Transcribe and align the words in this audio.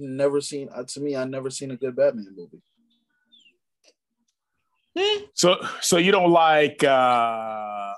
I 0.00 0.06
never 0.06 0.40
seen. 0.40 0.68
Uh, 0.74 0.84
to 0.84 1.00
me, 1.00 1.16
I 1.16 1.24
never 1.24 1.50
seen 1.50 1.70
a 1.70 1.76
good 1.76 1.96
Batman 1.96 2.34
movie. 2.36 2.62
So 5.34 5.56
so 5.80 5.98
you 5.98 6.12
don't 6.12 6.32
like 6.32 6.82
uh 6.82 7.94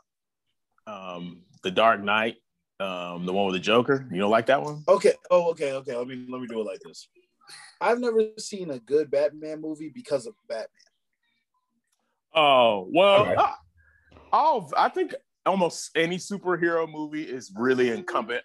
um 0.86 1.42
the 1.62 1.70
Dark 1.70 2.02
Knight, 2.02 2.36
um, 2.80 3.24
the 3.24 3.32
one 3.32 3.46
with 3.46 3.54
the 3.54 3.60
Joker? 3.60 4.06
You 4.10 4.20
don't 4.20 4.30
like 4.30 4.46
that 4.46 4.62
one? 4.62 4.84
Okay. 4.88 5.14
Oh, 5.30 5.50
okay. 5.50 5.72
Okay. 5.72 5.96
Let 5.96 6.06
me 6.06 6.26
let 6.28 6.40
me 6.40 6.46
do 6.46 6.60
it 6.60 6.66
like 6.66 6.80
this. 6.84 7.08
I've 7.80 7.98
never 7.98 8.20
seen 8.38 8.70
a 8.70 8.78
good 8.78 9.10
Batman 9.10 9.60
movie 9.60 9.90
because 9.94 10.26
of 10.26 10.34
Batman. 10.48 10.68
Oh 12.34 12.88
well, 12.92 13.26
okay. 13.26 13.36
all 14.32 14.70
I 14.76 14.88
think 14.88 15.14
almost 15.44 15.90
any 15.96 16.16
superhero 16.16 16.90
movie 16.90 17.24
is 17.24 17.52
really 17.56 17.90
incumbent. 17.90 18.42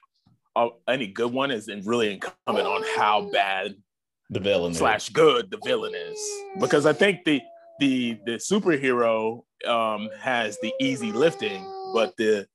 Uh, 0.57 0.69
any 0.87 1.05
good 1.05 1.31
one 1.31 1.51
is 1.51 1.69
really 1.85 2.11
incumbent 2.11 2.67
on 2.67 2.83
how 2.95 3.29
bad 3.31 3.75
the 4.31 4.39
villain 4.39 4.73
slash 4.73 5.09
good 5.09 5.51
the 5.51 5.59
villain 5.63 5.93
is, 5.93 6.19
because 6.59 6.87
I 6.87 6.93
think 6.93 7.23
the 7.25 7.39
the 7.79 8.17
the 8.25 8.37
superhero 8.37 9.43
um, 9.67 10.09
has 10.19 10.57
the 10.63 10.73
easy 10.81 11.11
lifting, 11.11 11.63
but 11.93 12.17
the 12.17 12.47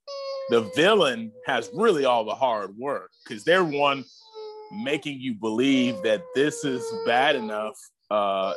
the 0.50 0.62
villain 0.74 1.30
has 1.46 1.70
really 1.72 2.04
all 2.04 2.24
the 2.24 2.34
hard 2.34 2.76
work 2.76 3.10
because 3.24 3.44
they're 3.44 3.62
one 3.62 4.04
making 4.72 5.20
you 5.20 5.34
believe 5.34 6.02
that 6.02 6.22
this 6.34 6.64
is 6.64 6.82
bad 7.06 7.36
enough, 7.36 7.78
uh, 8.10 8.52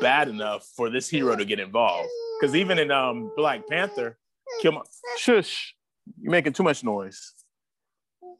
bad 0.00 0.28
enough 0.28 0.64
for 0.76 0.88
this 0.88 1.08
hero 1.08 1.34
to 1.34 1.44
get 1.44 1.58
involved. 1.58 2.08
Because 2.38 2.54
even 2.54 2.78
in 2.78 2.92
um, 2.92 3.32
Black 3.36 3.66
Panther, 3.66 4.16
Killmonger, 4.62 4.84
shush, 5.16 5.74
you're 6.20 6.30
making 6.30 6.52
too 6.52 6.62
much 6.62 6.84
noise. 6.84 7.34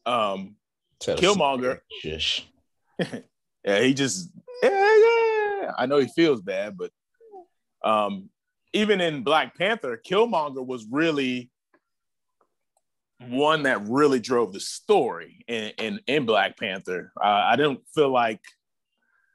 Um, 0.08 0.56
Killmonger, 1.00 1.80
shush. 2.00 2.46
yeah, 2.98 3.80
he 3.80 3.94
just, 3.94 4.30
yeah, 4.62 4.70
yeah. 4.70 5.72
I 5.76 5.86
know 5.86 5.98
he 5.98 6.08
feels 6.08 6.40
bad, 6.40 6.76
but 6.76 6.90
um, 7.84 8.30
even 8.72 9.00
in 9.00 9.22
Black 9.22 9.56
Panther, 9.56 10.00
Killmonger 10.04 10.64
was 10.66 10.86
really 10.90 11.50
one 13.28 13.64
that 13.64 13.86
really 13.88 14.20
drove 14.20 14.52
the 14.52 14.60
story 14.60 15.44
in 15.48 15.72
in, 15.78 16.00
in 16.06 16.26
Black 16.26 16.56
Panther. 16.58 17.12
Uh, 17.20 17.42
I 17.44 17.56
didn't 17.56 17.80
feel 17.94 18.10
like, 18.10 18.40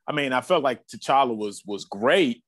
I 0.07 0.13
mean, 0.13 0.33
I 0.33 0.41
felt 0.41 0.63
like 0.63 0.87
T'Challa 0.87 1.35
was 1.35 1.63
was 1.65 1.85
great, 1.85 2.43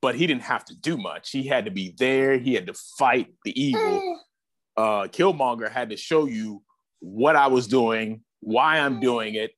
but 0.00 0.14
he 0.14 0.26
didn't 0.26 0.42
have 0.42 0.64
to 0.66 0.74
do 0.74 0.96
much. 0.96 1.30
He 1.30 1.44
had 1.44 1.64
to 1.64 1.70
be 1.70 1.94
there. 1.98 2.38
He 2.38 2.54
had 2.54 2.66
to 2.66 2.74
fight 2.98 3.32
the 3.44 3.60
evil. 3.60 4.20
Uh, 4.74 5.06
Killmonger 5.06 5.70
had 5.70 5.90
to 5.90 5.98
show 5.98 6.24
you 6.24 6.62
what 7.02 7.34
I 7.34 7.48
was 7.48 7.66
doing, 7.66 8.22
why 8.40 8.78
I'm 8.78 9.00
doing 9.00 9.34
it, 9.34 9.50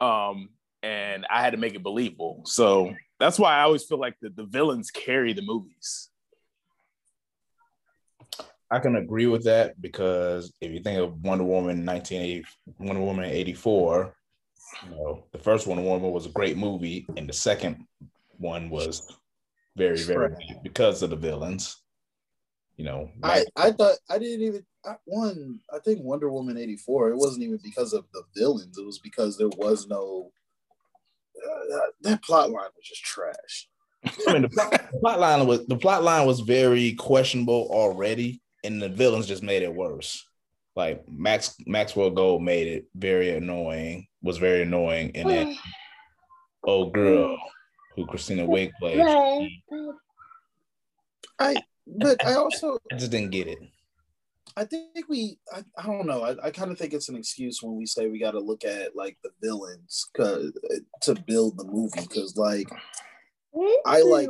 um, 0.00 0.50
and 0.82 1.26
I 1.28 1.42
had 1.42 1.50
to 1.50 1.56
make 1.56 1.74
it 1.74 1.82
believable. 1.82 2.42
So 2.44 2.94
that's 3.18 3.38
why 3.38 3.56
I 3.56 3.62
always 3.62 3.84
feel 3.84 3.98
like 3.98 4.14
the, 4.22 4.30
the 4.30 4.44
villains 4.44 4.90
carry 4.90 5.32
the 5.32 5.42
movies. 5.42 6.08
I 8.70 8.78
can 8.78 8.94
agree 8.94 9.26
with 9.26 9.44
that 9.44 9.80
because 9.82 10.52
if 10.60 10.70
you 10.70 10.80
think 10.80 11.00
of 11.00 11.20
Wonder 11.22 11.42
Woman 11.42 11.84
1980, 11.84 12.44
Wonder 12.78 13.02
Woman 13.02 13.24
84, 13.24 14.14
you 14.84 14.90
know, 14.90 15.24
the 15.32 15.38
first 15.38 15.66
Wonder 15.66 15.82
Woman 15.82 16.12
was 16.12 16.26
a 16.26 16.30
great 16.30 16.56
movie, 16.56 17.04
and 17.16 17.28
the 17.28 17.32
second 17.32 17.84
one 18.38 18.70
was 18.70 19.18
very, 19.76 20.00
very 20.04 20.36
because 20.62 21.02
of 21.02 21.10
the 21.10 21.16
villains. 21.16 21.82
You 22.76 22.84
know, 22.84 23.10
I, 23.24 23.44
I 23.56 23.72
thought 23.72 23.96
I 24.08 24.18
didn't 24.18 24.46
even 24.46 24.64
I, 24.84 24.94
one. 25.04 25.60
I 25.72 25.78
think 25.78 26.00
Wonder 26.02 26.30
Woman 26.30 26.56
84, 26.56 27.10
it 27.10 27.16
wasn't 27.16 27.44
even 27.44 27.60
because 27.62 27.92
of 27.92 28.04
the 28.12 28.22
villains, 28.36 28.78
it 28.78 28.86
was 28.86 28.98
because 28.98 29.36
there 29.36 29.50
was 29.56 29.86
no 29.88 30.32
uh, 31.40 31.90
that 32.02 32.22
plot 32.22 32.50
line 32.50 32.68
was 32.76 32.86
just 32.86 33.02
trash. 33.02 33.68
I 34.26 34.32
mean, 34.32 34.42
the 34.42 34.48
plot, 34.50 34.70
the 34.70 34.98
plot 34.98 35.20
line 35.20 35.46
was 35.46 35.66
the 35.66 35.76
plot 35.76 36.02
line 36.02 36.26
was 36.26 36.40
very 36.40 36.94
questionable 36.94 37.68
already, 37.70 38.40
and 38.64 38.80
the 38.80 38.88
villains 38.88 39.26
just 39.26 39.42
made 39.42 39.62
it 39.62 39.74
worse. 39.74 40.24
Like 40.76 41.02
Max 41.08 41.56
Maxwell 41.66 42.10
Gold 42.10 42.42
made 42.42 42.66
it 42.66 42.86
very 42.94 43.30
annoying. 43.30 44.06
Was 44.22 44.38
very 44.38 44.62
annoying, 44.62 45.12
and 45.14 45.28
then 45.28 45.56
old 46.64 46.92
girl 46.92 47.38
who 47.96 48.06
Christina 48.06 48.44
Wake 48.44 48.72
played. 48.78 49.00
I 51.38 51.56
but 51.86 52.24
I 52.24 52.34
also 52.34 52.78
I 52.92 52.96
just 52.96 53.10
didn't 53.10 53.30
get 53.30 53.48
it. 53.48 53.58
I 54.56 54.64
think 54.64 55.08
we, 55.08 55.38
I, 55.52 55.62
I 55.78 55.86
don't 55.86 56.06
know. 56.06 56.22
I, 56.22 56.46
I 56.46 56.50
kind 56.50 56.70
of 56.70 56.78
think 56.78 56.92
it's 56.92 57.08
an 57.08 57.16
excuse 57.16 57.62
when 57.62 57.76
we 57.76 57.86
say 57.86 58.08
we 58.08 58.18
got 58.18 58.32
to 58.32 58.40
look 58.40 58.64
at 58.64 58.96
like 58.96 59.16
the 59.22 59.30
villains 59.42 60.10
to 60.16 61.14
build 61.26 61.56
the 61.56 61.64
movie. 61.64 62.06
Cause 62.06 62.36
like, 62.36 62.68
I 63.86 64.02
like 64.02 64.28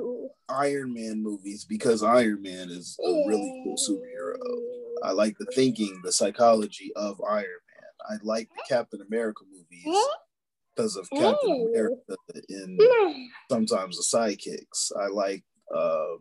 Iron 0.48 0.94
Man 0.94 1.22
movies 1.22 1.64
because 1.64 2.02
Iron 2.02 2.42
Man 2.42 2.70
is 2.70 2.98
a 3.04 3.08
really 3.28 3.62
cool 3.64 3.76
superhero. 3.76 4.38
I 5.02 5.12
like 5.12 5.36
the 5.38 5.46
thinking, 5.54 6.00
the 6.04 6.12
psychology 6.12 6.92
of 6.96 7.20
Iron 7.28 7.44
Man. 7.44 7.90
I 8.10 8.14
like 8.22 8.48
the 8.56 8.62
Captain 8.68 9.00
America 9.06 9.44
movies 9.50 9.98
because 10.74 10.96
of 10.96 11.08
Captain 11.10 11.68
America 11.70 12.16
in 12.48 12.78
sometimes 13.50 13.96
the 13.96 14.18
sidekicks. 14.18 14.90
I 14.98 15.08
like, 15.08 15.44
uh, 15.74 16.16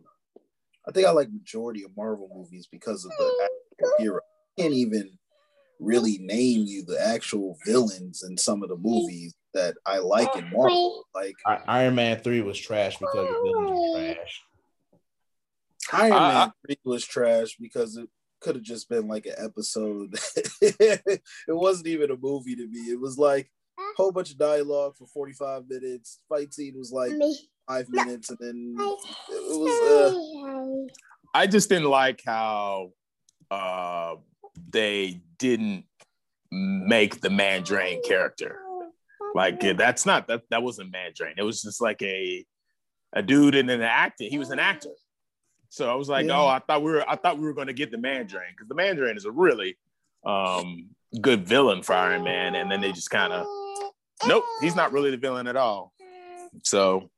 I 0.88 0.92
think 0.92 1.06
I 1.06 1.10
like 1.10 1.30
majority 1.30 1.84
of 1.84 1.96
Marvel 1.96 2.30
movies 2.34 2.66
because 2.70 3.04
of 3.04 3.12
the 3.18 3.92
hero. 3.98 4.20
I 4.58 4.62
can't 4.62 4.74
even 4.74 5.10
really 5.78 6.18
name 6.18 6.64
you 6.66 6.84
the 6.84 7.00
actual 7.04 7.56
villains 7.66 8.22
in 8.22 8.36
some 8.36 8.62
of 8.62 8.68
the 8.68 8.76
movies 8.76 9.34
that 9.54 9.74
I 9.86 9.98
like 9.98 10.34
in 10.36 10.50
Marvel. 10.52 11.04
Like 11.14 11.34
Iron 11.66 11.94
Man 11.94 12.18
three 12.18 12.42
was 12.42 12.58
trash 12.58 12.98
because 12.98 13.28
the 13.28 13.40
villains 13.44 13.70
were 13.70 14.14
trash. 14.14 14.42
Iron 15.92 16.12
uh, 16.12 16.18
Man 16.18 16.52
three 16.66 16.78
was 16.84 17.04
trash 17.04 17.56
because 17.58 17.96
it 17.96 18.08
could 18.40 18.56
have 18.56 18.64
just 18.64 18.88
been 18.88 19.08
like 19.08 19.26
an 19.26 19.34
episode. 19.38 20.14
it 20.62 21.22
wasn't 21.48 21.88
even 21.88 22.10
a 22.10 22.16
movie 22.16 22.56
to 22.56 22.66
me. 22.66 22.80
It 22.80 23.00
was 23.00 23.18
like 23.18 23.50
a 23.78 23.82
whole 23.96 24.12
bunch 24.12 24.30
of 24.30 24.38
dialogue 24.38 24.96
for 24.96 25.06
45 25.06 25.68
minutes. 25.68 26.20
Fight 26.28 26.52
scene 26.52 26.74
was 26.76 26.92
like 26.92 27.12
five 27.70 27.88
minutes, 27.88 28.30
and 28.30 28.38
then 28.40 28.76
it 28.78 29.58
was. 29.58 30.90
Uh... 30.90 30.92
I 31.32 31.46
just 31.46 31.68
didn't 31.68 31.88
like 31.88 32.22
how 32.26 32.92
uh, 33.50 34.16
they 34.70 35.20
didn't 35.38 35.84
make 36.50 37.20
the 37.20 37.30
Mandarin 37.30 38.02
character. 38.06 38.58
Like 39.34 39.60
that's 39.76 40.04
not 40.04 40.26
that 40.26 40.42
that 40.50 40.62
wasn't 40.62 40.90
Mandarin. 40.90 41.34
It 41.38 41.44
was 41.44 41.62
just 41.62 41.80
like 41.80 42.02
a 42.02 42.44
a 43.12 43.22
dude 43.22 43.54
and 43.54 43.70
an 43.70 43.82
actor. 43.82 44.24
He 44.24 44.38
was 44.38 44.50
an 44.50 44.58
actor. 44.58 44.90
So 45.68 45.88
I 45.88 45.94
was 45.94 46.08
like, 46.08 46.26
yeah. 46.26 46.36
oh, 46.36 46.48
I 46.48 46.58
thought 46.58 46.82
we 46.82 46.90
were 46.90 47.08
I 47.08 47.14
thought 47.14 47.38
we 47.38 47.44
were 47.44 47.54
going 47.54 47.68
to 47.68 47.72
get 47.72 47.92
the 47.92 47.98
Mandarin 47.98 48.50
because 48.50 48.68
the 48.68 48.74
Mandarin 48.74 49.16
is 49.16 49.24
a 49.24 49.30
really 49.30 49.78
um, 50.26 50.88
good 51.20 51.46
villain 51.46 51.82
for 51.82 51.92
Iron 51.92 52.24
Man, 52.24 52.56
and 52.56 52.68
then 52.70 52.80
they 52.80 52.90
just 52.90 53.10
kind 53.10 53.32
of 53.32 53.46
nope, 54.26 54.44
he's 54.60 54.74
not 54.74 54.90
really 54.90 55.12
the 55.12 55.16
villain 55.16 55.46
at 55.46 55.56
all. 55.56 55.92
So 56.64 57.08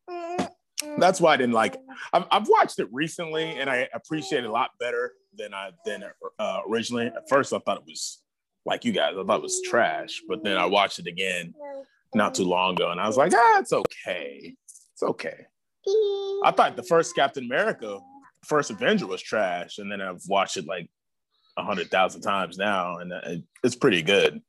that's 1.02 1.20
why 1.20 1.34
I 1.34 1.36
didn't 1.36 1.54
like. 1.54 1.76
I've, 2.12 2.24
I've 2.30 2.48
watched 2.48 2.78
it 2.78 2.88
recently, 2.92 3.44
and 3.44 3.68
I 3.68 3.88
appreciate 3.92 4.44
it 4.44 4.48
a 4.48 4.52
lot 4.52 4.70
better 4.78 5.12
than 5.36 5.52
I 5.52 5.70
than 5.84 6.04
uh, 6.38 6.60
originally. 6.68 7.06
At 7.06 7.28
first, 7.28 7.52
I 7.52 7.58
thought 7.58 7.78
it 7.78 7.84
was 7.86 8.22
like 8.64 8.84
you 8.84 8.92
guys. 8.92 9.14
I 9.18 9.24
thought 9.24 9.38
it 9.38 9.42
was 9.42 9.60
trash, 9.62 10.22
but 10.28 10.44
then 10.44 10.56
I 10.56 10.66
watched 10.66 10.98
it 10.98 11.06
again 11.06 11.54
not 12.14 12.34
too 12.34 12.44
long 12.44 12.74
ago, 12.74 12.90
and 12.90 13.00
I 13.00 13.06
was 13.06 13.16
like, 13.16 13.32
ah, 13.34 13.58
it's 13.58 13.72
okay. 13.72 14.54
It's 14.92 15.02
okay. 15.02 15.46
I 16.44 16.52
thought 16.52 16.76
the 16.76 16.82
first 16.84 17.16
Captain 17.16 17.44
America, 17.44 17.98
first 18.44 18.70
Avenger 18.70 19.06
was 19.06 19.20
trash, 19.20 19.78
and 19.78 19.90
then 19.90 20.00
I've 20.00 20.22
watched 20.28 20.56
it 20.56 20.66
like 20.66 20.88
a 21.56 21.64
hundred 21.64 21.90
thousand 21.90 22.22
times 22.22 22.56
now, 22.56 22.98
and 22.98 23.42
it's 23.64 23.76
pretty 23.76 24.02
good. 24.02 24.40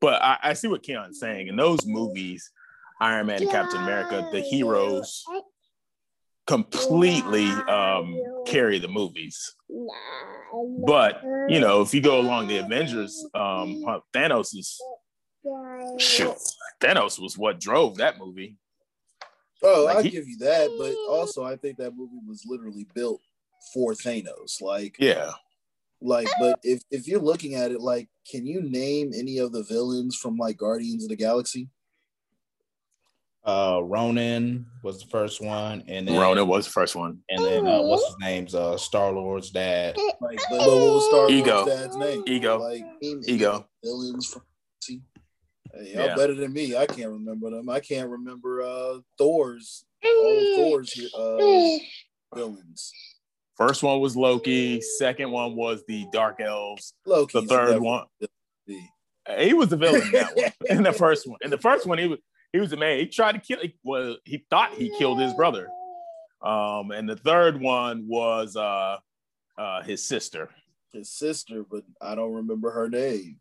But 0.00 0.20
I, 0.22 0.38
I 0.42 0.52
see 0.54 0.68
what 0.68 0.82
Keon's 0.82 1.20
saying. 1.20 1.46
In 1.46 1.56
those 1.56 1.86
movies, 1.86 2.50
Iron 3.00 3.26
Man 3.26 3.42
and 3.42 3.50
Captain 3.50 3.82
America, 3.82 4.28
the 4.32 4.40
heroes 4.40 5.24
completely 6.46 7.46
um, 7.46 8.20
carry 8.46 8.78
the 8.78 8.88
movies. 8.88 9.54
But 10.86 11.22
you 11.48 11.60
know, 11.60 11.82
if 11.82 11.94
you 11.94 12.00
go 12.00 12.20
along 12.20 12.48
the 12.48 12.58
Avengers, 12.58 13.24
um, 13.34 13.84
Thanos 14.14 14.56
is 14.56 14.80
shoot. 15.98 16.36
Thanos 16.80 17.20
was 17.20 17.38
what 17.38 17.60
drove 17.60 17.96
that 17.96 18.18
movie. 18.18 18.56
Oh, 19.62 19.84
like 19.84 19.98
I 19.98 20.02
give 20.02 20.26
you 20.26 20.38
that, 20.38 20.68
but 20.78 20.94
also 21.12 21.44
I 21.44 21.56
think 21.56 21.78
that 21.78 21.96
movie 21.96 22.20
was 22.26 22.42
literally 22.46 22.86
built 22.94 23.20
for 23.72 23.92
Thanos. 23.94 24.60
Like, 24.60 24.96
yeah, 24.98 25.30
like, 26.00 26.28
but 26.40 26.58
if 26.64 26.82
if 26.90 27.06
you're 27.06 27.20
looking 27.20 27.54
at 27.54 27.70
it, 27.70 27.80
like, 27.80 28.08
can 28.28 28.44
you 28.44 28.60
name 28.60 29.12
any 29.14 29.38
of 29.38 29.52
the 29.52 29.62
villains 29.62 30.16
from 30.16 30.36
like 30.36 30.56
Guardians 30.56 31.04
of 31.04 31.10
the 31.10 31.16
Galaxy? 31.16 31.68
Uh, 33.44 33.80
Ronan 33.82 34.66
was 34.84 35.02
the 35.02 35.08
first 35.08 35.40
one, 35.40 35.82
and 35.88 36.06
then 36.06 36.16
Ronan 36.16 36.46
was 36.46 36.66
the 36.66 36.72
first 36.72 36.94
one, 36.94 37.18
and 37.28 37.44
then 37.44 37.66
uh, 37.66 37.82
what's 37.82 38.06
his 38.06 38.16
name's 38.20 38.54
uh 38.54 38.76
Star 38.76 39.10
Lord's 39.10 39.50
dad. 39.50 39.96
Like, 40.20 40.38
but 40.48 40.58
what 40.58 40.68
was 40.68 41.06
Star 41.08 41.28
Ego. 41.28 41.66
dad's 41.66 41.96
name? 41.96 42.22
Ego. 42.26 42.60
Like, 42.60 42.84
Ego. 43.02 43.66
Villains 43.82 44.26
from. 44.26 44.42
See? 44.80 45.00
Hey, 45.74 45.94
y'all 45.94 46.06
yeah. 46.06 46.14
better 46.14 46.34
than 46.34 46.52
me. 46.52 46.76
I 46.76 46.86
can't 46.86 47.10
remember 47.10 47.50
them. 47.50 47.68
I 47.68 47.80
can't 47.80 48.08
remember 48.08 48.62
uh 48.62 48.98
Thor's 49.18 49.84
all 50.04 50.56
Thor's 50.56 51.14
uh, 51.14 52.36
villains. 52.36 52.92
First 53.56 53.82
one 53.82 54.00
was 54.00 54.16
Loki. 54.16 54.80
Second 54.80 55.30
one 55.30 55.56
was 55.56 55.82
the 55.86 56.06
Dark 56.12 56.40
Elves. 56.40 56.94
Loki. 57.06 57.40
The 57.40 57.46
third 57.46 57.80
one. 57.80 58.06
He 59.38 59.54
was 59.54 59.68
the 59.68 59.76
villain 59.76 60.02
in 60.02 60.12
that 60.12 60.36
one. 60.36 60.52
In 60.78 60.82
the 60.82 60.92
first 60.92 61.28
one. 61.28 61.38
In 61.42 61.50
the 61.50 61.58
first 61.58 61.86
one, 61.86 61.98
he 61.98 62.08
was 62.08 62.18
he 62.52 62.60
was 62.60 62.72
a 62.72 62.76
man. 62.76 62.98
He 62.98 63.06
tried 63.06 63.32
to 63.32 63.38
kill. 63.38 63.58
Well, 63.82 64.16
he 64.24 64.44
thought 64.50 64.74
he 64.74 64.92
killed 64.98 65.20
his 65.20 65.32
brother. 65.34 65.68
Um, 66.42 66.90
and 66.90 67.08
the 67.08 67.16
third 67.16 67.60
one 67.60 68.06
was 68.08 68.56
uh, 68.56 68.98
uh, 69.56 69.82
his 69.82 70.04
sister. 70.04 70.50
His 70.92 71.08
sister, 71.08 71.64
but 71.68 71.84
I 72.00 72.14
don't 72.14 72.32
remember 72.32 72.70
her 72.70 72.88
name. 72.88 73.38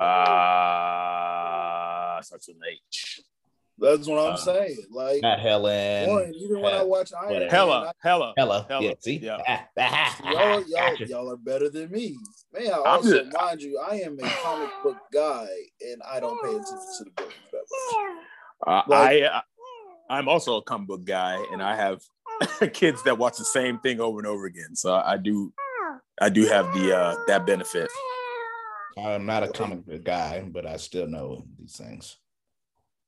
Uh, 0.00 0.06
starts 2.22 2.48
with 2.48 2.56
an 2.56 2.62
H. 2.70 3.20
That's 3.78 4.08
what 4.08 4.18
I'm 4.18 4.32
uh, 4.32 4.36
saying. 4.36 4.78
Like 4.90 5.20
not 5.22 5.38
Helen. 5.38 6.06
Boy, 6.06 6.32
even 6.34 6.60
when 6.62 6.72
I 6.72 6.82
watch 6.82 7.12
Iron 7.12 7.40
Man, 7.40 7.50
Hela, 7.50 7.92
Hela, 8.02 8.32
Hela, 8.36 8.66
Hela. 8.68 8.82
Yeah, 8.82 8.94
see, 9.00 9.18
yeah. 9.18 9.64
y'all, 10.24 10.64
y'all, 10.66 10.94
y'all 11.06 11.30
are 11.30 11.36
better 11.36 11.68
than 11.68 11.90
me. 11.90 12.16
Man, 12.52 12.72
I 12.72 12.76
also 12.76 13.22
just, 13.22 13.36
mind 13.36 13.60
you, 13.60 13.78
I 13.78 13.96
am 13.96 14.18
a 14.18 14.28
comic 14.42 14.70
book 14.82 14.96
guy, 15.12 15.46
and 15.82 16.00
I 16.10 16.20
don't 16.20 16.42
pay 16.42 16.50
attention 16.50 16.78
to 16.98 17.04
the 17.04 17.10
book 17.10 17.28
that 17.28 17.36
much. 17.44 17.45
Uh, 18.66 18.82
like, 18.88 19.22
I, 19.24 19.42
I'm 20.08 20.28
also 20.28 20.56
a 20.56 20.62
comic 20.62 20.88
book 20.88 21.04
guy, 21.04 21.42
and 21.52 21.62
I 21.62 21.76
have 21.76 22.00
kids 22.72 23.02
that 23.04 23.18
watch 23.18 23.36
the 23.36 23.44
same 23.44 23.78
thing 23.78 24.00
over 24.00 24.18
and 24.18 24.26
over 24.26 24.46
again. 24.46 24.74
So 24.74 24.94
I 24.94 25.16
do, 25.16 25.52
I 26.20 26.28
do 26.28 26.46
have 26.46 26.72
the 26.74 26.96
uh, 26.96 27.16
that 27.26 27.46
benefit. 27.46 27.90
I'm 28.98 29.26
not 29.26 29.42
a 29.42 29.48
comic 29.48 29.84
book 29.84 30.04
guy, 30.04 30.40
but 30.40 30.66
I 30.66 30.78
still 30.78 31.06
know 31.06 31.44
these 31.58 31.76
things 31.76 32.16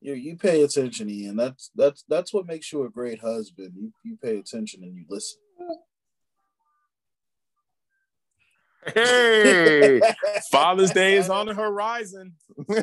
you 0.00 0.14
you 0.14 0.36
pay 0.36 0.62
attention, 0.62 1.10
Ian. 1.10 1.36
That's 1.36 1.70
that's 1.74 2.04
that's 2.08 2.32
what 2.32 2.46
makes 2.46 2.72
you 2.72 2.84
a 2.84 2.90
great 2.90 3.20
husband. 3.20 3.72
You 3.76 3.92
you 4.04 4.16
pay 4.22 4.38
attention 4.38 4.82
and 4.82 4.94
you 4.94 5.04
listen. 5.08 5.40
Hey, 8.94 10.00
Father's 10.50 10.92
Day 10.92 11.16
is 11.16 11.28
on 11.28 11.46
the 11.46 11.54
horizon. 11.54 12.34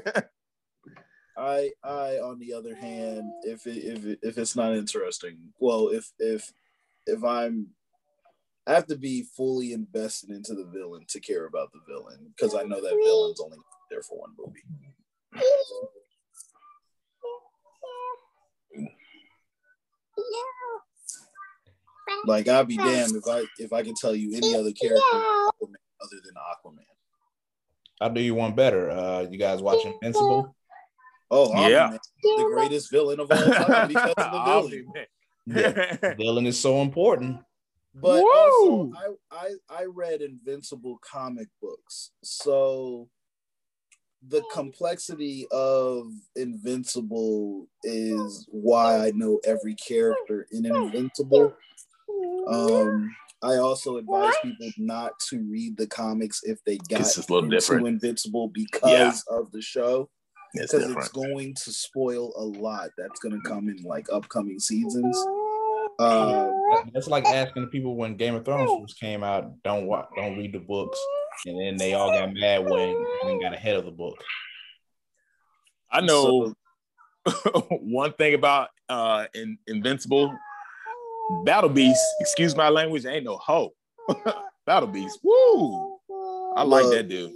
I 1.37 1.71
I 1.83 2.19
on 2.19 2.39
the 2.39 2.53
other 2.53 2.75
hand, 2.75 3.23
if 3.43 3.67
it, 3.67 3.77
if 3.77 4.05
it, 4.05 4.19
if 4.21 4.37
it's 4.37 4.55
not 4.55 4.75
interesting, 4.75 5.37
well, 5.59 5.89
if 5.89 6.11
if 6.19 6.51
if 7.05 7.23
I'm 7.23 7.67
I 8.67 8.73
have 8.73 8.87
to 8.87 8.95
be 8.95 9.23
fully 9.23 9.73
invested 9.73 10.31
into 10.31 10.55
the 10.55 10.65
villain 10.65 11.05
to 11.09 11.19
care 11.19 11.45
about 11.45 11.71
the 11.71 11.79
villain 11.87 12.33
because 12.35 12.55
I 12.55 12.63
know 12.63 12.81
that 12.81 12.99
villain's 13.03 13.39
only 13.39 13.57
there 13.91 14.01
for 14.01 14.19
one 14.19 14.31
movie. 14.37 14.63
Like 22.25 22.47
I'd 22.47 22.67
be 22.67 22.77
damned 22.77 23.15
if 23.15 23.27
I 23.27 23.43
if 23.59 23.71
I 23.73 23.83
can 23.83 23.93
tell 23.93 24.15
you 24.15 24.35
any 24.35 24.55
other 24.55 24.71
character 24.71 25.01
other 25.13 26.21
than 26.23 26.33
Aquaman. 26.35 26.85
I'll 28.01 28.09
do 28.09 28.21
you 28.21 28.35
one 28.35 28.55
better. 28.55 28.89
Uh, 28.89 29.21
you 29.29 29.37
guys 29.37 29.61
watching 29.61 29.93
Invincible? 30.01 30.55
Oh 31.31 31.67
yeah, 31.67 31.97
the 32.21 32.51
greatest 32.53 32.91
villain 32.91 33.19
of 33.19 33.31
all 33.31 33.37
time 33.37 33.87
because 33.87 34.13
of 34.17 34.31
the 34.31 34.43
villain. 34.45 34.93
yeah. 35.47 36.13
villain 36.17 36.45
is 36.45 36.59
so 36.59 36.81
important. 36.81 37.39
But 37.95 38.21
also, 38.21 38.91
I, 39.31 39.35
I 39.35 39.51
I 39.69 39.85
read 39.85 40.21
Invincible 40.21 40.99
comic 41.01 41.47
books, 41.61 42.11
so 42.23 43.09
the 44.27 44.43
complexity 44.51 45.47
of 45.51 46.07
Invincible 46.35 47.67
is 47.83 48.47
why 48.49 49.07
I 49.07 49.11
know 49.11 49.39
every 49.45 49.75
character 49.75 50.47
in 50.51 50.65
Invincible. 50.65 51.53
Um, 52.47 53.15
I 53.41 53.57
also 53.57 53.97
advise 53.97 54.33
people 54.41 54.71
not 54.77 55.19
to 55.29 55.43
read 55.43 55.77
the 55.77 55.87
comics 55.87 56.41
if 56.43 56.63
they 56.63 56.77
got 56.89 57.01
into 57.01 57.49
different. 57.49 57.87
Invincible 57.87 58.47
because 58.49 59.23
yeah. 59.29 59.37
of 59.37 59.51
the 59.51 59.61
show. 59.61 60.09
Because 60.55 60.73
it's, 60.73 60.95
it's 60.95 61.09
going 61.09 61.53
to 61.53 61.71
spoil 61.71 62.33
a 62.35 62.43
lot 62.43 62.89
that's 62.97 63.19
going 63.19 63.39
to 63.39 63.49
come 63.49 63.69
in 63.69 63.77
like 63.83 64.07
upcoming 64.11 64.59
seasons. 64.59 65.17
Uh, 65.99 66.49
that's 66.93 67.07
like 67.07 67.25
asking 67.25 67.67
people 67.67 67.95
when 67.95 68.17
Game 68.17 68.35
of 68.35 68.43
Thrones 68.43 68.69
first 68.81 68.99
came 68.99 69.23
out, 69.23 69.61
don't 69.63 69.85
watch, 69.85 70.07
don't 70.15 70.37
read 70.37 70.51
the 70.51 70.59
books 70.59 70.99
and 71.45 71.59
then 71.59 71.77
they 71.77 71.93
all 71.93 72.11
got 72.11 72.33
mad 72.33 72.69
when 72.69 72.95
they 73.23 73.39
got 73.39 73.53
ahead 73.53 73.75
of 73.75 73.85
the 73.85 73.91
book. 73.91 74.17
I 75.91 76.01
know 76.01 76.53
so, 77.27 77.51
one 77.81 78.13
thing 78.13 78.33
about 78.33 78.69
uh 78.89 79.25
in, 79.33 79.57
Invincible, 79.67 80.33
Battle 81.43 81.69
Beast. 81.69 82.01
Excuse 82.19 82.55
my 82.55 82.69
language, 82.69 83.05
ain't 83.05 83.25
no 83.25 83.37
hope. 83.37 83.75
Battle 84.65 84.87
Beast, 84.87 85.19
woo! 85.23 85.99
I 86.55 86.63
look, 86.63 86.83
like 86.83 86.91
that 86.91 87.09
dude. 87.09 87.31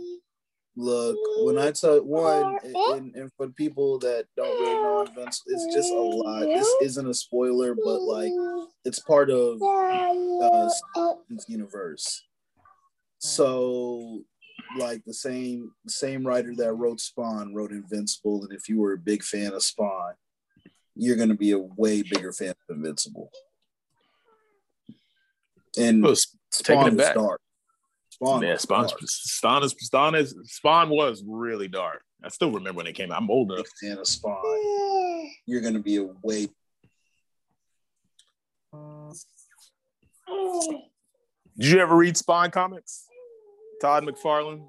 Look, 0.82 1.18
when 1.40 1.58
I 1.58 1.72
tell 1.72 2.02
one, 2.06 2.58
and, 2.64 3.14
and 3.14 3.30
for 3.36 3.50
people 3.50 4.00
that 4.00 4.28
don't 4.38 4.48
really 4.48 4.76
know 4.76 5.02
Invincible, 5.10 5.52
it's 5.52 5.76
just 5.76 5.92
a 5.92 6.00
lot. 6.00 6.46
This 6.46 6.74
isn't 6.84 7.06
a 7.06 7.14
spoiler, 7.14 7.76
but 7.76 8.02
like 8.02 8.32
it's 8.86 9.00
part 9.00 9.30
of 9.30 9.62
uh, 9.62 10.70
universe. 11.50 12.24
So 13.18 14.22
like 14.78 15.04
the 15.04 15.14
same 15.14 15.74
same 15.86 16.26
writer 16.26 16.56
that 16.56 16.72
wrote 16.72 17.02
Spawn 17.02 17.54
wrote 17.54 17.74
Invincible, 17.74 18.46
and 18.46 18.54
if 18.54 18.70
you 18.70 18.80
were 18.80 18.94
a 18.94 18.98
big 18.98 19.22
fan 19.22 19.52
of 19.52 19.64
Spawn, 19.64 20.14
you're 20.96 21.18
gonna 21.18 21.36
be 21.36 21.52
a 21.52 21.60
way 21.60 22.04
bigger 22.04 22.32
fan 22.32 22.52
of 22.52 22.78
Invincible. 22.78 23.32
And 25.78 26.06
oh, 26.06 26.16
Spawn 26.54 26.96
was 26.96 27.10
dark. 27.10 27.42
Spawn, 28.22 28.42
yeah, 28.42 28.58
Spawn. 28.58 28.90
Spawn, 28.90 29.64
is, 29.64 29.72
Spawn 29.78 30.16
is 30.16 30.36
Spawn 30.44 30.90
was 30.90 31.24
really 31.26 31.70
dark. 31.70 32.02
I 32.24 32.28
still 32.28 32.52
remember 32.52 32.80
when 32.80 32.88
it 32.88 32.94
came 32.94 33.14
out. 33.14 33.22
I'm 33.22 33.32
older. 33.32 33.56
enough. 33.56 33.68
Fan 33.82 33.98
of 33.98 34.08
Spawn, 34.08 34.42
you're 35.46 35.62
gonna 35.62 35.80
be 35.80 35.98
a 35.98 36.10
way. 36.22 36.50
Did 41.58 41.72
you 41.72 41.80
ever 41.80 41.96
read 41.96 42.18
Spawn 42.18 42.52
comics? 42.52 43.06
Todd 43.82 44.04
McFarlane. 44.04 44.68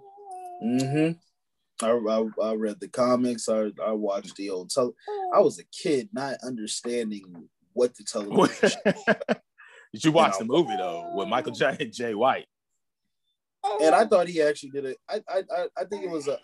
Mm-hmm. 0.65 1.19
I, 1.85 1.91
I, 1.91 2.51
I, 2.51 2.55
read 2.55 2.79
the 2.79 2.89
comics. 2.89 3.49
I, 3.49 3.71
I 3.85 3.93
watched 3.93 4.37
the 4.37 4.51
old. 4.51 4.71
Tele- 4.71 4.95
I 5.35 5.41
was 5.41 5.59
a 5.59 5.65
kid, 5.65 6.09
not 6.13 6.37
understanding 6.45 7.49
what 7.73 7.97
the 7.97 8.05
television. 8.09 8.71
did 9.93 10.05
you 10.05 10.13
watch 10.13 10.39
the 10.39 10.45
movie 10.45 10.77
though 10.77 11.11
with 11.15 11.29
Michael 11.29 11.53
J. 11.53 11.91
Jai 11.93 12.15
White? 12.15 12.47
And 13.81 13.95
I 13.95 14.07
thought 14.07 14.29
he 14.29 14.43
actually 14.43 14.71
did 14.71 14.85
it. 14.85 14.99
I 15.09 15.23
I 15.29 15.43
I 15.77 15.85
think 15.85 16.05
it 16.05 16.11
was 16.11 16.29
a 16.29 16.39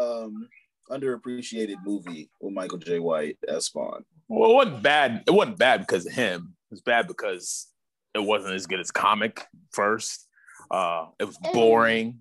um 0.00 0.48
underappreciated 0.90 1.76
movie 1.84 2.30
with 2.40 2.54
Michael 2.54 2.78
J. 2.78 2.98
White 2.98 3.38
as 3.46 3.66
Spawn. 3.66 4.04
Well, 4.28 4.50
it 4.50 4.54
wasn't 4.54 4.82
bad. 4.82 5.24
It 5.26 5.30
wasn't 5.30 5.58
bad 5.58 5.80
because 5.80 6.06
of 6.06 6.12
him. 6.12 6.54
It 6.70 6.74
was 6.74 6.80
bad 6.82 7.06
because 7.06 7.68
it 8.14 8.20
wasn't 8.20 8.54
as 8.54 8.66
good 8.66 8.80
as 8.80 8.90
comic 8.90 9.46
first. 9.72 10.26
Uh, 10.70 11.06
it 11.18 11.24
was 11.24 11.38
boring. 11.52 12.20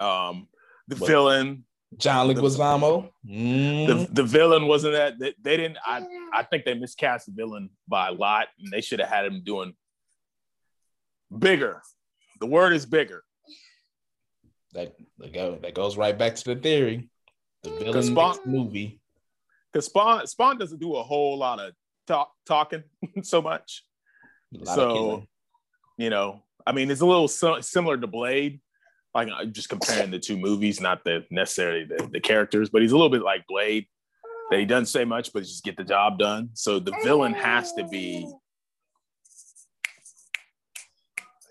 Um, 0.00 0.48
the 0.86 0.96
what? 0.96 1.08
villain, 1.08 1.64
John 1.96 2.28
Leguizamo. 2.28 3.10
The, 3.24 3.32
mm. 3.32 3.86
the, 3.86 4.12
the, 4.12 4.22
villain 4.22 4.66
wasn't 4.66 4.94
that 4.94 5.18
they, 5.18 5.34
they, 5.42 5.56
didn't. 5.56 5.78
I 5.84 6.06
I 6.32 6.42
think 6.44 6.64
they 6.64 6.74
miscast 6.74 7.26
the 7.26 7.32
villain 7.32 7.70
by 7.88 8.08
a 8.08 8.12
lot, 8.12 8.48
and 8.58 8.70
they 8.70 8.80
should 8.80 9.00
have 9.00 9.08
had 9.08 9.26
him 9.26 9.42
doing 9.44 9.74
bigger. 11.36 11.82
The 12.40 12.46
word 12.46 12.72
is 12.72 12.86
bigger. 12.86 13.24
That 15.18 15.32
go, 15.32 15.58
that 15.62 15.74
goes 15.74 15.96
right 15.96 16.16
back 16.16 16.36
to 16.36 16.54
the 16.54 16.60
theory. 16.60 17.08
The 17.62 17.70
villain 17.70 18.02
Spawn, 18.02 18.38
movie. 18.44 19.00
Because 19.72 19.86
Spawn 19.86 20.26
Spawn 20.26 20.58
doesn't 20.58 20.78
do 20.80 20.94
a 20.96 21.02
whole 21.02 21.36
lot 21.36 21.58
of 21.58 21.72
talk 22.06 22.32
talking 22.46 22.84
so 23.22 23.42
much. 23.42 23.82
So 24.64 25.24
you 25.96 26.10
know, 26.10 26.42
I 26.66 26.72
mean, 26.72 26.90
it's 26.90 27.00
a 27.00 27.06
little 27.06 27.28
similar 27.28 27.96
to 27.96 28.06
Blade. 28.06 28.60
Like 29.14 29.28
I'm 29.34 29.52
just 29.52 29.68
comparing 29.68 30.10
the 30.10 30.18
two 30.18 30.36
movies, 30.36 30.80
not 30.80 31.02
the 31.04 31.24
necessarily 31.30 31.84
the, 31.84 32.08
the 32.12 32.20
characters, 32.20 32.70
but 32.70 32.82
he's 32.82 32.92
a 32.92 32.96
little 32.96 33.10
bit 33.10 33.22
like 33.22 33.46
Blade. 33.48 33.86
That 34.50 34.60
he 34.60 34.64
doesn't 34.64 34.86
say 34.86 35.04
much, 35.04 35.32
but 35.32 35.42
just 35.42 35.64
get 35.64 35.76
the 35.76 35.84
job 35.84 36.18
done. 36.18 36.50
So 36.54 36.78
the 36.78 36.96
villain 37.02 37.34
has 37.34 37.72
to 37.74 37.84
be. 37.84 38.30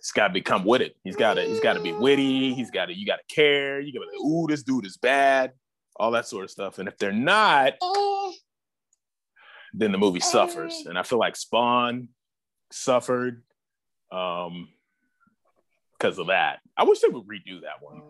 He's 0.07 0.13
got 0.13 0.29
to 0.29 0.33
become 0.33 0.63
with 0.63 0.81
it. 0.81 0.95
He's 1.03 1.17
got 1.17 1.33
to. 1.33 1.41
He's 1.41 1.59
got 1.59 1.73
to 1.73 1.81
be 1.81 1.91
witty. 1.91 2.53
He's 2.53 2.71
got 2.71 2.85
to. 2.85 2.97
You 2.97 3.05
got 3.05 3.17
to 3.17 3.35
care. 3.35 3.81
You 3.81 3.91
got 3.91 4.05
to 4.05 4.09
be 4.09 4.17
like, 4.17 4.25
ooh, 4.25 4.47
this 4.47 4.63
dude 4.63 4.85
is 4.85 4.95
bad. 4.95 5.51
All 5.97 6.11
that 6.11 6.25
sort 6.25 6.45
of 6.45 6.49
stuff. 6.49 6.79
And 6.79 6.87
if 6.87 6.97
they're 6.97 7.11
not, 7.11 7.73
then 9.73 9.91
the 9.91 9.97
movie 9.97 10.21
suffers. 10.21 10.85
And 10.85 10.97
I 10.97 11.03
feel 11.03 11.19
like 11.19 11.35
Spawn 11.35 12.07
suffered. 12.71 13.43
Um, 14.09 14.69
because 15.99 16.19
of 16.19 16.27
that. 16.27 16.59
I 16.77 16.85
wish 16.85 16.99
they 16.99 17.09
would 17.09 17.27
redo 17.27 17.61
that 17.63 17.81
one. 17.81 18.01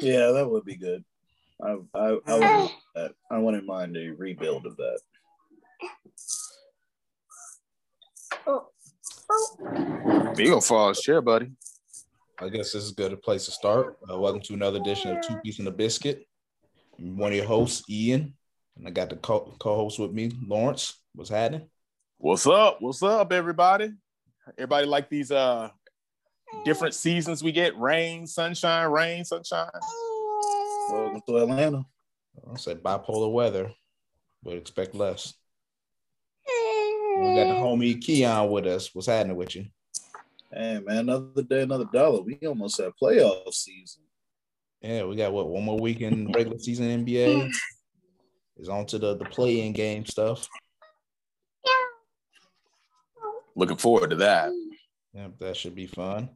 Yeah, 0.00 0.32
that 0.32 0.50
would 0.50 0.64
be 0.66 0.76
good. 0.76 1.02
I 1.62 1.76
I 1.94 2.18
I, 2.26 2.70
would, 2.94 3.12
I 3.30 3.38
wouldn't 3.38 3.64
mind 3.64 3.96
a 3.96 4.10
rebuild 4.10 4.66
of 4.66 4.76
that. 4.76 5.00
You 10.36 10.50
gonna 10.50 10.60
fall 10.60 10.94
chair, 10.94 11.20
buddy? 11.20 11.50
I 12.40 12.48
guess 12.48 12.72
this 12.72 12.84
is 12.84 12.92
a 12.92 12.94
good 12.94 13.20
place 13.22 13.44
to 13.46 13.50
start. 13.50 13.98
Uh, 14.08 14.18
welcome 14.18 14.40
to 14.42 14.54
another 14.54 14.78
edition 14.78 15.16
of 15.16 15.26
Two 15.26 15.36
Piece 15.44 15.58
and 15.58 15.66
a 15.66 15.72
Biscuit. 15.72 16.24
I'm 16.98 17.16
one 17.16 17.32
of 17.32 17.36
your 17.36 17.46
hosts, 17.46 17.82
Ian, 17.90 18.34
and 18.76 18.86
I 18.86 18.90
got 18.90 19.10
the 19.10 19.16
co- 19.16 19.56
co-host 19.58 19.98
with 19.98 20.12
me, 20.12 20.30
Lawrence. 20.46 21.02
What's 21.14 21.30
happening? 21.30 21.68
What's 22.18 22.46
up? 22.46 22.78
What's 22.80 23.02
up, 23.02 23.32
everybody? 23.32 23.92
Everybody 24.56 24.86
like 24.86 25.08
these 25.08 25.30
uh 25.30 25.70
different 26.64 26.94
seasons 26.94 27.42
we 27.42 27.52
get? 27.52 27.76
Rain, 27.76 28.26
sunshine, 28.26 28.90
rain, 28.90 29.24
sunshine. 29.24 29.70
Welcome 30.90 31.22
to 31.28 31.36
Atlanta. 31.38 31.84
I 32.50 32.56
said 32.56 32.82
bipolar 32.82 33.32
weather, 33.32 33.72
but 34.42 34.54
expect 34.54 34.94
less. 34.94 35.34
We 37.18 37.34
got 37.34 37.48
the 37.48 37.60
homie 37.60 38.00
Keon 38.00 38.48
with 38.50 38.66
us. 38.66 38.94
What's 38.94 39.08
happening 39.08 39.36
with 39.36 39.56
you? 39.56 39.66
Hey 40.52 40.80
man, 40.84 40.98
another 40.98 41.42
day, 41.42 41.62
another 41.62 41.88
dollar. 41.92 42.22
We 42.22 42.38
almost 42.46 42.80
have 42.80 42.92
playoff 43.00 43.52
season. 43.52 44.02
Yeah, 44.80 45.04
we 45.04 45.16
got 45.16 45.32
what 45.32 45.48
one 45.48 45.64
more 45.64 45.78
week 45.78 46.00
in 46.00 46.30
regular 46.30 46.58
season 46.58 47.04
NBA. 47.04 47.50
Is 48.56 48.68
on 48.68 48.86
to 48.86 48.98
the 48.98 49.16
the 49.16 49.24
play 49.24 49.66
in 49.66 49.72
game 49.72 50.06
stuff. 50.06 50.48
Looking 53.56 53.76
forward 53.76 54.10
to 54.10 54.16
that. 54.16 54.52
Yeah, 55.12 55.28
that 55.40 55.56
should 55.56 55.74
be 55.74 55.86
fun. 55.88 56.30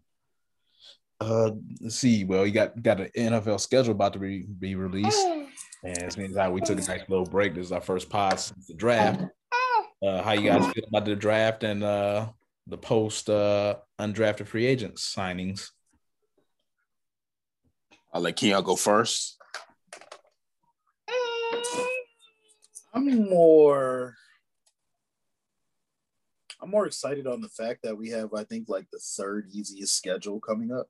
Uh, 1.21 1.53
let's 1.81 1.95
see. 1.95 2.25
Well, 2.25 2.45
you 2.45 2.53
got 2.53 2.83
got 2.83 3.01
an 3.01 3.11
NFL 3.17 3.61
schedule 3.61 3.93
about 3.93 4.15
to 4.15 4.19
be, 4.19 4.43
be 4.59 4.75
released, 4.75 5.25
and 5.25 5.99
it 5.99 6.19
means 6.19 6.35
that 6.35 6.53
we 6.53 6.61
took 6.61 6.79
a 6.79 6.83
nice 6.83 7.09
little 7.09 7.25
break. 7.25 7.55
This 7.55 7.67
is 7.67 7.73
our 7.73 7.81
first 7.81 8.11
pod 8.11 8.41
since 8.41 8.67
the 8.67 8.75
draft. 8.75 9.23
Uh, 10.03 10.21
how 10.23 10.33
you 10.33 10.49
guys 10.49 10.69
feel 10.73 10.85
about 10.89 11.05
the 11.05 11.15
draft 11.15 11.63
and 11.63 11.85
uh, 11.85 12.27
the 12.67 12.79
post 12.79 13.31
uh, 13.31 13.77
undrafted 14.01 14.47
free 14.47 14.67
agents 14.67 15.15
signings? 15.15 15.71
I'll 18.13 18.21
let 18.21 18.37
Keon 18.37 18.65
go 18.65 18.75
first. 18.77 19.39
I'm 22.95 23.29
more 23.31 24.17
I'm 26.63 26.71
more 26.71 26.87
excited 26.87 27.27
on 27.27 27.41
the 27.41 27.49
fact 27.49 27.81
that 27.83 27.97
we 27.97 28.11
have, 28.11 28.35
I 28.35 28.45
think, 28.45 28.69
like 28.69 28.87
the 28.93 29.01
third 29.01 29.49
easiest 29.53 29.97
schedule 29.97 30.39
coming 30.39 30.71
up. 30.71 30.87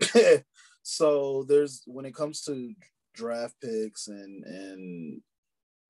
so 0.82 1.44
there's 1.48 1.82
when 1.86 2.06
it 2.06 2.14
comes 2.14 2.42
to 2.42 2.72
draft 3.14 3.54
picks 3.60 4.08
and 4.08 4.44
and 4.44 5.20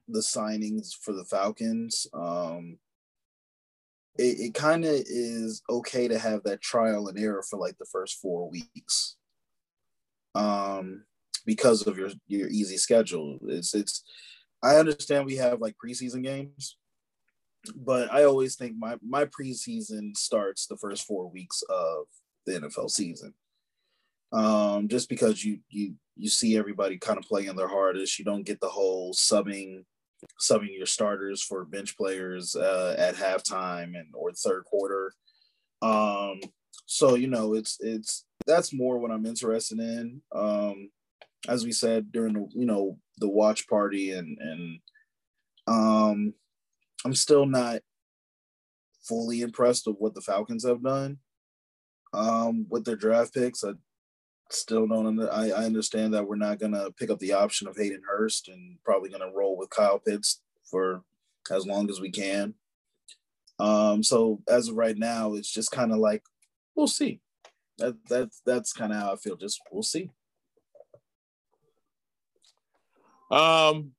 the 0.08 0.20
signings 0.20 0.94
for 1.02 1.12
the 1.12 1.24
Falcons, 1.24 2.06
um, 2.14 2.78
it, 4.18 4.40
it 4.40 4.54
kind 4.54 4.84
of 4.84 4.92
is 4.92 5.62
okay 5.70 6.08
to 6.08 6.18
have 6.18 6.42
that 6.44 6.60
trial 6.60 7.08
and 7.08 7.18
error 7.18 7.44
for 7.48 7.58
like 7.58 7.78
the 7.78 7.86
first 7.90 8.18
four 8.20 8.50
weeks. 8.50 9.16
Um, 10.34 11.04
because 11.48 11.86
of 11.86 11.96
your 11.96 12.10
your 12.26 12.48
easy 12.48 12.76
schedule. 12.76 13.38
It's 13.46 13.74
it's 13.74 14.04
I 14.62 14.76
understand 14.76 15.24
we 15.24 15.36
have 15.36 15.62
like 15.62 15.76
preseason 15.82 16.22
games, 16.22 16.76
but 17.74 18.12
I 18.12 18.24
always 18.24 18.54
think 18.54 18.76
my 18.76 18.96
my 19.02 19.24
preseason 19.24 20.14
starts 20.14 20.66
the 20.66 20.76
first 20.76 21.06
four 21.06 21.30
weeks 21.30 21.62
of 21.70 22.04
the 22.44 22.60
NFL 22.60 22.90
season. 22.90 23.32
Um, 24.30 24.88
just 24.88 25.08
because 25.08 25.42
you 25.42 25.60
you 25.70 25.94
you 26.16 26.28
see 26.28 26.58
everybody 26.58 26.98
kind 26.98 27.16
of 27.16 27.24
playing 27.24 27.56
their 27.56 27.66
hardest, 27.66 28.18
you 28.18 28.26
don't 28.26 28.44
get 28.46 28.60
the 28.60 28.68
whole 28.68 29.14
subbing 29.14 29.84
subbing 30.40 30.76
your 30.76 30.86
starters 30.86 31.42
for 31.42 31.64
bench 31.64 31.96
players 31.96 32.56
uh, 32.56 32.94
at 32.98 33.16
halftime 33.16 33.98
and 33.98 34.08
or 34.14 34.32
third 34.32 34.64
quarter. 34.64 35.12
Um, 35.82 36.40
so 36.86 37.14
you 37.14 37.28
know 37.28 37.54
it's 37.54 37.78
it's 37.80 38.24
that's 38.46 38.72
more 38.72 38.98
what 38.98 39.10
I'm 39.10 39.26
interested 39.26 39.78
in. 39.78 40.22
Um, 40.34 40.90
as 41.46 41.64
we 41.64 41.72
said 41.72 42.10
during 42.10 42.34
the 42.34 42.48
you 42.54 42.66
know 42.66 42.98
the 43.18 43.28
watch 43.28 43.68
party 43.68 44.10
and 44.12 44.38
and 44.40 44.78
um 45.68 46.34
I'm 47.04 47.14
still 47.14 47.46
not 47.46 47.80
fully 49.02 49.42
impressed 49.42 49.86
with 49.86 49.96
what 49.98 50.14
the 50.14 50.20
Falcons 50.20 50.66
have 50.66 50.82
done 50.82 51.18
um, 52.12 52.66
with 52.68 52.84
their 52.84 52.96
draft 52.96 53.34
picks. 53.34 53.64
I 53.64 53.72
still 54.50 54.86
don't. 54.86 55.20
I, 55.28 55.50
I 55.50 55.64
understand 55.64 56.14
that 56.14 56.26
we're 56.26 56.36
not 56.36 56.58
gonna 56.58 56.90
pick 56.92 57.10
up 57.10 57.18
the 57.18 57.32
option 57.32 57.68
of 57.68 57.76
Hayden 57.76 58.02
Hurst 58.08 58.48
and 58.48 58.78
probably 58.84 59.10
gonna 59.10 59.32
roll 59.34 59.56
with 59.56 59.70
Kyle 59.70 59.98
Pitts 59.98 60.40
for 60.64 61.02
as 61.50 61.66
long 61.66 61.90
as 61.90 62.00
we 62.00 62.10
can. 62.10 62.54
Um, 63.58 64.02
so 64.02 64.40
as 64.48 64.68
of 64.68 64.76
right 64.76 64.96
now, 64.96 65.34
it's 65.34 65.52
just 65.52 65.70
kind 65.70 65.92
of 65.92 65.98
like 65.98 66.22
we'll 66.74 66.86
see. 66.86 67.20
That 67.78 67.96
that's 68.08 68.40
that's 68.44 68.72
kind 68.72 68.92
of 68.92 69.00
how 69.00 69.12
I 69.12 69.16
feel. 69.16 69.36
Just 69.36 69.60
we'll 69.70 69.82
see. 69.82 70.10
Um, 73.30 73.92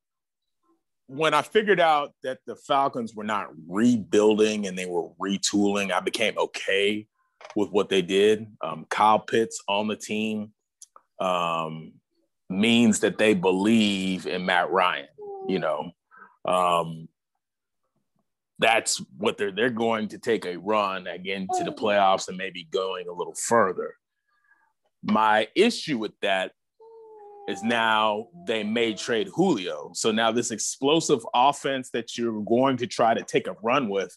when 1.08 1.34
I 1.34 1.42
figured 1.42 1.80
out 1.80 2.14
that 2.24 2.40
the 2.46 2.56
Falcons 2.56 3.16
were 3.16 3.24
not 3.24 3.50
rebuilding 3.68 4.68
and 4.68 4.78
they 4.78 4.86
were 4.86 5.10
retooling, 5.20 5.92
I 5.92 6.00
became 6.00 6.38
okay 6.38 7.08
with 7.56 7.70
what 7.72 7.90
they 7.90 8.02
did. 8.02 8.48
Um, 8.62 8.86
Kyle 8.90 9.20
Pitts 9.20 9.62
on 9.68 9.88
the 9.88 9.96
team 9.96 10.52
um, 11.20 11.94
means 12.50 13.00
that 13.02 13.18
they 13.18 13.34
believe 13.34 14.28
in 14.28 14.46
Matt 14.46 14.72
Ryan. 14.72 15.08
You 15.48 15.60
know, 15.60 15.92
um, 16.46 17.08
that's 18.60 19.02
what 19.18 19.38
they're 19.38 19.52
they're 19.52 19.70
going 19.70 20.10
to 20.10 20.20
take 20.20 20.46
a 20.46 20.58
run 20.58 21.08
again 21.08 21.48
to 21.58 21.64
the 21.64 21.72
playoffs 21.72 22.28
and 22.28 22.38
maybe 22.38 22.68
going 22.72 23.08
a 23.08 23.14
little 23.14 23.36
further. 23.36 23.96
My 25.02 25.48
issue 25.56 25.98
with 25.98 26.12
that 26.22 26.52
is 27.48 27.64
now 27.64 28.28
they 28.46 28.64
may 28.64 28.94
trade 28.94 29.30
Julio. 29.34 29.92
So 29.94 30.12
now 30.12 30.32
this 30.32 30.52
explosive 30.52 31.26
offense 31.34 31.90
that 31.92 32.18
you're 32.18 32.42
going 32.44 32.78
to 32.78 32.88
try 32.88 33.14
to 33.14 33.24
take 33.24 33.48
a 33.48 33.56
run 33.64 33.90
with, 33.90 34.16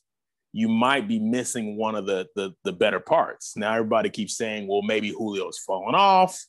you 0.53 0.69
might 0.69 1.09
be 1.09 1.19
missing 1.19 1.77
one 1.77 1.95
of 1.95 2.07
the 2.07 2.27
the, 2.35 2.53
the 2.65 2.73
better 2.73 3.01
parts. 3.01 3.57
Now 3.57 3.73
everybody 3.73 4.11
keeps 4.11 4.37
saying, 4.37 4.69
well, 4.69 4.83
maybe 4.83 5.11
Julio's 5.11 5.59
falling 5.59 5.95
off. 5.95 6.45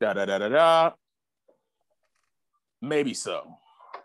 Da 0.00 0.12
da 0.12 0.26
da 0.26 0.38
da 0.38 0.48
da. 0.48 0.90
Maybe 2.82 3.14
so, 3.14 3.56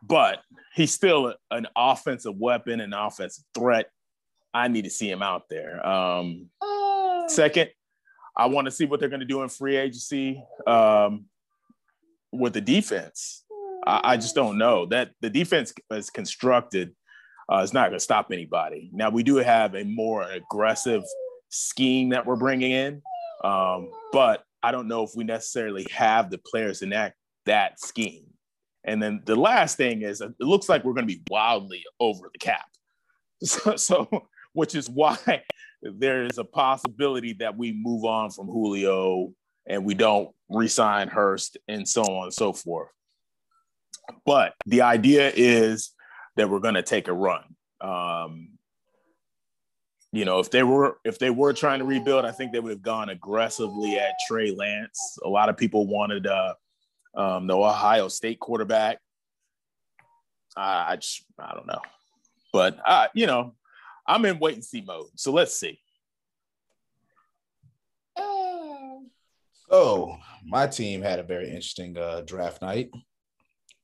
but 0.02 0.40
he's 0.74 0.94
still 0.94 1.36
an 1.52 1.68
offensive 1.76 2.36
weapon, 2.38 2.80
an 2.80 2.94
offensive 2.94 3.44
threat. 3.54 3.90
I 4.54 4.68
need 4.70 4.84
to 4.84 4.90
see 4.90 5.10
him 5.10 5.22
out 5.22 5.44
there. 5.50 5.86
Um, 5.86 6.50
second, 7.28 7.70
I 8.36 8.48
want 8.48 8.66
to 8.66 8.72
see 8.72 8.86
what 8.86 9.00
they're 9.00 9.10
going 9.10 9.20
to 9.22 9.26
do 9.26 9.44
in 9.44 9.50
free 9.50 9.76
agency. 9.76 10.44
Um, 10.66 11.26
with 12.32 12.54
the 12.54 12.62
defense. 12.62 13.44
I, 13.86 14.02
I 14.04 14.18
just 14.18 14.36
don't 14.36 14.58
know 14.58 14.86
that 14.88 15.12
the 15.22 15.30
defense 15.30 15.74
is 15.92 16.10
constructed 16.10 16.96
uh, 17.52 17.62
is 17.62 17.74
not 17.74 17.90
going 17.90 18.00
to 18.00 18.04
stop 18.04 18.32
anybody. 18.32 18.90
Now 18.94 19.10
we 19.10 19.24
do 19.24 19.38
have 19.38 19.76
a 19.76 19.84
more 19.84 20.24
aggressive 20.24 21.04
scheme 21.50 22.10
that 22.10 22.26
we're 22.26 22.38
bringing 22.38 22.72
in, 22.72 23.02
um, 23.44 23.92
but 24.12 24.44
I 24.64 24.72
don't 24.72 24.88
know 24.88 25.04
if 25.04 25.12
we 25.16 25.24
necessarily 25.24 25.86
have 25.92 26.30
the 26.30 26.38
players 26.38 26.82
enact 26.82 27.16
that 27.46 27.80
scheme. 27.80 28.26
And 28.84 29.02
then 29.02 29.22
the 29.26 29.36
last 29.36 29.78
thing 29.78 30.02
is, 30.02 30.22
it 30.22 30.34
looks 30.40 30.70
like 30.70 30.84
we're 30.84 30.94
going 30.94 31.08
to 31.08 31.14
be 31.14 31.22
wildly 31.30 31.84
over 32.00 32.30
the 32.32 32.40
cap. 32.40 32.66
So, 33.44 33.76
so, 33.76 34.08
which 34.54 34.76
is 34.76 34.88
why 34.88 35.18
there 35.82 36.26
is 36.26 36.38
a 36.38 36.44
possibility 36.44 37.34
that 37.40 37.58
we 37.58 37.74
move 37.74 38.06
on 38.06 38.30
from 38.30 38.46
Julio 38.46 39.34
and 39.66 39.84
we 39.84 39.96
don't 39.96 40.30
resign 40.48 41.08
Hurst 41.08 41.58
and 41.68 41.88
so 41.88 42.04
on 42.04 42.26
and 42.26 42.34
so 42.34 42.54
forth. 42.54 42.90
But 44.28 44.54
the 44.68 44.84
idea 44.84 45.32
is 45.36 45.92
that 46.36 46.50
we're 46.50 46.60
going 46.60 46.76
to 46.76 46.84
take 46.84 47.08
a 47.08 47.14
run. 47.14 47.44
Um, 47.80 48.50
you 50.12 50.26
know, 50.26 50.40
if 50.40 50.52
they 50.52 50.64
were 50.64 50.98
if 51.06 51.20
they 51.20 51.30
were 51.30 51.54
trying 51.54 51.80
to 51.80 51.86
rebuild, 51.86 52.26
I 52.26 52.32
think 52.32 52.52
they 52.52 52.60
would 52.60 52.72
have 52.72 52.82
gone 52.82 53.10
aggressively 53.10 53.98
at 53.98 54.14
Trey 54.28 54.52
Lance. 54.52 55.18
A 55.24 55.30
lot 55.30 55.50
of 55.50 55.56
people 55.56 55.88
wanted 55.88 56.28
uh, 56.28 56.54
um, 57.16 57.48
the 57.48 57.56
Ohio 57.56 58.10
State 58.10 58.40
quarterback. 58.40 59.00
Uh, 60.58 60.86
I 60.90 60.96
just 60.98 61.24
I 61.40 61.54
don't 61.54 61.68
know, 61.68 61.82
but 62.52 62.78
uh, 62.86 63.08
you 63.14 63.26
know, 63.26 63.56
I'm 64.06 64.26
in 64.26 64.40
wait 64.40 64.56
and 64.56 64.66
see 64.66 64.82
mode. 64.82 65.08
So 65.16 65.32
let's 65.32 65.56
see. 65.56 65.80
So 69.72 70.18
my 70.46 70.68
team 70.68 71.02
had 71.02 71.20
a 71.20 71.24
very 71.24 71.48
interesting 71.48 71.98
uh, 71.98 72.24
draft 72.26 72.62
night, 72.62 72.92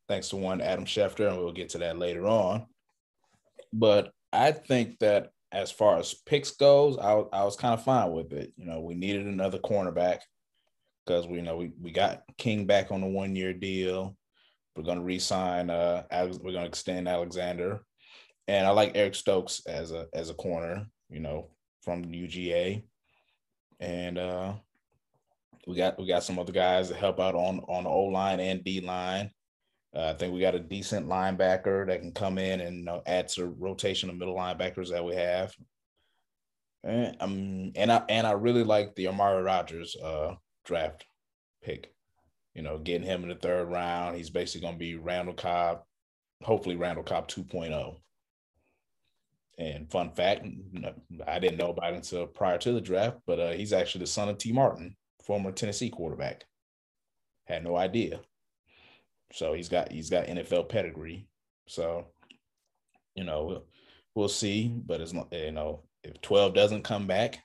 thanks 0.08 0.30
to 0.30 0.36
one 0.38 0.62
Adam 0.62 0.86
Schefter, 0.86 1.30
and 1.30 1.38
we'll 1.38 1.52
get 1.52 1.70
to 1.70 1.80
that 1.80 1.98
later 1.98 2.28
on. 2.28 2.66
But 3.74 4.12
I 4.32 4.52
think 4.52 5.00
that 5.00 5.32
as 5.52 5.72
far 5.72 5.98
as 5.98 6.14
picks 6.14 6.52
goes, 6.52 6.98
I, 6.98 7.12
I 7.34 7.44
was 7.44 7.56
kind 7.56 7.74
of 7.74 7.84
fine 7.84 8.12
with 8.12 8.34
it. 8.34 8.54
You 8.58 8.66
know, 8.66 8.82
we 8.82 8.96
needed 8.96 9.26
another 9.26 9.60
cornerback. 9.60 10.20
because 11.06 11.28
we 11.28 11.38
you 11.38 11.44
know 11.44 11.58
we, 11.58 11.72
we 11.82 11.92
got 11.92 12.24
King 12.38 12.66
back 12.66 12.92
on 12.92 13.04
a 13.04 13.08
one 13.08 13.36
year 13.36 13.54
deal. 13.54 14.16
We're 14.76 14.84
gonna 14.84 15.02
re-sign. 15.02 15.70
Uh, 15.70 16.04
we're 16.12 16.52
gonna 16.52 16.66
extend 16.66 17.08
Alexander, 17.08 17.82
and 18.48 18.68
I 18.68 18.72
like 18.72 18.92
Eric 18.96 19.16
Stokes 19.16 19.62
as 19.66 19.92
a 19.92 20.08
as 20.14 20.30
a 20.30 20.36
corner. 20.36 20.86
You 21.10 21.22
know, 21.22 21.50
from 21.82 22.04
UGA, 22.04 22.84
and 23.80 24.18
uh, 24.18 24.54
we 25.66 25.76
got 25.76 25.98
we 25.98 26.08
got 26.08 26.24
some 26.24 26.38
other 26.40 26.52
guys 26.52 26.90
to 26.90 26.96
help 26.96 27.20
out 27.20 27.36
on 27.36 27.62
on 27.68 27.86
the 27.86 27.90
O 27.90 28.04
line 28.04 28.40
and 28.40 28.64
D 28.64 28.82
line. 28.82 29.32
Uh, 29.98 30.12
I 30.12 30.14
think 30.14 30.32
we 30.32 30.40
got 30.40 30.54
a 30.54 30.60
decent 30.60 31.08
linebacker 31.08 31.88
that 31.88 32.02
can 32.02 32.12
come 32.12 32.38
in 32.38 32.62
and 32.62 32.78
you 32.78 32.84
know, 32.84 33.02
add 33.08 33.30
to 33.30 33.48
rotation 33.48 34.10
of 34.10 34.16
middle 34.16 34.36
linebackers 34.36 34.92
that 34.92 35.04
we 35.04 35.16
have. 35.16 35.56
And 36.84 37.18
um, 37.20 37.72
and 37.76 37.92
I 37.92 38.04
and 38.08 38.28
I 38.28 38.34
really 38.34 38.64
like 38.64 38.94
the 38.96 39.08
Amari 39.08 39.42
Rodgers 39.42 39.96
uh 39.96 40.36
draft 40.66 41.06
pick. 41.64 41.92
You 42.54 42.62
know, 42.62 42.78
getting 42.78 43.08
him 43.08 43.24
in 43.24 43.30
the 43.30 43.36
third 43.36 43.66
round. 43.70 44.18
He's 44.18 44.30
basically 44.30 44.62
going 44.62 44.76
to 44.76 44.80
be 44.80 44.96
Randall 44.96 45.34
Cobb, 45.34 45.82
hopefully 46.44 46.76
Randall 46.76 47.04
Cobb 47.04 47.28
2.0. 47.28 47.98
And 49.60 49.92
fun 49.92 50.12
fact, 50.12 50.46
I 51.28 51.40
didn't 51.40 51.58
know 51.58 51.70
about 51.70 51.94
it 51.94 51.98
until 51.98 52.26
prior 52.28 52.58
to 52.60 52.72
the 52.72 52.82
draft, 52.82 53.18
but 53.28 53.40
uh, 53.40 53.52
he's 53.52 53.74
actually 53.74 54.02
the 54.02 54.08
son 54.08 54.30
of 54.30 54.38
Tee 54.38 54.52
Martin, 54.52 54.96
former 55.24 55.52
Tennessee 55.52 55.90
quarterback. 55.90 56.46
Had 57.46 57.64
no 57.64 57.76
idea. 57.76 58.22
So 59.34 59.54
he's 59.54 59.70
got 59.70 59.92
he's 59.92 60.10
got 60.10 60.28
NFL 60.28 60.70
pedigree. 60.70 61.28
So, 61.68 62.08
you 63.16 63.24
know, 63.24 63.44
we'll, 63.46 63.64
we'll 64.16 64.30
see. 64.30 64.68
But 64.68 65.02
it's 65.02 65.14
you 65.14 65.52
know, 65.52 65.84
if 66.04 66.22
12 66.22 66.54
doesn't 66.54 66.84
come 66.84 67.08
back, 67.08 67.40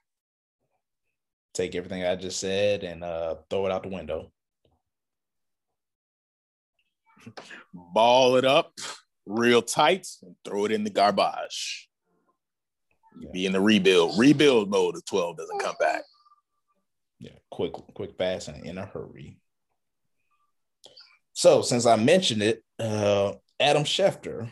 take 1.54 1.74
everything 1.74 2.04
I 2.04 2.16
just 2.16 2.40
said 2.40 2.84
and 2.84 3.02
uh, 3.02 3.36
throw 3.50 3.66
it 3.66 3.72
out 3.72 3.82
the 3.82 3.88
window. 3.88 4.30
Ball 7.72 8.36
it 8.36 8.44
up 8.44 8.72
real 9.26 9.62
tight 9.62 10.06
and 10.23 10.34
throw 10.45 10.64
it 10.64 10.73
in 10.73 10.84
the 10.84 10.90
garbage. 10.90 11.88
Yeah. 13.21 13.28
Be 13.32 13.47
in 13.47 13.52
the 13.52 13.60
rebuild, 13.60 14.18
rebuild 14.18 14.71
mode 14.71 14.97
if 14.97 15.04
12 15.04 15.36
doesn't 15.36 15.60
come 15.60 15.76
back. 15.78 16.02
Yeah, 17.21 17.32
quick, 17.50 17.73
quick, 17.95 18.16
fast, 18.16 18.49
and 18.49 18.64
in 18.66 18.78
a 18.78 18.86
hurry. 18.86 19.38
So, 21.34 21.62
since 21.62 21.86
I 21.86 21.97
mentioned 21.97 22.42
it, 22.42 22.62
uh, 22.78 23.32
Adam 23.58 23.84
Schefter. 23.84 24.50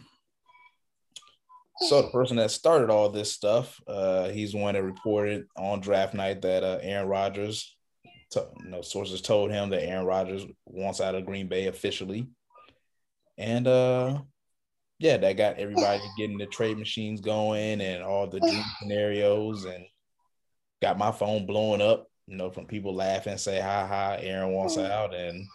So, 1.88 2.02
the 2.02 2.08
person 2.08 2.36
that 2.36 2.50
started 2.50 2.90
all 2.90 3.08
this 3.10 3.32
stuff, 3.32 3.80
uh, 3.86 4.28
he's 4.28 4.52
the 4.52 4.58
one 4.58 4.74
that 4.74 4.82
reported 4.82 5.46
on 5.56 5.80
draft 5.80 6.14
night 6.14 6.42
that 6.42 6.62
uh, 6.62 6.78
Aaron 6.82 7.08
Rodgers, 7.08 7.76
to, 8.32 8.46
you 8.62 8.70
know, 8.70 8.82
sources 8.82 9.20
told 9.20 9.50
him 9.50 9.70
that 9.70 9.82
Aaron 9.82 10.06
Rodgers 10.06 10.44
wants 10.66 11.00
out 11.00 11.14
of 11.14 11.26
Green 11.26 11.48
Bay 11.48 11.66
officially. 11.66 12.28
And 13.36 13.66
uh, 13.66 14.20
yeah, 14.98 15.16
that 15.16 15.38
got 15.38 15.58
everybody 15.58 16.00
getting 16.18 16.36
the 16.36 16.46
trade 16.46 16.78
machines 16.78 17.22
going 17.22 17.80
and 17.80 18.02
all 18.02 18.26
the 18.26 18.38
dream 18.38 18.62
scenarios 18.78 19.64
and 19.64 19.84
got 20.82 20.98
my 20.98 21.10
phone 21.10 21.46
blowing 21.46 21.80
up, 21.80 22.06
you 22.26 22.36
know, 22.36 22.50
from 22.50 22.66
people 22.66 22.94
laughing, 22.94 23.38
say, 23.38 23.60
ha 23.60 23.86
ha, 23.86 24.16
Aaron 24.20 24.52
wants 24.52 24.76
out. 24.76 25.14
And 25.14 25.46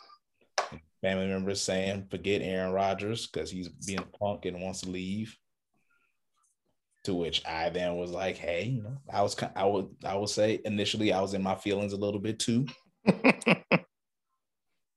family 1.05 1.27
members 1.27 1.61
saying, 1.61 2.07
forget 2.09 2.41
Aaron 2.41 2.73
Rodgers 2.73 3.27
because 3.27 3.51
he's 3.51 3.69
being 3.69 3.99
a 3.99 4.17
punk 4.17 4.45
and 4.45 4.59
wants 4.59 4.81
to 4.81 4.89
leave. 4.89 5.37
To 7.03 7.13
which 7.13 7.45
I 7.45 7.69
then 7.69 7.97
was 7.97 8.09
like, 8.09 8.37
hey, 8.37 8.63
you 8.63 8.81
know, 8.81 8.97
I 9.13 9.21
was 9.21 9.35
I 9.55 9.65
would 9.65 9.89
I 10.03 10.15
would 10.15 10.29
say 10.29 10.59
initially 10.65 11.13
I 11.13 11.21
was 11.21 11.35
in 11.35 11.43
my 11.43 11.53
feelings 11.53 11.93
a 11.93 11.97
little 11.97 12.19
bit 12.19 12.39
too. 12.39 12.65
and 13.05 13.19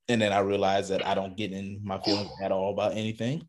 then 0.08 0.32
I 0.32 0.38
realized 0.38 0.90
that 0.90 1.06
I 1.06 1.14
don't 1.14 1.36
get 1.36 1.52
in 1.52 1.80
my 1.84 1.98
feelings 2.00 2.30
at 2.42 2.52
all 2.52 2.72
about 2.72 2.92
anything. 2.92 3.46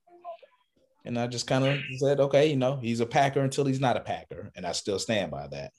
And 1.06 1.18
I 1.18 1.28
just 1.28 1.48
kind 1.48 1.64
of 1.64 1.80
said, 2.00 2.20
okay, 2.20 2.50
you 2.50 2.58
know, 2.58 2.76
he's 2.76 3.00
a 3.00 3.06
Packer 3.06 3.40
until 3.40 3.64
he's 3.64 3.80
not 3.80 3.96
a 3.96 4.02
Packer. 4.02 4.52
And 4.58 4.66
I 4.66 4.74
still 4.74 5.00
stand 5.00 5.32
by 5.32 5.48
that. 5.48 5.72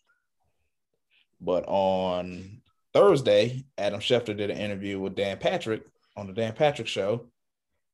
But 1.43 1.67
on 1.67 2.63
Thursday, 2.95 3.67
Adam 3.77 4.01
Schefter 4.01 4.35
did 4.35 4.49
an 4.49 4.57
interview 4.57 4.99
with 4.99 5.15
Dan 5.15 5.37
Patrick 5.37 5.83
on 6.17 6.27
the 6.27 6.33
Dan 6.33 6.53
Patrick 6.53 6.89
show 6.89 7.31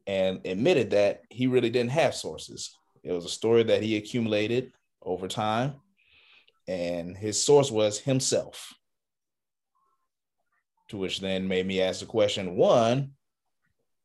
and 0.07 0.41
admitted 0.45 0.91
that 0.91 1.23
he 1.31 1.47
really 1.47 1.71
didn't 1.71 1.91
have 1.91 2.15
sources. 2.15 2.77
It 3.03 3.13
was 3.13 3.25
a 3.25 3.31
story 3.31 3.63
that 3.65 3.83
he 3.83 3.97
accumulated 3.97 4.73
over 5.03 5.29
time. 5.29 5.75
And 6.69 7.17
his 7.17 7.41
source 7.43 7.71
was 7.71 7.99
himself. 7.99 8.75
To 10.89 10.97
which 10.97 11.21
then 11.21 11.47
made 11.47 11.67
me 11.67 11.81
ask 11.81 12.01
the 12.01 12.07
question 12.07 12.57
one, 12.57 13.13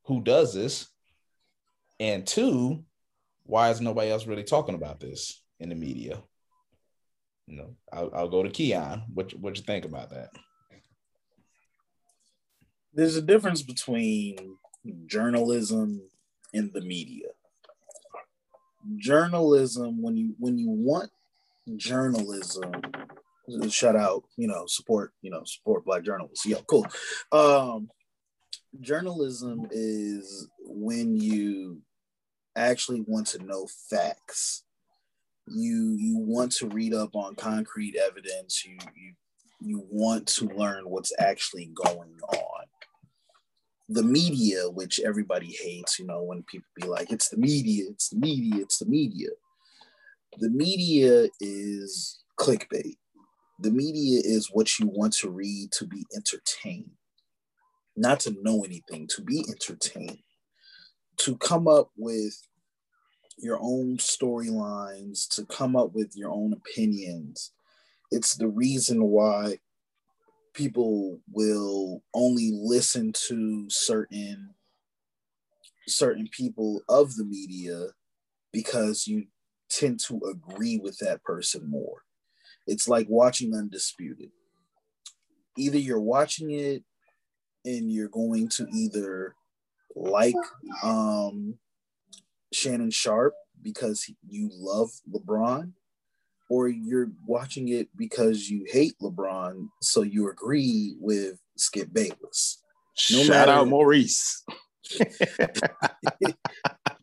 who 0.06 0.22
does 0.22 0.54
this? 0.54 0.88
And 2.00 2.26
two, 2.26 2.84
why 3.44 3.70
is 3.70 3.82
nobody 3.82 4.12
else 4.12 4.26
really 4.26 4.44
talking 4.44 4.76
about 4.76 5.00
this 5.00 5.42
in 5.60 5.70
the 5.70 5.76
media? 5.76 6.22
You 7.48 7.58
know, 7.58 7.76
I'll, 7.92 8.12
I'll 8.14 8.30
go 8.30 8.44
to 8.44 8.50
Keon. 8.50 9.04
What 9.14 9.34
what 9.34 9.58
you 9.58 9.64
think 9.64 9.86
about 9.86 10.10
that? 10.12 10.30
There's 12.94 13.16
a 13.16 13.22
difference 13.22 13.62
between 13.62 14.58
journalism 15.06 16.02
and 16.54 16.72
the 16.74 16.82
media. 16.82 17.28
Journalism, 18.98 20.02
when 20.02 20.18
you 20.18 20.36
when 20.40 20.58
you 20.58 20.70
want 20.70 21.12
journalism, 21.78 22.72
shout 23.70 23.96
out, 23.96 24.24
you 24.38 24.48
know, 24.48 24.66
support, 24.68 25.14
you 25.22 25.32
know, 25.32 25.44
support 25.46 25.86
black 25.86 26.04
journalists. 26.04 26.46
Yeah, 26.46 26.58
cool. 26.68 26.86
Um, 27.32 27.90
journalism 28.80 29.68
is 29.72 30.50
when 30.66 31.16
you 31.16 31.82
actually 32.56 33.02
want 33.02 33.28
to 33.28 33.44
know 33.44 33.68
facts. 33.90 34.64
You 35.48 35.96
you 36.00 36.18
want 36.18 36.52
to 36.54 36.68
read 36.68 36.94
up 36.94 37.16
on 37.16 37.36
concrete 37.36 37.96
evidence. 37.96 38.66
You 38.66 38.78
you 38.96 39.14
you 39.60 39.86
want 39.90 40.28
to 40.28 40.46
learn 40.48 40.90
what's 40.90 41.14
actually 41.20 41.72
going 41.74 42.18
on. 42.30 42.61
The 43.94 44.04
media, 44.04 44.70
which 44.70 45.00
everybody 45.00 45.58
hates, 45.62 46.00
you 46.00 46.06
know, 46.06 46.24
when 46.24 46.44
people 46.44 46.68
be 46.76 46.88
like, 46.88 47.12
it's 47.12 47.30
the 47.30 47.38
media, 47.38 47.86
it's 47.90 48.10
the 48.10 48.20
media, 48.20 48.62
it's 48.62 48.80
the 48.80 48.86
media. 48.86 49.30
The 50.40 50.50
media 50.50 51.28
is 51.40 52.24
clickbait. 52.40 52.98
The 53.60 53.72
media 53.72 54.22
is 54.24 54.50
what 54.52 54.80
you 54.80 54.88
want 54.88 55.14
to 55.16 55.30
read 55.30 55.72
to 55.74 55.86
be 55.86 56.06
entertained, 56.16 56.92
not 57.96 58.22
to 58.22 58.36
know 58.42 58.64
anything, 58.64 59.08
to 59.16 59.22
be 59.22 59.44
entertained 59.50 60.20
to 61.18 61.38
come 61.38 61.68
up 61.68 61.92
with 61.98 62.36
your 63.38 63.60
own 63.62 63.98
storylines, 63.98 65.28
to 65.30 65.46
come 65.46 65.76
up 65.76 65.94
with 65.94 66.14
your 66.16 66.32
own 66.32 66.54
opinions. 66.54 67.52
It's 68.12 68.36
the 68.36 68.48
reason 68.48 69.04
why 69.04 69.60
people 70.54 71.20
will 71.32 72.04
only 72.14 72.52
listen 72.54 73.14
to 73.28 73.66
certain 73.70 74.54
certain 75.88 76.28
people 76.32 76.82
of 76.88 77.16
the 77.16 77.26
media 77.26 77.88
because 78.52 79.08
you 79.08 79.26
tend 79.70 80.00
to 80.00 80.22
agree 80.30 80.78
with 80.78 80.98
that 81.00 81.24
person 81.24 81.70
more. 81.70 82.04
It's 82.68 82.88
like 82.88 83.08
watching 83.10 83.56
Undisputed. 83.56 84.32
Either 85.58 85.78
you're 85.78 86.00
watching 86.00 86.52
it 86.52 86.84
and 87.66 87.92
you're 87.92 88.10
going 88.10 88.48
to 88.50 88.68
either 88.74 89.36
like 89.96 90.36
um, 90.84 91.58
Shannon 92.54 92.92
Sharpe 92.92 93.36
because 93.62 94.10
you 94.28 94.50
love 94.54 94.90
LeBron, 95.12 95.72
or 96.52 96.68
you're 96.68 97.10
watching 97.26 97.70
it 97.70 97.88
because 97.96 98.50
you 98.50 98.66
hate 98.70 98.94
LeBron, 99.02 99.70
so 99.82 100.02
you 100.02 100.30
agree 100.30 100.98
with 101.00 101.40
Skip 101.56 101.94
Bayless. 101.94 102.62
No 103.10 103.20
Shout 103.20 103.30
matter, 103.30 103.52
out 103.54 103.68
Maurice. 103.70 104.44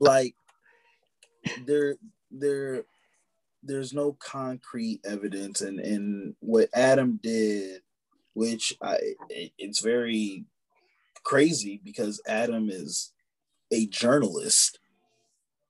like 0.01 0.35
there, 1.65 1.97
there, 2.31 2.83
there's 3.63 3.95
no 3.95 4.19
concrete 4.21 5.01
evidence, 5.07 5.63
and 5.63 5.81
and 5.81 6.35
what 6.41 6.69
Adam 6.75 7.19
did, 7.23 7.81
which 8.35 8.77
I, 8.83 8.99
it's 9.31 9.81
very 9.81 10.45
crazy 11.25 11.81
because 11.83 12.21
Adam 12.27 12.69
is 12.69 13.13
a 13.73 13.87
journalist. 13.87 14.79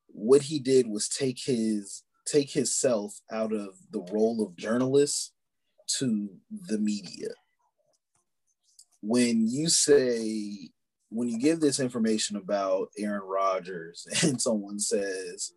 What 0.08 0.42
he 0.42 0.58
did 0.58 0.88
was 0.88 1.08
take 1.08 1.38
his 1.38 2.02
take 2.30 2.50
himself 2.50 3.20
out 3.30 3.52
of 3.52 3.70
the 3.90 4.00
role 4.12 4.42
of 4.44 4.56
journalist 4.56 5.32
to 5.98 6.28
the 6.50 6.78
media. 6.78 7.28
When 9.00 9.48
you 9.48 9.68
say 9.68 10.70
when 11.10 11.28
you 11.28 11.38
give 11.38 11.60
this 11.60 11.80
information 11.80 12.36
about 12.36 12.88
Aaron 12.98 13.22
Rodgers 13.22 14.06
and 14.22 14.40
someone 14.40 14.78
says, 14.78 15.52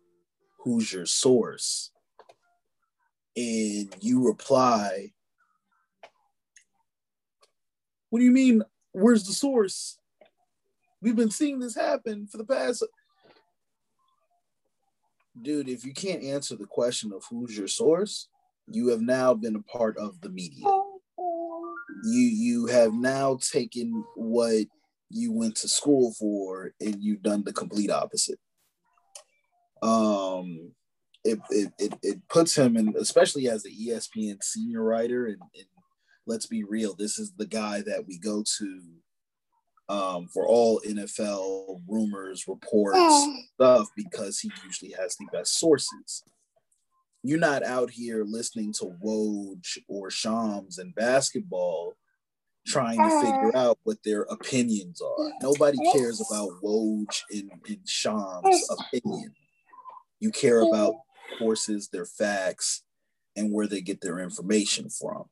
Who's 0.60 0.92
your 0.92 1.06
source? 1.06 1.90
And 3.36 3.94
you 4.00 4.26
reply, 4.26 5.12
What 8.10 8.18
do 8.18 8.24
you 8.24 8.30
mean 8.30 8.62
where's 8.92 9.24
the 9.24 9.32
source? 9.32 9.98
We've 11.00 11.16
been 11.16 11.30
seeing 11.30 11.58
this 11.58 11.74
happen 11.74 12.26
for 12.26 12.36
the 12.36 12.44
past. 12.44 12.84
Dude, 15.40 15.68
if 15.68 15.84
you 15.84 15.94
can't 15.94 16.22
answer 16.22 16.56
the 16.56 16.66
question 16.66 17.12
of 17.12 17.24
who's 17.30 17.56
your 17.56 17.68
source, 17.68 18.28
you 18.66 18.88
have 18.88 19.00
now 19.00 19.34
been 19.34 19.56
a 19.56 19.62
part 19.62 19.96
of 19.96 20.20
the 20.20 20.28
media. 20.28 20.64
You 22.04 22.20
you 22.20 22.66
have 22.66 22.92
now 22.92 23.38
taken 23.40 24.04
what 24.14 24.66
you 25.08 25.32
went 25.32 25.56
to 25.56 25.68
school 25.68 26.12
for 26.18 26.72
and 26.80 26.96
you've 27.00 27.22
done 27.22 27.44
the 27.44 27.52
complete 27.52 27.90
opposite. 27.90 28.38
Um 29.82 30.72
it 31.24 31.38
it, 31.50 31.72
it, 31.78 31.94
it 32.02 32.28
puts 32.28 32.56
him 32.56 32.76
in 32.76 32.94
especially 32.98 33.48
as 33.48 33.62
the 33.62 33.70
ESPN 33.70 34.42
senior 34.42 34.82
writer 34.82 35.26
and, 35.26 35.40
and 35.54 35.66
let's 36.26 36.46
be 36.46 36.64
real, 36.64 36.94
this 36.94 37.18
is 37.18 37.32
the 37.36 37.46
guy 37.46 37.82
that 37.82 38.06
we 38.06 38.18
go 38.18 38.44
to 38.58 38.82
um, 39.92 40.26
for 40.28 40.46
all 40.46 40.80
NFL 40.80 41.82
rumors, 41.86 42.48
reports, 42.48 43.28
stuff, 43.54 43.88
because 43.94 44.40
he 44.40 44.50
usually 44.64 44.92
has 44.98 45.16
the 45.16 45.26
best 45.30 45.58
sources. 45.58 46.24
You're 47.22 47.38
not 47.38 47.62
out 47.62 47.90
here 47.90 48.24
listening 48.24 48.72
to 48.74 48.96
Woj 49.04 49.78
or 49.88 50.10
Shams 50.10 50.78
and 50.78 50.94
basketball 50.94 51.94
trying 52.66 52.98
to 52.98 53.20
figure 53.20 53.54
out 53.54 53.78
what 53.82 53.98
their 54.02 54.22
opinions 54.22 55.02
are. 55.02 55.30
Nobody 55.42 55.76
cares 55.92 56.20
about 56.20 56.62
Woj 56.62 57.22
and, 57.30 57.50
and 57.68 57.86
Shams' 57.86 58.70
opinion. 58.70 59.34
You 60.20 60.30
care 60.30 60.62
about 60.62 60.94
sources, 61.38 61.88
their 61.88 62.06
facts, 62.06 62.82
and 63.36 63.52
where 63.52 63.66
they 63.66 63.82
get 63.82 64.00
their 64.00 64.20
information 64.20 64.88
from. 64.88 65.24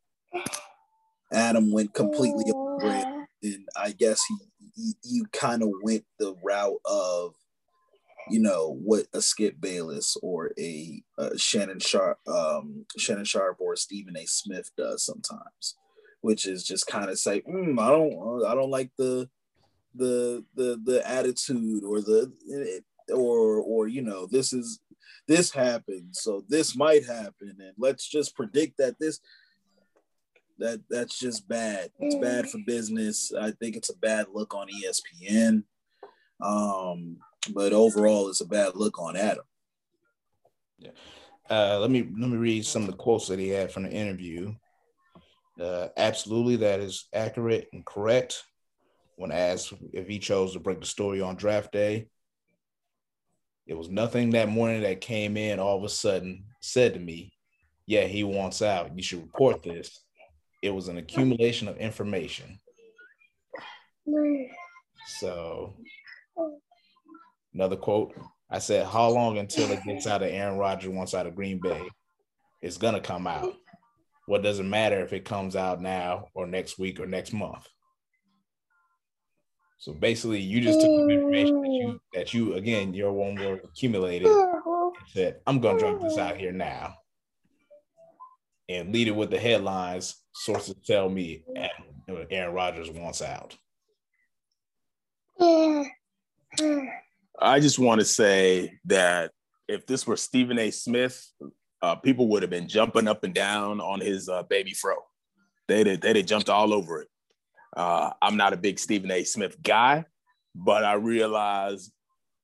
Adam 1.33 1.73
went 1.73 1.95
completely 1.95 2.45
over 2.53 3.10
and 3.43 3.69
I 3.77 3.93
guess 3.93 4.21
he, 4.29 4.37
he, 4.75 4.93
he 5.03 5.25
kind 5.33 5.63
of 5.63 5.71
went 5.83 6.05
the 6.19 6.35
route 6.43 6.81
of, 6.85 7.35
you 8.29 8.41
know, 8.41 8.79
what 8.85 9.07
a 9.13 9.21
Skip 9.21 9.61
Bayless 9.61 10.17
or 10.23 10.53
a, 10.59 11.03
a 11.19 11.39
Shannon 11.39 11.81
Sharpe, 11.81 12.19
um, 12.29 12.87
Shannon 12.97 13.25
Sharpe 13.25 13.61
or 13.61 13.77
Stephen 13.77 14.17
A. 14.17 14.27
Smith 14.27 14.71
does 14.77 15.05
sometimes, 15.05 15.77
which 16.21 16.47
is 16.47 16.65
just 16.65 16.87
kind 16.87 17.11
of 17.11 17.19
say, 17.19 17.41
mm, 17.43 17.81
I 17.81 17.89
don't, 17.89 18.47
I 18.47 18.55
don't 18.55 18.71
like 18.71 18.91
the, 18.97 19.29
the, 19.95 20.45
the, 20.55 20.81
the 20.85 21.09
attitude 21.09 21.83
or 21.83 22.01
the, 22.01 22.33
or, 23.13 23.57
or 23.57 23.89
you 23.89 24.03
know, 24.03 24.27
this 24.27 24.53
is 24.53 24.81
this 25.27 25.53
happened, 25.53 26.09
so 26.11 26.45
this 26.49 26.77
might 26.77 27.05
happen, 27.07 27.57
and 27.61 27.73
let's 27.79 28.09
just 28.09 28.35
predict 28.35 28.79
that 28.79 28.99
this 28.99 29.21
that 30.61 30.81
that's 30.89 31.19
just 31.19 31.49
bad. 31.49 31.91
It's 31.99 32.15
bad 32.17 32.49
for 32.49 32.59
business. 32.67 33.33
I 33.33 33.51
think 33.51 33.77
it's 33.77 33.91
a 33.91 33.97
bad 33.97 34.27
look 34.33 34.55
on 34.55 34.69
ESPN. 34.69 35.65
Um, 36.43 37.17
but 37.55 37.73
overall, 37.73 38.29
it's 38.29 38.41
a 38.41 38.47
bad 38.47 38.77
look 38.77 38.99
on 39.01 39.17
Adam. 39.17 39.45
Yeah. 40.79 40.91
Uh, 41.49 41.79
let 41.81 41.91
me 41.91 42.03
let 42.03 42.31
me 42.31 42.37
read 42.37 42.65
some 42.65 42.83
of 42.83 42.91
the 42.91 42.97
quotes 42.97 43.27
that 43.29 43.39
he 43.39 43.49
had 43.49 43.73
from 43.73 43.85
the 43.85 43.91
interview. 43.91 44.55
Uh, 45.61 45.89
absolutely, 45.97 46.57
that 46.57 46.81
is 46.81 47.09
accurate 47.13 47.69
and 47.73 47.85
correct. 47.85 48.45
When 49.17 49.33
asked 49.33 49.75
if 49.93 50.07
he 50.07 50.19
chose 50.19 50.53
to 50.53 50.61
break 50.61 50.81
the 50.81 50.87
story 50.87 51.21
on 51.21 51.37
draft 51.37 51.73
day, 51.73 52.09
it 53.67 53.77
was 53.77 53.91
nothing 53.91 54.31
that 54.31 54.49
morning 54.49 54.83
that 54.83 55.01
came 55.01 55.37
in 55.37 55.59
all 55.59 55.77
of 55.77 55.85
a 55.85 55.89
sudden 55.89 56.45
said 56.61 56.95
to 56.95 57.01
me, 57.01 57.33
"Yeah, 57.87 58.05
he 58.05 58.25
wants 58.25 58.63
out. 58.63 58.97
You 58.97 59.03
should 59.03 59.23
report 59.23 59.63
this." 59.63 60.01
It 60.63 60.71
was 60.71 60.89
an 60.89 60.99
accumulation 60.99 61.69
of 61.69 61.77
information. 61.79 62.59
So, 65.19 65.75
another 67.55 67.77
quote 67.77 68.15
I 68.51 68.59
said, 68.59 68.87
How 68.87 69.09
long 69.11 69.39
until 69.39 69.71
it 69.71 69.85
gets 69.85 70.07
out 70.07 70.23
of 70.23 70.29
Aaron 70.29 70.59
Rodgers 70.59 70.91
wants 70.91 71.15
out 71.15 71.27
of 71.27 71.37
Green 71.37 71.61
Bay? 71.61 71.89
It's 72.63 72.77
going 72.77 72.95
to 72.95 73.01
come 73.01 73.27
out. 73.27 73.55
What 74.27 74.43
does 74.43 74.59
it 74.59 74.65
matter 74.65 75.01
if 75.01 75.13
it 75.13 75.25
comes 75.25 75.57
out 75.57 75.81
now 75.81 76.27
or 76.35 76.47
next 76.47 76.79
week 76.79 77.01
or 77.01 77.07
next 77.07 77.33
month? 77.33 77.67
So 79.79 79.95
basically, 79.95 80.41
you 80.41 80.61
just 80.61 80.79
took 80.81 80.91
the 80.91 81.09
information 81.09 81.63
that 81.63 81.71
you, 81.71 82.01
that 82.13 82.35
you 82.35 82.55
again, 82.55 82.93
your 82.93 83.13
one 83.13 83.35
word 83.35 83.63
accumulated 83.65 84.29
and 84.29 84.93
said, 85.07 85.41
I'm 85.47 85.59
going 85.59 85.79
to 85.79 85.83
drop 85.83 86.03
this 86.03 86.19
out 86.19 86.37
here 86.37 86.53
now 86.53 86.97
and 88.69 88.93
lead 88.93 89.09
it 89.09 89.17
with 89.17 89.31
the 89.31 89.39
headlines. 89.39 90.20
Sources 90.33 90.77
tell 90.85 91.09
me 91.09 91.45
Aaron 92.31 92.55
Rodgers 92.55 92.91
wants 92.91 93.23
out. 93.23 93.57
I 97.41 97.61
just 97.61 97.79
want 97.79 98.01
to 98.01 98.05
say 98.05 98.79
that 98.87 99.33
if 99.69 99.87
this 99.87 100.07
were 100.07 100.17
Stephen 100.17 100.59
A. 100.59 100.71
Smith, 100.71 101.27
uh, 101.83 101.97
people 101.97 102.29
would 102.29 102.43
have 102.43 102.51
been 102.51 102.69
jumping 102.69 103.09
up 103.09 103.25
and 103.25 103.35
down 103.35 103.81
on 103.81 104.01
his 104.01 104.29
uh, 104.29 104.43
baby 104.45 104.75
fro. 104.75 104.97
They'd 105.69 105.87
have, 105.87 106.01
they'd 106.01 106.17
have 106.17 106.27
jumped 106.27 106.51
all 106.51 106.75
over 106.75 107.03
it. 107.03 107.09
Uh, 107.77 108.11
I'm 108.21 108.37
not 108.37 108.53
a 108.53 108.57
big 108.57 108.79
Stephen 108.79 109.11
A. 109.11 109.25
Smith 109.25 109.63
guy, 109.63 110.05
but 110.55 110.85
I 110.85 110.95
realize 110.95 111.91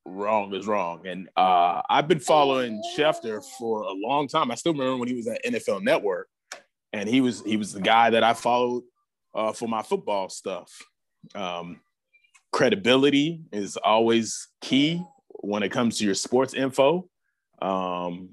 wrong 0.07 0.55
is 0.55 0.67
wrong. 0.67 1.07
And 1.07 1.29
uh, 1.37 1.83
I've 1.91 2.09
been 2.09 2.21
following 2.21 2.81
Schefter 2.97 3.45
for 3.59 3.83
a 3.83 3.93
long 3.93 4.29
time. 4.29 4.51
I 4.51 4.55
still 4.55 4.73
remember 4.73 4.97
when 4.97 5.09
he 5.09 5.15
was 5.15 5.27
at 5.27 5.45
NFL 5.45 5.83
Network, 5.83 6.29
and 6.97 7.09
he 7.09 7.21
was 7.21 7.43
he 7.45 7.57
was 7.57 7.73
the 7.73 7.81
guy 7.81 8.11
that 8.11 8.25
I 8.25 8.33
followed 8.33 8.83
uh, 9.35 9.53
for 9.53 9.69
my 9.69 9.83
football 9.83 10.29
stuff. 10.29 10.73
Um, 11.35 11.81
credibility 12.53 13.43
is 13.53 13.77
always 13.77 14.49
key 14.63 15.03
when 15.29 15.63
it 15.63 15.71
comes 15.71 15.99
to 15.99 16.05
your 16.05 16.15
sports 16.15 16.55
info, 16.55 17.09
um, 17.61 18.31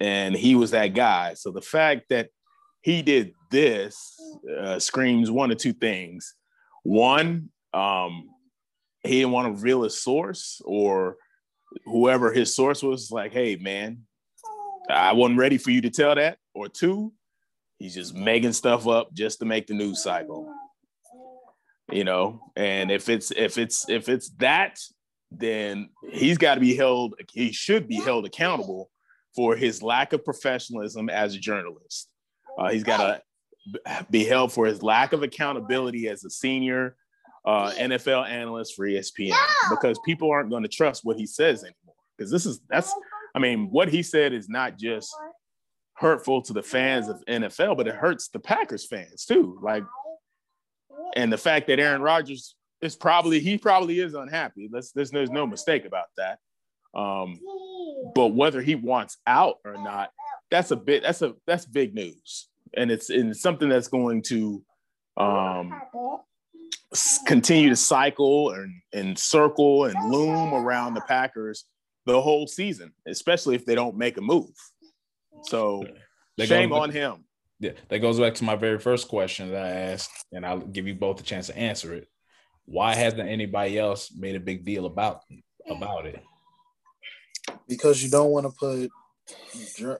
and 0.00 0.34
he 0.34 0.54
was 0.54 0.72
that 0.72 0.88
guy. 0.88 1.34
So 1.34 1.50
the 1.50 1.62
fact 1.62 2.10
that 2.10 2.28
he 2.82 3.00
did 3.00 3.32
this 3.50 4.20
uh, 4.58 4.78
screams 4.78 5.30
one 5.30 5.50
or 5.50 5.54
two 5.54 5.72
things. 5.72 6.34
One, 6.82 7.48
um, 7.72 8.28
he 9.02 9.20
didn't 9.20 9.32
want 9.32 9.46
to 9.46 9.52
reveal 9.52 9.84
his 9.84 9.98
source 9.98 10.60
or 10.66 11.16
whoever 11.86 12.30
his 12.30 12.54
source 12.54 12.82
was 12.82 13.10
like, 13.10 13.32
hey, 13.32 13.56
man, 13.56 14.02
I 14.90 15.14
wasn't 15.14 15.38
ready 15.38 15.56
for 15.56 15.70
you 15.70 15.80
to 15.80 15.90
tell 15.90 16.14
that. 16.14 16.36
Or 16.52 16.68
two, 16.68 17.14
he's 17.84 17.94
just 17.94 18.14
making 18.14 18.54
stuff 18.54 18.88
up 18.88 19.12
just 19.12 19.40
to 19.40 19.44
make 19.44 19.66
the 19.66 19.74
news 19.74 20.02
cycle. 20.02 20.50
You 21.92 22.04
know, 22.04 22.40
and 22.56 22.90
if 22.90 23.10
it's 23.10 23.30
if 23.30 23.58
it's 23.58 23.86
if 23.90 24.08
it's 24.08 24.30
that, 24.38 24.78
then 25.30 25.90
he's 26.10 26.38
got 26.38 26.54
to 26.54 26.60
be 26.60 26.74
held, 26.74 27.14
he 27.30 27.52
should 27.52 27.86
be 27.86 27.96
held 27.96 28.24
accountable 28.24 28.90
for 29.36 29.54
his 29.54 29.82
lack 29.82 30.14
of 30.14 30.24
professionalism 30.24 31.10
as 31.10 31.34
a 31.34 31.38
journalist. 31.38 32.08
Uh, 32.58 32.70
he's 32.70 32.84
got 32.84 33.20
to 33.76 34.04
be 34.10 34.24
held 34.24 34.50
for 34.50 34.64
his 34.64 34.82
lack 34.82 35.12
of 35.12 35.22
accountability 35.22 36.08
as 36.08 36.24
a 36.24 36.30
senior 36.30 36.96
uh, 37.44 37.70
NFL 37.72 38.26
analyst 38.26 38.74
for 38.74 38.86
ESPN 38.86 39.36
because 39.68 39.98
people 40.06 40.30
aren't 40.30 40.48
going 40.48 40.62
to 40.62 40.70
trust 40.70 41.04
what 41.04 41.18
he 41.18 41.26
says 41.26 41.62
anymore. 41.62 41.96
Because 42.16 42.30
this 42.30 42.46
is 42.46 42.60
that's 42.70 42.90
I 43.34 43.40
mean, 43.40 43.68
what 43.70 43.88
he 43.88 44.02
said 44.02 44.32
is 44.32 44.48
not 44.48 44.78
just 44.78 45.14
hurtful 45.94 46.42
to 46.42 46.52
the 46.52 46.62
fans 46.62 47.08
of 47.08 47.22
NFL, 47.26 47.76
but 47.76 47.88
it 47.88 47.94
hurts 47.94 48.28
the 48.28 48.38
Packers 48.38 48.86
fans 48.86 49.24
too. 49.24 49.58
Like, 49.62 49.84
and 51.16 51.32
the 51.32 51.38
fact 51.38 51.68
that 51.68 51.78
Aaron 51.78 52.02
Rodgers 52.02 52.56
is 52.80 52.96
probably 52.96 53.40
he 53.40 53.56
probably 53.56 54.00
is 54.00 54.14
unhappy. 54.14 54.68
Let's 54.70 54.92
there's 54.92 55.10
there's 55.10 55.30
no 55.30 55.46
mistake 55.46 55.84
about 55.84 56.06
that. 56.16 56.38
Um, 56.94 57.40
but 58.14 58.28
whether 58.28 58.60
he 58.60 58.74
wants 58.74 59.16
out 59.26 59.56
or 59.64 59.74
not, 59.74 60.10
that's 60.50 60.70
a 60.70 60.76
bit 60.76 61.02
that's 61.02 61.22
a 61.22 61.34
that's 61.46 61.64
big 61.64 61.94
news, 61.94 62.48
and 62.76 62.90
it's 62.90 63.10
and 63.10 63.30
it's 63.30 63.40
something 63.40 63.68
that's 63.68 63.88
going 63.88 64.22
to 64.22 64.62
um 65.16 65.80
continue 67.26 67.68
to 67.68 67.76
cycle 67.76 68.50
and, 68.50 68.72
and 68.92 69.18
circle 69.18 69.86
and 69.86 70.12
loom 70.12 70.54
around 70.54 70.94
the 70.94 71.00
Packers 71.02 71.64
the 72.06 72.20
whole 72.20 72.46
season, 72.46 72.92
especially 73.06 73.54
if 73.54 73.64
they 73.64 73.74
don't 73.74 73.96
make 73.96 74.16
a 74.16 74.20
move. 74.20 74.54
So 75.42 75.84
that 76.38 76.48
shame 76.48 76.72
on 76.72 76.90
him. 76.90 77.24
Yeah, 77.60 77.72
that 77.88 78.00
goes 78.00 78.18
back 78.18 78.34
to 78.34 78.44
my 78.44 78.56
very 78.56 78.78
first 78.78 79.08
question 79.08 79.50
that 79.50 79.64
I 79.64 79.70
asked, 79.70 80.26
and 80.32 80.44
I'll 80.44 80.58
give 80.58 80.86
you 80.86 80.94
both 80.94 81.20
a 81.20 81.22
chance 81.22 81.46
to 81.46 81.56
answer 81.56 81.94
it. 81.94 82.08
Why 82.66 82.94
hasn't 82.94 83.28
anybody 83.28 83.78
else 83.78 84.12
made 84.16 84.34
a 84.34 84.40
big 84.40 84.64
deal 84.64 84.86
about 84.86 85.20
about 85.68 86.06
it? 86.06 86.22
Because 87.68 88.02
you 88.02 88.10
don't 88.10 88.30
want 88.30 88.46
to 88.46 88.52
put 88.58 88.90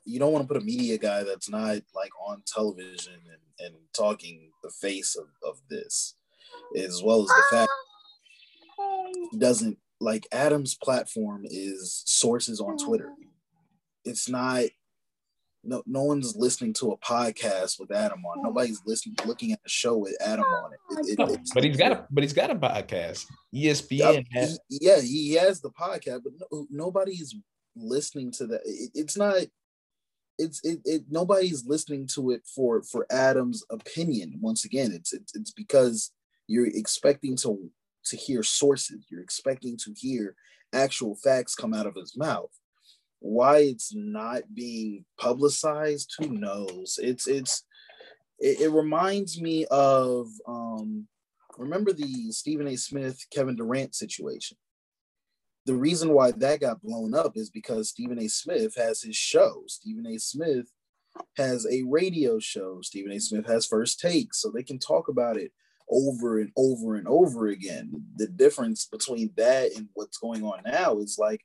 you 0.04 0.18
don't 0.18 0.32
want 0.32 0.46
to 0.46 0.52
put 0.52 0.62
a 0.62 0.64
media 0.64 0.98
guy 0.98 1.22
that's 1.22 1.48
not 1.48 1.78
like 1.94 2.12
on 2.26 2.42
television 2.46 3.14
and, 3.14 3.66
and 3.66 3.74
talking 3.96 4.50
the 4.62 4.70
face 4.70 5.16
of, 5.16 5.26
of 5.48 5.60
this 5.70 6.14
as 6.76 7.02
well 7.02 7.22
as 7.22 7.28
the 7.28 7.44
fact 7.50 7.70
he 9.30 9.38
doesn't 9.38 9.78
like 10.00 10.26
Adam's 10.32 10.74
platform 10.74 11.44
is 11.44 12.02
sources 12.06 12.60
on 12.60 12.76
Twitter. 12.76 13.10
It's 14.04 14.28
not 14.28 14.64
no 15.64 15.82
no 15.86 16.02
one's 16.02 16.36
listening 16.36 16.72
to 16.74 16.92
a 16.92 16.98
podcast 16.98 17.78
with 17.80 17.90
Adam 17.90 18.24
on. 18.24 18.42
Nobody's 18.42 18.80
listening 18.86 19.16
looking 19.24 19.52
at 19.52 19.60
a 19.64 19.68
show 19.68 19.96
with 19.96 20.16
Adam 20.20 20.44
on 20.44 20.72
it. 20.72 20.78
Oh, 21.18 21.24
it, 21.24 21.30
it 21.32 21.50
but 21.54 21.64
he's 21.64 21.76
got 21.76 21.92
a 21.92 22.06
but 22.10 22.22
he's 22.22 22.32
got 22.32 22.50
a 22.50 22.54
podcast. 22.54 23.26
ESPN. 23.54 24.26
Has- 24.32 24.58
he, 24.68 24.78
yeah, 24.80 25.00
he 25.00 25.34
has 25.34 25.60
the 25.60 25.70
podcast, 25.70 26.22
but 26.24 26.32
no, 26.50 26.66
nobody's 26.70 27.34
listening 27.76 28.30
to 28.32 28.46
that. 28.48 28.60
It, 28.64 28.90
it's 28.94 29.16
not. 29.16 29.42
It's 30.38 30.64
it, 30.64 30.80
it. 30.84 31.02
Nobody's 31.10 31.64
listening 31.66 32.08
to 32.14 32.30
it 32.32 32.42
for 32.46 32.82
for 32.82 33.06
Adam's 33.10 33.64
opinion. 33.70 34.38
Once 34.40 34.64
again, 34.64 34.92
it's 34.92 35.12
it's, 35.12 35.34
it's 35.34 35.52
because 35.52 36.10
you're 36.46 36.66
expecting 36.66 37.36
to 37.38 37.70
to 38.06 38.16
hear 38.16 38.42
sources. 38.42 39.06
You're 39.10 39.22
expecting 39.22 39.76
to 39.78 39.94
hear 39.96 40.34
actual 40.72 41.14
facts 41.14 41.54
come 41.54 41.72
out 41.72 41.86
of 41.86 41.94
his 41.94 42.16
mouth 42.16 42.50
why 43.24 43.60
it's 43.60 43.94
not 43.94 44.42
being 44.52 45.02
publicized, 45.18 46.12
who 46.18 46.28
knows? 46.28 46.98
It's 47.02 47.26
it's 47.26 47.64
it, 48.38 48.60
it 48.60 48.70
reminds 48.70 49.40
me 49.40 49.64
of 49.70 50.28
um 50.46 51.08
remember 51.56 51.94
the 51.94 52.30
Stephen 52.32 52.68
A. 52.68 52.76
Smith, 52.76 53.24
Kevin 53.32 53.56
Durant 53.56 53.94
situation. 53.94 54.58
The 55.64 55.74
reason 55.74 56.12
why 56.12 56.32
that 56.32 56.60
got 56.60 56.82
blown 56.82 57.14
up 57.14 57.38
is 57.38 57.48
because 57.48 57.88
Stephen 57.88 58.20
A. 58.20 58.28
Smith 58.28 58.74
has 58.76 59.00
his 59.00 59.16
show. 59.16 59.62
Stephen 59.68 60.06
A. 60.06 60.18
Smith 60.18 60.66
has 61.38 61.66
a 61.66 61.82
radio 61.84 62.38
show. 62.38 62.82
Stephen 62.82 63.12
A. 63.12 63.18
Smith 63.18 63.46
has 63.46 63.66
first 63.66 64.00
takes, 64.00 64.42
so 64.42 64.50
they 64.50 64.62
can 64.62 64.78
talk 64.78 65.08
about 65.08 65.38
it 65.38 65.50
over 65.90 66.40
and 66.40 66.50
over 66.58 66.96
and 66.96 67.08
over 67.08 67.46
again. 67.46 68.04
The 68.16 68.26
difference 68.26 68.84
between 68.84 69.30
that 69.38 69.72
and 69.74 69.88
what's 69.94 70.18
going 70.18 70.42
on 70.42 70.60
now 70.66 70.98
is 70.98 71.16
like 71.18 71.40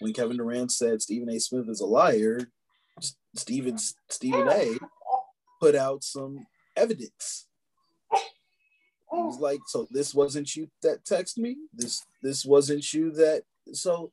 when 0.00 0.12
Kevin 0.12 0.36
Durant 0.36 0.72
said 0.72 1.02
Stephen 1.02 1.30
A. 1.30 1.38
Smith 1.38 1.68
is 1.68 1.80
a 1.80 1.86
liar, 1.86 2.50
Stephen 3.34 3.78
Stephen 4.08 4.48
A. 4.48 4.78
put 5.60 5.74
out 5.74 6.04
some 6.04 6.46
evidence. 6.76 7.46
He 8.12 9.22
was 9.22 9.38
like, 9.38 9.60
"So 9.68 9.86
this 9.90 10.14
wasn't 10.14 10.54
you 10.56 10.68
that 10.82 11.04
text 11.04 11.38
me. 11.38 11.56
This 11.72 12.04
this 12.22 12.44
wasn't 12.44 12.92
you 12.92 13.10
that." 13.12 13.44
So 13.72 14.12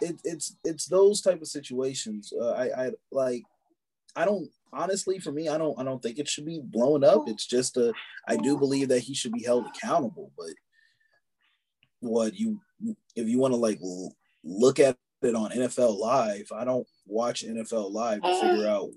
it, 0.00 0.20
it's 0.24 0.56
it's 0.64 0.86
those 0.86 1.20
type 1.20 1.40
of 1.40 1.48
situations. 1.48 2.32
Uh, 2.38 2.50
I 2.50 2.86
I 2.86 2.90
like. 3.10 3.42
I 4.16 4.24
don't 4.24 4.48
honestly 4.72 5.18
for 5.18 5.32
me. 5.32 5.48
I 5.48 5.58
don't 5.58 5.78
I 5.78 5.84
don't 5.84 6.02
think 6.02 6.18
it 6.18 6.28
should 6.28 6.46
be 6.46 6.60
blown 6.62 7.04
up. 7.04 7.24
It's 7.26 7.46
just 7.46 7.76
a. 7.76 7.92
I 8.28 8.36
do 8.36 8.58
believe 8.58 8.88
that 8.88 9.00
he 9.00 9.14
should 9.14 9.32
be 9.32 9.42
held 9.42 9.66
accountable, 9.66 10.30
but 10.36 10.54
what 12.00 12.34
you 12.34 12.60
if 13.16 13.28
you 13.28 13.38
want 13.38 13.54
to 13.54 13.58
like 13.58 13.80
look 14.44 14.78
at 14.78 14.96
it 15.24 15.34
on 15.34 15.50
NFL 15.50 15.98
Live. 15.98 16.50
I 16.54 16.64
don't 16.64 16.86
watch 17.06 17.44
NFL 17.44 17.92
Live 17.92 18.22
to 18.22 18.40
figure 18.40 18.68
out 18.68 18.90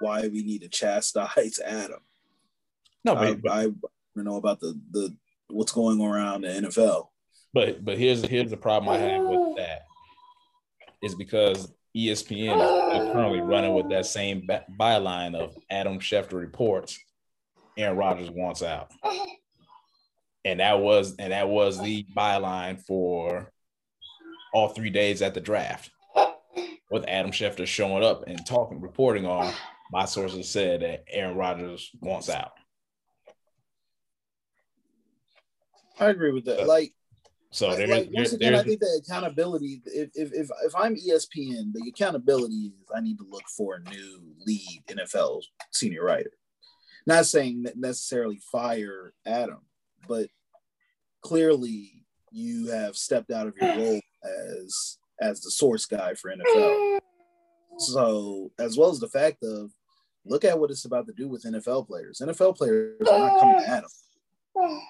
why 0.00 0.22
we 0.22 0.42
need 0.42 0.62
to 0.62 0.68
chastise 0.68 1.58
Adam. 1.64 2.00
No, 3.04 3.14
but, 3.14 3.28
I, 3.28 3.34
but, 3.34 3.52
I 4.16 4.22
know 4.22 4.36
about 4.36 4.60
the 4.60 4.78
the 4.90 5.14
what's 5.48 5.72
going 5.72 6.00
around 6.00 6.42
the 6.42 6.48
NFL. 6.48 7.08
But 7.54 7.84
but 7.84 7.98
here's 7.98 8.24
here's 8.24 8.50
the 8.50 8.56
problem 8.56 8.94
I 8.94 8.98
have 8.98 9.22
with 9.22 9.40
ah. 9.40 9.54
that 9.56 9.82
is 11.02 11.14
because 11.14 11.72
ESPN 11.96 12.56
is 12.94 13.12
currently 13.12 13.40
running 13.40 13.74
with 13.74 13.88
that 13.90 14.06
same 14.06 14.46
byline 14.78 15.34
of 15.34 15.56
Adam 15.70 15.98
Schefter 15.98 16.34
reports 16.34 16.98
Aaron 17.78 17.96
Rodgers 17.96 18.30
wants 18.30 18.62
out. 18.62 18.92
Uh-huh. 19.02 19.26
And 20.44 20.60
that 20.60 20.80
was 20.80 21.14
and 21.18 21.32
that 21.32 21.48
was 21.48 21.80
the 21.80 22.06
byline 22.16 22.80
for 22.84 23.52
all 24.52 24.68
three 24.68 24.90
days 24.90 25.22
at 25.22 25.34
the 25.34 25.40
draft 25.40 25.90
with 26.90 27.04
Adam 27.06 27.30
Schefter 27.30 27.66
showing 27.66 28.02
up 28.02 28.24
and 28.26 28.44
talking, 28.46 28.80
reporting 28.80 29.26
on 29.26 29.52
my 29.90 30.04
sources 30.04 30.48
said 30.48 30.82
that 30.82 31.04
Aaron 31.08 31.36
Rodgers 31.36 31.90
wants 32.00 32.28
out. 32.28 32.52
I 36.00 36.10
agree 36.10 36.32
with 36.32 36.44
that. 36.44 36.66
Like, 36.66 36.92
so 37.50 37.74
there, 37.74 37.88
like, 37.88 38.08
once 38.12 38.32
again, 38.32 38.54
I 38.54 38.62
think 38.62 38.80
the 38.80 39.02
accountability. 39.02 39.82
If, 39.86 40.10
if 40.14 40.32
if 40.32 40.50
if 40.64 40.76
I'm 40.76 40.94
ESPN, 40.94 41.72
the 41.72 41.82
accountability 41.88 42.72
is 42.80 42.90
I 42.94 43.00
need 43.00 43.18
to 43.18 43.26
look 43.28 43.48
for 43.56 43.76
a 43.76 43.90
new 43.90 44.20
lead 44.46 44.82
NFL 44.86 45.42
senior 45.72 46.04
writer. 46.04 46.30
Not 47.06 47.26
saying 47.26 47.62
that 47.62 47.78
necessarily 47.78 48.38
fire 48.52 49.14
Adam, 49.26 49.60
but 50.06 50.28
clearly 51.22 52.04
you 52.30 52.68
have 52.68 52.96
stepped 52.96 53.30
out 53.30 53.46
of 53.46 53.54
your 53.58 53.76
role 53.76 54.00
as 54.54 54.98
as 55.20 55.40
the 55.40 55.50
source 55.50 55.86
guy 55.86 56.14
for 56.14 56.30
NFL. 56.30 56.98
So 57.78 58.52
as 58.58 58.76
well 58.76 58.90
as 58.90 59.00
the 59.00 59.08
fact 59.08 59.42
of 59.42 59.70
look 60.24 60.44
at 60.44 60.58
what 60.58 60.70
it's 60.70 60.84
about 60.84 61.06
to 61.06 61.12
do 61.12 61.28
with 61.28 61.44
NFL 61.44 61.86
players. 61.86 62.20
NFL 62.22 62.56
players 62.56 63.00
are 63.08 63.18
not 63.18 63.40
coming 63.40 63.64
at 63.66 63.84
him. 63.84 64.80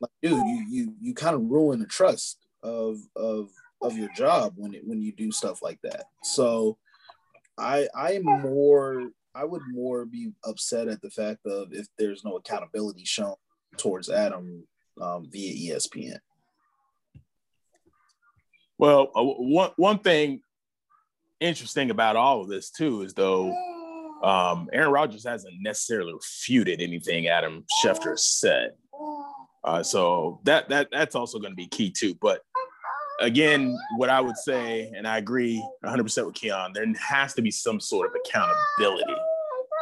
Like, 0.00 0.10
dude, 0.22 0.32
you 0.32 0.66
you 0.70 0.94
you 1.00 1.14
kind 1.14 1.34
of 1.34 1.42
ruin 1.42 1.80
the 1.80 1.86
trust 1.86 2.38
of 2.62 2.98
of 3.16 3.50
of 3.82 3.96
your 3.96 4.08
job 4.16 4.54
when 4.56 4.74
it 4.74 4.82
when 4.84 5.00
you 5.00 5.12
do 5.12 5.30
stuff 5.32 5.62
like 5.62 5.78
that. 5.82 6.04
So 6.22 6.78
I 7.58 7.88
I 7.94 8.12
am 8.12 8.24
more 8.24 9.10
I 9.34 9.44
would 9.44 9.62
more 9.70 10.04
be 10.04 10.30
upset 10.44 10.88
at 10.88 11.00
the 11.00 11.10
fact 11.10 11.46
of 11.46 11.72
if 11.72 11.86
there's 11.98 12.24
no 12.24 12.36
accountability 12.36 13.04
shown 13.04 13.34
towards 13.76 14.10
Adam 14.10 14.66
um, 15.00 15.28
via 15.30 15.74
ESPN. 15.74 16.18
Well, 18.78 19.10
uh, 19.14 19.22
one 19.22 19.70
one 19.76 19.98
thing 19.98 20.40
interesting 21.40 21.90
about 21.90 22.16
all 22.16 22.40
of 22.40 22.48
this 22.48 22.70
too 22.70 23.02
is 23.02 23.14
though 23.14 23.52
um, 24.22 24.68
Aaron 24.72 24.90
Rodgers 24.90 25.24
hasn't 25.24 25.54
necessarily 25.60 26.12
refuted 26.12 26.80
anything 26.80 27.28
Adam 27.28 27.64
Schefter 27.82 28.18
said. 28.18 28.72
Uh, 29.64 29.82
so 29.82 30.40
that 30.44 30.68
that 30.68 30.88
that's 30.92 31.14
also 31.14 31.38
going 31.38 31.52
to 31.52 31.56
be 31.56 31.68
key 31.68 31.90
too. 31.90 32.14
But 32.20 32.40
again, 33.20 33.76
what 33.96 34.10
I 34.10 34.20
would 34.20 34.36
say, 34.36 34.92
and 34.96 35.06
I 35.06 35.18
agree 35.18 35.64
100% 35.84 36.26
with 36.26 36.34
Keon, 36.34 36.72
there 36.72 36.86
has 37.08 37.34
to 37.34 37.42
be 37.42 37.50
some 37.50 37.80
sort 37.80 38.08
of 38.08 38.14
accountability 38.24 39.14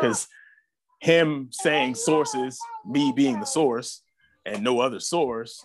because 0.01 0.27
him 1.01 1.49
saying 1.53 1.95
sources, 1.95 2.59
me 2.87 3.13
being 3.15 3.39
the 3.41 3.47
source, 3.47 4.03
and 4.47 4.63
no 4.63 4.81
other 4.81 5.01
source, 5.01 5.63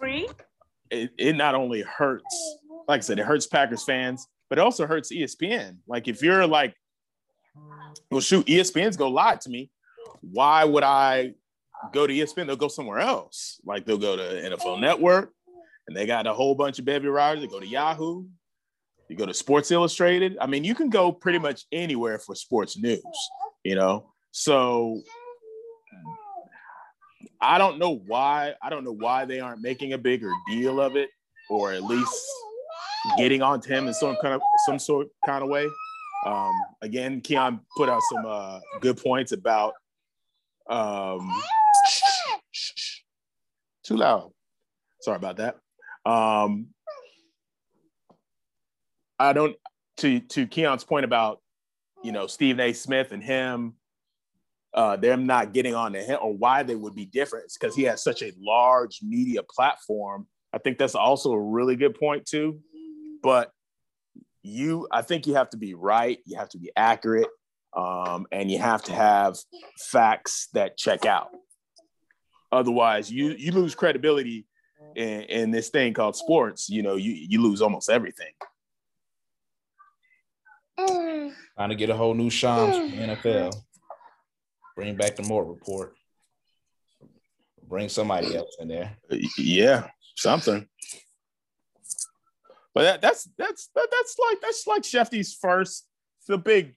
it, 0.90 1.12
it 1.18 1.36
not 1.36 1.56
only 1.56 1.82
hurts 1.82 2.58
like 2.88 3.00
I 3.00 3.02
said, 3.02 3.20
it 3.20 3.26
hurts 3.26 3.48
Packers 3.48 3.84
fans, 3.84 4.28
but 4.50 4.58
it 4.58 4.62
also 4.62 4.86
hurts 4.86 5.12
ESPN. 5.12 5.78
Like 5.88 6.08
if 6.08 6.22
you're 6.22 6.46
like, 6.48 6.76
well, 8.10 8.22
shoot, 8.22 8.46
ESPN's 8.48 8.98
go 8.98 9.10
lie 9.10 9.38
to 9.38 9.50
me. 9.50 9.72
Why 10.22 10.64
would 10.64 10.84
I 10.84 11.34
go 11.92 12.06
to 12.06 12.14
ESPN? 12.14 12.48
They'll 12.48 12.56
go 12.56 12.68
somewhere 12.68 13.00
else. 13.00 13.60
Like 13.66 13.86
they'll 13.86 13.98
go 13.98 14.16
to 14.16 14.24
NFL 14.24 14.80
Network, 14.80 15.32
and 15.88 15.96
they 15.96 16.06
got 16.06 16.28
a 16.28 16.34
whole 16.34 16.56
bunch 16.56 16.80
of 16.80 16.86
baby 16.86 17.08
riders. 17.08 17.42
They 17.42 17.48
go 17.48 17.60
to 17.60 17.68
Yahoo. 17.68 18.26
You 19.10 19.18
go 19.18 19.26
to 19.26 19.34
Sports 19.34 19.72
Illustrated. 19.72 20.38
I 20.40 20.48
mean, 20.48 20.64
you 20.64 20.76
can 20.76 20.90
go 20.90 21.12
pretty 21.12 21.40
much 21.40 21.66
anywhere 21.72 22.20
for 22.20 22.36
sports 22.36 22.78
news. 22.78 23.02
You 23.64 23.76
know, 23.76 24.12
so 24.32 25.02
I 27.42 27.58
don't 27.58 27.80
know 27.80 28.02
why. 28.08 28.54
I 28.62 28.70
don't 28.70 28.84
know 28.84 28.96
why 28.96 29.26
they 29.26 29.40
aren't 29.40 29.62
making 29.62 29.94
a 29.94 29.98
bigger 29.98 30.32
deal 30.50 30.80
of 30.80 30.96
it, 30.96 31.10
or 31.50 31.74
at 31.74 31.84
least 31.84 32.26
getting 33.18 33.42
onto 33.42 33.70
him 33.70 33.88
in 33.88 33.94
some 33.94 34.16
kind 34.22 34.36
of 34.36 34.42
some 34.66 34.80
sort 34.80 35.08
kind 35.26 35.44
of 35.44 35.50
way. 35.50 35.68
Um, 36.26 36.52
again, 36.82 37.22
Keon 37.22 37.62
put 37.76 37.90
out 37.90 38.02
some 38.12 38.26
uh, 38.28 38.60
good 38.80 38.98
points 38.98 39.32
about 39.32 39.74
um, 40.70 41.42
too 43.84 43.98
loud. 43.98 44.32
Sorry 45.02 45.16
about 45.16 45.38
that. 45.38 45.58
Um, 46.10 46.68
I 49.20 49.34
don't 49.34 49.56
to 49.98 50.20
to 50.20 50.48
Keon's 50.48 50.84
point 50.84 51.06
about 51.06 51.40
you 52.04 52.12
know 52.12 52.28
Stephen 52.28 52.60
A. 52.60 52.74
Smith 52.74 53.12
and 53.12 53.24
him, 53.24 53.74
uh, 54.74 54.96
them 54.96 55.26
not 55.26 55.54
getting 55.54 55.74
on 55.74 55.94
to 55.94 56.02
him 56.02 56.20
or 56.22 56.34
why 56.34 56.64
they 56.64 56.76
would 56.76 56.96
be 56.96 57.06
different. 57.06 57.52
Because 57.60 57.76
he 57.76 57.84
has 57.84 58.04
such 58.04 58.22
a 58.22 58.32
large 58.40 59.00
media 59.02 59.42
platform. 59.44 60.28
I 60.54 60.58
think 60.58 60.78
that's 60.78 60.96
also 60.96 61.32
a 61.32 61.42
really 61.42 61.78
good 61.78 61.98
point 61.98 62.26
too 62.26 62.60
but 63.22 63.52
you 64.44 64.88
i 64.92 65.02
think 65.02 65.28
you 65.28 65.36
have 65.36 65.50
to 65.50 65.58
be 65.58 65.74
right 65.74 66.20
you 66.26 66.38
have 66.38 66.50
to 66.50 66.58
be 66.58 66.72
accurate 66.76 67.30
um, 67.74 68.26
and 68.34 68.52
you 68.52 68.60
have 68.60 68.84
to 68.84 68.92
have 68.92 69.38
facts 69.78 70.50
that 70.54 70.78
check 70.78 71.06
out 71.06 71.30
otherwise 72.52 73.12
you 73.12 73.30
you 73.38 73.52
lose 73.52 73.76
credibility 73.76 74.46
in, 74.96 75.22
in 75.22 75.52
this 75.52 75.70
thing 75.70 75.94
called 75.94 76.16
sports 76.16 76.70
you 76.70 76.82
know 76.82 76.96
you 76.96 77.14
you 77.14 77.42
lose 77.42 77.62
almost 77.62 77.90
everything 77.90 78.32
trying 81.56 81.70
to 81.70 81.76
get 81.76 81.90
a 81.90 81.96
whole 81.96 82.14
new 82.14 82.30
Shams 82.30 82.76
from 82.76 82.92
NFL. 82.92 83.56
Bring 84.76 84.96
back 84.96 85.16
the 85.16 85.24
Mort 85.24 85.48
report. 85.48 85.94
Bring 87.68 87.90
somebody 87.90 88.36
else 88.36 88.56
in 88.60 88.68
there. 88.68 88.98
Yeah, 89.38 89.88
something. 90.16 90.68
But 92.74 92.84
that, 92.84 93.02
that's 93.02 93.30
that's 93.38 93.70
that, 93.76 93.88
that's 93.92 94.16
like 94.18 94.42
that's 94.42 94.68
like 94.68 94.84
Schefty's 94.84 95.34
first 95.34 95.88
the 96.28 96.38
big 96.38 96.76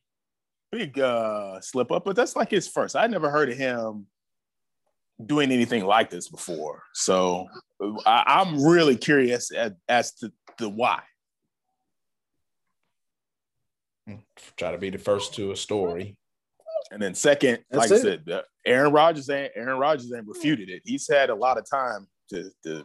big 0.72 0.98
uh 0.98 1.60
slip 1.60 1.92
up, 1.92 2.04
but 2.04 2.16
that's 2.16 2.34
like 2.34 2.50
his 2.50 2.66
first. 2.66 2.96
I 2.96 3.06
never 3.06 3.30
heard 3.30 3.50
of 3.50 3.56
him 3.56 4.06
doing 5.24 5.52
anything 5.52 5.84
like 5.84 6.10
this 6.10 6.28
before. 6.28 6.82
So 6.92 7.46
I, 8.04 8.42
am 8.42 8.62
really 8.62 8.96
curious 8.96 9.52
as, 9.52 9.72
as 9.88 10.12
to 10.14 10.32
the 10.58 10.68
why. 10.68 11.02
Try 14.56 14.72
to 14.72 14.78
be 14.78 14.90
the 14.90 14.98
first 14.98 15.34
to 15.34 15.52
a 15.52 15.56
story. 15.56 16.16
And 16.90 17.00
then 17.00 17.14
second, 17.14 17.60
That's 17.70 17.90
like 17.90 18.04
it. 18.04 18.22
I 18.28 18.32
said, 18.34 18.42
Aaron 18.66 18.92
Rodgers 18.92 19.30
ain't 19.30 19.52
Aaron 19.54 19.78
Rodgers 19.78 20.12
ain't 20.12 20.26
refuted 20.26 20.68
it. 20.68 20.82
He's 20.84 21.08
had 21.08 21.30
a 21.30 21.34
lot 21.34 21.58
of 21.58 21.68
time 21.68 22.06
to, 22.30 22.50
to 22.64 22.84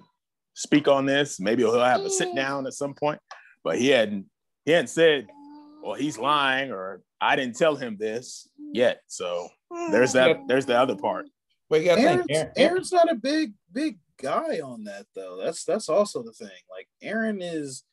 speak 0.59 0.89
on 0.89 1.05
this. 1.05 1.39
Maybe 1.39 1.63
he'll 1.63 1.79
have 1.79 2.01
a 2.01 2.09
sit 2.09 2.35
down 2.35 2.67
at 2.67 2.73
some 2.73 2.93
point, 2.93 3.19
but 3.63 3.79
he 3.79 3.87
hadn't 3.87 4.25
he 4.65 4.71
hadn't 4.73 4.89
said, 4.89 5.27
well, 5.81 5.95
he's 5.95 6.17
lying 6.17 6.71
or 6.71 7.01
I 7.21 7.37
didn't 7.37 7.55
tell 7.55 7.75
him 7.75 7.95
this 7.97 8.47
yet. 8.73 9.01
So 9.07 9.47
there's 9.91 10.13
that. 10.13 10.37
There's 10.47 10.65
the 10.65 10.77
other 10.77 10.95
part. 10.95 11.27
Wait, 11.69 11.85
you 11.85 11.91
Aaron's, 11.91 12.25
Aaron, 12.29 12.51
Aaron's 12.57 12.91
not 12.91 13.11
a 13.11 13.15
big 13.15 13.53
big 13.71 13.99
guy 14.21 14.59
on 14.59 14.83
that 14.83 15.05
though. 15.15 15.39
That's 15.41 15.63
that's 15.63 15.87
also 15.87 16.23
the 16.23 16.33
thing. 16.33 16.49
Like 16.69 16.87
Aaron 17.01 17.41
is. 17.41 17.83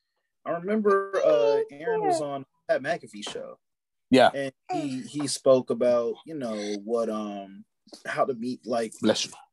I 0.44 0.50
remember 0.52 1.12
uh 1.24 1.58
Aaron 1.72 2.02
was 2.02 2.20
on 2.20 2.46
Pat 2.68 2.82
McAfee 2.82 3.28
show. 3.28 3.58
Yeah, 4.10 4.30
and 4.34 4.52
he 4.72 5.02
he 5.02 5.26
spoke 5.26 5.70
about 5.70 6.14
you 6.24 6.34
know 6.34 6.76
what 6.84 7.10
um 7.10 7.64
how 8.06 8.24
to 8.24 8.34
meet 8.34 8.60
like 8.66 8.92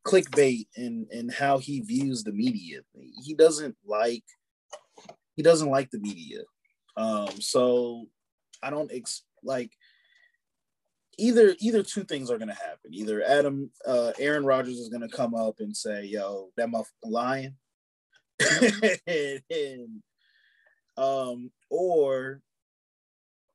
clickbait 0.06 0.67
and 0.76 1.08
and 1.12 1.32
how 1.32 1.58
he 1.58 1.82
views 1.82 2.24
the 2.24 2.32
media. 2.32 2.82
He 3.24 3.34
doesn't 3.34 3.76
like 3.86 4.24
he 5.36 5.43
doesn't 5.43 5.69
like 5.69 5.89
the 5.91 6.00
media. 6.00 6.41
Um, 6.98 7.41
so 7.41 8.08
I 8.62 8.69
don't 8.69 8.91
ex- 8.93 9.24
like 9.43 9.72
either 11.17 11.56
either 11.60 11.84
two 11.84 12.04
things 12.04 12.30
are 12.30 12.38
gonna 12.38 12.54
happen. 12.54 12.93
Either 12.93 13.24
Adam 13.24 13.72
uh 13.86 14.12
Aaron 14.19 14.46
Rodgers 14.46 14.78
is 14.78 14.89
gonna 14.89 15.10
come 15.10 15.34
up 15.36 15.56
and 15.60 15.76
say, 15.76 16.06
yo, 16.06 16.50
that 16.58 16.69
motherfucker 16.69 16.86
lying. 17.06 17.56
and, 19.08 19.41
and, 19.50 20.04
um, 20.98 21.52
or 21.69 22.41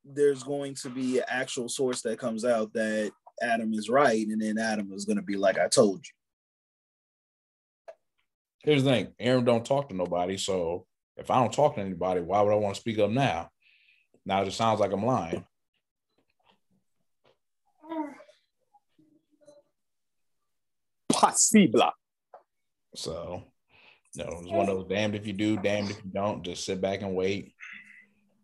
there's 0.05 0.43
going 0.43 0.73
to 0.73 0.89
be 0.89 1.19
an 1.19 1.25
actual 1.27 1.69
source 1.69 2.01
that 2.01 2.17
comes 2.17 2.45
out 2.45 2.73
that 2.73 3.11
Adam 3.41 3.73
is 3.73 3.89
right, 3.89 4.25
and 4.27 4.41
then 4.41 4.57
Adam 4.57 4.91
is 4.93 5.05
gonna 5.05 5.21
be 5.21 5.37
like, 5.37 5.57
I 5.57 5.67
told 5.67 6.05
you. 6.05 6.13
Here's 8.63 8.83
the 8.83 8.89
thing, 8.89 9.07
Aaron 9.19 9.45
don't 9.45 9.65
talk 9.65 9.89
to 9.89 9.95
nobody, 9.95 10.37
so 10.37 10.85
if 11.19 11.29
I 11.29 11.39
don't 11.39 11.53
talk 11.53 11.75
to 11.75 11.81
anybody, 11.81 12.21
why 12.21 12.41
would 12.41 12.53
I 12.53 12.55
want 12.55 12.75
to 12.75 12.81
speak 12.81 12.99
up 12.99 13.11
now? 13.11 13.49
Now 14.25 14.41
it 14.41 14.45
just 14.45 14.57
sounds 14.57 14.79
like 14.79 14.91
I'm 14.91 15.05
lying. 15.05 15.45
Possible. 21.11 21.91
So, 22.95 23.43
you 24.15 24.23
know, 24.23 24.39
it's 24.41 24.51
one 24.51 24.69
of 24.69 24.77
those 24.77 24.87
damned 24.87 25.15
if 25.15 25.27
you 25.27 25.33
do, 25.33 25.57
damned 25.57 25.91
if 25.91 25.97
you 25.97 26.11
don't. 26.13 26.43
Just 26.43 26.65
sit 26.65 26.81
back 26.81 27.01
and 27.01 27.15
wait. 27.15 27.53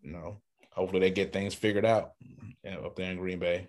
You 0.02 0.12
know, 0.12 0.42
hopefully 0.72 1.00
they 1.00 1.12
get 1.12 1.34
things 1.34 1.54
figured 1.54 1.86
out 1.86 2.12
you 2.20 2.72
know, 2.72 2.82
up 2.82 2.96
there 2.96 3.12
in 3.12 3.18
Green 3.18 3.40
Bay. 3.40 3.68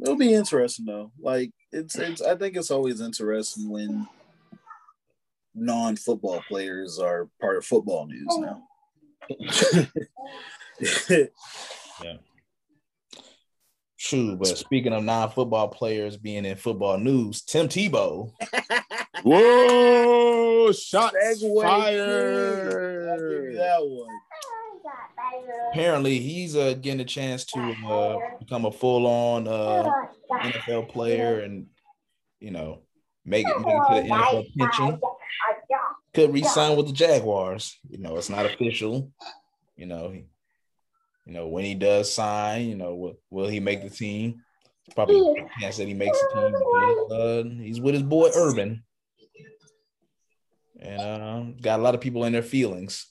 It'll 0.00 0.16
be 0.16 0.34
interesting 0.34 0.86
though. 0.86 1.12
Like 1.20 1.52
it's 1.70 1.96
it's 1.96 2.22
I 2.22 2.36
think 2.36 2.56
it's 2.56 2.70
always 2.70 3.00
interesting 3.00 3.68
when 3.68 4.06
non-football 5.54 6.42
players 6.48 6.98
are 6.98 7.28
part 7.40 7.56
of 7.56 7.64
football 7.64 8.06
news 8.06 8.38
now. 8.38 8.62
yeah. 12.02 12.16
True, 13.98 14.36
but 14.36 14.58
speaking 14.58 14.92
of 14.92 15.04
non-football 15.04 15.68
players 15.68 16.16
being 16.16 16.44
in 16.44 16.56
football 16.56 16.98
news, 16.98 17.42
Tim 17.42 17.68
Tebow. 17.68 18.32
Whoa! 19.22 20.72
Shot 20.72 21.12
fired. 21.12 22.72
That 23.56 23.78
one. 23.80 24.08
Apparently, 25.70 26.18
he's 26.18 26.56
uh, 26.56 26.74
getting 26.74 27.00
a 27.00 27.04
chance 27.04 27.44
to 27.46 27.74
uh, 27.86 28.18
become 28.38 28.66
a 28.66 28.72
full-on 28.72 29.48
uh, 29.48 29.90
NFL 30.30 30.88
player, 30.90 31.40
and 31.40 31.66
you 32.40 32.50
know, 32.50 32.80
make 33.24 33.46
it, 33.46 33.60
make 33.60 33.74
it 33.74 34.02
to 34.02 34.08
the 34.08 34.14
NFL 34.14 34.46
pension 34.58 35.00
could 36.14 36.32
resign 36.32 36.76
with 36.76 36.86
the 36.86 36.92
Jaguars. 36.92 37.78
You 37.88 37.98
know, 37.98 38.16
it's 38.16 38.30
not 38.30 38.46
official. 38.46 39.10
You 39.76 39.86
know, 39.86 40.10
he, 40.10 40.24
you 41.26 41.32
know 41.32 41.48
when 41.48 41.64
he 41.64 41.74
does 41.74 42.12
sign, 42.12 42.68
you 42.68 42.76
know, 42.76 42.94
will, 42.94 43.14
will 43.30 43.48
he 43.48 43.60
make 43.60 43.82
the 43.82 43.90
team? 43.90 44.42
Probably 44.94 45.16
a 45.40 45.60
chance 45.60 45.76
that 45.78 45.86
he 45.86 45.94
makes 45.94 46.20
the 46.20 46.40
team. 46.40 47.10
Uh, 47.10 47.62
he's 47.62 47.80
with 47.80 47.94
his 47.94 48.02
boy 48.02 48.30
Urban, 48.34 48.82
and 50.80 51.00
uh, 51.00 51.44
got 51.60 51.80
a 51.80 51.82
lot 51.82 51.94
of 51.94 52.00
people 52.00 52.24
in 52.24 52.32
their 52.32 52.42
feelings. 52.42 53.06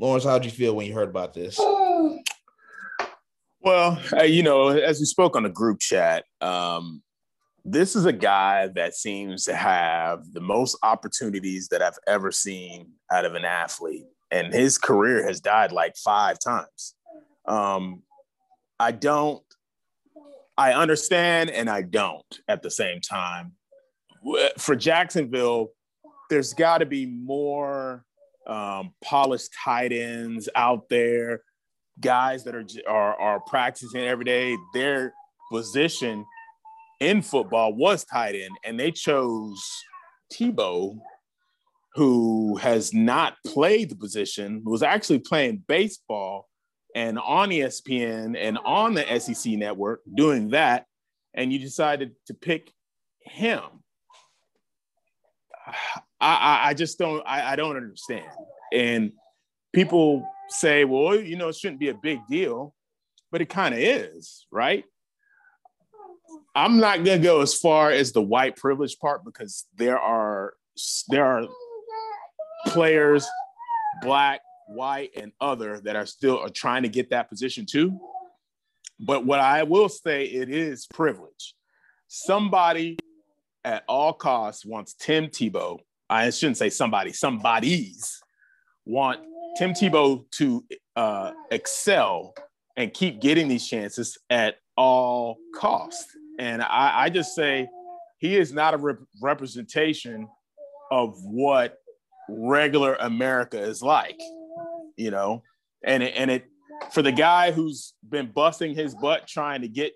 Lawrence, 0.00 0.24
how'd 0.24 0.46
you 0.46 0.50
feel 0.50 0.74
when 0.74 0.86
you 0.86 0.94
heard 0.94 1.10
about 1.10 1.34
this? 1.34 1.60
Well, 3.60 4.00
you 4.26 4.42
know, 4.42 4.68
as 4.68 4.98
we 4.98 5.04
spoke 5.04 5.36
on 5.36 5.42
the 5.42 5.50
group 5.50 5.78
chat, 5.78 6.24
um, 6.40 7.02
this 7.66 7.94
is 7.94 8.06
a 8.06 8.12
guy 8.12 8.68
that 8.68 8.94
seems 8.94 9.44
to 9.44 9.54
have 9.54 10.32
the 10.32 10.40
most 10.40 10.78
opportunities 10.82 11.68
that 11.68 11.82
I've 11.82 11.98
ever 12.06 12.32
seen 12.32 12.92
out 13.12 13.26
of 13.26 13.34
an 13.34 13.44
athlete. 13.44 14.06
And 14.30 14.54
his 14.54 14.78
career 14.78 15.22
has 15.26 15.38
died 15.38 15.70
like 15.70 15.96
five 15.98 16.38
times. 16.38 16.94
Um, 17.46 18.02
I 18.78 18.92
don't, 18.92 19.42
I 20.56 20.72
understand 20.72 21.50
and 21.50 21.68
I 21.68 21.82
don't 21.82 22.40
at 22.48 22.62
the 22.62 22.70
same 22.70 23.02
time. 23.02 23.52
For 24.56 24.74
Jacksonville, 24.74 25.72
there's 26.30 26.54
got 26.54 26.78
to 26.78 26.86
be 26.86 27.04
more 27.04 28.06
um, 28.50 28.92
polished 29.02 29.50
tight 29.64 29.92
ends 29.92 30.48
out 30.56 30.88
there, 30.88 31.42
guys 32.00 32.44
that 32.44 32.54
are, 32.54 32.66
are, 32.88 33.20
are 33.20 33.40
practicing 33.40 34.02
every 34.02 34.24
day. 34.24 34.56
Their 34.74 35.14
position 35.52 36.26
in 36.98 37.22
football 37.22 37.72
was 37.74 38.04
tight 38.04 38.34
end, 38.34 38.56
and 38.64 38.78
they 38.78 38.90
chose 38.90 39.62
Tebow, 40.32 40.98
who 41.94 42.56
has 42.56 42.92
not 42.92 43.34
played 43.46 43.90
the 43.90 43.96
position, 43.96 44.62
was 44.64 44.82
actually 44.82 45.20
playing 45.20 45.62
baseball 45.66 46.48
and 46.94 47.18
on 47.20 47.50
ESPN 47.50 48.36
and 48.36 48.58
on 48.58 48.94
the 48.94 49.20
SEC 49.20 49.52
network 49.52 50.00
doing 50.12 50.50
that, 50.50 50.86
and 51.34 51.52
you 51.52 51.58
decided 51.60 52.12
to 52.26 52.34
pick 52.34 52.72
him. 53.20 53.62
I, 56.20 56.34
I, 56.34 56.68
I 56.68 56.74
just 56.74 56.98
don't 56.98 57.22
I, 57.26 57.52
I 57.52 57.56
don't 57.56 57.76
understand. 57.76 58.30
And 58.72 59.12
people 59.72 60.24
say, 60.48 60.84
well, 60.84 61.18
you 61.18 61.36
know, 61.36 61.48
it 61.48 61.56
shouldn't 61.56 61.80
be 61.80 61.88
a 61.88 61.94
big 61.94 62.20
deal, 62.28 62.74
but 63.30 63.40
it 63.40 63.48
kind 63.48 63.74
of 63.74 63.80
is, 63.80 64.46
right? 64.50 64.84
I'm 66.54 66.78
not 66.78 67.04
gonna 67.04 67.18
go 67.18 67.40
as 67.40 67.54
far 67.54 67.90
as 67.90 68.12
the 68.12 68.22
white 68.22 68.56
privilege 68.56 68.98
part 68.98 69.24
because 69.24 69.66
there 69.76 69.98
are 69.98 70.54
there 71.08 71.24
are 71.24 71.46
players, 72.66 73.26
black, 74.02 74.40
white, 74.68 75.10
and 75.16 75.32
other 75.40 75.80
that 75.80 75.96
are 75.96 76.06
still 76.06 76.38
are 76.38 76.48
trying 76.48 76.82
to 76.82 76.88
get 76.88 77.10
that 77.10 77.28
position 77.28 77.66
too. 77.66 77.98
But 78.98 79.24
what 79.24 79.40
I 79.40 79.62
will 79.62 79.88
say, 79.88 80.24
it 80.24 80.50
is 80.50 80.86
privilege. 80.86 81.54
Somebody 82.08 82.98
at 83.64 83.84
all 83.88 84.12
costs 84.12 84.64
wants 84.64 84.94
Tim 84.94 85.28
Tebow. 85.28 85.78
I 86.10 86.28
shouldn't 86.30 86.56
say 86.56 86.70
somebody, 86.70 87.12
somebody's 87.12 88.20
want 88.84 89.20
Tim 89.56 89.72
Tebow 89.72 90.24
to 90.32 90.64
uh, 90.96 91.32
excel 91.50 92.34
and 92.76 92.92
keep 92.92 93.20
getting 93.20 93.46
these 93.46 93.66
chances 93.66 94.18
at 94.28 94.56
all 94.76 95.38
costs. 95.54 96.06
And 96.38 96.62
I, 96.62 97.04
I 97.04 97.10
just 97.10 97.34
say 97.34 97.68
he 98.18 98.36
is 98.36 98.52
not 98.52 98.74
a 98.74 98.76
rep- 98.76 98.98
representation 99.22 100.28
of 100.90 101.16
what 101.22 101.78
regular 102.28 102.96
America 102.96 103.60
is 103.60 103.80
like, 103.80 104.18
you 104.96 105.10
know, 105.10 105.42
and 105.84 106.02
it, 106.02 106.14
and 106.16 106.30
it 106.30 106.44
for 106.92 107.02
the 107.02 107.12
guy 107.12 107.52
who's 107.52 107.94
been 108.08 108.32
busting 108.32 108.74
his 108.74 108.94
butt 108.94 109.26
trying 109.26 109.62
to 109.62 109.68
get 109.68 109.92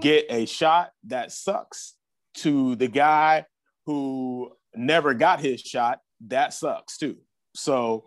get 0.00 0.26
a 0.30 0.46
shot 0.46 0.90
that 1.04 1.30
sucks 1.30 1.94
to 2.34 2.74
the 2.76 2.88
guy 2.88 3.44
who 3.86 4.50
never 4.76 5.14
got 5.14 5.40
his 5.40 5.60
shot 5.60 6.00
that 6.26 6.52
sucks 6.52 6.96
too 6.98 7.16
so 7.54 8.04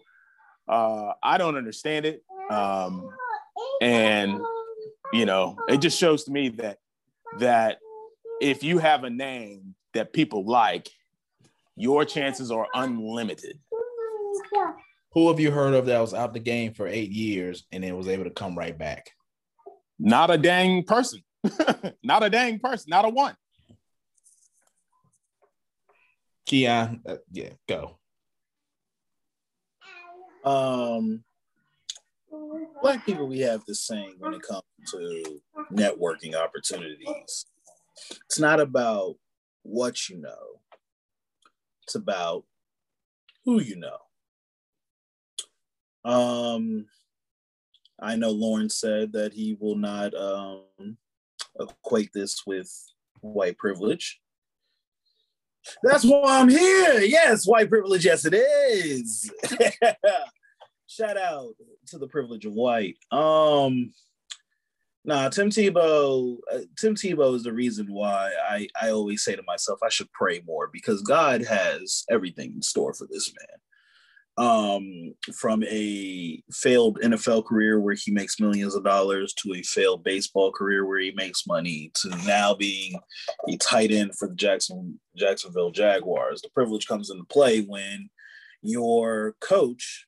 uh, 0.68 1.14
i 1.24 1.38
don't 1.38 1.56
understand 1.56 2.06
it 2.06 2.24
um, 2.50 3.10
and 3.82 4.40
you 5.14 5.26
know 5.26 5.56
it 5.68 5.78
just 5.78 5.98
shows 5.98 6.24
to 6.24 6.32
me 6.32 6.50
that 6.50 6.78
that 7.40 7.78
if 8.42 8.64
you 8.64 8.78
have 8.78 9.04
a 9.04 9.10
name 9.10 9.76
that 9.94 10.14
people 10.14 10.46
like, 10.46 10.90
your 11.76 12.06
chances 12.06 12.52
are 12.52 12.68
unlimited. 12.74 13.60
Who 15.14 15.28
have 15.30 15.40
you 15.40 15.52
heard 15.52 15.74
of 15.74 15.88
that 15.88 16.00
was 16.00 16.14
out 16.14 16.34
the 16.34 16.40
game 16.40 16.74
for 16.74 16.88
eight 16.88 17.10
years 17.10 17.66
and 17.72 17.84
then 17.84 17.98
was 17.98 18.08
able 18.08 18.26
to 18.26 18.30
come 18.30 18.58
right 18.58 18.78
back? 18.78 19.12
Not 20.00 20.30
a 20.30 20.38
dang 20.38 20.84
person. 20.84 21.22
not 22.04 22.24
a 22.24 22.30
dang 22.30 22.60
person. 22.60 22.90
Not 22.90 23.06
a 23.06 23.10
one. 23.10 23.36
Keon, 26.48 27.02
uh, 27.06 27.18
yeah, 27.30 27.50
go. 27.68 27.98
Um, 30.46 31.26
black 32.82 33.06
people, 33.06 33.28
we 33.28 33.40
have 33.40 33.64
this 33.68 33.86
saying 33.86 34.16
when 34.20 34.34
it 34.34 34.42
comes 34.42 34.64
to 34.92 35.42
networking 35.74 36.36
opportunities. 36.36 37.46
It's 38.26 38.40
not 38.40 38.62
about 38.62 39.16
what 39.64 40.08
you 40.08 40.22
know, 40.22 40.62
it's 41.84 41.96
about 41.96 42.46
who 43.44 43.62
you 43.62 43.76
know. 43.76 43.98
Um, 46.10 46.86
I 48.00 48.16
know 48.16 48.30
Lawrence 48.30 48.80
said 48.80 49.12
that 49.14 49.34
he 49.34 49.58
will 49.60 49.76
not 49.76 50.14
um, 50.14 50.98
equate 51.60 52.12
this 52.14 52.44
with 52.46 52.72
white 53.20 53.58
privilege. 53.58 54.22
That's 55.84 56.04
why 56.04 56.40
I'm 56.40 56.50
here. 56.50 57.02
Yes, 57.02 57.48
white 57.48 57.70
privilege. 57.70 58.06
Yes, 58.06 58.26
it 58.26 58.34
is. 58.34 59.32
Shout 60.88 61.18
out 61.18 61.54
to 61.88 61.98
the 61.98 62.08
privilege 62.08 62.46
of 62.46 62.54
white. 62.54 62.98
Um, 63.12 63.92
nah, 65.06 65.30
Tim 65.30 65.50
Tebow. 65.50 66.38
Uh, 66.52 66.60
Tim 66.78 66.96
Tebow 66.96 67.36
is 67.36 67.44
the 67.44 67.54
reason 67.54 67.88
why 67.92 68.32
I 68.50 68.68
I 68.82 68.90
always 68.90 69.24
say 69.24 69.36
to 69.36 69.44
myself 69.46 69.80
I 69.84 69.90
should 69.90 70.12
pray 70.14 70.42
more 70.46 70.70
because 70.72 71.02
God 71.02 71.44
has 71.46 72.04
everything 72.10 72.54
in 72.56 72.62
store 72.62 72.94
for 72.94 73.08
this 73.10 73.32
man 73.40 73.60
um, 74.38 75.14
from 75.34 75.64
a 75.64 76.42
failed 76.52 77.00
NFL 77.02 77.46
career 77.46 77.80
where 77.80 77.96
he 77.96 78.12
makes 78.12 78.40
millions 78.40 78.76
of 78.76 78.84
dollars 78.84 79.34
to 79.34 79.54
a 79.56 79.64
failed 79.64 80.04
baseball 80.04 80.52
career 80.52 80.86
where 80.86 81.00
he 81.00 81.12
makes 81.12 81.48
money 81.48 81.92
to 81.96 82.10
now 82.26 82.54
being 82.54 83.00
a 83.50 83.58
tight 83.58 83.92
end 83.92 84.16
for 84.16 84.28
the 84.28 84.36
Jackson 84.36 85.00
Jacksonville 85.16 85.72
Jaguars. 85.72 86.42
The 86.42 86.50
privilege 86.50 86.88
comes 86.88 87.10
into 87.10 87.24
play 87.26 87.62
when 87.62 88.10
your 88.62 89.36
coach 89.42 90.06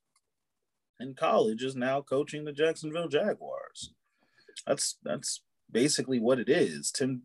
in 0.99 1.15
college 1.15 1.63
is 1.63 1.75
now 1.75 2.01
coaching 2.01 2.45
the 2.45 2.51
Jacksonville 2.51 3.07
Jaguars. 3.07 3.93
That's 4.67 4.97
that's 5.03 5.41
basically 5.71 6.19
what 6.19 6.39
it 6.39 6.49
is. 6.49 6.91
Tim 6.91 7.23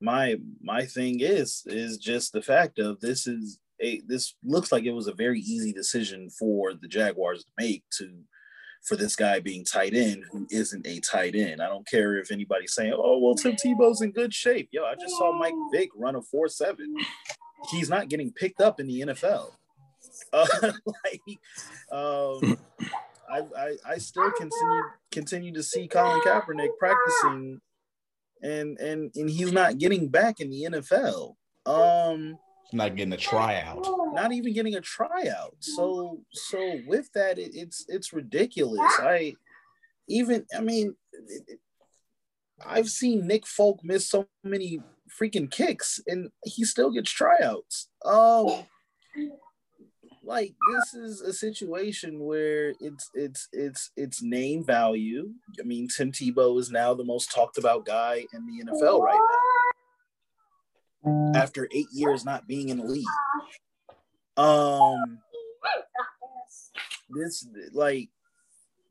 my 0.00 0.36
my 0.62 0.86
thing 0.86 1.20
is 1.20 1.62
is 1.66 1.98
just 1.98 2.32
the 2.32 2.42
fact 2.42 2.78
of 2.78 3.00
this 3.00 3.26
is 3.26 3.58
a 3.80 4.00
this 4.06 4.34
looks 4.44 4.72
like 4.72 4.84
it 4.84 4.92
was 4.92 5.08
a 5.08 5.14
very 5.14 5.40
easy 5.40 5.72
decision 5.72 6.30
for 6.30 6.74
the 6.74 6.88
Jaguars 6.88 7.44
to 7.44 7.50
make 7.58 7.84
to 7.98 8.10
for 8.84 8.96
this 8.96 9.16
guy 9.16 9.40
being 9.40 9.64
tight 9.64 9.94
end 9.94 10.24
who 10.30 10.46
isn't 10.50 10.86
a 10.86 11.00
tight 11.00 11.34
end. 11.34 11.62
I 11.62 11.68
don't 11.68 11.86
care 11.86 12.16
if 12.18 12.30
anybody's 12.30 12.74
saying, 12.74 12.94
"Oh, 12.94 13.18
well, 13.18 13.34
Tim 13.34 13.56
Tebow's 13.56 14.02
in 14.02 14.12
good 14.12 14.32
shape." 14.32 14.68
Yo, 14.72 14.84
I 14.84 14.94
just 14.94 15.16
saw 15.16 15.36
Mike 15.36 15.54
Vick 15.72 15.90
run 15.96 16.16
a 16.16 16.22
four 16.22 16.48
seven. 16.48 16.94
He's 17.70 17.88
not 17.88 18.08
getting 18.08 18.30
picked 18.30 18.60
up 18.60 18.80
in 18.80 18.86
the 18.86 19.00
NFL. 19.00 19.52
Uh, 20.32 20.46
like, 20.62 21.20
um, 21.90 22.58
I, 23.28 23.42
I 23.56 23.76
I 23.86 23.98
still 23.98 24.30
continue 24.32 24.82
continue 25.10 25.52
to 25.54 25.62
see 25.62 25.88
Colin 25.88 26.20
Kaepernick 26.20 26.76
practicing, 26.78 27.60
and 28.42 28.78
and 28.78 29.10
and 29.16 29.30
he's 29.30 29.52
not 29.52 29.78
getting 29.78 30.08
back 30.08 30.40
in 30.40 30.50
the 30.50 30.66
NFL. 30.70 31.34
Um, 31.66 32.38
not 32.74 32.96
getting 32.96 33.12
a 33.12 33.18
tryout. 33.18 33.86
Not 34.12 34.32
even 34.32 34.52
getting 34.52 34.74
a 34.74 34.80
tryout. 34.80 35.56
So 35.60 36.20
so 36.32 36.80
with 36.86 37.10
that, 37.12 37.38
it, 37.38 37.52
it's 37.54 37.84
it's 37.88 38.12
ridiculous. 38.12 38.80
I 38.98 39.34
even 40.08 40.46
I 40.56 40.60
mean, 40.60 40.94
it, 41.12 41.58
I've 42.64 42.88
seen 42.88 43.26
Nick 43.26 43.46
Folk 43.46 43.80
miss 43.82 44.08
so 44.08 44.26
many 44.42 44.80
freaking 45.20 45.50
kicks, 45.50 46.00
and 46.06 46.30
he 46.44 46.64
still 46.64 46.90
gets 46.90 47.10
tryouts. 47.10 47.88
Um, 48.04 48.64
like 50.22 50.54
this 50.72 50.94
is 50.94 51.20
a 51.20 51.32
situation 51.32 52.20
where 52.20 52.74
it's 52.80 53.10
it's 53.14 53.48
it's 53.52 53.90
it's 53.96 54.22
name 54.22 54.64
value. 54.64 55.30
I 55.60 55.64
mean, 55.64 55.88
Tim 55.94 56.12
Tebow 56.12 56.58
is 56.58 56.70
now 56.70 56.94
the 56.94 57.04
most 57.04 57.30
talked 57.30 57.58
about 57.58 57.84
guy 57.84 58.24
in 58.32 58.46
the 58.46 58.64
NFL 58.64 59.00
right 59.00 59.14
now 59.14 59.33
after 61.34 61.68
eight 61.72 61.88
years 61.92 62.24
not 62.24 62.46
being 62.46 62.68
in 62.68 62.78
the 62.78 62.84
league. 62.84 63.04
Um, 64.36 65.18
this 67.10 67.46
like 67.72 68.08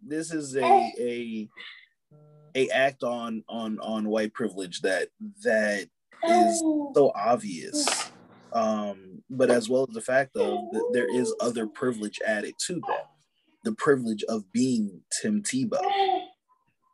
this 0.05 0.31
is 0.33 0.55
a 0.55 0.93
a 0.99 1.49
a 2.55 2.69
act 2.69 3.03
on 3.03 3.43
on 3.49 3.79
on 3.79 4.07
white 4.07 4.33
privilege 4.33 4.81
that 4.81 5.09
that 5.43 5.87
is 6.27 6.59
so 6.59 7.11
obvious. 7.15 8.11
Um, 8.53 9.23
but 9.29 9.49
as 9.49 9.67
well 9.67 9.87
as 9.89 9.95
the 9.95 10.01
fact 10.01 10.35
of 10.37 10.59
that 10.71 10.89
there 10.93 11.13
is 11.13 11.33
other 11.41 11.65
privilege 11.65 12.19
added 12.25 12.53
to 12.67 12.75
that, 12.87 13.07
the 13.63 13.73
privilege 13.73 14.23
of 14.25 14.51
being 14.51 15.01
Tim 15.21 15.41
Tebow. 15.41 15.81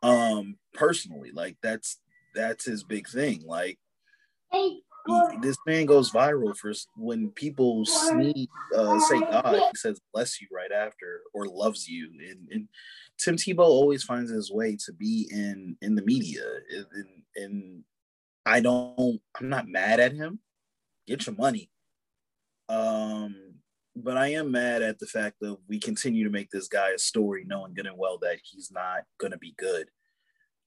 Um, 0.02 0.56
personally, 0.72 1.30
like 1.32 1.58
that's 1.62 1.98
that's 2.34 2.64
his 2.64 2.82
big 2.82 3.08
thing. 3.08 3.42
Like 3.44 3.78
this 5.42 5.56
man 5.66 5.86
goes 5.86 6.10
viral 6.10 6.56
for 6.56 6.72
when 6.96 7.30
people 7.30 7.84
sneeze, 7.84 8.46
uh, 8.76 8.98
say 9.00 9.20
God, 9.20 9.54
he 9.54 9.76
says 9.76 10.00
bless 10.12 10.40
you 10.40 10.48
right 10.52 10.72
after 10.72 11.22
or 11.32 11.46
loves 11.46 11.88
you. 11.88 12.10
And, 12.28 12.48
and 12.50 12.68
Tim 13.18 13.36
Tebow 13.36 13.60
always 13.60 14.02
finds 14.02 14.30
his 14.30 14.50
way 14.50 14.76
to 14.84 14.92
be 14.92 15.28
in 15.30 15.76
in 15.82 15.94
the 15.94 16.02
media. 16.02 16.42
And, 16.70 17.06
and 17.36 17.84
I 18.46 18.60
don't, 18.60 19.20
I'm 19.38 19.48
not 19.48 19.68
mad 19.68 20.00
at 20.00 20.12
him. 20.12 20.40
Get 21.06 21.26
your 21.26 21.36
money. 21.36 21.70
Um, 22.68 23.34
but 23.96 24.16
I 24.16 24.28
am 24.28 24.52
mad 24.52 24.82
at 24.82 24.98
the 24.98 25.06
fact 25.06 25.36
that 25.40 25.56
we 25.68 25.78
continue 25.78 26.24
to 26.24 26.30
make 26.30 26.50
this 26.50 26.68
guy 26.68 26.90
a 26.90 26.98
story, 26.98 27.44
knowing 27.46 27.74
good 27.74 27.86
and 27.86 27.98
well 27.98 28.18
that 28.18 28.38
he's 28.44 28.70
not 28.70 29.02
going 29.18 29.32
to 29.32 29.38
be 29.38 29.54
good. 29.58 29.88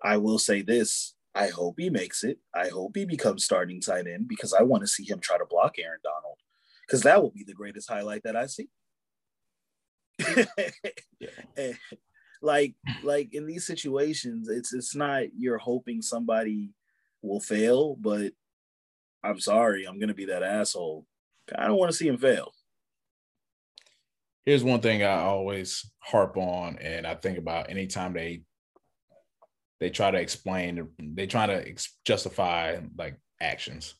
I 0.01 0.17
will 0.17 0.37
say 0.37 0.61
this 0.61 1.15
I 1.35 1.47
hope 1.47 1.75
he 1.79 1.89
makes 1.89 2.23
it. 2.23 2.37
I 2.53 2.67
hope 2.67 2.95
he 2.95 3.05
becomes 3.05 3.43
starting 3.43 3.81
tight 3.81 4.07
end 4.07 4.27
because 4.27 4.53
I 4.53 4.61
want 4.61 4.81
to 4.81 4.87
see 4.87 5.03
him 5.03 5.19
try 5.19 5.37
to 5.37 5.45
block 5.49 5.75
Aaron 5.79 5.99
Donald 6.03 6.37
because 6.85 7.01
that 7.03 7.21
will 7.21 7.31
be 7.31 7.43
the 7.43 7.53
greatest 7.53 7.89
highlight 7.89 8.23
that 8.23 8.35
I 8.35 8.45
see. 8.45 8.69
yeah. 11.19 11.71
like 12.41 12.75
like 13.03 13.33
in 13.33 13.47
these 13.47 13.65
situations, 13.65 14.47
it's 14.49 14.73
it's 14.73 14.95
not 14.95 15.23
you're 15.35 15.57
hoping 15.57 16.01
somebody 16.01 16.69
will 17.21 17.39
fail, 17.39 17.95
but 17.95 18.31
I'm 19.23 19.39
sorry, 19.39 19.85
I'm 19.85 19.99
gonna 19.99 20.13
be 20.13 20.25
that 20.25 20.43
asshole. 20.43 21.05
I 21.55 21.65
don't 21.65 21.77
want 21.77 21.91
to 21.91 21.97
see 21.97 22.07
him 22.07 22.17
fail. 22.17 22.53
Here's 24.45 24.63
one 24.63 24.81
thing 24.81 25.03
I 25.03 25.21
always 25.21 25.89
harp 25.99 26.37
on, 26.37 26.77
and 26.79 27.07
I 27.07 27.15
think 27.15 27.37
about 27.37 27.69
anytime 27.69 28.13
they 28.13 28.43
they 29.83 29.89
try 29.89 30.09
to 30.09 30.17
explain 30.17 30.87
they 30.97 31.27
try 31.27 31.45
to 31.45 31.67
ex- 31.67 31.97
justify 32.05 32.79
like 32.97 33.19
actions. 33.41 33.95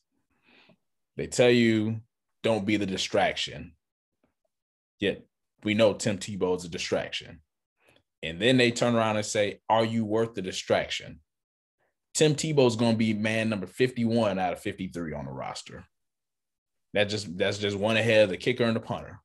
They 1.18 1.26
tell 1.26 1.50
you 1.50 2.00
don't 2.42 2.64
be 2.64 2.78
the 2.78 2.86
distraction. 2.86 3.74
Yet 4.98 5.26
we 5.62 5.74
know 5.74 5.92
tim 5.92 6.16
tebow 6.16 6.56
is 6.56 6.64
a 6.64 6.70
distraction. 6.70 7.42
And 8.22 8.40
then 8.40 8.56
they 8.56 8.70
turn 8.70 8.94
around 8.94 9.16
and 9.16 9.26
say 9.26 9.60
are 9.68 9.84
you 9.84 10.06
worth 10.06 10.32
the 10.32 10.40
distraction? 10.40 11.20
Tim 12.14 12.34
tebow 12.34 12.66
is 12.66 12.76
going 12.76 12.92
to 12.92 12.98
be 12.98 13.12
man 13.12 13.50
number 13.50 13.66
51 13.66 14.38
out 14.38 14.54
of 14.54 14.60
53 14.60 15.12
on 15.12 15.26
the 15.26 15.32
roster. 15.32 15.84
That 16.94 17.10
just 17.10 17.36
that's 17.36 17.58
just 17.58 17.76
one 17.76 17.98
ahead 17.98 18.24
of 18.24 18.30
the 18.30 18.38
kicker 18.38 18.64
and 18.64 18.74
the 18.74 18.80
punter. 18.80 19.20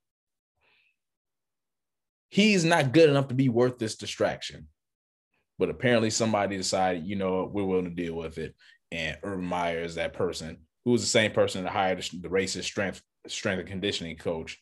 He's 2.28 2.66
not 2.66 2.91
good 2.91 3.10
enough 3.10 3.30
to 3.30 3.34
be 3.34 3.47
worth 3.47 3.78
this 3.78 3.95
distraction 3.95 4.68
but 5.60 5.70
apparently 5.70 6.10
somebody 6.10 6.57
decided, 6.57 7.05
you 7.05 7.18
know, 7.18 7.49
we're 7.53 7.66
willing 7.66 7.84
to 7.84 7.91
deal 7.91 8.16
with 8.16 8.38
it. 8.38 8.55
And 8.91 9.18
Urban 9.22 9.45
Meyer 9.45 9.84
is 9.84 9.95
that 9.95 10.14
person 10.14 10.57
who 10.86 10.91
was 10.91 11.01
the 11.01 11.07
same 11.07 11.32
person 11.32 11.64
that 11.64 11.72
hired 11.72 11.99
the 11.99 12.30
racist 12.30 12.64
strength 12.64 13.01
strength 13.28 13.60
and 13.60 13.68
conditioning 13.68 14.16
coach 14.16 14.57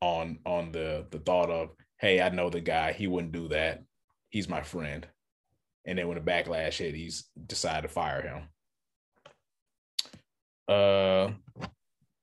on 0.00 0.38
on 0.46 0.72
the 0.72 1.06
the 1.10 1.18
thought 1.18 1.50
of, 1.50 1.70
hey, 1.98 2.20
I 2.20 2.30
know 2.30 2.50
the 2.50 2.60
guy, 2.60 2.92
he 2.92 3.06
wouldn't 3.06 3.32
do 3.32 3.48
that. 3.48 3.84
He's 4.30 4.48
my 4.48 4.62
friend. 4.62 5.06
And 5.84 5.98
then 5.98 6.08
when 6.08 6.16
the 6.16 6.30
backlash 6.30 6.78
hit, 6.78 6.94
he's 6.94 7.24
decided 7.46 7.82
to 7.82 7.88
fire 7.88 8.22
him. 8.22 8.42
Uh 10.66 11.32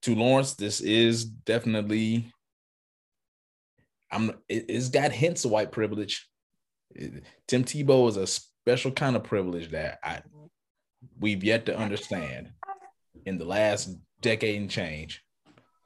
to 0.01 0.15
Lawrence, 0.15 0.53
this 0.55 0.81
is 0.81 1.25
definitely 1.25 2.31
I'm 4.11 4.31
it, 4.49 4.65
it's 4.69 4.89
got 4.89 5.11
hints 5.11 5.45
of 5.45 5.51
white 5.51 5.71
privilege 5.71 6.27
Tim 7.47 7.63
Tebow 7.63 8.07
is 8.09 8.17
a 8.17 8.27
special 8.27 8.91
kind 8.91 9.15
of 9.15 9.23
privilege 9.23 9.71
that 9.71 9.99
I 10.03 10.21
we've 11.19 11.43
yet 11.43 11.65
to 11.67 11.77
understand 11.77 12.51
in 13.25 13.37
the 13.37 13.45
last 13.45 13.95
decade 14.21 14.59
and 14.59 14.69
change. 14.69 15.23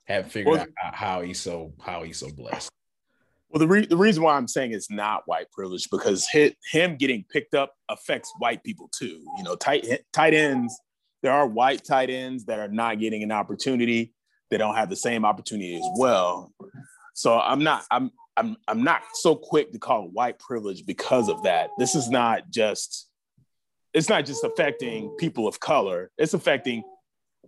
Have 0.06 0.32
figured 0.32 0.54
well, 0.54 0.66
out 0.84 0.96
how 0.96 1.22
he's 1.22 1.40
so 1.40 1.74
how 1.80 2.04
he's 2.04 2.18
so 2.18 2.32
blessed. 2.32 2.72
Well, 3.50 3.60
the, 3.60 3.68
re- 3.68 3.86
the 3.86 3.98
reason 3.98 4.22
why 4.22 4.36
I'm 4.36 4.48
saying 4.48 4.74
it's 4.74 4.92
not 4.92 5.24
white 5.26 5.52
privilege 5.52 5.88
because 5.90 6.28
hit, 6.28 6.56
him 6.72 6.98
getting 6.98 7.26
picked 7.32 7.56
up 7.56 7.74
affects 7.90 8.32
white 8.38 8.64
people 8.64 8.90
too. 8.92 9.24
You 9.38 9.44
know, 9.44 9.56
tight 9.56 9.88
tight 10.14 10.34
ends. 10.34 10.80
There 11.22 11.32
are 11.32 11.48
white 11.48 11.84
tight 11.84 12.10
ends 12.10 12.46
that 12.46 12.60
are 12.60 12.68
not 12.68 13.00
getting 13.00 13.24
an 13.24 13.32
opportunity. 13.32 14.14
They 14.50 14.58
don't 14.58 14.76
have 14.76 14.90
the 14.90 14.96
same 14.96 15.26
opportunity 15.26 15.76
as 15.76 15.88
well. 15.98 16.54
So 17.14 17.40
I'm 17.40 17.64
not 17.64 17.86
I'm 17.92 18.12
I'm 18.40 18.58
I'm 18.68 18.84
not 18.84 19.02
so 19.14 19.36
quick 19.36 19.72
to 19.74 19.80
call 19.80 20.06
it 20.06 20.12
white 20.14 20.40
privilege 20.40 20.86
because 20.86 21.30
of 21.30 21.44
that. 21.44 21.72
This 21.78 21.96
is 21.96 22.10
not 22.10 22.50
just 22.50 23.10
it's 23.94 24.10
not 24.10 24.26
just 24.26 24.44
affecting 24.44 25.10
people 25.18 25.48
of 25.48 25.60
color. 25.60 26.12
It's 26.18 26.34
affecting 26.34 26.84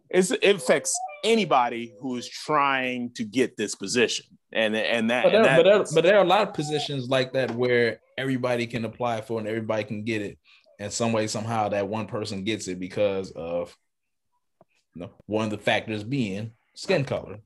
it's, 0.09 0.31
it 0.31 0.55
affects 0.55 0.97
anybody 1.23 1.93
who 1.99 2.17
is 2.17 2.27
trying 2.27 3.11
to 3.13 3.23
get 3.23 3.55
this 3.55 3.75
position. 3.75 4.25
And 4.51 4.75
and 4.75 5.09
that, 5.09 5.23
but 5.23 5.29
there, 5.31 5.37
and 5.37 5.45
that 5.45 5.57
but, 5.57 5.63
there, 5.63 5.85
but 5.95 6.03
there 6.03 6.17
are 6.17 6.23
a 6.23 6.27
lot 6.27 6.47
of 6.47 6.53
positions 6.53 7.07
like 7.07 7.33
that 7.33 7.51
where 7.51 8.01
everybody 8.17 8.67
can 8.67 8.83
apply 8.83 9.21
for 9.21 9.39
and 9.39 9.47
everybody 9.47 9.85
can 9.85 10.03
get 10.03 10.21
it. 10.21 10.37
And 10.79 10.91
some 10.91 11.13
way, 11.13 11.27
somehow, 11.27 11.69
that 11.69 11.87
one 11.87 12.07
person 12.07 12.43
gets 12.43 12.67
it 12.67 12.79
because 12.79 13.31
of 13.31 13.75
you 14.95 15.03
know, 15.03 15.11
one 15.27 15.45
of 15.45 15.51
the 15.51 15.57
factors 15.57 16.03
being 16.03 16.51
skin 16.73 17.05
color. 17.05 17.39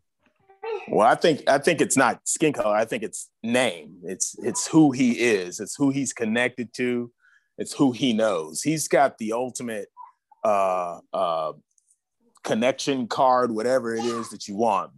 Well, 0.87 1.07
I 1.07 1.15
think 1.15 1.43
I 1.47 1.57
think 1.57 1.81
it's 1.81 1.97
not 1.97 2.21
skin 2.27 2.53
color. 2.53 2.75
I 2.75 2.85
think 2.85 3.03
it's 3.03 3.29
name. 3.43 3.97
It's 4.03 4.35
it's 4.39 4.67
who 4.67 4.91
he 4.91 5.13
is. 5.13 5.59
It's 5.59 5.75
who 5.75 5.89
he's 5.89 6.13
connected 6.13 6.73
to. 6.75 7.11
It's 7.57 7.73
who 7.73 7.91
he 7.91 8.13
knows. 8.13 8.61
He's 8.61 8.87
got 8.87 9.17
the 9.17 9.31
ultimate 9.33 9.87
uh, 10.43 10.99
uh, 11.13 11.53
connection 12.43 13.07
card, 13.07 13.51
whatever 13.51 13.95
it 13.95 14.03
is 14.03 14.29
that 14.29 14.47
you 14.47 14.55
want. 14.55 14.91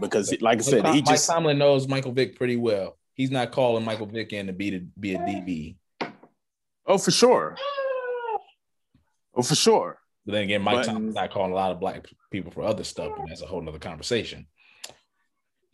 Because, 0.00 0.34
like 0.40 0.58
I 0.58 0.62
said, 0.62 0.86
he 0.88 1.02
just 1.02 1.28
Mike 1.28 1.36
Tomlin 1.36 1.58
knows 1.58 1.86
Michael 1.86 2.12
Vick 2.12 2.36
pretty 2.36 2.56
well. 2.56 2.98
He's 3.14 3.30
not 3.30 3.52
calling 3.52 3.84
Michael 3.84 4.06
Vick 4.06 4.32
in 4.32 4.46
to 4.46 4.52
be 4.52 4.70
to 4.70 4.80
be 4.98 5.14
a 5.14 5.18
DB. 5.18 5.76
Oh, 6.86 6.98
for 6.98 7.10
sure. 7.10 7.56
Oh, 9.34 9.42
for 9.42 9.54
sure. 9.54 9.98
But 10.24 10.32
then 10.32 10.44
again, 10.44 10.62
Mike 10.62 10.76
But- 10.78 10.86
Tomlin's 10.86 11.14
not 11.14 11.30
calling 11.30 11.52
a 11.52 11.54
lot 11.54 11.70
of 11.70 11.80
black 11.80 12.06
people 12.30 12.50
for 12.50 12.62
other 12.62 12.84
stuff, 12.84 13.12
and 13.18 13.28
that's 13.28 13.42
a 13.42 13.46
whole 13.46 13.60
nother 13.60 13.78
conversation. 13.78 14.46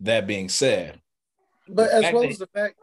That 0.00 0.26
being 0.26 0.48
said, 0.48 1.00
But 1.68 1.90
as 1.90 2.12
well 2.12 2.22
that- 2.22 2.30
as 2.30 2.38
the 2.38 2.46
fact, 2.48 2.76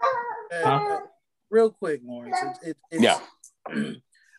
that, 0.49 0.65
Huh? 0.65 1.01
real 1.49 1.69
quick, 1.71 2.01
Lawrence, 2.03 2.37
it, 2.63 2.69
it, 2.69 2.77
it's, 2.91 3.03
Yeah. 3.03 3.19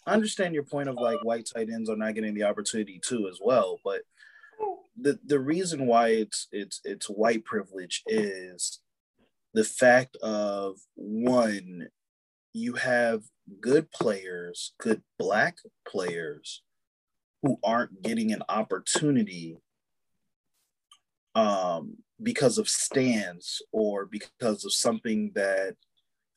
I 0.07 0.13
understand 0.13 0.55
your 0.55 0.65
point 0.65 0.89
of 0.89 0.97
like 0.97 1.25
white 1.25 1.49
tight 1.53 1.71
ends 1.71 1.89
are 1.89 1.97
not 1.97 2.15
getting 2.15 2.35
the 2.35 2.43
opportunity 2.43 3.01
too 3.03 3.27
as 3.29 3.39
well, 3.43 3.81
but 3.85 4.03
the 4.97 5.19
the 5.25 5.41
reason 5.41 5.87
why 5.87 6.09
it's 6.09 6.47
it's 6.53 6.81
it's 6.85 7.07
white 7.07 7.45
privilege 7.45 8.03
is 8.07 8.81
the 9.55 9.65
fact 9.65 10.17
of 10.17 10.77
one, 10.95 11.89
you 12.53 12.75
have 12.75 13.23
good 13.61 13.91
players, 13.93 14.75
good 14.79 15.03
black 15.19 15.57
players 15.89 16.63
who 17.43 17.59
aren't 17.65 18.03
getting 18.03 18.31
an 18.33 18.43
opportunity 18.49 19.57
um, 21.35 21.97
because 22.23 22.59
of 22.59 22.69
stands 22.69 23.63
or 23.73 24.07
because 24.07 24.65
of 24.65 24.73
something 24.73 25.33
that 25.35 25.77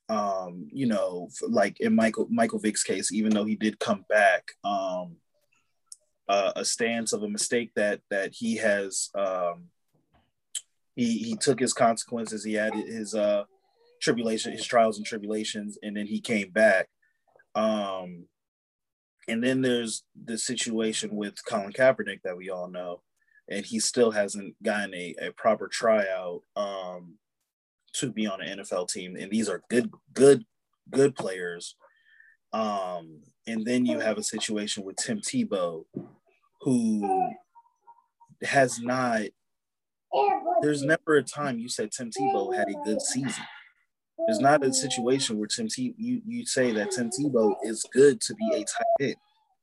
um, 0.09 0.67
you 0.71 0.85
know, 0.85 1.29
like 1.47 1.79
in 1.79 1.95
Michael 1.95 2.27
Michael 2.29 2.59
Vick's 2.59 2.83
case, 2.83 3.11
even 3.11 3.33
though 3.33 3.45
he 3.45 3.55
did 3.55 3.79
come 3.79 4.05
back, 4.07 4.51
um, 4.63 5.17
uh, 6.29 6.53
a 6.55 6.63
stance 6.63 7.13
of 7.13 7.23
a 7.23 7.29
mistake 7.29 7.71
that 7.75 8.01
that 8.09 8.33
he 8.33 8.55
has 8.57 9.09
um, 9.15 9.65
he 10.95 11.17
he 11.17 11.35
took 11.35 11.59
his 11.59 11.73
consequences. 11.73 12.43
He 12.43 12.53
had 12.53 12.73
his 12.73 13.15
uh, 13.15 13.43
tribulation, 14.01 14.53
his 14.53 14.65
trials 14.65 14.97
and 14.97 15.05
tribulations, 15.05 15.77
and 15.83 15.97
then 15.97 16.07
he 16.07 16.21
came 16.21 16.51
back. 16.51 16.87
Um, 17.55 18.25
and 19.27 19.43
then 19.43 19.61
there's 19.61 20.03
the 20.25 20.37
situation 20.37 21.15
with 21.15 21.43
Colin 21.45 21.73
Kaepernick 21.73 22.21
that 22.23 22.37
we 22.37 22.49
all 22.49 22.69
know, 22.69 23.01
and 23.49 23.65
he 23.65 23.79
still 23.79 24.11
hasn't 24.11 24.61
gotten 24.61 24.93
a, 24.93 25.15
a 25.21 25.31
proper 25.31 25.67
tryout 25.67 26.41
um, 26.55 27.15
to 27.93 28.11
be 28.11 28.27
on 28.27 28.41
an 28.41 28.59
NFL 28.59 28.89
team. 28.89 29.15
And 29.15 29.31
these 29.31 29.49
are 29.49 29.63
good, 29.69 29.91
good, 30.13 30.45
good 30.89 31.15
players. 31.15 31.75
Um, 32.53 33.21
and 33.45 33.65
then 33.65 33.85
you 33.85 33.99
have 33.99 34.17
a 34.17 34.23
situation 34.23 34.83
with 34.83 34.97
Tim 34.97 35.19
Tebow, 35.19 35.85
who 36.61 37.31
has 38.43 38.79
not. 38.79 39.21
There's 40.61 40.83
never 40.83 41.17
a 41.17 41.23
time 41.23 41.59
you 41.59 41.69
said 41.69 41.91
Tim 41.91 42.09
Tebow 42.09 42.55
had 42.55 42.69
a 42.69 42.83
good 42.85 43.01
season. 43.01 43.43
There's 44.25 44.39
not 44.39 44.65
a 44.65 44.73
situation 44.73 45.37
where 45.37 45.47
Tim 45.47 45.67
Tebow 45.67 45.93
you 45.97 46.21
you 46.25 46.45
say 46.45 46.71
that 46.73 46.91
Tim 46.91 47.09
Tebow 47.09 47.55
is 47.63 47.85
good 47.93 48.19
to 48.21 48.35
be 48.35 48.49
a 48.55 48.59
tight 48.59 48.85
end. 48.99 49.15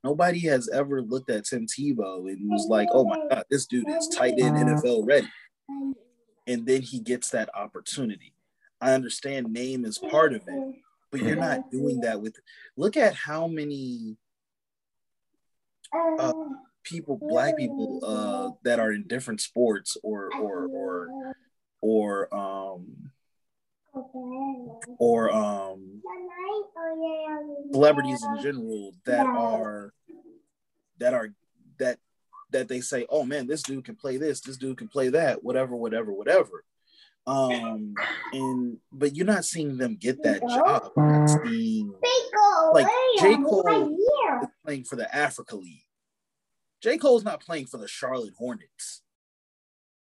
Nobody 0.04 0.40
has 0.40 0.68
ever 0.68 1.00
looked 1.00 1.30
at 1.30 1.46
Tim 1.46 1.66
Tebow 1.66 2.30
and 2.30 2.50
was 2.50 2.66
like, 2.68 2.88
"Oh 2.92 3.04
my 3.04 3.26
God, 3.30 3.44
this 3.50 3.64
dude 3.64 3.88
is 3.88 4.06
tight 4.08 4.34
end 4.38 4.56
NFL 4.56 5.06
ready." 5.06 5.28
And 6.46 6.66
then 6.66 6.82
he 6.82 7.00
gets 7.00 7.30
that 7.30 7.48
opportunity. 7.54 8.34
I 8.82 8.92
understand 8.92 9.50
name 9.50 9.86
is 9.86 9.96
part 9.96 10.34
of 10.34 10.42
it, 10.46 10.74
but 11.10 11.22
you're 11.22 11.36
not 11.36 11.70
doing 11.70 12.00
that 12.02 12.20
with. 12.20 12.36
Look 12.76 12.98
at 12.98 13.14
how 13.14 13.48
many 13.48 14.18
uh, 16.18 16.34
people, 16.82 17.16
black 17.16 17.56
people, 17.56 18.00
uh, 18.04 18.50
that 18.62 18.78
are 18.78 18.92
in 18.92 19.04
different 19.06 19.40
sports 19.40 19.96
or 20.02 20.28
or 20.38 20.66
or 20.66 21.34
or 21.80 22.34
um 22.34 23.10
or 24.98 25.32
um 25.32 26.02
celebrities 27.72 28.22
in 28.24 28.42
general 28.42 28.92
that 29.06 29.26
are 29.26 29.92
that 30.98 31.14
are 31.14 31.30
that 31.78 31.98
that 32.50 32.68
they 32.68 32.80
say, 32.80 33.06
oh 33.10 33.24
man, 33.24 33.46
this 33.46 33.62
dude 33.62 33.84
can 33.84 33.96
play 33.96 34.16
this, 34.16 34.40
this 34.40 34.56
dude 34.56 34.78
can 34.78 34.88
play 34.88 35.08
that, 35.08 35.42
whatever, 35.42 35.74
whatever, 35.74 36.12
whatever. 36.12 36.64
Um, 37.26 37.94
and 38.32 38.78
but 38.92 39.16
you're 39.16 39.26
not 39.26 39.44
seeing 39.44 39.78
them 39.78 39.96
get 39.96 40.22
that 40.22 40.42
job. 40.42 40.92
Seeing 41.26 41.94
like 42.72 42.86
J. 43.18 43.36
Cole 43.36 43.96
is 44.42 44.48
playing 44.64 44.84
for 44.84 44.96
the 44.96 45.12
Africa 45.14 45.56
League. 45.56 45.84
J. 46.82 46.98
Cole's 46.98 47.24
not 47.24 47.40
playing 47.40 47.66
for 47.66 47.78
the 47.78 47.88
Charlotte 47.88 48.34
Hornets. 48.36 49.02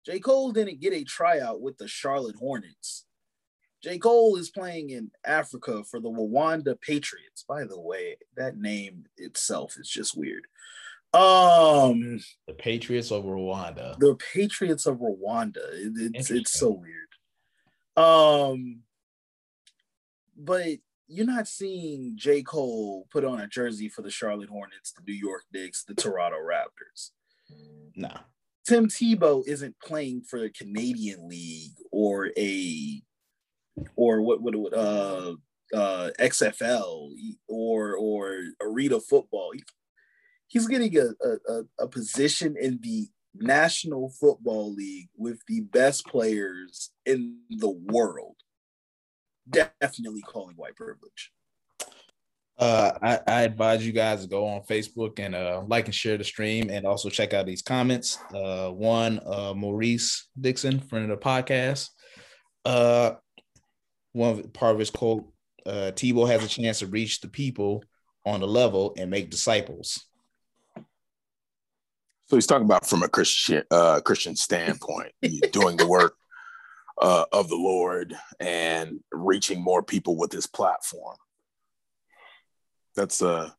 J. 0.05 0.18
Cole 0.18 0.51
didn't 0.51 0.80
get 0.80 0.93
a 0.93 1.05
tryout 1.05 1.61
with 1.61 1.78
the 1.78 1.86
Charlotte 1.86 2.36
Hornets. 2.36 3.05
J. 3.83 3.99
Cole 3.99 4.37
is 4.37 4.51
playing 4.51 4.91
in 4.91 5.11
Africa 5.24 5.83
for 5.85 5.99
the 6.01 6.09
Rwanda 6.11 6.80
Patriots. 6.80 7.45
By 7.47 7.64
the 7.64 7.80
way, 7.80 8.16
that 8.37 8.57
name 8.57 9.07
itself 9.16 9.76
is 9.78 9.89
just 9.89 10.16
weird. 10.16 10.47
Um, 11.14 12.20
the 12.47 12.55
Patriots 12.57 13.11
of 13.11 13.24
Rwanda. 13.24 13.99
the 13.99 14.16
Patriots 14.33 14.87
of 14.87 14.99
Rwanda. 14.99 15.59
It- 15.72 16.12
it's 16.14 16.30
it's 16.30 16.53
so 16.59 16.70
weird. 16.70 17.09
Um, 17.97 18.80
but 20.37 20.78
you're 21.09 21.26
not 21.26 21.47
seeing 21.49 22.12
J. 22.16 22.43
Cole 22.43 23.07
put 23.11 23.24
on 23.24 23.41
a 23.41 23.47
jersey 23.49 23.89
for 23.91 24.01
the 24.01 24.11
Charlotte 24.11 24.49
Hornets, 24.49 24.93
the 24.93 25.03
New 25.07 25.12
York 25.18 25.43
Knicks, 25.53 25.85
the 25.85 25.95
Toronto 25.95 26.39
Raptors. 26.39 27.11
Nah. 27.95 28.20
Tim 28.64 28.87
Tebow 28.87 29.47
isn't 29.47 29.74
playing 29.85 30.22
for 30.22 30.41
the 30.41 30.49
Canadian 30.49 31.28
League 31.28 31.74
or 31.91 32.30
a 32.39 33.03
or 33.97 34.23
what 34.23 34.43
would 34.43 34.75
uh 34.75 35.35
uh 35.75 36.11
XFL 36.18 37.11
or 37.49 37.97
or 37.97 38.43
Arena 38.61 39.01
football. 39.01 39.53
He's 40.49 40.66
getting 40.66 40.95
a, 40.99 41.09
a, 41.49 41.62
a, 41.79 41.89
position 41.89 42.57
in 42.61 42.79
the 42.83 43.09
National 43.35 44.11
Football 44.11 44.75
League 44.75 45.09
with 45.16 45.39
the 45.49 45.62
best 45.62 46.07
players 46.07 46.91
in 47.07 47.39
the 47.49 47.70
world. 47.70 48.37
Definitely 49.49 50.20
calling 50.20 50.55
white 50.57 50.77
privilege. 50.77 51.33
Uh, 52.59 52.93
I, 53.03 53.20
I 53.27 53.43
advise 53.43 53.85
you 53.85 53.93
guys 53.93 54.23
to 54.23 54.29
go 54.29 54.47
on 54.47 54.62
Facebook 54.62 55.18
and 55.18 55.35
uh, 55.35 55.62
like 55.66 55.87
and 55.87 55.95
share 55.95 56.18
the 56.18 56.25
stream, 56.25 56.70
and 56.70 56.87
also 56.87 57.09
check 57.09 57.33
out 57.33 57.47
these 57.47 57.62
comments. 57.62 58.18
Uh, 58.35 58.68
one, 58.68 59.20
uh, 59.27 59.55
Maurice 59.57 60.29
Dixon, 60.39 60.79
friend 60.79 61.11
of 61.11 61.18
the 61.18 61.25
podcast. 61.25 61.89
One 64.13 64.39
of, 64.39 64.53
part 64.53 64.73
of 64.73 64.79
his 64.79 64.91
quote: 64.91 65.27
uh, 65.67 65.93
"Tebow 65.95 66.27
has 66.29 66.45
a 66.45 66.49
chance 66.49 66.81
to 66.81 66.87
reach 66.87 67.21
the 67.21 67.29
people 67.29 67.85
on 68.25 68.41
the 68.41 68.47
level 68.47 68.95
and 68.97 69.11
make 69.11 69.31
disciples." 69.31 70.07
So 72.27 72.37
he's 72.37 72.47
talking 72.47 72.65
about 72.65 72.87
from 72.87 73.03
a 73.03 73.09
Christian 73.09 73.63
uh, 73.71 74.01
Christian 74.01 74.37
standpoint, 74.37 75.13
doing 75.53 75.77
the 75.77 75.87
work 75.87 76.15
uh, 77.01 77.25
of 77.33 77.49
the 77.49 77.57
Lord 77.57 78.15
and 78.41 79.01
reaching 79.11 79.63
more 79.63 79.83
people 79.83 80.17
with 80.17 80.33
his 80.33 80.47
platform. 80.47 81.17
That's 82.95 83.23
uh 83.23 83.51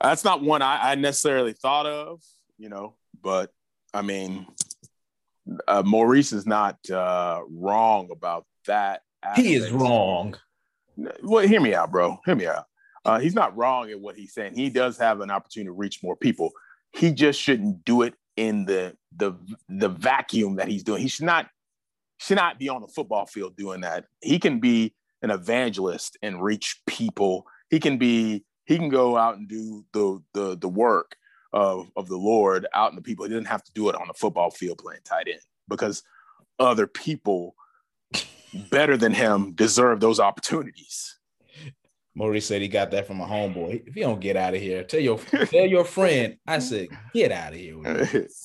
that's 0.00 0.24
not 0.24 0.42
one 0.42 0.62
I, 0.62 0.92
I 0.92 0.94
necessarily 0.94 1.54
thought 1.54 1.86
of, 1.86 2.20
you 2.58 2.68
know, 2.68 2.94
but 3.22 3.50
I 3.94 4.02
mean, 4.02 4.46
uh, 5.66 5.82
Maurice 5.86 6.32
is 6.32 6.46
not 6.46 6.78
uh, 6.90 7.40
wrong 7.48 8.10
about 8.10 8.44
that 8.66 9.02
He 9.34 9.54
is 9.54 9.70
wrong. 9.70 10.36
Well, 11.22 11.46
hear 11.46 11.60
me 11.60 11.74
out, 11.74 11.90
bro. 11.90 12.18
Hear 12.24 12.36
me 12.36 12.46
out. 12.46 12.66
Uh, 13.04 13.20
he's 13.20 13.34
not 13.34 13.56
wrong 13.56 13.90
in 13.90 14.02
what 14.02 14.16
he's 14.16 14.32
saying. 14.32 14.54
He 14.54 14.68
does 14.68 14.98
have 14.98 15.20
an 15.20 15.30
opportunity 15.30 15.68
to 15.68 15.72
reach 15.72 16.02
more 16.02 16.16
people. 16.16 16.50
He 16.92 17.12
just 17.12 17.40
shouldn't 17.40 17.84
do 17.84 18.02
it 18.02 18.14
in 18.36 18.64
the 18.64 18.96
the 19.16 19.32
the 19.68 19.88
vacuum 19.88 20.56
that 20.56 20.68
he's 20.68 20.82
doing. 20.82 21.02
He 21.02 21.08
should 21.08 21.24
not 21.24 21.48
should 22.18 22.36
not 22.36 22.58
be 22.58 22.68
on 22.68 22.80
the 22.80 22.88
football 22.88 23.26
field 23.26 23.56
doing 23.56 23.82
that. 23.82 24.06
He 24.22 24.38
can 24.38 24.58
be 24.58 24.94
an 25.22 25.30
evangelist 25.30 26.16
and 26.22 26.42
reach 26.42 26.80
people. 26.86 27.46
He 27.70 27.78
can 27.78 27.98
be 27.98 28.44
he 28.64 28.76
can 28.76 28.88
go 28.88 29.16
out 29.16 29.36
and 29.36 29.48
do 29.48 29.84
the 29.92 30.22
the 30.34 30.56
the 30.56 30.68
work 30.68 31.16
of 31.52 31.90
of 31.96 32.08
the 32.08 32.16
Lord 32.16 32.66
out 32.74 32.90
in 32.90 32.96
the 32.96 33.02
people. 33.02 33.24
He 33.24 33.30
doesn't 33.30 33.46
have 33.46 33.64
to 33.64 33.72
do 33.72 33.88
it 33.88 33.94
on 33.94 34.08
the 34.08 34.14
football 34.14 34.50
field 34.50 34.78
playing 34.78 35.00
tight 35.04 35.28
end 35.28 35.40
because 35.68 36.02
other 36.58 36.86
people 36.86 37.54
better 38.70 38.96
than 38.96 39.12
him 39.12 39.52
deserve 39.52 40.00
those 40.00 40.20
opportunities. 40.20 41.16
Maurice 42.14 42.46
said 42.46 42.62
he 42.62 42.68
got 42.68 42.90
that 42.92 43.06
from 43.06 43.20
a 43.20 43.26
homeboy. 43.26 43.86
If 43.86 43.94
you 43.94 44.02
don't 44.02 44.20
get 44.20 44.36
out 44.36 44.54
of 44.54 44.60
here, 44.60 44.82
tell 44.84 45.00
your 45.00 45.18
tell 45.18 45.66
your 45.66 45.84
friend. 45.84 46.36
I 46.46 46.60
said, 46.60 46.88
get 47.12 47.30
out 47.30 47.52
of 47.52 47.58
here. 47.58 48.28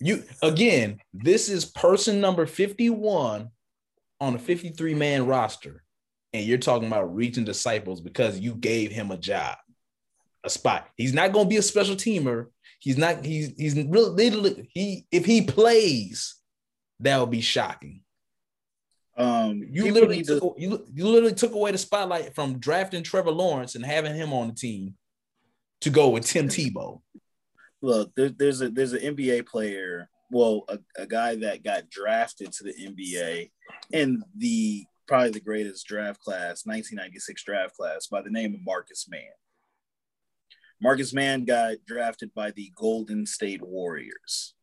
You 0.00 0.22
again, 0.42 1.00
this 1.12 1.48
is 1.48 1.64
person 1.64 2.20
number 2.20 2.46
51 2.46 3.50
on 4.20 4.34
a 4.34 4.38
53 4.38 4.94
man 4.94 5.26
roster, 5.26 5.82
and 6.32 6.44
you're 6.44 6.58
talking 6.58 6.86
about 6.86 7.12
reaching 7.16 7.44
disciples 7.44 8.00
because 8.00 8.38
you 8.38 8.54
gave 8.54 8.92
him 8.92 9.10
a 9.10 9.16
job, 9.16 9.56
a 10.44 10.50
spot. 10.50 10.88
He's 10.96 11.12
not 11.12 11.32
going 11.32 11.46
to 11.46 11.50
be 11.50 11.56
a 11.56 11.62
special 11.62 11.96
teamer. 11.96 12.46
He's 12.78 12.96
not. 12.96 13.24
He's 13.24 13.52
he's 13.56 13.74
really 13.74 14.68
he 14.72 15.04
if 15.10 15.24
he 15.24 15.42
plays, 15.42 16.36
that 17.00 17.18
would 17.18 17.32
be 17.32 17.40
shocking. 17.40 18.02
Um, 19.18 19.64
you 19.68 19.92
literally 19.92 20.22
took, 20.22 20.40
to... 20.40 20.54
you, 20.56 20.86
you 20.94 21.06
literally 21.06 21.34
took 21.34 21.52
away 21.52 21.72
the 21.72 21.78
spotlight 21.78 22.34
from 22.36 22.60
drafting 22.60 23.02
Trevor 23.02 23.32
Lawrence 23.32 23.74
and 23.74 23.84
having 23.84 24.14
him 24.14 24.32
on 24.32 24.46
the 24.46 24.54
team 24.54 24.94
to 25.80 25.90
go 25.90 26.08
with 26.10 26.24
Tim 26.24 26.48
Tebow. 26.48 27.00
Look, 27.82 28.12
there, 28.14 28.30
there's 28.30 28.62
a 28.62 28.70
there's 28.70 28.92
an 28.92 29.16
NBA 29.16 29.46
player, 29.46 30.08
well, 30.30 30.64
a, 30.68 30.78
a 30.96 31.06
guy 31.06 31.36
that 31.36 31.64
got 31.64 31.90
drafted 31.90 32.52
to 32.52 32.64
the 32.64 32.74
NBA 32.74 33.50
in 33.92 34.22
the 34.36 34.84
probably 35.08 35.30
the 35.30 35.40
greatest 35.40 35.86
draft 35.86 36.20
class, 36.20 36.64
1996 36.64 37.42
draft 37.42 37.74
class, 37.76 38.06
by 38.06 38.22
the 38.22 38.30
name 38.30 38.54
of 38.54 38.64
Marcus 38.64 39.06
Mann. 39.08 39.22
Marcus 40.80 41.12
Mann 41.12 41.44
got 41.44 41.76
drafted 41.86 42.32
by 42.34 42.52
the 42.52 42.70
Golden 42.76 43.26
State 43.26 43.62
Warriors. 43.62 44.54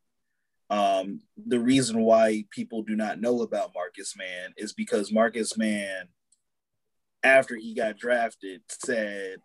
Um, 0.68 1.20
the 1.36 1.60
reason 1.60 2.00
why 2.00 2.44
people 2.50 2.82
do 2.82 2.96
not 2.96 3.20
know 3.20 3.42
about 3.42 3.72
Marcus 3.74 4.16
Mann 4.16 4.52
is 4.56 4.72
because 4.72 5.12
Marcus 5.12 5.56
Mann, 5.56 6.08
after 7.22 7.56
he 7.56 7.74
got 7.74 7.98
drafted, 7.98 8.62
said, 8.68 9.38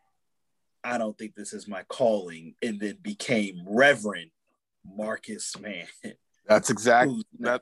I 0.83 0.97
don't 0.97 1.15
think 1.17 1.35
this 1.35 1.53
is 1.53 1.67
my 1.67 1.83
calling, 1.83 2.55
and 2.63 2.79
then 2.79 2.97
became 3.01 3.61
Reverend 3.67 4.31
Marcus 4.83 5.53
Mann. 5.59 5.85
That's 6.47 6.69
exactly 6.69 7.23
that. 7.39 7.61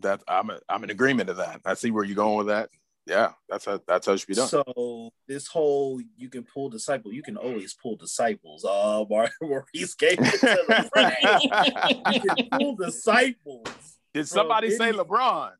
That 0.00 0.22
I'm 0.28 0.50
a, 0.50 0.58
I'm 0.68 0.84
in 0.84 0.90
agreement 0.90 1.28
to 1.28 1.34
that. 1.34 1.60
I 1.64 1.74
see 1.74 1.90
where 1.90 2.04
you're 2.04 2.16
going 2.16 2.36
with 2.36 2.48
that. 2.48 2.68
Yeah, 3.06 3.32
that's 3.48 3.64
how 3.64 3.80
that's 3.86 4.06
how 4.06 4.14
it 4.14 4.18
should 4.18 4.26
be 4.26 4.34
done. 4.34 4.48
So 4.48 5.12
this 5.28 5.46
whole 5.46 6.00
you 6.16 6.28
can 6.28 6.42
pull 6.42 6.68
disciple, 6.68 7.12
you 7.12 7.22
can 7.22 7.36
always 7.36 7.72
pull 7.72 7.94
disciples. 7.94 8.64
Uh, 8.64 9.04
Maurice 9.40 9.94
gave 9.94 10.18
it 10.18 10.40
to 10.40 10.64
the 10.66 12.10
you 12.14 12.20
can 12.20 12.48
pull 12.58 12.74
disciples. 12.74 13.68
Did 14.12 14.26
somebody 14.26 14.70
say 14.70 14.92
LeBron? 14.92 15.52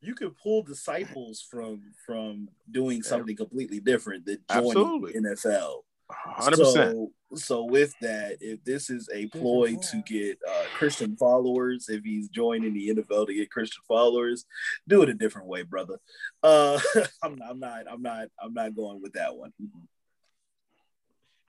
You 0.00 0.14
can 0.14 0.30
pull 0.30 0.62
disciples 0.62 1.46
from 1.50 1.82
from 2.06 2.48
doing 2.70 3.02
something 3.02 3.36
completely 3.36 3.80
different 3.80 4.24
than 4.24 4.38
joining 4.50 4.68
Absolutely. 4.70 5.12
NFL. 5.14 5.80
Hundred 6.10 6.58
percent. 6.58 6.92
So, 6.94 7.10
so 7.36 7.64
with 7.64 7.94
that, 8.00 8.38
if 8.40 8.64
this 8.64 8.88
is 8.88 9.08
a 9.12 9.26
ploy 9.26 9.76
to 9.76 10.02
get 10.06 10.38
uh, 10.48 10.64
Christian 10.74 11.16
followers, 11.16 11.88
if 11.90 12.02
he's 12.02 12.28
joining 12.28 12.72
the 12.72 12.88
NFL 12.88 13.26
to 13.26 13.34
get 13.34 13.50
Christian 13.50 13.82
followers, 13.86 14.46
do 14.86 15.02
it 15.02 15.10
a 15.10 15.14
different 15.14 15.48
way, 15.48 15.62
brother. 15.62 15.98
Uh, 16.42 16.80
I'm, 17.22 17.38
I'm 17.46 17.60
not. 17.60 17.84
I'm 17.90 18.00
not. 18.00 18.28
I'm 18.42 18.54
not 18.54 18.74
going 18.74 19.02
with 19.02 19.12
that 19.12 19.36
one. 19.36 19.52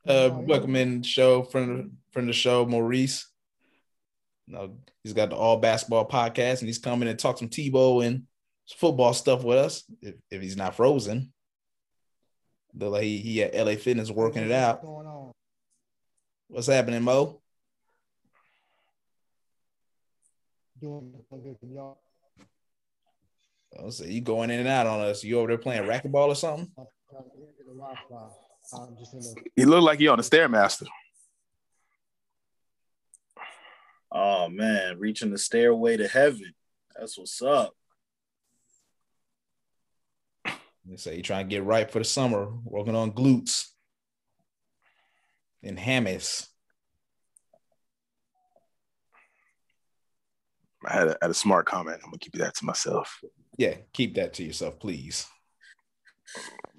Uh, 0.05 0.29
welcome 0.33 0.75
in 0.75 1.03
show 1.03 1.43
from 1.43 1.97
from 2.11 2.27
the 2.27 2.33
show, 2.33 2.65
Maurice. 2.65 3.25
You 4.47 4.55
know, 4.55 4.77
he's 5.03 5.13
got 5.13 5.29
the 5.29 5.37
All 5.37 5.57
Basketball 5.57 6.07
podcast, 6.07 6.59
and 6.59 6.67
he's 6.67 6.79
coming 6.79 7.07
and 7.07 7.17
talk 7.17 7.37
some 7.37 7.49
Tebow 7.49 8.05
and 8.05 8.23
football 8.75 9.13
stuff 9.13 9.43
with 9.43 9.57
us 9.57 9.83
if, 10.01 10.15
if 10.29 10.41
he's 10.41 10.57
not 10.57 10.75
frozen. 10.75 11.31
Look 12.75 12.93
like 12.93 13.03
he, 13.03 13.17
he 13.17 13.43
at 13.43 13.55
LA 13.55 13.75
Fitness 13.75 14.11
working 14.11 14.43
it 14.43 14.51
out. 14.51 14.83
What's 14.83 14.87
going 14.87 15.07
on? 15.07 15.31
What's 16.47 16.67
happening, 16.67 17.03
Mo? 17.03 17.41
Doing 20.79 21.13
y'all. 21.73 21.99
I'll 23.77 23.91
say 23.91 24.09
you 24.09 24.21
going 24.21 24.49
in 24.49 24.59
and 24.59 24.67
out 24.67 24.87
on 24.87 25.01
us. 25.01 25.23
You 25.23 25.39
over 25.39 25.47
there 25.47 25.57
playing 25.57 25.83
racquetball 25.83 26.29
or 26.29 26.35
something? 26.35 26.71
He 29.55 29.65
looked 29.65 29.83
like 29.83 29.99
he 29.99 30.07
on 30.07 30.19
a 30.19 30.23
stairmaster. 30.23 30.87
Oh 34.11 34.49
man, 34.49 34.97
reaching 34.99 35.31
the 35.31 35.37
stairway 35.37 35.97
to 35.97 36.07
heaven. 36.07 36.53
That's 36.97 37.17
what's 37.17 37.41
up. 37.41 37.75
They 40.89 40.97
say 40.97 41.13
you're 41.13 41.21
trying 41.21 41.45
to 41.45 41.49
get 41.55 41.63
right 41.63 41.89
for 41.89 41.99
the 41.99 42.05
summer, 42.05 42.47
working 42.63 42.95
on 42.95 43.11
glutes 43.11 43.67
and 45.61 45.77
hammies. 45.77 46.47
I 50.83 50.93
had 50.93 51.07
a, 51.09 51.17
had 51.21 51.29
a 51.29 51.35
smart 51.35 51.67
comment. 51.67 51.99
I'm 52.03 52.09
gonna 52.09 52.17
keep 52.17 52.33
that 52.33 52.55
to 52.55 52.65
myself. 52.65 53.19
Yeah, 53.57 53.75
keep 53.93 54.15
that 54.15 54.33
to 54.35 54.43
yourself, 54.43 54.79
please. 54.79 55.27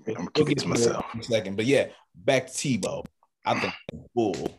I'm 0.08 0.14
gonna 0.14 0.30
keep 0.32 0.46
we'll 0.46 0.52
it 0.52 0.58
to 0.58 0.68
myself. 0.68 1.04
A 1.16 1.22
second, 1.22 1.56
but 1.56 1.66
yeah, 1.66 1.86
back 2.12 2.48
to 2.48 2.52
Tebow. 2.52 3.04
I 3.46 3.60
think 3.60 3.74
bull. 4.12 4.58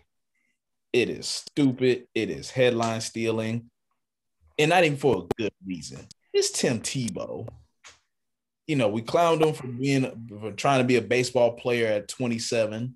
It 0.93 1.09
is 1.09 1.27
stupid. 1.27 2.07
It 2.15 2.29
is 2.29 2.51
headline 2.51 3.01
stealing, 3.01 3.69
and 4.57 4.69
not 4.69 4.85
even 4.85 4.97
for 4.97 5.23
a 5.23 5.35
good 5.35 5.53
reason. 5.65 6.07
It's 6.33 6.51
Tim 6.51 6.79
Tebow 6.79 7.49
you 8.67 8.75
know, 8.75 8.89
we 8.89 9.01
clowned 9.01 9.45
him 9.45 9.53
for 9.53 9.67
being 9.67 10.27
for 10.39 10.51
trying 10.51 10.79
to 10.79 10.85
be 10.85 10.97
a 10.97 11.01
baseball 11.01 11.53
player 11.53 11.87
at 11.87 12.07
27. 12.07 12.95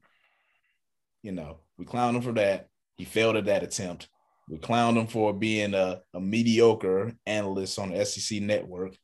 You 1.23 1.31
know, 1.31 1.57
we 1.77 1.85
clowned 1.85 2.15
him 2.15 2.21
for 2.21 2.33
that. 2.33 2.69
He 2.97 3.05
failed 3.05 3.35
at 3.35 3.45
that 3.45 3.63
attempt. 3.63 4.07
We 4.47 4.57
clowned 4.57 4.97
him 4.97 5.07
for 5.07 5.33
being 5.33 5.73
a, 5.73 6.01
a 6.13 6.19
mediocre 6.19 7.13
analyst 7.25 7.79
on 7.79 7.91
the 7.91 8.05
SEC 8.05 8.41
network. 8.41 8.95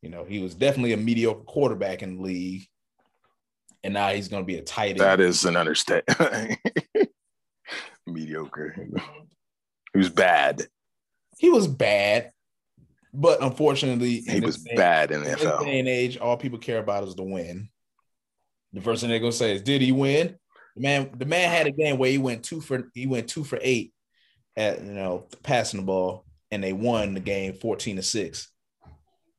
You 0.00 0.10
know, 0.10 0.24
he 0.24 0.38
was 0.38 0.54
definitely 0.54 0.92
a 0.92 0.96
mediocre 0.96 1.44
quarterback 1.44 2.02
in 2.02 2.16
the 2.16 2.22
league. 2.22 2.66
And 3.82 3.94
now 3.94 4.08
he's 4.08 4.28
going 4.28 4.42
to 4.42 4.46
be 4.46 4.56
a 4.56 4.62
tight 4.62 4.90
end. 4.90 5.00
That 5.00 5.20
is 5.20 5.44
an 5.44 5.56
understatement. 5.56 6.58
mediocre. 8.06 8.74
He 9.92 9.98
was 9.98 10.10
bad. 10.10 10.66
He 11.38 11.50
was 11.50 11.66
bad. 11.66 12.30
But 13.12 13.42
unfortunately, 13.42 14.20
he 14.20 14.40
was 14.40 14.58
day, 14.58 14.76
bad 14.76 15.10
in 15.10 15.24
the 15.24 15.30
NFL. 15.30 15.64
day 15.64 15.78
and 15.80 15.88
age, 15.88 16.16
all 16.18 16.36
people 16.36 16.58
care 16.58 16.78
about 16.78 17.04
is 17.04 17.16
the 17.16 17.24
win. 17.24 17.68
The 18.72 18.80
first 18.80 19.00
thing 19.00 19.10
they're 19.10 19.18
gonna 19.18 19.32
say 19.32 19.54
is, 19.54 19.62
"Did 19.62 19.82
he 19.82 19.90
win?" 19.90 20.38
The 20.76 20.82
man, 20.82 21.10
the 21.16 21.24
man 21.24 21.50
had 21.50 21.66
a 21.66 21.72
game 21.72 21.98
where 21.98 22.10
he 22.10 22.18
went 22.18 22.44
two 22.44 22.60
for 22.60 22.88
he 22.94 23.06
went 23.06 23.28
two 23.28 23.42
for 23.42 23.58
eight 23.62 23.92
at 24.56 24.82
you 24.82 24.92
know 24.92 25.26
passing 25.42 25.80
the 25.80 25.86
ball, 25.86 26.24
and 26.50 26.62
they 26.62 26.72
won 26.72 27.14
the 27.14 27.20
game 27.20 27.54
fourteen 27.54 27.96
to 27.96 28.02
six. 28.02 28.48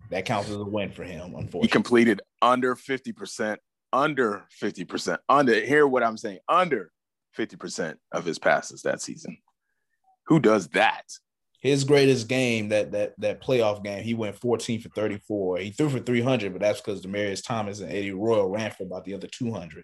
That 0.09 0.25
counts 0.25 0.49
as 0.49 0.57
a 0.57 0.65
win 0.65 0.91
for 0.91 1.03
him. 1.03 1.35
Unfortunately, 1.35 1.61
he 1.61 1.67
completed 1.69 2.21
under 2.41 2.75
fifty 2.75 3.13
percent, 3.13 3.61
under 3.93 4.43
fifty 4.49 4.83
percent, 4.83 5.21
under. 5.29 5.53
Hear 5.63 5.87
what 5.87 6.03
I'm 6.03 6.17
saying? 6.17 6.39
Under 6.49 6.91
fifty 7.31 7.55
percent 7.55 7.99
of 8.11 8.25
his 8.25 8.37
passes 8.37 8.81
that 8.81 9.01
season. 9.01 9.37
Who 10.27 10.41
does 10.41 10.67
that? 10.69 11.03
His 11.61 11.83
greatest 11.83 12.27
game 12.27 12.69
that 12.69 12.91
that 12.91 13.13
that 13.19 13.41
playoff 13.41 13.83
game, 13.83 14.03
he 14.03 14.15
went 14.15 14.35
14 14.35 14.81
for 14.81 14.89
34. 14.89 15.59
He 15.59 15.71
threw 15.71 15.89
for 15.89 15.99
300, 15.99 16.51
but 16.51 16.61
that's 16.61 16.81
because 16.81 17.05
Demaryius 17.05 17.45
Thomas 17.45 17.79
and 17.79 17.91
Eddie 17.91 18.11
Royal 18.11 18.49
ran 18.49 18.71
for 18.71 18.83
about 18.83 19.05
the 19.05 19.13
other 19.13 19.27
200. 19.27 19.83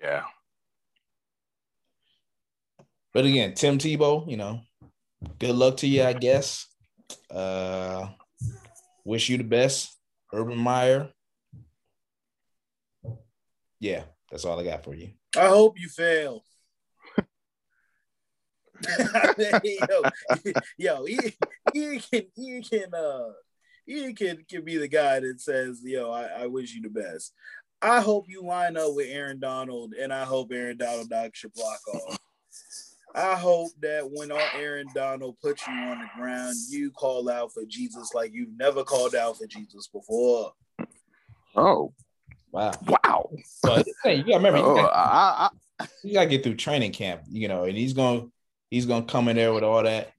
Yeah. 0.00 0.22
But 3.12 3.24
again, 3.24 3.54
Tim 3.54 3.76
Tebow, 3.78 4.30
you 4.30 4.36
know, 4.36 4.60
good 5.40 5.56
luck 5.56 5.78
to 5.78 5.88
you, 5.88 6.04
I 6.04 6.12
guess. 6.12 6.66
Uh, 7.28 8.06
wish 9.04 9.28
you 9.28 9.36
the 9.36 9.42
best, 9.42 9.98
Urban 10.32 10.58
Meyer. 10.58 11.10
Yeah, 13.80 14.04
that's 14.30 14.44
all 14.44 14.60
I 14.60 14.64
got 14.64 14.84
for 14.84 14.94
you. 14.94 15.10
I 15.36 15.48
hope 15.48 15.80
you 15.80 15.88
fail. 15.88 16.44
Yo, 19.64 20.02
yo, 20.78 21.04
he, 21.04 21.18
he 21.72 22.00
can 22.00 22.22
he 22.34 22.62
can 22.62 22.94
uh 22.94 23.30
he 23.86 24.12
can 24.14 24.44
can 24.48 24.64
be 24.64 24.76
the 24.76 24.88
guy 24.88 25.20
that 25.20 25.40
says, 25.40 25.80
"Yo, 25.84 26.10
I, 26.10 26.42
I 26.42 26.46
wish 26.46 26.74
you 26.74 26.82
the 26.82 26.88
best." 26.88 27.32
I 27.82 28.00
hope 28.00 28.26
you 28.28 28.42
line 28.42 28.76
up 28.76 28.94
with 28.94 29.08
Aaron 29.08 29.40
Donald, 29.40 29.94
and 29.94 30.12
I 30.12 30.24
hope 30.24 30.52
Aaron 30.52 30.76
Donald 30.76 31.10
knocks 31.10 31.42
your 31.42 31.50
block 31.54 31.80
off. 31.94 32.18
I 33.14 33.34
hope 33.34 33.70
that 33.80 34.08
when 34.08 34.30
Aaron 34.54 34.86
Donald 34.94 35.36
puts 35.42 35.66
you 35.66 35.72
on 35.72 35.98
the 35.98 36.06
ground, 36.16 36.54
you 36.68 36.90
call 36.90 37.28
out 37.28 37.52
for 37.52 37.64
Jesus 37.66 38.14
like 38.14 38.32
you've 38.32 38.56
never 38.56 38.84
called 38.84 39.14
out 39.14 39.38
for 39.38 39.46
Jesus 39.46 39.88
before. 39.88 40.52
Oh, 41.56 41.92
wow, 42.52 42.72
wow! 42.86 43.30
But 43.62 43.86
hey, 44.04 44.16
you 44.16 44.24
gotta 44.24 44.36
remember, 44.36 44.58
you, 44.58 44.64
Oh, 44.64 44.76
gotta, 44.76 44.96
I, 44.96 45.48
I, 45.80 45.86
you 46.04 46.12
gotta 46.12 46.28
get 46.28 46.44
through 46.44 46.56
training 46.56 46.92
camp, 46.92 47.22
you 47.28 47.48
know, 47.48 47.64
and 47.64 47.76
he's 47.76 47.94
gonna 47.94 48.26
he's 48.70 48.86
gonna 48.86 49.04
come 49.04 49.28
in 49.28 49.36
there 49.36 49.52
with 49.52 49.64
all 49.64 49.82
that 49.82 50.12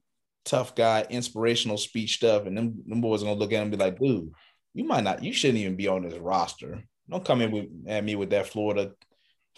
tough 0.44 0.74
guy, 0.74 1.06
inspirational 1.08 1.78
speech 1.78 2.16
stuff, 2.16 2.46
and 2.46 2.56
them, 2.56 2.82
them 2.86 3.00
boys 3.00 3.22
gonna 3.22 3.34
look 3.34 3.52
at 3.52 3.56
him 3.56 3.62
and 3.62 3.70
be 3.70 3.76
like, 3.76 3.98
dude, 3.98 4.32
you 4.74 4.84
might 4.84 5.04
not, 5.04 5.22
you 5.22 5.32
shouldn't 5.32 5.58
even 5.58 5.76
be 5.76 5.88
on 5.88 6.02
this 6.02 6.18
roster. 6.18 6.82
Don't 7.08 7.24
come 7.24 7.42
in 7.42 7.50
with 7.50 7.66
at 7.86 8.04
me 8.04 8.14
with 8.16 8.30
that 8.30 8.46
Florida 8.46 8.92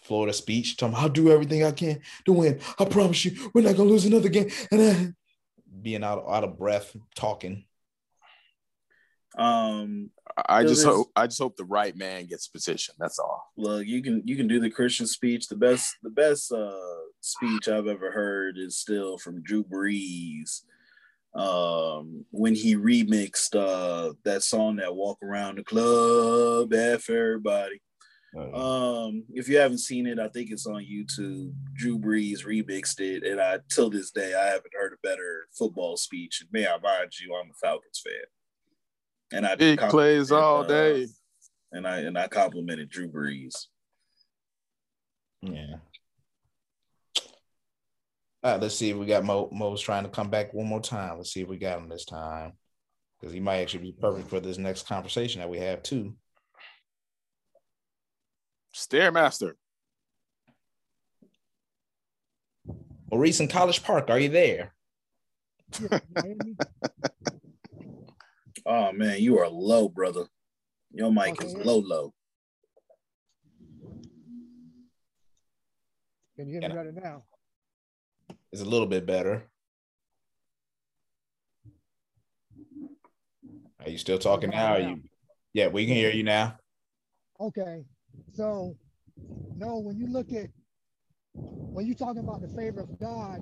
Florida 0.03 0.33
speech. 0.33 0.77
Tell 0.77 0.89
me 0.89 0.97
I'll 0.97 1.09
do 1.09 1.31
everything 1.31 1.65
I 1.65 1.73
can 1.73 2.01
to 2.27 2.33
win. 2.33 2.61
I 2.79 2.85
promise 2.85 3.25
you, 3.25 3.51
we're 3.55 3.63
not 3.63 3.77
gonna 3.77 3.91
lose 3.91 4.05
another 4.05 4.29
game. 4.29 4.51
And 4.71 4.81
then 4.81 5.17
being 5.83 6.05
out, 6.05 6.25
out 6.29 6.45
of 6.45 6.59
breath, 6.59 6.95
talking. 7.15 7.65
Um, 9.37 10.11
I 10.49 10.63
just 10.63 10.85
hope 10.85 11.09
I 11.17 11.27
just 11.27 11.41
hope 11.41 11.57
the 11.57 11.65
right 11.65 11.97
man 11.97 12.27
gets 12.27 12.47
position. 12.49 12.95
That's 12.99 13.19
all. 13.19 13.51
look, 13.57 13.87
you 13.87 14.03
can 14.03 14.23
you 14.25 14.37
can 14.37 14.49
do 14.49 14.61
the 14.61 14.71
Christian 14.71 15.07
speech. 15.07 15.49
The 15.49 15.57
best 15.57 15.97
the 16.03 16.11
best 16.11 16.53
uh 16.53 16.73
speech 17.21 17.69
I've 17.69 17.87
ever 17.87 18.11
heard 18.11 18.59
is 18.59 18.77
still 18.79 19.19
from 19.19 19.43
Drew 19.43 19.65
Brees. 19.65 20.63
Um, 21.35 22.25
when 22.31 22.55
he 22.55 22.77
remixed 22.77 23.57
uh 23.57 24.13
that 24.25 24.45
song 24.45 24.77
that 24.77 24.95
walk 24.95 25.19
around 25.23 25.59
the 25.59 25.65
club 25.65 26.73
F 26.73 27.11
everybody. 27.11 27.81
Uh, 28.37 28.53
Um, 28.57 29.25
if 29.33 29.49
you 29.49 29.59
haven't 29.59 29.79
seen 29.79 30.07
it, 30.07 30.19
I 30.19 30.29
think 30.29 30.51
it's 30.51 30.67
on 30.67 30.85
YouTube. 30.85 31.53
Drew 31.75 31.99
Brees 31.99 32.45
remixed 32.45 33.01
it, 33.01 33.25
and 33.25 33.41
I 33.41 33.59
till 33.71 33.91
this 33.91 34.11
day 34.11 34.35
I 34.35 34.47
haven't 34.47 34.75
heard 34.79 34.93
a 34.93 35.07
better 35.07 35.47
football 35.57 35.97
speech. 35.97 36.41
And 36.41 36.51
may 36.53 36.67
I 36.67 36.79
mind 36.79 37.13
you, 37.21 37.35
I'm 37.35 37.51
a 37.51 37.55
Falcons 37.55 38.03
fan, 38.05 38.25
and 39.33 39.47
I 39.47 39.55
Big 39.57 39.79
plays 39.81 40.31
all 40.31 40.63
uh, 40.63 40.67
day. 40.67 41.07
and 41.73 41.87
I 41.87 41.99
and 42.01 42.19
I 42.19 42.29
complimented 42.29 42.89
Drew 42.91 43.09
Brees. 43.09 43.67
yeah. 45.43 45.77
All 48.43 48.53
right, 48.53 48.61
let's 48.61 48.75
see 48.75 48.91
if 48.91 48.97
we 48.97 49.07
got 49.07 49.25
Mo. 49.25 49.49
Mo's 49.53 49.81
trying 49.81 50.05
to 50.05 50.11
come 50.11 50.29
back 50.29 50.53
one 50.53 50.67
more 50.67 50.81
time. 50.81 51.17
Let's 51.17 51.33
see 51.33 51.41
if 51.41 51.49
we 51.49 51.57
got 51.57 51.79
him 51.79 51.89
this 51.89 52.05
time. 52.05 52.53
Because 53.19 53.33
he 53.33 53.41
might 53.41 53.61
actually 53.61 53.85
be 53.85 53.97
perfect 53.99 54.29
for 54.29 54.39
this 54.39 54.59
next 54.59 54.87
conversation 54.87 55.41
that 55.41 55.49
we 55.49 55.59
have 55.59 55.83
too. 55.83 56.15
Stairmaster. 58.75 59.53
Maurice 63.11 63.41
in 63.41 63.49
College 63.49 63.83
Park, 63.83 64.11
are 64.11 64.19
you 64.19 64.29
there? 64.29 64.75
Oh 68.67 68.93
man, 68.93 69.21
you 69.21 69.39
are 69.39 69.49
low, 69.49 69.89
brother. 69.89 70.27
Your 70.93 71.13
mic 71.13 71.43
is 71.43 71.55
low, 71.55 71.79
low. 71.79 72.15
Can 76.37 76.49
you 76.49 76.61
hear 76.61 76.69
me 76.69 76.75
better 76.75 76.93
now? 76.93 77.25
It's 78.53 78.63
a 78.63 78.65
little 78.65 78.87
bit 78.87 79.07
better. 79.07 79.49
Are 83.85 83.91
you 83.91 83.99
still 83.99 84.19
talking 84.19 84.51
now? 84.51 84.75
Are 84.75 84.81
you? 84.81 85.03
Yeah, 85.53 85.69
we 85.69 85.87
can 85.87 85.95
hear 85.95 86.11
you 86.11 86.23
now. 86.23 86.57
Okay. 87.41 87.85
So, 88.33 88.77
no, 89.57 89.79
when 89.79 89.99
you 89.99 90.07
look 90.07 90.33
at, 90.33 90.47
when 91.35 91.87
you're 91.87 91.95
talking 91.95 92.23
about 92.23 92.41
the 92.41 92.49
favor 92.57 92.81
of 92.81 92.99
God, 92.99 93.41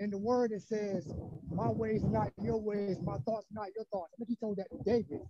in 0.00 0.10
the 0.10 0.18
word 0.18 0.50
it 0.50 0.62
says, 0.62 1.06
my 1.52 1.68
ways 1.68 2.02
not 2.02 2.32
your 2.42 2.58
ways, 2.58 2.96
my 3.04 3.18
thoughts 3.18 3.46
not 3.52 3.68
your 3.76 3.84
thoughts. 3.92 4.12
I 4.14 4.16
think 4.18 4.30
he 4.30 4.36
told 4.36 4.56
that 4.56 4.68
to 4.70 4.82
David. 4.84 5.20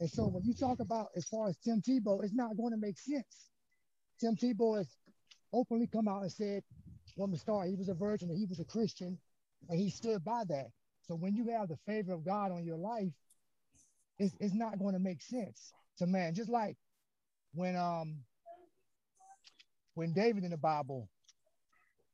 And 0.00 0.10
so 0.10 0.26
when 0.26 0.44
you 0.44 0.54
talk 0.54 0.80
about 0.80 1.08
as 1.16 1.26
far 1.26 1.48
as 1.48 1.56
Tim 1.64 1.80
Tebow, 1.80 2.22
it's 2.22 2.34
not 2.34 2.56
going 2.56 2.72
to 2.72 2.78
make 2.78 2.98
sense. 2.98 3.48
Tim 4.20 4.36
Tebow 4.36 4.76
has 4.78 4.88
openly 5.52 5.86
come 5.86 6.08
out 6.08 6.22
and 6.22 6.32
said 6.32 6.62
from 7.16 7.30
the 7.32 7.38
start 7.38 7.68
he 7.68 7.74
was 7.74 7.88
a 7.88 7.94
virgin 7.94 8.28
and 8.28 8.38
he 8.38 8.46
was 8.46 8.60
a 8.60 8.64
Christian, 8.64 9.18
and 9.68 9.78
he 9.78 9.90
stood 9.90 10.24
by 10.24 10.42
that. 10.48 10.66
So 11.08 11.14
when 11.14 11.34
you 11.34 11.48
have 11.50 11.68
the 11.68 11.78
favor 11.86 12.12
of 12.12 12.24
God 12.24 12.52
on 12.52 12.64
your 12.64 12.78
life, 12.78 13.12
it's, 14.18 14.34
it's 14.40 14.54
not 14.54 14.78
going 14.78 14.94
to 14.94 15.00
make 15.00 15.22
sense 15.22 15.72
to 15.98 16.06
man. 16.06 16.34
Just 16.34 16.50
like 16.50 16.76
when 17.54 17.76
um 17.76 18.18
when 19.94 20.12
David 20.12 20.44
in 20.44 20.50
the 20.50 20.56
Bible, 20.56 21.08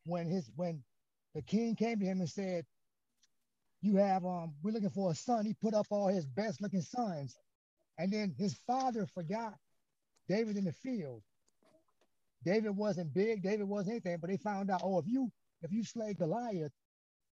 when 0.04 0.28
his 0.28 0.50
when 0.56 0.82
the 1.34 1.42
king 1.42 1.76
came 1.76 1.98
to 1.98 2.04
him 2.04 2.20
and 2.20 2.28
said, 2.28 2.64
You 3.80 3.96
have 3.96 4.24
um, 4.24 4.54
we're 4.62 4.72
looking 4.72 4.90
for 4.90 5.10
a 5.10 5.14
son. 5.14 5.44
He 5.46 5.54
put 5.54 5.74
up 5.74 5.86
all 5.90 6.08
his 6.08 6.26
best 6.26 6.60
looking 6.60 6.82
sons. 6.82 7.36
And 7.98 8.12
then 8.12 8.34
his 8.38 8.54
father 8.66 9.06
forgot 9.06 9.54
David 10.28 10.56
in 10.56 10.64
the 10.64 10.72
field. 10.72 11.22
David 12.44 12.76
wasn't 12.76 13.12
big, 13.12 13.42
David 13.42 13.68
wasn't 13.68 13.92
anything, 13.92 14.18
but 14.20 14.30
they 14.30 14.36
found 14.36 14.70
out, 14.70 14.82
oh, 14.84 14.98
if 14.98 15.06
you 15.08 15.30
if 15.62 15.72
you 15.72 15.82
slay 15.82 16.14
Goliath, 16.14 16.72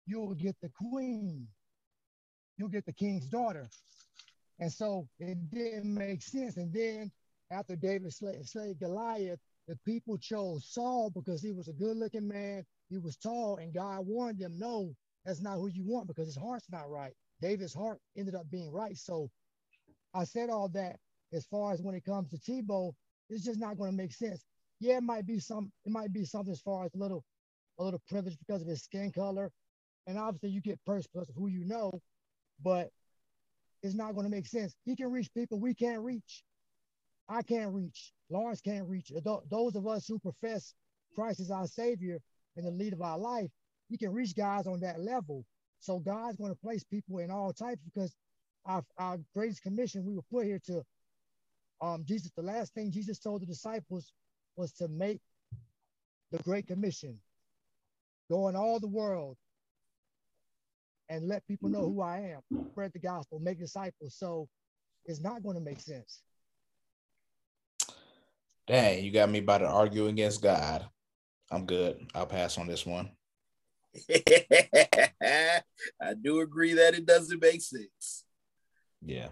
you'll 0.07 0.34
get 0.34 0.57
the 0.62 0.68
queen, 0.68 1.49
you'll 2.57 2.68
get 2.68 2.86
the 2.86 2.93
king's 2.93 3.26
daughter. 3.26 3.68
And 4.61 4.72
so 4.72 5.09
it 5.18 5.51
didn't 5.51 5.93
make 5.93 6.22
sense. 6.22 6.57
And 6.57 6.72
then 6.72 7.11
after 7.51 7.74
David 7.74 8.12
slayed, 8.12 8.47
slayed 8.49 8.78
Goliath, 8.78 9.40
the 9.66 9.76
people 9.84 10.18
chose 10.18 10.64
Saul 10.68 11.11
because 11.11 11.43
he 11.43 11.53
was 11.53 11.68
a 11.68 11.72
good 11.72 11.97
looking 11.97 12.28
man. 12.28 12.64
He 12.93 12.99
was 12.99 13.16
tall, 13.16 13.57
and 13.57 13.72
God 13.72 14.07
warned 14.07 14.38
them, 14.38 14.59
no, 14.59 14.95
that's 15.24 15.40
not 15.40 15.57
who 15.57 15.68
you 15.68 15.82
want 15.82 16.07
because 16.09 16.26
his 16.26 16.36
heart's 16.36 16.70
not 16.70 16.90
right. 16.90 17.14
David's 17.40 17.72
heart 17.72 17.99
ended 18.18 18.34
up 18.34 18.51
being 18.51 18.70
right. 18.70 18.99
So 18.99 19.30
I 20.14 20.24
said 20.24 20.51
all 20.51 20.68
that 20.74 20.97
as 21.32 21.47
far 21.47 21.72
as 21.72 21.80
when 21.80 21.95
it 21.95 22.05
comes 22.05 22.28
to 22.30 22.36
Tebow, 22.36 22.93
it's 23.30 23.47
just 23.47 23.59
not 23.59 23.78
going 23.78 23.90
to 23.90 23.97
make 23.97 24.12
sense. 24.12 24.45
Yeah, 24.78 24.99
it 24.99 25.05
might 25.05 25.26
be 25.26 25.38
some, 25.38 25.72
it 25.86 25.90
might 25.90 26.12
be 26.12 26.26
something 26.26 26.53
as 26.53 26.61
far 26.61 26.84
as 26.84 26.95
a 26.95 26.99
little, 26.99 27.24
a 27.78 27.84
little 27.84 28.03
privilege 28.11 28.36
because 28.38 28.61
of 28.61 28.68
his 28.68 28.82
skin 28.82 29.11
color. 29.11 29.51
And 30.07 30.18
obviously 30.18 30.51
you 30.51 30.61
get 30.61 30.78
perks 30.84 31.07
plus 31.07 31.30
who 31.34 31.49
you 31.49 31.64
know, 31.64 31.93
but 32.62 32.90
it's 33.82 33.95
not 33.95 34.14
going 34.14 34.26
to 34.26 34.30
make 34.30 34.47
sense. 34.47 34.74
He 34.84 34.97
can 34.97 35.11
reach 35.11 35.32
people 35.32 35.59
we 35.59 35.72
can't 35.72 36.03
reach. 36.03 36.45
I 37.26 37.40
can't 37.40 37.72
reach. 37.72 38.12
Lawrence 38.28 38.61
can't 38.61 38.86
reach. 38.86 39.11
Those 39.49 39.76
of 39.76 39.86
us 39.86 40.07
who 40.07 40.18
profess 40.18 40.74
Christ 41.14 41.40
as 41.40 41.51
our 41.51 41.66
Savior 41.66 42.18
and 42.57 42.66
the 42.66 42.70
lead 42.70 42.92
of 42.92 43.03
our 43.03 43.18
life, 43.18 43.50
you 43.88 43.98
can 43.98 44.12
reach 44.12 44.34
guys 44.36 44.66
on 44.66 44.80
that 44.80 45.00
level. 45.00 45.44
So 45.80 45.98
God's 45.98 46.36
going 46.36 46.53
to 46.53 46.59
place 46.59 46.84
people 46.84 47.18
in 47.18 47.30
all 47.30 47.53
types 47.53 47.80
because 47.84 48.14
our, 48.64 48.82
our 48.98 49.18
greatest 49.34 49.62
commission 49.62 50.05
we 50.05 50.14
were 50.14 50.22
put 50.30 50.46
here 50.46 50.61
to 50.66 50.82
um 51.80 52.05
Jesus. 52.07 52.30
The 52.36 52.42
last 52.42 52.74
thing 52.74 52.90
Jesus 52.90 53.18
told 53.18 53.42
the 53.42 53.46
disciples 53.46 54.12
was 54.57 54.72
to 54.74 54.88
make 54.88 55.20
the 56.30 56.38
Great 56.38 56.66
Commission, 56.66 57.18
go 58.30 58.48
in 58.48 58.57
all 58.57 58.80
the 58.80 58.88
world 58.88 59.36
and 61.09 61.28
let 61.28 61.46
people 61.46 61.68
know 61.68 61.82
who 61.82 62.00
I 62.00 62.34
am, 62.34 62.40
spread 62.70 62.92
the 62.92 62.98
gospel, 62.98 63.38
make 63.38 63.59
disciples. 63.59 64.14
So 64.16 64.48
it's 65.05 65.20
not 65.20 65.42
going 65.42 65.57
to 65.57 65.62
make 65.62 65.80
sense. 65.80 66.22
Dang, 68.66 69.05
you 69.05 69.11
got 69.11 69.28
me 69.28 69.40
about 69.40 69.59
to 69.59 69.66
argue 69.66 70.07
against 70.07 70.40
God. 70.40 70.86
I'm 71.53 71.66
good. 71.66 72.11
I'll 72.14 72.26
pass 72.26 72.57
on 72.57 72.66
this 72.66 72.86
one. 72.86 73.11
I 74.11 75.61
do 76.20 76.40
agree 76.40 76.72
that 76.74 76.94
it 76.94 77.05
doesn't 77.05 77.42
make 77.42 77.61
sense. 77.61 78.24
Yeah. 79.05 79.28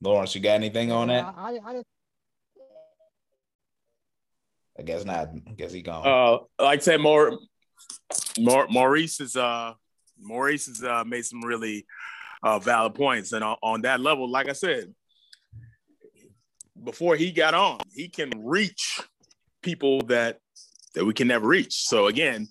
Lawrence, 0.00 0.34
you 0.34 0.40
got 0.40 0.54
anything 0.54 0.90
on 0.90 1.08
that? 1.08 1.26
I, 1.36 1.58
I, 1.62 1.72
I 1.72 1.82
I 4.78 4.82
guess 4.82 5.04
not. 5.04 5.28
I 5.46 5.52
guess 5.52 5.72
he 5.72 5.82
gone. 5.82 6.06
Uh, 6.06 6.64
like 6.64 6.78
I 6.78 6.82
said, 6.82 7.00
more, 7.02 7.38
more 8.38 8.66
Maurice 8.70 9.20
is 9.20 9.36
uh 9.36 9.74
Maurice 10.18 10.66
has 10.66 10.82
uh, 10.82 11.04
made 11.04 11.26
some 11.26 11.42
really 11.44 11.86
uh, 12.42 12.58
valid 12.58 12.94
points, 12.94 13.32
and 13.32 13.44
on, 13.44 13.56
on 13.62 13.82
that 13.82 14.00
level, 14.00 14.30
like 14.30 14.48
I 14.48 14.54
said, 14.54 14.94
before 16.84 17.16
he 17.16 17.32
got 17.32 17.54
on, 17.54 17.78
he 17.92 18.08
can 18.08 18.30
reach 18.36 19.00
people 19.62 20.02
that 20.02 20.38
that 20.94 21.04
we 21.04 21.14
can 21.14 21.28
never 21.28 21.46
reach. 21.46 21.84
So 21.84 22.06
again, 22.06 22.48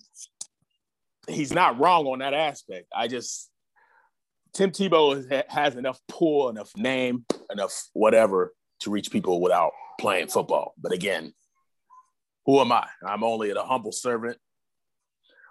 he's 1.28 1.52
not 1.52 1.78
wrong 1.78 2.06
on 2.06 2.20
that 2.20 2.34
aspect. 2.34 2.86
I 2.94 3.08
just 3.08 3.50
Tim 4.52 4.70
Tebow 4.70 5.46
has- 5.48 5.76
enough 5.76 6.00
pull, 6.08 6.48
enough 6.48 6.76
name, 6.76 7.24
enough 7.50 7.88
whatever 7.92 8.52
to 8.80 8.90
reach 8.90 9.10
people 9.10 9.40
without 9.40 9.72
playing 10.00 10.28
football. 10.28 10.74
But 10.78 10.92
again, 10.92 11.34
who 12.46 12.60
am 12.60 12.72
I? 12.72 12.88
I'm 13.06 13.22
only 13.22 13.50
a 13.50 13.62
humble 13.62 13.92
servant 13.92 14.38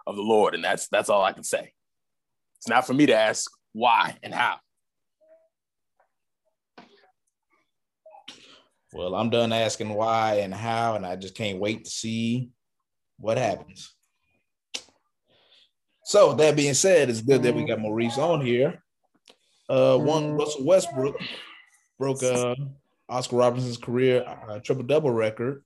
of 0.07 0.15
the 0.15 0.21
Lord, 0.21 0.55
and 0.55 0.63
that's 0.63 0.87
that's 0.87 1.09
all 1.09 1.23
I 1.23 1.33
can 1.33 1.43
say. 1.43 1.73
It's 2.57 2.67
not 2.67 2.85
for 2.85 2.93
me 2.93 3.05
to 3.05 3.15
ask 3.15 3.49
why 3.71 4.17
and 4.23 4.33
how. 4.33 4.57
Well, 8.91 9.13
I'm 9.13 9.29
done 9.29 9.53
asking 9.53 9.93
why 9.93 10.35
and 10.35 10.53
how, 10.53 10.95
and 10.95 11.05
I 11.05 11.15
just 11.15 11.35
can't 11.35 11.59
wait 11.59 11.85
to 11.85 11.91
see 11.91 12.49
what 13.17 13.37
happens. 13.37 13.93
So 16.03 16.33
that 16.33 16.55
being 16.55 16.73
said, 16.73 17.09
it's 17.09 17.21
good 17.21 17.43
that 17.43 17.53
we 17.53 17.65
got 17.65 17.79
Maurice 17.79 18.17
on 18.17 18.43
here. 18.43 18.81
Uh, 19.69 19.95
one 19.97 20.33
Russell 20.33 20.65
Westbrook 20.65 21.15
broke 21.99 22.23
uh, 22.23 22.55
Oscar 23.07 23.35
Robertson's 23.35 23.77
career 23.77 24.25
uh, 24.25 24.57
triple 24.59 24.83
double 24.83 25.11
record, 25.11 25.63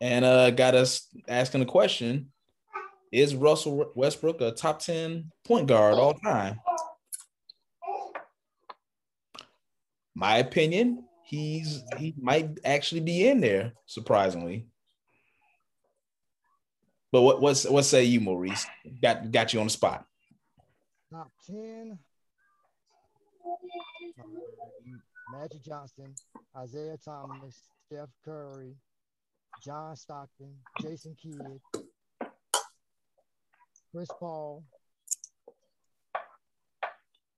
and 0.00 0.24
uh, 0.24 0.50
got 0.50 0.74
us 0.74 1.06
asking 1.28 1.60
the 1.60 1.66
question: 1.66 2.32
Is 3.12 3.34
Russell 3.34 3.92
Westbrook 3.94 4.40
a 4.40 4.52
top 4.52 4.78
ten 4.78 5.30
point 5.44 5.66
guard 5.66 5.96
all 5.96 6.14
time? 6.14 6.58
My 10.14 10.38
opinion, 10.38 11.04
he's 11.28 11.82
he 11.98 12.14
might 12.20 12.58
actually 12.64 13.02
be 13.02 13.28
in 13.28 13.40
there, 13.40 13.72
surprisingly. 13.86 14.66
But 17.12 17.22
what 17.22 17.40
what's 17.40 17.64
what 17.64 17.84
say 17.84 18.04
you, 18.04 18.20
Maurice? 18.20 18.66
Got 19.02 19.30
got 19.30 19.52
you 19.52 19.60
on 19.60 19.66
the 19.66 19.70
spot. 19.70 20.04
Top 21.12 21.30
ten. 21.46 21.98
Magic 25.30 25.62
Johnson, 25.62 26.14
Isiah 26.62 26.96
Thomas, 27.04 27.62
Steph 27.86 28.08
Curry, 28.24 28.74
John 29.62 29.94
Stockton, 29.94 30.54
Jason 30.80 31.14
Kidd, 31.22 31.60
Chris 33.92 34.08
Paul, 34.18 34.64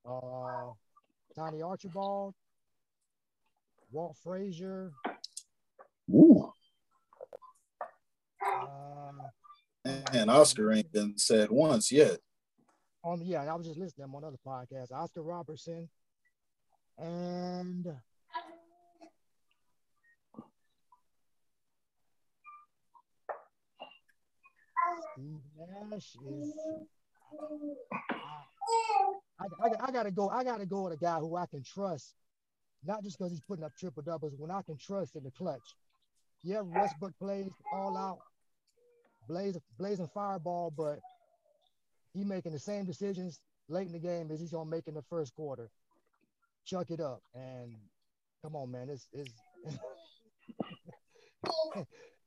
uh, 0.09 0.73
Tiny 1.35 1.63
Archibald, 1.63 2.35
Walt 3.93 4.17
Frazier. 4.23 4.93
Ooh. 6.11 6.53
Uh, 8.45 9.13
And 10.13 10.31
Oscar 10.31 10.73
ain't 10.73 10.93
been 10.93 11.17
said 11.17 11.51
once 11.51 11.91
yet. 11.91 12.19
on 13.03 13.23
yeah, 13.25 13.43
I 13.51 13.55
was 13.55 13.67
just 13.67 13.79
listening 13.79 14.07
to 14.07 14.11
him 14.11 14.15
on 14.15 14.25
other 14.25 14.37
podcasts. 14.47 14.93
Oscar 14.93 15.23
Robertson 15.23 15.89
and 16.99 17.87
Steve 25.15 25.41
Nash 25.91 26.17
is. 26.27 26.53
I, 29.41 29.45
I, 29.65 29.89
I 29.89 29.93
gotta 29.93 30.11
go. 30.11 30.29
I 30.29 30.45
gotta 30.45 30.67
go 30.67 30.83
with 30.85 30.95
a 30.95 30.97
guy 30.97 31.19
who 31.19 31.37
I 31.37 31.47
can 31.47 31.63
trust, 31.63 32.15
not 32.85 33.03
just 33.03 33.19
because 33.19 33.33
he's 33.33 33.41
putting 33.41 33.65
up 33.65 33.73
triple 33.79 34.03
doubles. 34.03 34.35
When 34.37 34.51
I 34.51 34.63
can 34.63 34.77
trust 34.77 35.17
in 35.17 35.25
the 35.25 35.31
clutch. 35.31 35.75
Yeah, 36.43 36.63
Westbrook 36.63 37.13
plays 37.19 37.51
all 37.73 37.99
out, 37.99 38.19
blaze 39.29 39.59
blazing 39.79 40.09
fireball, 40.15 40.73
but 40.75 41.01
he 42.15 42.25
making 42.25 42.53
the 42.53 42.59
same 42.59 42.87
decisions 42.87 43.41
late 43.69 43.87
in 43.87 43.93
the 43.93 43.99
game 43.99 44.31
as 44.31 44.41
he's 44.41 44.53
gonna 44.53 44.69
make 44.69 44.89
in 44.89 44.95
the 44.95 45.03
first 45.11 45.35
quarter. 45.35 45.69
Chuck 46.65 46.91
it 46.91 47.01
up 47.01 47.21
and 47.35 47.75
come 48.43 48.57
on, 48.57 48.71
man. 48.71 48.89
It's 48.89 49.07
it's 49.13 49.31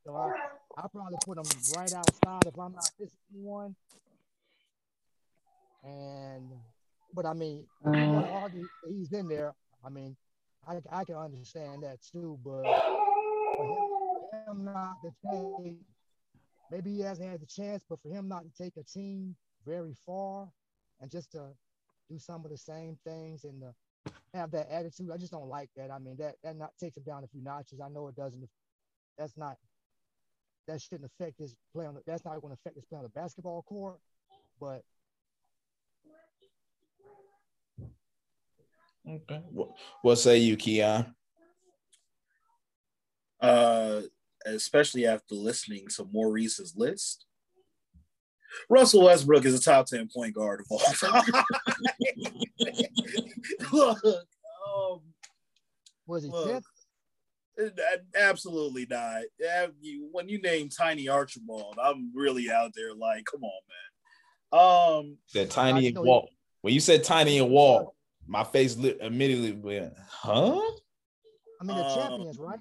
so 0.05 0.15
I 0.15 0.31
I 0.77 0.87
probably 0.91 1.17
put 1.25 1.37
him 1.37 1.45
right 1.75 1.93
outside 1.93 2.45
if 2.45 2.57
I'm 2.59 2.73
not 2.73 2.89
missing 2.99 3.17
one. 3.31 3.75
And 5.83 6.49
but 7.13 7.25
I 7.25 7.33
mean, 7.33 7.65
if 7.85 7.95
you 7.95 8.07
want 8.09 8.25
to 8.27 8.31
argue 8.31 8.67
he's 8.87 9.11
in 9.11 9.27
there. 9.27 9.53
I 9.85 9.89
mean, 9.89 10.15
I 10.67 10.79
I 10.91 11.03
can 11.03 11.15
understand 11.15 11.83
that 11.83 11.99
too, 12.01 12.39
but 12.43 12.63
for 13.55 13.65
him, 13.65 13.77
for 14.31 14.51
him 14.51 14.65
not 14.65 14.95
to 15.03 15.11
take 15.29 15.77
maybe 16.71 16.93
he 16.93 17.01
hasn't 17.01 17.29
had 17.29 17.41
the 17.41 17.45
chance, 17.45 17.83
but 17.87 18.01
for 18.01 18.09
him 18.09 18.27
not 18.27 18.43
to 18.43 18.63
take 18.63 18.77
a 18.77 18.83
team 18.83 19.35
very 19.65 19.95
far 20.05 20.47
and 21.01 21.11
just 21.11 21.31
to 21.31 21.49
do 22.09 22.17
some 22.17 22.43
of 22.45 22.51
the 22.51 22.57
same 22.57 22.97
things 23.05 23.43
and 23.43 23.61
to 23.61 24.11
have 24.33 24.51
that 24.51 24.69
attitude, 24.69 25.11
I 25.13 25.17
just 25.17 25.31
don't 25.31 25.47
like 25.47 25.69
that. 25.77 25.91
I 25.91 25.99
mean, 25.99 26.17
that 26.17 26.35
that 26.43 26.57
not 26.57 26.71
takes 26.79 26.97
him 26.97 27.03
down 27.03 27.23
a 27.23 27.27
few 27.27 27.41
notches. 27.41 27.79
I 27.79 27.89
know 27.89 28.07
it 28.07 28.15
doesn't. 28.15 28.47
That's 29.17 29.37
not. 29.37 29.57
That 30.67 30.81
shouldn't 30.81 31.11
affect 31.11 31.39
his 31.39 31.57
play 31.73 31.85
on. 31.85 31.95
The, 31.95 32.01
that's 32.05 32.23
not 32.23 32.39
going 32.41 32.55
to 32.55 32.59
affect 32.59 32.75
his 32.75 32.85
play 32.85 32.97
on 32.97 33.03
the 33.03 33.09
basketball 33.09 33.63
court, 33.63 33.99
but 34.59 34.83
Okay. 39.09 39.41
What, 39.51 39.69
what 40.01 40.15
say 40.15 40.37
you, 40.37 40.55
Keon? 40.55 41.13
Uh, 43.41 44.01
especially 44.45 45.05
after 45.05 45.35
listening 45.35 45.87
to 45.95 46.07
Maurice's 46.11 46.73
list. 46.75 47.25
Russell 48.69 49.03
Westbrook 49.03 49.45
is 49.45 49.59
a 49.59 49.61
top 49.61 49.87
10 49.87 50.09
point 50.13 50.35
guard 50.35 50.61
of 50.61 50.67
all 50.69 50.79
time. 50.79 51.23
Look, 53.73 54.03
um, 54.05 55.01
was 56.05 56.23
he 56.23 56.29
Look, 56.29 56.63
fifth? 57.57 57.73
absolutely 58.15 58.85
not. 58.89 59.23
Yeah, 59.39 59.67
When 60.11 60.29
you 60.29 60.41
name 60.41 60.69
Tiny 60.69 61.07
Archibald, 61.07 61.77
I'm 61.81 62.11
really 62.15 62.51
out 62.51 62.73
there 62.75 62.93
like, 62.93 63.25
come 63.25 63.43
on, 63.43 63.61
man. 63.69 63.77
Um, 64.53 65.17
That 65.33 65.49
Tiny 65.49 65.85
I 65.85 65.87
and 65.89 65.99
Walt. 65.99 66.29
When 66.61 66.73
you 66.73 66.79
said 66.79 67.03
Tiny 67.03 67.39
and 67.39 67.49
Walt, 67.49 67.93
my 68.27 68.43
face 68.43 68.77
lit 68.77 68.99
immediately 69.01 69.51
went, 69.53 69.93
huh? 70.09 70.59
I 71.61 71.65
mean, 71.65 71.77
the 71.77 71.85
um, 71.85 71.95
champions, 71.95 72.37
right? 72.39 72.59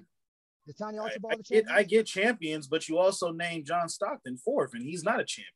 The 0.67 0.73
Tiny 0.73 0.97
I, 0.97 1.01
Archibald, 1.03 1.33
I 1.33 1.35
the 1.37 1.43
get, 1.43 1.47
champions. 1.65 1.79
I 1.79 1.83
get 1.83 2.05
champions, 2.05 2.67
but 2.67 2.87
you 2.87 2.97
also 2.97 3.31
named 3.31 3.65
John 3.65 3.89
Stockton 3.89 4.37
fourth, 4.37 4.73
and 4.73 4.83
he's 4.83 5.03
not 5.03 5.19
a 5.19 5.25
champion. 5.25 5.47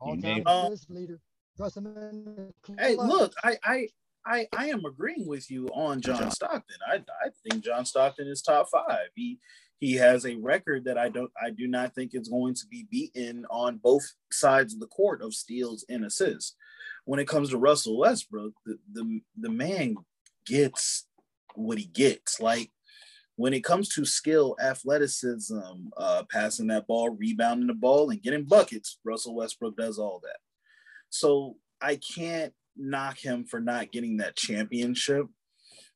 all 0.00 0.16
You 0.16 0.22
time 0.22 0.34
named- 0.36 0.46
assist 0.48 0.90
leader. 0.90 1.20
Trust 1.56 1.76
him 1.76 1.86
in 1.86 2.24
the 2.24 2.74
Hey, 2.78 2.96
look, 2.96 3.34
I, 3.44 3.58
I, 3.64 3.88
I, 4.24 4.46
I 4.56 4.68
am 4.68 4.84
agreeing 4.86 5.26
with 5.26 5.50
you 5.50 5.66
on 5.74 6.00
John 6.00 6.30
Stockton. 6.30 6.76
I, 6.90 6.96
I 6.96 7.28
think 7.48 7.62
John 7.64 7.84
Stockton 7.84 8.26
is 8.28 8.40
top 8.40 8.68
five. 8.72 9.08
He, 9.14 9.38
he 9.78 9.94
has 9.94 10.24
a 10.24 10.36
record 10.36 10.84
that 10.84 10.96
I 10.96 11.08
don't, 11.10 11.30
I 11.42 11.50
do 11.50 11.66
not 11.66 11.94
think 11.94 12.12
is 12.14 12.28
going 12.28 12.54
to 12.54 12.66
be 12.70 12.86
beaten 12.90 13.44
on 13.50 13.76
both 13.78 14.04
sides 14.30 14.72
of 14.72 14.80
the 14.80 14.86
court 14.86 15.20
of 15.22 15.34
steals 15.34 15.84
and 15.90 16.04
assists. 16.04 16.54
When 17.04 17.20
it 17.20 17.28
comes 17.28 17.50
to 17.50 17.58
Russell 17.58 17.98
Westbrook, 17.98 18.52
the, 18.64 18.78
the, 18.92 19.20
the 19.38 19.50
man 19.50 19.96
gets 20.46 21.06
what 21.54 21.78
he 21.78 21.84
gets. 21.84 22.40
Like 22.40 22.70
when 23.36 23.54
it 23.54 23.64
comes 23.64 23.88
to 23.90 24.04
skill, 24.04 24.56
athleticism, 24.62 25.54
uh, 25.96 26.24
passing 26.30 26.66
that 26.68 26.86
ball, 26.86 27.10
rebounding 27.10 27.68
the 27.68 27.74
ball, 27.74 28.10
and 28.10 28.22
getting 28.22 28.44
buckets, 28.44 28.98
Russell 29.04 29.34
Westbrook 29.34 29.76
does 29.76 29.98
all 29.98 30.20
that. 30.22 30.36
So 31.08 31.56
I 31.80 31.96
can't 31.96 32.52
knock 32.76 33.18
him 33.18 33.44
for 33.44 33.60
not 33.60 33.92
getting 33.92 34.18
that 34.18 34.36
championship, 34.36 35.26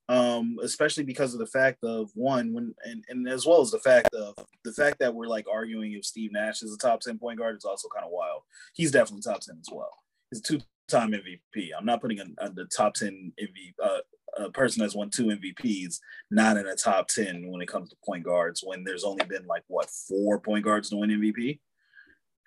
um, 0.09 0.57
especially 0.63 1.05
because 1.05 1.35
of 1.35 1.41
the 1.41 1.47
fact 1.47 1.85
of 1.85 2.11
one, 2.15 2.53
when 2.53 2.75
and, 2.85 3.05
and 3.09 3.29
as 3.29 3.47
well 3.47 3.61
as 3.61 3.71
the 3.71 3.79
fact 3.79 4.09
of 4.15 4.35
the 4.65 4.73
fact 4.73 4.99
that 5.01 5.15
we're 5.15 5.27
like 5.27 5.47
arguing 5.53 5.93
if 5.93 6.05
Steve 6.05 6.33
Nash 6.33 6.63
is 6.63 6.75
a 6.75 6.79
top 6.79 7.01
10 7.01 7.19
point 7.19 7.39
guard 7.39 7.57
is 7.57 7.65
also 7.65 7.89
kind 7.95 8.07
of 8.07 8.11
wild. 8.11 8.43
He's 8.75 8.91
definitely 8.91 9.23
top 9.23 9.41
10 9.41 9.59
as 9.61 9.69
well. 9.71 9.93
He's 10.31 10.41
a 10.41 10.63
two-time 10.89 11.13
MVP. 11.13 11.69
I'm 11.77 11.85
not 11.85 12.01
putting 12.01 12.21
a, 12.21 12.25
a, 12.39 12.51
the 12.51 12.65
top 12.67 12.95
10 12.95 13.33
MVP, 13.41 13.75
uh, 13.83 13.99
a 14.37 14.51
person 14.51 14.81
that's 14.81 14.97
won 14.97 15.11
two 15.11 15.27
MVPs 15.27 15.99
not 16.31 16.57
in 16.57 16.67
a 16.67 16.75
top 16.75 17.07
10 17.07 17.49
when 17.49 17.63
it 17.63 17.69
comes 17.69 17.91
to 17.91 17.97
point 18.05 18.25
guards 18.25 18.63
when 18.65 18.83
there's 18.83 19.05
only 19.05 19.25
been 19.27 19.47
like 19.47 19.63
what 19.69 19.89
four 20.09 20.41
point 20.41 20.65
guards 20.65 20.91
to 20.91 20.97
win 20.97 21.11
MVP 21.11 21.61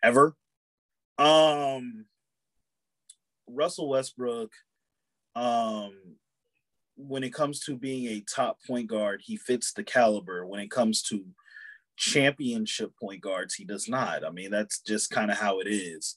ever. 0.03 0.35
Um 1.17 2.05
Russell 3.47 3.89
Westbrook, 3.89 4.51
um, 5.35 5.93
when 6.95 7.23
it 7.23 7.33
comes 7.33 7.61
to 7.61 7.75
being 7.75 8.07
a 8.07 8.21
top 8.21 8.57
point 8.65 8.87
guard, 8.87 9.21
he 9.23 9.37
fits 9.37 9.73
the 9.73 9.83
caliber. 9.83 10.45
When 10.45 10.59
it 10.59 10.71
comes 10.71 11.01
to 11.03 11.23
championship 11.95 12.91
point 13.01 13.21
guards, 13.21 13.53
he 13.55 13.63
does 13.63 13.87
not. 13.87 14.25
I 14.25 14.31
mean, 14.31 14.51
that's 14.51 14.79
just 14.81 15.11
kind 15.11 15.31
of 15.31 15.37
how 15.37 15.59
it 15.59 15.67
is. 15.67 16.15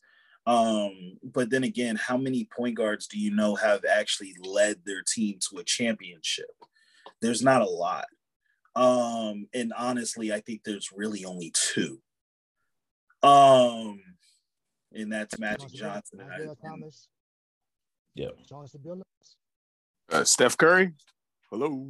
Um, 0.51 1.17
but 1.23 1.49
then 1.51 1.63
again, 1.63 1.95
how 1.95 2.17
many 2.17 2.45
point 2.45 2.77
guards 2.77 3.07
do 3.07 3.19
you 3.19 3.31
know 3.33 3.55
have 3.55 3.85
actually 3.85 4.35
led 4.43 4.79
their 4.85 5.03
team 5.03 5.39
to 5.49 5.59
a 5.59 5.65
championship? 5.65 6.51
There's 7.23 7.43
not 7.43 7.63
a 7.63 7.67
lot. 7.71 8.07
Um, 8.75 9.47
and 9.55 9.73
honestly, 9.79 10.33
I 10.33 10.41
think 10.41 10.63
there's 10.65 10.91
really 10.95 11.25
only 11.25 11.53
two. 11.55 12.01
Um, 13.23 14.01
and 14.93 15.13
that's 15.13 15.39
Magic 15.39 15.69
Johnson 15.71 16.21
and, 16.21 16.33
I- 16.33 16.37
Isiah 16.37 16.49
and 16.51 16.59
Thomas, 16.65 17.09
Yep. 18.17 18.33
Jonathan 18.49 18.81
Billups. 18.85 19.35
Uh, 20.11 20.25
Steph 20.25 20.57
Curry. 20.59 20.95
Hello. 21.51 21.89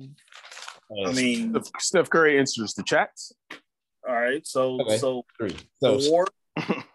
I 1.07 1.13
mean, 1.13 1.51
Steph, 1.55 1.71
Steph 1.81 2.11
Curry 2.11 2.39
answers 2.39 2.75
the 2.75 2.83
chats. 2.83 3.33
all 4.07 4.15
right. 4.15 4.47
So, 4.47 4.81
Okay. 4.83 4.99
so 4.99 5.25
three. 5.39 5.57
So 5.83 5.99
four. 6.01 6.27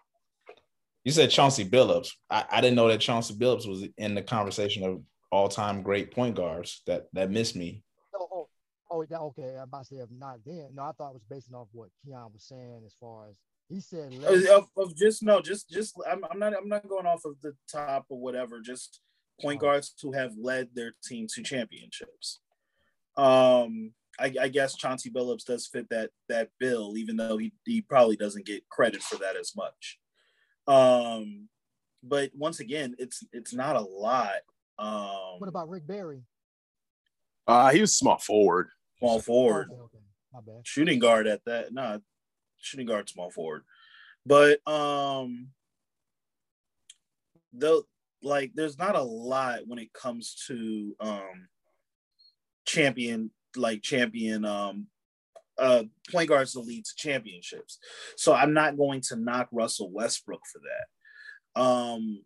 You 1.06 1.12
said 1.12 1.30
Chauncey 1.30 1.64
Billups. 1.64 2.10
I, 2.28 2.44
I 2.50 2.60
didn't 2.60 2.74
know 2.74 2.88
that 2.88 2.98
Chauncey 2.98 3.34
Billups 3.34 3.68
was 3.68 3.86
in 3.96 4.16
the 4.16 4.22
conversation 4.22 4.82
of 4.82 5.02
all-time 5.30 5.82
great 5.82 6.12
point 6.12 6.34
guards. 6.34 6.82
That 6.88 7.06
that 7.12 7.30
missed 7.30 7.54
me. 7.54 7.84
Oh, 8.12 8.28
oh, 8.32 8.48
oh 8.90 9.04
yeah, 9.08 9.18
okay. 9.18 9.54
I'm 9.56 9.68
about 9.68 9.86
to 9.86 9.94
say 9.94 9.96
if 10.02 10.10
not 10.10 10.38
then. 10.44 10.70
No, 10.74 10.82
I 10.82 10.90
thought 10.98 11.10
it 11.10 11.14
was 11.14 11.22
based 11.30 11.54
off 11.54 11.68
what 11.70 11.90
Keon 12.04 12.32
was 12.32 12.42
saying 12.42 12.82
as 12.84 12.96
far 12.98 13.28
as 13.28 13.36
he 13.68 13.78
said 13.78 14.14
of, 14.24 14.66
of, 14.76 14.96
just 14.96 15.22
no, 15.22 15.40
just 15.40 15.70
just 15.70 15.94
I'm, 16.10 16.24
I'm 16.28 16.40
not 16.40 16.54
I'm 16.56 16.68
not 16.68 16.88
going 16.88 17.06
off 17.06 17.24
of 17.24 17.40
the 17.40 17.54
top 17.70 18.06
or 18.08 18.18
whatever. 18.18 18.60
Just 18.60 18.98
point 19.40 19.60
oh. 19.62 19.66
guards 19.66 19.94
who 20.02 20.10
have 20.10 20.32
led 20.36 20.70
their 20.74 20.96
team 21.04 21.28
to 21.34 21.42
championships. 21.44 22.40
Um, 23.16 23.92
I, 24.18 24.34
I, 24.40 24.48
guess 24.48 24.76
Chauncey 24.76 25.10
Billups 25.10 25.44
does 25.44 25.68
fit 25.68 25.88
that 25.90 26.10
that 26.28 26.50
bill, 26.58 26.96
even 26.96 27.16
though 27.16 27.38
he, 27.38 27.52
he 27.64 27.80
probably 27.80 28.16
doesn't 28.16 28.44
get 28.44 28.68
credit 28.68 29.02
for 29.02 29.16
that 29.18 29.36
as 29.36 29.54
much. 29.54 29.98
Um, 30.66 31.48
but 32.02 32.30
once 32.34 32.60
again, 32.60 32.94
it's 32.98 33.24
it's 33.32 33.54
not 33.54 33.76
a 33.76 33.80
lot. 33.80 34.36
Um, 34.78 35.38
what 35.38 35.48
about 35.48 35.68
Rick 35.68 35.86
Barry? 35.86 36.22
Uh, 37.46 37.70
he 37.70 37.80
was 37.80 37.96
small 37.96 38.18
forward. 38.18 38.68
Small 38.98 39.20
forward. 39.20 39.68
Okay, 39.70 39.80
okay. 39.80 39.98
My 40.32 40.40
bad. 40.40 40.66
Shooting 40.66 40.98
guard 40.98 41.26
at 41.26 41.44
that. 41.46 41.72
No, 41.72 42.00
shooting 42.58 42.86
guard, 42.86 43.08
small 43.08 43.30
forward. 43.30 43.62
But 44.24 44.66
um, 44.68 45.48
though, 47.52 47.84
like, 48.22 48.52
there's 48.54 48.78
not 48.78 48.96
a 48.96 49.02
lot 49.02 49.60
when 49.66 49.78
it 49.78 49.92
comes 49.92 50.34
to 50.48 50.96
um 51.00 51.48
champion 52.66 53.30
like 53.54 53.80
champion 53.80 54.44
um 54.44 54.88
uh 55.58 55.84
point 56.10 56.28
guards 56.28 56.52
to 56.52 56.60
lead 56.60 56.84
to 56.84 56.92
championships. 56.96 57.78
So 58.16 58.34
I'm 58.34 58.52
not 58.52 58.76
going 58.76 59.00
to 59.08 59.16
knock 59.16 59.48
Russell 59.52 59.90
Westbrook 59.90 60.42
for 60.52 60.60
that. 60.60 61.60
Um 61.60 62.22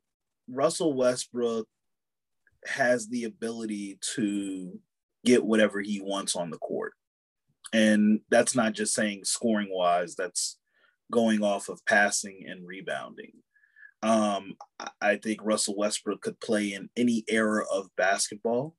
Russell 0.49 0.95
Westbrook 0.95 1.69
has 2.67 3.09
the 3.09 3.25
ability 3.25 3.99
to 4.15 4.79
get 5.25 5.45
whatever 5.45 5.81
he 5.81 6.01
wants 6.01 6.37
on 6.37 6.51
the 6.51 6.59
court. 6.59 6.93
And 7.73 8.21
that's 8.31 8.55
not 8.55 8.73
just 8.73 8.95
saying 8.95 9.25
scoring 9.25 9.69
wise, 9.71 10.15
that's 10.17 10.59
going 11.11 11.43
off 11.43 11.69
of 11.69 11.85
passing 11.87 12.47
and 12.49 12.67
rebounding. 12.67 13.33
Um, 14.03 14.55
I 15.01 15.17
think 15.17 15.41
Russell 15.43 15.77
Westbrook 15.77 16.23
could 16.23 16.41
play 16.41 16.73
in 16.73 16.89
any 16.97 17.25
era 17.29 17.65
of 17.73 17.95
basketball. 17.97 18.75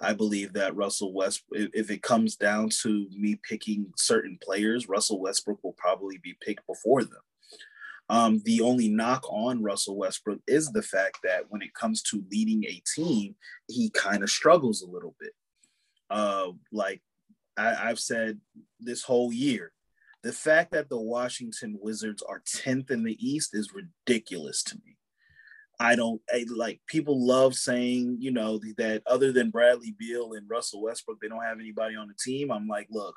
I 0.00 0.14
believe 0.14 0.54
that 0.54 0.76
Russell 0.76 1.12
West, 1.12 1.42
if 1.52 1.90
it 1.90 2.02
comes 2.02 2.36
down 2.36 2.70
to 2.82 3.06
me 3.10 3.38
picking 3.48 3.92
certain 3.96 4.38
players, 4.42 4.88
Russell 4.88 5.20
Westbrook 5.20 5.58
will 5.62 5.74
probably 5.74 6.18
be 6.18 6.36
picked 6.40 6.66
before 6.66 7.04
them. 7.04 7.20
Um, 8.08 8.42
the 8.44 8.60
only 8.62 8.88
knock 8.88 9.24
on 9.30 9.62
Russell 9.62 9.96
Westbrook 9.96 10.40
is 10.46 10.72
the 10.72 10.82
fact 10.82 11.18
that 11.22 11.44
when 11.48 11.62
it 11.62 11.74
comes 11.74 12.02
to 12.04 12.24
leading 12.30 12.64
a 12.64 12.82
team, 12.94 13.36
he 13.68 13.90
kind 13.90 14.22
of 14.22 14.30
struggles 14.30 14.82
a 14.82 14.90
little 14.90 15.14
bit. 15.20 15.32
Uh, 16.08 16.48
like 16.72 17.02
I, 17.56 17.90
I've 17.90 18.00
said 18.00 18.40
this 18.80 19.04
whole 19.04 19.32
year, 19.32 19.72
the 20.22 20.32
fact 20.32 20.72
that 20.72 20.88
the 20.88 21.00
Washington 21.00 21.78
Wizards 21.80 22.22
are 22.22 22.42
10th 22.46 22.90
in 22.90 23.04
the 23.04 23.16
East 23.24 23.54
is 23.54 23.72
ridiculous 23.72 24.62
to 24.64 24.76
me. 24.84 24.96
I 25.80 25.96
don't 25.96 26.20
I, 26.30 26.44
like 26.54 26.78
people 26.86 27.26
love 27.26 27.54
saying, 27.54 28.18
you 28.20 28.30
know, 28.30 28.60
that 28.76 29.02
other 29.06 29.32
than 29.32 29.50
Bradley 29.50 29.96
Beal 29.98 30.34
and 30.34 30.48
Russell 30.48 30.82
Westbrook, 30.82 31.18
they 31.20 31.28
don't 31.28 31.42
have 31.42 31.58
anybody 31.58 31.96
on 31.96 32.06
the 32.06 32.14
team. 32.22 32.52
I'm 32.52 32.68
like, 32.68 32.86
look, 32.90 33.16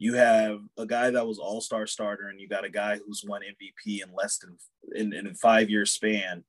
you 0.00 0.14
have 0.14 0.58
a 0.76 0.84
guy 0.84 1.10
that 1.10 1.26
was 1.26 1.38
all-star 1.38 1.86
starter 1.86 2.26
and 2.26 2.40
you 2.40 2.48
got 2.48 2.64
a 2.64 2.68
guy 2.68 2.98
who's 2.98 3.24
won 3.24 3.42
MVP 3.42 4.02
in 4.02 4.12
less 4.12 4.38
than 4.38 4.56
in, 4.96 5.12
in 5.12 5.28
a 5.28 5.34
five 5.34 5.70
year 5.70 5.86
span 5.86 6.42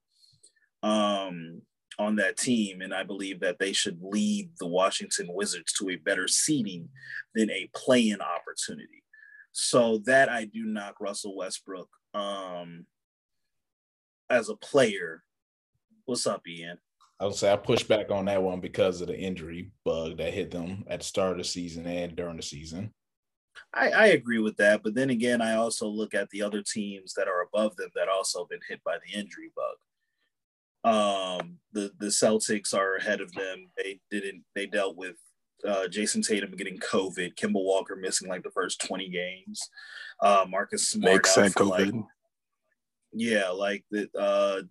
um, 0.82 1.62
on 2.00 2.16
that 2.16 2.36
team. 2.36 2.80
And 2.80 2.92
I 2.92 3.04
believe 3.04 3.38
that 3.40 3.60
they 3.60 3.72
should 3.72 4.00
lead 4.02 4.50
the 4.58 4.66
Washington 4.66 5.28
Wizards 5.30 5.72
to 5.74 5.90
a 5.90 5.96
better 5.96 6.26
seeding 6.26 6.88
than 7.36 7.48
a 7.50 7.70
play-in 7.76 8.20
opportunity. 8.20 9.04
So 9.52 9.98
that 10.06 10.28
I 10.28 10.46
do 10.46 10.64
knock 10.64 10.96
Russell 11.00 11.36
Westbrook 11.36 11.88
um, 12.12 12.86
as 14.28 14.48
a 14.48 14.56
player 14.56 15.22
What's 16.06 16.26
up, 16.26 16.46
Ian? 16.46 16.78
I 17.18 17.24
would 17.24 17.34
say 17.34 17.52
I 17.52 17.56
pushed 17.56 17.88
back 17.88 18.10
on 18.10 18.26
that 18.26 18.42
one 18.42 18.60
because 18.60 19.00
of 19.00 19.06
the 19.06 19.16
injury 19.18 19.70
bug 19.84 20.18
that 20.18 20.34
hit 20.34 20.50
them 20.50 20.84
at 20.88 21.00
the 21.00 21.06
start 21.06 21.32
of 21.32 21.38
the 21.38 21.44
season 21.44 21.86
and 21.86 22.14
during 22.14 22.36
the 22.36 22.42
season. 22.42 22.92
I, 23.72 23.90
I 23.90 24.06
agree 24.08 24.40
with 24.40 24.56
that, 24.56 24.82
but 24.82 24.94
then 24.94 25.10
again, 25.10 25.40
I 25.40 25.54
also 25.54 25.86
look 25.86 26.12
at 26.12 26.28
the 26.30 26.42
other 26.42 26.60
teams 26.62 27.14
that 27.14 27.28
are 27.28 27.42
above 27.42 27.76
them 27.76 27.90
that 27.94 28.08
also 28.08 28.46
been 28.50 28.60
hit 28.68 28.82
by 28.84 28.96
the 28.98 29.18
injury 29.18 29.50
bug. 29.54 29.76
Um, 30.92 31.58
the 31.72 31.92
the 31.98 32.06
Celtics 32.06 32.74
are 32.74 32.96
ahead 32.96 33.20
of 33.20 33.32
them. 33.32 33.70
They 33.76 34.00
didn't. 34.10 34.44
They 34.54 34.66
dealt 34.66 34.96
with 34.96 35.16
uh, 35.66 35.86
Jayson 35.88 36.22
Tatum 36.22 36.50
getting 36.56 36.78
COVID, 36.78 37.36
Kemba 37.36 37.54
Walker 37.54 37.96
missing 37.96 38.28
like 38.28 38.42
the 38.42 38.50
first 38.50 38.84
twenty 38.84 39.08
games, 39.08 39.70
uh, 40.20 40.44
Marcus 40.46 40.88
Smart 40.90 41.14
Makes 41.14 41.38
out 41.38 41.52
for 41.52 41.60
COVID. 41.60 41.92
like 41.92 42.04
yeah, 43.12 43.48
like 43.48 43.84
the 43.90 44.08
uh, 44.18 44.62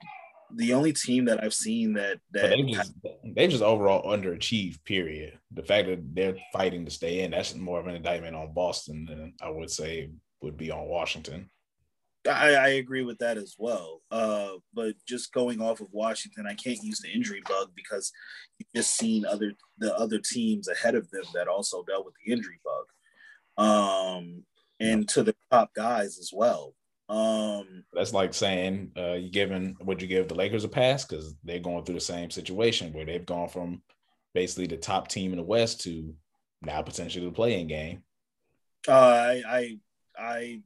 the 0.56 0.74
only 0.74 0.94
team 0.94 1.26
that 1.26 1.44
I've 1.44 1.54
seen 1.54 1.94
that 1.94 2.20
that 2.32 2.50
they 2.50 2.62
just, 2.64 2.94
they 3.24 3.48
just 3.48 3.64
overall 3.64 4.04
underachieved. 4.12 4.84
Period. 4.84 5.40
The 5.52 5.64
fact 5.64 5.88
that 5.88 6.16
they're 6.16 6.38
fighting 6.52 6.86
to 6.86 6.92
stay 6.92 7.22
in 7.22 7.32
that's 7.32 7.56
more 7.56 7.80
of 7.80 7.88
an 7.88 7.96
indictment 7.96 8.36
on 8.36 8.54
Boston 8.54 9.06
than 9.06 9.34
I 9.42 9.50
would 9.50 9.70
say 9.70 10.10
would 10.42 10.58
be 10.58 10.72
on 10.72 10.88
Washington. 10.88 11.50
I, 12.28 12.56
I 12.56 12.68
agree 12.70 13.04
with 13.04 13.18
that 13.20 13.38
as 13.38 13.56
well. 13.58 14.02
Uh, 14.10 14.52
but 14.74 14.96
just 15.08 15.34
going 15.34 15.62
off 15.62 15.82
of 15.82 15.88
Washington, 15.92 16.46
I 16.48 16.54
can't 16.54 16.82
use 16.82 17.00
the 17.00 17.12
injury 17.12 17.42
bug 17.48 17.72
because 17.76 18.12
you've 18.58 18.74
just 18.76 18.96
seen 18.96 19.26
other 19.26 19.54
the 19.78 19.96
other 19.98 20.20
teams 20.20 20.68
ahead 20.68 20.96
of 20.96 21.10
them 21.12 21.26
that 21.34 21.48
also 21.48 21.84
dealt 21.84 22.06
with 22.06 22.14
the 22.26 22.32
injury 22.32 22.60
bug, 22.64 23.66
um, 23.66 24.44
and 24.80 25.08
to 25.10 25.24
the 25.24 25.36
top 25.52 25.74
guys 25.74 26.18
as 26.18 26.32
well. 26.34 26.74
Um, 27.14 27.84
That's 27.94 28.12
like 28.12 28.34
saying 28.34 28.92
uh, 28.98 29.14
you 29.14 29.30
giving 29.30 29.78
would 29.82 30.02
you 30.02 30.08
give 30.08 30.28
the 30.28 30.34
Lakers 30.34 30.64
a 30.64 30.68
pass 30.68 31.06
because 31.06 31.36
they're 31.44 31.60
going 31.60 31.86
through 31.86 31.96
the 31.96 32.02
same 32.02 32.32
situation 32.32 32.92
where 32.92 33.06
they've 33.06 33.26
gone 33.26 33.50
from 33.50 33.84
basically 34.34 34.66
the 34.66 34.78
top 34.78 35.10
team 35.10 35.32
in 35.32 35.38
the 35.38 35.44
West 35.44 35.82
to 35.82 36.16
now 36.64 36.82
potentially 36.82 37.24
the 37.24 37.32
playing 37.32 37.68
game. 37.68 38.02
Uh, 38.88 38.92
I, 38.92 39.44
I, 39.48 39.80
I, 40.18 40.62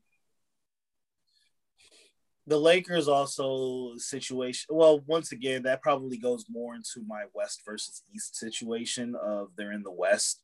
the 2.45 2.57
Lakers 2.57 3.09
also 3.09 3.97
situation. 3.97 4.67
Well, 4.69 5.01
once 5.05 5.33
again, 5.33 5.63
that 5.63 5.81
probably 5.81 6.17
goes 6.17 6.45
more 6.49 6.75
into 6.75 7.03
my 7.05 7.25
West 7.33 7.63
versus 7.65 8.03
East 8.15 8.37
situation 8.37 9.15
of 9.21 9.49
they're 9.57 9.73
in 9.73 9.83
the 9.83 9.91
West, 9.91 10.43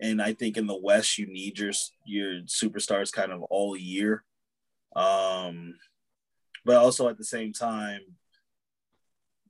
and 0.00 0.20
I 0.20 0.32
think 0.32 0.56
in 0.56 0.66
the 0.66 0.76
West 0.76 1.18
you 1.18 1.28
need 1.28 1.56
your 1.60 1.72
your 2.04 2.40
superstars 2.42 3.12
kind 3.12 3.30
of 3.30 3.42
all 3.44 3.76
year 3.76 4.24
um, 4.96 5.74
but 6.64 6.76
also 6.76 7.08
at 7.08 7.18
the 7.18 7.24
same 7.24 7.52
time, 7.52 8.00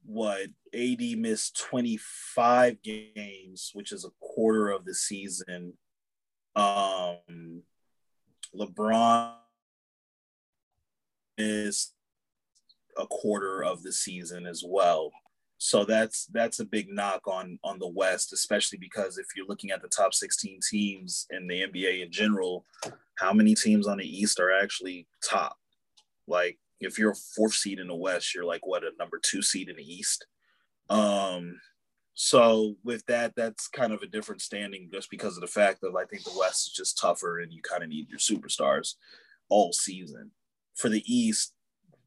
what 0.05 0.49
AD 0.75 1.01
missed 1.19 1.59
25 1.61 2.83
games, 2.83 3.71
which 3.75 3.93
is 3.93 4.05
a 4.05 4.11
quarter 4.21 4.71
of 4.71 4.85
the 4.85 4.95
season. 4.95 5.75
Um, 6.57 7.63
LeBron 8.55 9.35
is 11.39 11.93
a 12.97 13.07
quarter 13.07 13.63
of 13.63 13.83
the 13.83 13.93
season 13.93 14.47
as 14.47 14.63
well. 14.67 15.13
So 15.63 15.85
that's 15.85 16.25
that's 16.33 16.59
a 16.61 16.65
big 16.65 16.89
knock 16.89 17.29
on 17.29 17.59
on 17.63 17.79
the 17.79 17.87
West, 17.87 18.33
especially 18.33 18.79
because 18.79 19.19
if 19.19 19.27
you're 19.37 19.47
looking 19.47 19.71
at 19.71 19.83
the 19.83 19.89
top 19.89 20.15
16 20.15 20.59
teams 20.71 21.27
in 21.29 21.47
the 21.47 21.61
NBA 21.61 22.03
in 22.03 22.11
general, 22.11 22.65
how 23.19 23.35
many 23.35 23.55
teams 23.55 23.87
on 23.87 23.99
the 23.99 24.07
East 24.07 24.41
are 24.41 24.51
actually 24.51 25.07
top? 25.23 25.59
Like 26.27 26.59
if 26.81 26.99
you're 26.99 27.11
a 27.11 27.35
fourth 27.37 27.53
seed 27.53 27.79
in 27.79 27.89
the 27.89 27.95
West, 27.95 28.35
you're 28.35 28.47
like 28.47 28.67
what 28.67 28.85
a 28.85 28.93
number 28.99 29.21
two 29.23 29.43
seed 29.43 29.69
in 29.69 29.77
the 29.77 29.85
East. 29.85 30.25
Um, 30.89 31.61
so 32.15 32.77
with 32.83 33.05
that, 33.07 33.35
that's 33.37 33.69
kind 33.69 33.93
of 33.93 34.01
a 34.01 34.07
different 34.07 34.41
standing 34.41 34.89
just 34.91 35.11
because 35.11 35.37
of 35.37 35.43
the 35.43 35.47
fact 35.47 35.83
that 35.83 35.93
I 35.95 36.07
think 36.07 36.25
the 36.25 36.39
West 36.39 36.69
is 36.69 36.73
just 36.73 36.97
tougher 36.97 37.41
and 37.41 37.53
you 37.53 37.61
kind 37.61 37.83
of 37.83 37.91
need 37.91 38.09
your 38.09 38.19
superstars 38.19 38.95
all 39.51 39.75
season. 39.75 40.31
For 40.75 40.89
the 40.89 41.05
East, 41.07 41.53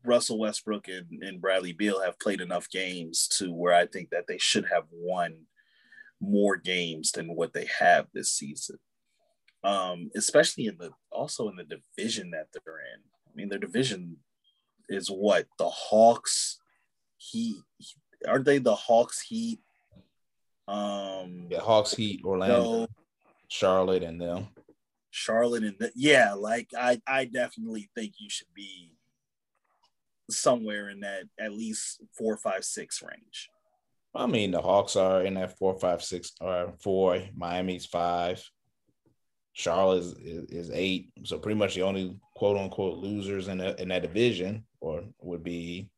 Russell 0.05 0.39
Westbrook 0.39 0.87
and, 0.87 1.23
and 1.23 1.41
Bradley 1.41 1.73
Beal 1.73 2.01
have 2.01 2.19
played 2.19 2.41
enough 2.41 2.69
games 2.69 3.27
to 3.39 3.53
where 3.53 3.73
I 3.73 3.85
think 3.85 4.09
that 4.09 4.27
they 4.27 4.37
should 4.37 4.65
have 4.65 4.83
won 4.91 5.45
more 6.19 6.55
games 6.55 7.11
than 7.11 7.35
what 7.35 7.53
they 7.53 7.67
have 7.79 8.07
this 8.13 8.31
season. 8.31 8.77
Um, 9.63 10.11
especially 10.15 10.67
in 10.67 10.77
the 10.77 10.91
also 11.09 11.47
in 11.47 11.55
the 11.55 11.63
division 11.63 12.31
that 12.31 12.47
they're 12.51 12.79
in. 12.79 13.01
I 13.27 13.31
mean, 13.35 13.49
their 13.49 13.59
division 13.59 14.17
is 14.89 15.07
what 15.07 15.47
the 15.57 15.69
Hawks, 15.69 16.59
Heat. 17.17 17.55
Aren't 18.27 18.45
they 18.45 18.57
the 18.57 18.75
Hawks, 18.75 19.21
Heat? 19.21 19.59
Um, 20.67 21.47
yeah, 21.49 21.59
Hawks, 21.59 21.93
Heat, 21.93 22.21
Orlando, 22.25 22.87
Charlotte, 23.47 24.03
and 24.03 24.19
them. 24.19 24.47
Charlotte 25.11 25.63
and 25.63 25.75
the, 25.79 25.91
yeah, 25.95 26.33
like 26.33 26.69
I, 26.77 26.99
I 27.07 27.25
definitely 27.25 27.89
think 27.95 28.13
you 28.17 28.29
should 28.29 28.51
be 28.55 28.92
somewhere 30.29 30.89
in 30.89 31.01
that 31.01 31.23
at 31.39 31.53
least 31.53 32.01
four, 32.17 32.37
five, 32.37 32.63
six 32.63 33.01
range. 33.01 33.49
I 34.15 34.27
mean, 34.27 34.51
the 34.51 34.61
Hawks 34.61 34.95
are 34.95 35.23
in 35.23 35.33
that 35.35 35.57
four, 35.57 35.77
five, 35.79 36.03
six, 36.03 36.33
or 36.39 36.73
four. 36.79 37.19
Miami's 37.35 37.85
five. 37.85 38.43
Charlotte 39.53 39.99
is, 39.99 40.13
is, 40.13 40.45
is, 40.49 40.71
eight. 40.73 41.11
So 41.23 41.37
pretty 41.37 41.57
much 41.57 41.75
the 41.75 41.83
only 41.83 42.15
quote 42.35 42.57
unquote 42.57 42.97
losers 42.97 43.47
in, 43.47 43.59
a, 43.59 43.75
in 43.77 43.89
that 43.89 44.01
division 44.01 44.65
or 44.81 45.03
would 45.21 45.43
be 45.43 45.89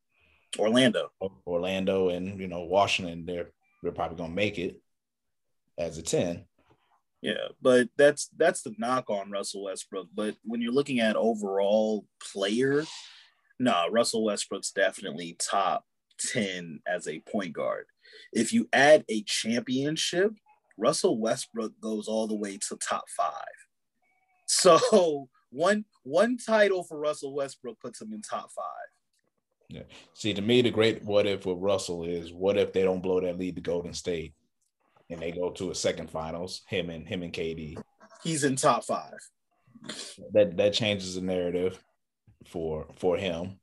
Orlando. 0.57 1.09
Orlando 1.45 2.09
and 2.09 2.39
you 2.39 2.47
know 2.47 2.63
Washington. 2.63 3.25
They're 3.25 3.51
they're 3.81 3.91
probably 3.91 4.17
gonna 4.17 4.33
make 4.33 4.59
it 4.59 4.81
as 5.77 5.97
a 5.97 6.01
10. 6.01 6.45
Yeah, 7.21 7.47
but 7.61 7.89
that's 7.97 8.29
that's 8.37 8.61
the 8.61 8.75
knock 8.77 9.09
on 9.09 9.31
Russell 9.31 9.63
Westbrook. 9.63 10.09
But 10.13 10.35
when 10.43 10.61
you're 10.61 10.73
looking 10.73 10.99
at 10.99 11.15
overall 11.15 12.05
player, 12.21 12.85
no, 13.59 13.85
Russell 13.89 14.23
Westbrook's 14.23 14.71
definitely 14.71 15.37
top 15.39 15.85
10 16.19 16.81
as 16.87 17.07
a 17.07 17.19
point 17.19 17.53
guard. 17.53 17.85
If 18.33 18.53
you 18.53 18.67
add 18.73 19.05
a 19.09 19.23
championship, 19.23 20.31
Russell 20.77 21.19
Westbrook 21.19 21.79
goes 21.79 22.07
all 22.07 22.27
the 22.27 22.35
way 22.35 22.57
to 22.57 22.77
top 22.77 23.05
five. 23.09 23.31
So 24.47 25.27
one 25.49 25.85
one 26.03 26.37
title 26.37 26.83
for 26.83 26.99
Russell 26.99 27.33
Westbrook 27.33 27.79
puts 27.79 27.99
him 27.99 28.13
in 28.13 28.21
top 28.21 28.51
five. 28.55 28.87
Yeah. 29.69 29.81
See, 30.13 30.35
to 30.35 30.41
me, 30.43 30.61
the 30.61 30.69
great 30.69 31.03
what 31.03 31.25
if 31.25 31.47
with 31.47 31.57
Russell 31.57 32.03
is 32.03 32.31
what 32.31 32.55
if 32.55 32.71
they 32.71 32.83
don't 32.83 33.01
blow 33.01 33.19
that 33.21 33.39
lead 33.39 33.55
to 33.55 33.61
Golden 33.63 33.91
State 33.91 34.35
and 35.09 35.19
they 35.19 35.31
go 35.31 35.49
to 35.49 35.71
a 35.71 35.75
second 35.75 36.11
finals, 36.11 36.61
him 36.67 36.91
and 36.91 37.07
him 37.07 37.23
and 37.23 37.33
KD. 37.33 37.81
He's 38.23 38.43
in 38.43 38.55
top 38.55 38.83
five. 38.83 39.17
That 40.33 40.55
that 40.57 40.73
changes 40.73 41.15
the 41.15 41.21
narrative 41.21 41.83
for 42.47 42.87
for 42.97 43.17
him. 43.17 43.59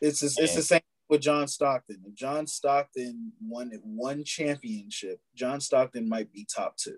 It's 0.00 0.20
just, 0.20 0.38
it's 0.40 0.54
the 0.54 0.62
same 0.62 0.80
with 1.08 1.20
John 1.20 1.48
Stockton. 1.48 2.02
If 2.06 2.14
John 2.14 2.46
Stockton 2.46 3.32
won 3.40 3.70
one 3.84 4.24
championship, 4.24 5.20
John 5.34 5.60
Stockton 5.60 6.08
might 6.08 6.32
be 6.32 6.46
top 6.52 6.76
two. 6.76 6.96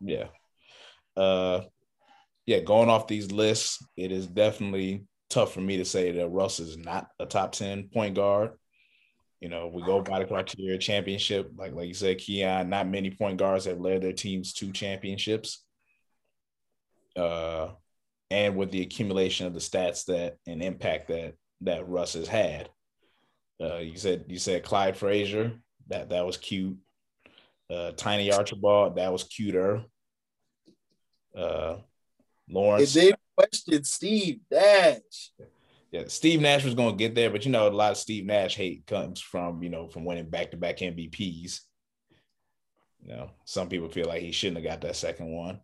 Yeah. 0.00 0.28
Uh 1.16 1.62
yeah, 2.46 2.60
going 2.60 2.88
off 2.88 3.06
these 3.06 3.30
lists, 3.30 3.78
it 3.96 4.10
is 4.10 4.26
definitely 4.26 5.04
tough 5.28 5.52
for 5.52 5.60
me 5.60 5.76
to 5.76 5.84
say 5.84 6.10
that 6.10 6.28
Russ 6.28 6.58
is 6.58 6.76
not 6.76 7.08
a 7.20 7.26
top 7.26 7.52
10 7.52 7.90
point 7.92 8.16
guard. 8.16 8.52
You 9.40 9.48
know, 9.48 9.68
we 9.68 9.82
go 9.82 10.02
by 10.02 10.18
the 10.18 10.24
criteria 10.26 10.76
championship, 10.78 11.50
like 11.56 11.72
like 11.72 11.88
you 11.88 11.94
said, 11.94 12.18
Keon, 12.18 12.68
not 12.68 12.88
many 12.88 13.10
point 13.10 13.38
guards 13.38 13.64
have 13.66 13.80
led 13.80 14.02
their 14.02 14.12
teams 14.12 14.52
to 14.54 14.72
championships. 14.72 15.64
Uh 17.16 17.68
and 18.30 18.56
with 18.56 18.70
the 18.70 18.82
accumulation 18.82 19.46
of 19.46 19.54
the 19.54 19.60
stats 19.60 20.06
that 20.06 20.36
and 20.46 20.62
impact 20.62 21.08
that 21.08 21.34
that 21.62 21.88
Russ 21.88 22.14
has 22.14 22.28
had. 22.28 22.68
Uh, 23.60 23.76
you 23.76 23.96
said 23.96 24.24
you 24.28 24.38
said 24.38 24.62
Clyde 24.62 24.96
Frazier, 24.96 25.52
that 25.88 26.10
that 26.10 26.24
was 26.24 26.36
cute. 26.36 26.78
Uh, 27.68 27.92
Tiny 27.92 28.32
Archibald, 28.32 28.96
that 28.96 29.12
was 29.12 29.24
cuter. 29.24 29.84
Uh, 31.36 31.76
Lawrence. 32.48 32.94
They 32.94 33.12
questioned 33.36 33.86
Steve 33.86 34.40
Nash. 34.50 35.32
Yeah, 35.92 36.04
Steve 36.06 36.40
Nash 36.40 36.64
was 36.64 36.74
going 36.74 36.96
to 36.96 36.96
get 36.96 37.14
there, 37.14 37.30
but 37.30 37.44
you 37.44 37.50
know, 37.50 37.68
a 37.68 37.70
lot 37.70 37.92
of 37.92 37.96
Steve 37.96 38.24
Nash 38.24 38.56
hate 38.56 38.86
comes 38.86 39.20
from 39.20 39.62
you 39.62 39.70
know 39.70 39.88
from 39.88 40.04
winning 40.04 40.30
back 40.30 40.50
to 40.52 40.56
back 40.56 40.78
MVPs. 40.78 41.60
You 43.02 43.14
know, 43.14 43.30
some 43.44 43.68
people 43.68 43.88
feel 43.88 44.06
like 44.06 44.22
he 44.22 44.32
shouldn't 44.32 44.58
have 44.58 44.66
got 44.66 44.80
that 44.82 44.96
second 44.96 45.32
one. 45.32 45.60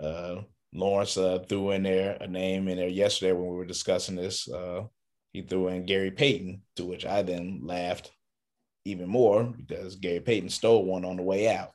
Uh, 0.00 0.42
Lawrence 0.74 1.16
uh, 1.16 1.38
threw 1.48 1.70
in 1.70 1.84
there 1.84 2.18
a 2.20 2.26
name 2.26 2.68
in 2.68 2.76
there 2.76 2.88
yesterday 2.88 3.32
when 3.32 3.48
we 3.48 3.56
were 3.56 3.64
discussing 3.64 4.16
this. 4.16 4.48
Uh, 4.50 4.82
he 5.32 5.42
threw 5.42 5.68
in 5.68 5.86
Gary 5.86 6.10
Payton, 6.10 6.62
to 6.76 6.84
which 6.84 7.06
I 7.06 7.22
then 7.22 7.60
laughed 7.62 8.10
even 8.84 9.08
more 9.08 9.44
because 9.44 9.96
Gary 9.96 10.20
Payton 10.20 10.48
stole 10.48 10.84
one 10.84 11.04
on 11.04 11.16
the 11.16 11.22
way 11.22 11.48
out. 11.48 11.72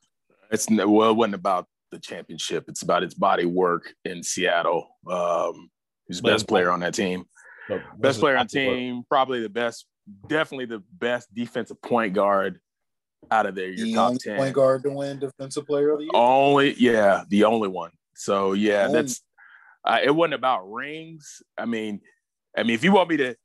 It's 0.51 0.69
well, 0.69 1.11
it 1.11 1.15
wasn't 1.15 1.35
about 1.35 1.67
the 1.91 1.99
championship. 1.99 2.65
It's 2.67 2.81
about 2.81 3.03
its 3.03 3.13
body 3.13 3.45
work 3.45 3.93
in 4.05 4.21
Seattle. 4.21 4.87
Um, 5.09 5.69
he's 6.07 6.21
the 6.21 6.29
best 6.29 6.47
player 6.47 6.69
on 6.69 6.81
that 6.81 6.93
team. 6.93 7.25
Best 7.97 8.19
player 8.19 8.37
on 8.37 8.47
the 8.47 8.59
team, 8.59 8.97
work? 8.97 9.05
probably 9.09 9.41
the 9.41 9.49
best, 9.49 9.85
definitely 10.27 10.65
the 10.65 10.83
best 10.91 11.33
defensive 11.33 11.81
point 11.81 12.13
guard 12.13 12.59
out 13.31 13.45
of 13.45 13.55
there. 13.55 13.69
Your 13.69 13.85
the 13.85 13.93
top 13.93 14.13
ten 14.19 14.37
point 14.37 14.55
guard 14.55 14.83
to 14.83 14.89
win 14.89 15.19
defensive 15.19 15.67
player 15.67 15.91
of 15.91 15.99
the 15.99 16.05
year. 16.05 16.11
Only, 16.13 16.73
yeah, 16.75 17.23
the 17.29 17.43
only 17.43 17.67
one. 17.67 17.91
So 18.19 18.53
yeah, 18.53 18.85
only. 18.85 18.93
that's. 18.93 19.21
Uh, 19.85 19.99
it 20.03 20.11
wasn't 20.11 20.33
about 20.33 20.69
rings. 20.69 21.41
I 21.57 21.65
mean, 21.65 22.01
I 22.55 22.63
mean, 22.63 22.73
if 22.73 22.83
you 22.83 22.91
want 22.91 23.09
me 23.09 23.17
to 23.17 23.35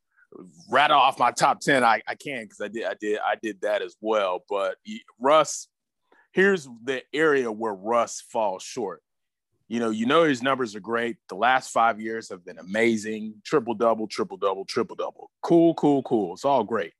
rattle 0.68 0.98
off 0.98 1.16
my 1.16 1.30
top 1.30 1.60
10 1.60 1.84
i, 1.84 2.02
I 2.08 2.16
can 2.16 2.42
because 2.42 2.60
i 2.60 2.66
did 2.66 2.84
i 2.84 2.94
did 3.00 3.18
i 3.24 3.36
did 3.40 3.60
that 3.60 3.82
as 3.82 3.94
well. 4.00 4.44
But 4.48 4.76
russ 5.20 5.68
here's 6.32 6.68
the 6.82 7.02
area 7.12 7.52
where 7.52 7.72
russ 7.72 8.20
falls 8.32 8.64
short. 8.64 9.00
You 9.68 9.78
know 9.78 9.90
you 9.90 10.06
know 10.06 10.24
his 10.24 10.42
numbers 10.42 10.74
are 10.74 10.80
great. 10.80 11.18
The 11.28 11.36
last 11.36 11.70
five 11.70 12.00
years 12.00 12.28
have 12.30 12.44
been 12.44 12.58
amazing. 12.58 13.34
Triple 13.44 13.74
double 13.74 14.08
triple 14.08 14.36
double 14.36 14.64
triple 14.64 14.96
double. 14.96 15.30
Cool 15.40 15.74
cool 15.74 16.02
cool. 16.02 16.34
It's 16.34 16.44
all 16.44 16.64
great. 16.64 16.94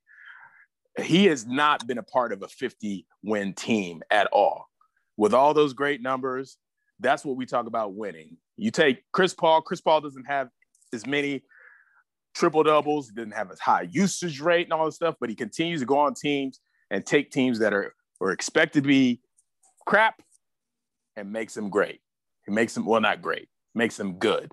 He 1.01 1.25
has 1.25 1.45
not 1.45 1.85
been 1.85 1.97
a 1.97 2.03
part 2.03 2.31
of 2.31 2.41
a 2.41 2.47
50 2.47 3.05
win 3.21 3.53
team 3.53 4.01
at 4.09 4.27
all. 4.27 4.69
With 5.17 5.33
all 5.33 5.53
those 5.53 5.73
great 5.73 6.01
numbers 6.01 6.57
that's 6.99 7.25
what 7.25 7.35
we 7.35 7.45
talk 7.45 7.67
about 7.67 7.93
winning 7.93 8.37
you 8.57 8.71
take 8.71 9.03
chris 9.11 9.33
paul 9.33 9.61
chris 9.61 9.81
paul 9.81 10.01
doesn't 10.01 10.25
have 10.25 10.49
as 10.93 11.05
many 11.05 11.43
triple 12.35 12.63
doubles, 12.63 13.09
He 13.09 13.15
didn't 13.15 13.33
have 13.33 13.49
a 13.49 13.55
high 13.59 13.87
usage 13.89 14.39
rate 14.41 14.65
and 14.65 14.73
all 14.73 14.85
this 14.85 14.95
stuff, 14.95 15.15
but 15.19 15.29
he 15.29 15.35
continues 15.35 15.79
to 15.79 15.85
go 15.85 15.97
on 15.97 16.13
teams 16.13 16.59
and 16.91 17.03
take 17.05 17.31
teams 17.31 17.59
that 17.59 17.73
are, 17.73 17.95
are 18.21 18.31
expected 18.31 18.83
to 18.83 18.87
be 18.87 19.21
crap 19.85 20.21
and 21.15 21.31
makes 21.31 21.53
them 21.53 21.69
great. 21.69 22.01
He 22.45 22.51
makes 22.51 22.73
them, 22.75 22.85
well, 22.85 23.01
not 23.01 23.21
great, 23.21 23.47
makes 23.73 23.97
them 23.97 24.19
good. 24.19 24.51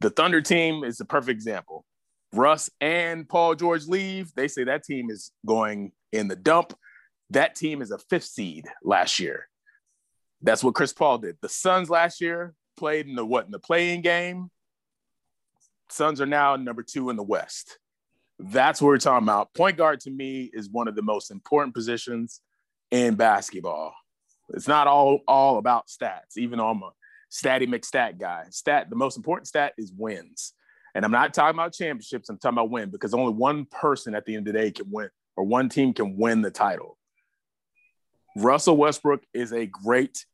The 0.00 0.10
Thunder 0.10 0.42
team 0.42 0.84
is 0.84 1.00
a 1.00 1.04
perfect 1.04 1.34
example. 1.34 1.84
Russ 2.32 2.68
and 2.80 3.28
Paul 3.28 3.54
George 3.54 3.86
leave. 3.86 4.32
They 4.34 4.48
say 4.48 4.64
that 4.64 4.84
team 4.84 5.08
is 5.10 5.32
going 5.46 5.92
in 6.12 6.28
the 6.28 6.36
dump. 6.36 6.74
That 7.30 7.54
team 7.54 7.80
is 7.80 7.90
a 7.90 7.98
fifth 7.98 8.24
seed 8.24 8.66
last 8.82 9.18
year. 9.18 9.48
That's 10.44 10.62
what 10.62 10.74
Chris 10.74 10.92
Paul 10.92 11.18
did. 11.18 11.36
The 11.40 11.48
Suns 11.48 11.90
last 11.90 12.20
year 12.20 12.54
played 12.76 13.06
in 13.06 13.16
the 13.16 13.24
what 13.24 13.46
in 13.46 13.50
the 13.50 13.58
playing 13.58 14.02
game 14.02 14.50
Suns 15.88 16.20
are 16.20 16.26
now 16.26 16.56
number 16.56 16.82
two 16.82 17.10
in 17.10 17.16
the 17.16 17.22
West. 17.22 17.78
That's 18.38 18.80
what 18.80 18.88
we're 18.88 18.98
talking 18.98 19.26
about. 19.26 19.54
Point 19.54 19.76
guard 19.76 20.00
to 20.00 20.10
me 20.10 20.50
is 20.52 20.68
one 20.68 20.88
of 20.88 20.96
the 20.96 21.02
most 21.02 21.30
important 21.30 21.74
positions 21.74 22.40
in 22.90 23.14
basketball. 23.14 23.94
It's 24.50 24.68
not 24.68 24.86
all 24.86 25.20
all 25.26 25.58
about 25.58 25.86
stats, 25.86 26.36
even 26.36 26.58
though 26.58 26.68
I'm 26.68 26.82
a 26.82 26.90
statty 27.30 27.66
McStat 27.66 28.18
guy. 28.18 28.44
Stat, 28.50 28.90
the 28.90 28.96
most 28.96 29.16
important 29.16 29.46
stat 29.46 29.72
is 29.78 29.92
wins. 29.96 30.52
And 30.94 31.04
I'm 31.04 31.10
not 31.10 31.34
talking 31.34 31.56
about 31.56 31.72
championships, 31.72 32.28
I'm 32.28 32.38
talking 32.38 32.58
about 32.58 32.70
win 32.70 32.90
because 32.90 33.14
only 33.14 33.32
one 33.32 33.66
person 33.66 34.14
at 34.14 34.24
the 34.26 34.36
end 34.36 34.46
of 34.46 34.54
the 34.54 34.60
day 34.60 34.70
can 34.70 34.90
win, 34.90 35.08
or 35.36 35.44
one 35.44 35.68
team 35.68 35.92
can 35.92 36.16
win 36.16 36.42
the 36.42 36.50
title. 36.50 36.98
Russell 38.36 38.76
Westbrook 38.76 39.22
is 39.32 39.52
a 39.52 39.66
great 39.66 40.24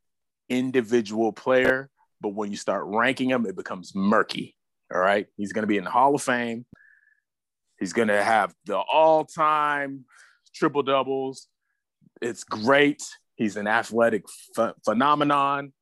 individual 0.51 1.33
player, 1.33 1.89
but 2.21 2.35
when 2.35 2.51
you 2.51 2.57
start 2.57 2.85
ranking 2.87 3.31
him, 3.31 3.47
it 3.47 3.57
becomes 3.57 3.95
murky. 3.95 4.57
All 4.93 5.01
right. 5.01 5.27
He's 5.37 5.53
going 5.53 5.63
to 5.63 5.69
be 5.69 5.79
in 5.79 5.85
the 5.85 5.91
Hall 5.91 6.15
of 6.15 6.23
Fame. 6.23 6.67
He's 7.79 7.95
going 7.95 8.09
to 8.09 8.23
have 8.23 8.53
the 8.67 8.77
all 8.77 9.25
time 9.25 10.05
triple 10.55 10.83
doubles. 10.83 11.47
It's 12.21 12.45
great. 12.45 13.03
He's 13.37 13.57
an 13.57 13.67
athletic 13.67 14.25
ph- 14.55 14.75
phenomenon. 14.85 15.73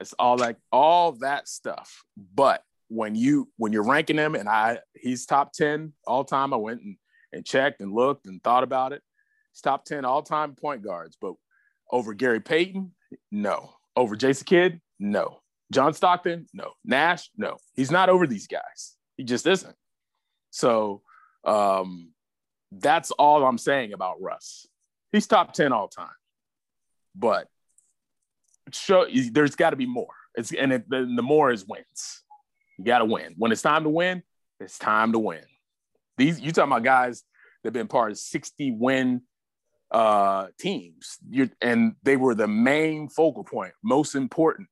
It's 0.00 0.14
all 0.14 0.38
like 0.38 0.56
all 0.72 1.12
that 1.12 1.48
stuff. 1.48 2.02
But 2.16 2.62
when 2.88 3.14
you 3.14 3.50
when 3.56 3.72
you're 3.72 3.84
ranking 3.84 4.16
him 4.16 4.34
and 4.34 4.48
I 4.48 4.78
he's 4.94 5.26
top 5.26 5.52
10 5.52 5.92
all 6.06 6.24
time, 6.24 6.54
I 6.54 6.56
went 6.56 6.80
and, 6.80 6.96
and 7.32 7.44
checked 7.44 7.80
and 7.80 7.92
looked 7.92 8.26
and 8.26 8.42
thought 8.42 8.62
about 8.62 8.92
it. 8.92 9.02
He's 9.52 9.60
top 9.60 9.84
10 9.84 10.04
all 10.04 10.22
time 10.22 10.54
point 10.54 10.82
guards, 10.82 11.16
but 11.20 11.34
over 11.90 12.14
Gary 12.14 12.40
Payton, 12.40 12.92
no. 13.30 13.74
Over 13.96 14.16
Jason 14.16 14.44
Kidd, 14.46 14.80
no. 14.98 15.40
John 15.72 15.94
Stockton, 15.94 16.46
no. 16.52 16.72
Nash, 16.84 17.30
no. 17.36 17.56
He's 17.74 17.90
not 17.90 18.08
over 18.08 18.26
these 18.26 18.46
guys. 18.46 18.96
He 19.16 19.24
just 19.24 19.46
isn't. 19.46 19.76
So 20.50 21.02
um, 21.44 22.12
that's 22.70 23.10
all 23.12 23.44
I'm 23.44 23.58
saying 23.58 23.92
about 23.92 24.20
Russ. 24.20 24.66
He's 25.12 25.26
top 25.26 25.52
10 25.52 25.72
all 25.72 25.88
time. 25.88 26.08
But 27.14 27.48
show 28.72 29.06
there's 29.30 29.56
got 29.56 29.70
to 29.70 29.76
be 29.76 29.86
more. 29.86 30.08
It's 30.34 30.52
and 30.52 30.72
it, 30.72 30.88
the, 30.88 31.10
the 31.16 31.22
more 31.22 31.52
is 31.52 31.66
wins. 31.66 32.22
You 32.78 32.84
got 32.84 32.98
to 32.98 33.04
win. 33.04 33.34
When 33.36 33.52
it's 33.52 33.62
time 33.62 33.84
to 33.84 33.88
win, 33.88 34.22
it's 34.58 34.78
time 34.78 35.12
to 35.12 35.18
win. 35.18 35.42
These 36.16 36.40
you 36.40 36.52
talking 36.52 36.72
about 36.72 36.82
guys 36.82 37.22
that've 37.62 37.72
been 37.72 37.88
part 37.88 38.10
of 38.10 38.18
60 38.18 38.72
win 38.72 39.22
uh 39.90 40.48
teams. 40.58 41.18
you 41.30 41.50
and 41.60 41.94
they 42.02 42.16
were 42.16 42.34
the 42.34 42.48
main 42.48 43.08
focal 43.08 43.44
point, 43.44 43.72
most 43.82 44.14
important 44.14 44.68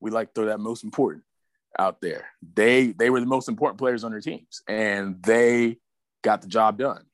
we 0.00 0.10
like 0.10 0.28
to 0.28 0.32
throw 0.34 0.46
that 0.46 0.58
most 0.58 0.84
important. 0.84 1.24
out 1.78 2.00
there. 2.00 2.26
They 2.54 2.88
they 2.88 3.10
were 3.10 3.20
the 3.20 3.26
most 3.26 3.48
important 3.48 3.78
players 3.78 4.04
on 4.04 4.10
their 4.10 4.20
teams, 4.20 4.62
and 4.68 5.22
they 5.22 5.78
got 6.22 6.42
the 6.42 6.48
job 6.48 6.78
done. 6.78 7.04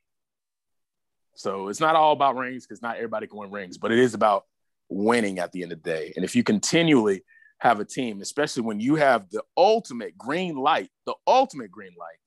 So 1.34 1.68
it's 1.68 1.80
not 1.80 1.96
all 1.96 2.12
about 2.12 2.36
rings 2.36 2.66
because 2.66 2.80
not 2.82 2.96
everybody 2.96 3.26
can 3.26 3.38
win 3.38 3.50
rings, 3.50 3.76
but 3.76 3.92
it 3.92 3.98
is 3.98 4.14
about 4.14 4.44
winning 4.88 5.38
at 5.38 5.52
the 5.52 5.62
end 5.62 5.72
of 5.72 5.82
the 5.82 5.90
day. 5.90 6.12
And 6.16 6.24
if 6.24 6.34
you 6.34 6.42
continually 6.42 7.22
have 7.58 7.80
a 7.80 7.84
team, 7.84 8.22
especially 8.22 8.62
when 8.62 8.80
you 8.80 8.94
have 8.94 9.28
the 9.30 9.42
ultimate 9.56 10.16
green 10.16 10.56
light, 10.56 10.90
the 11.04 11.14
ultimate 11.26 11.70
green 11.70 11.92
light, 11.98 12.18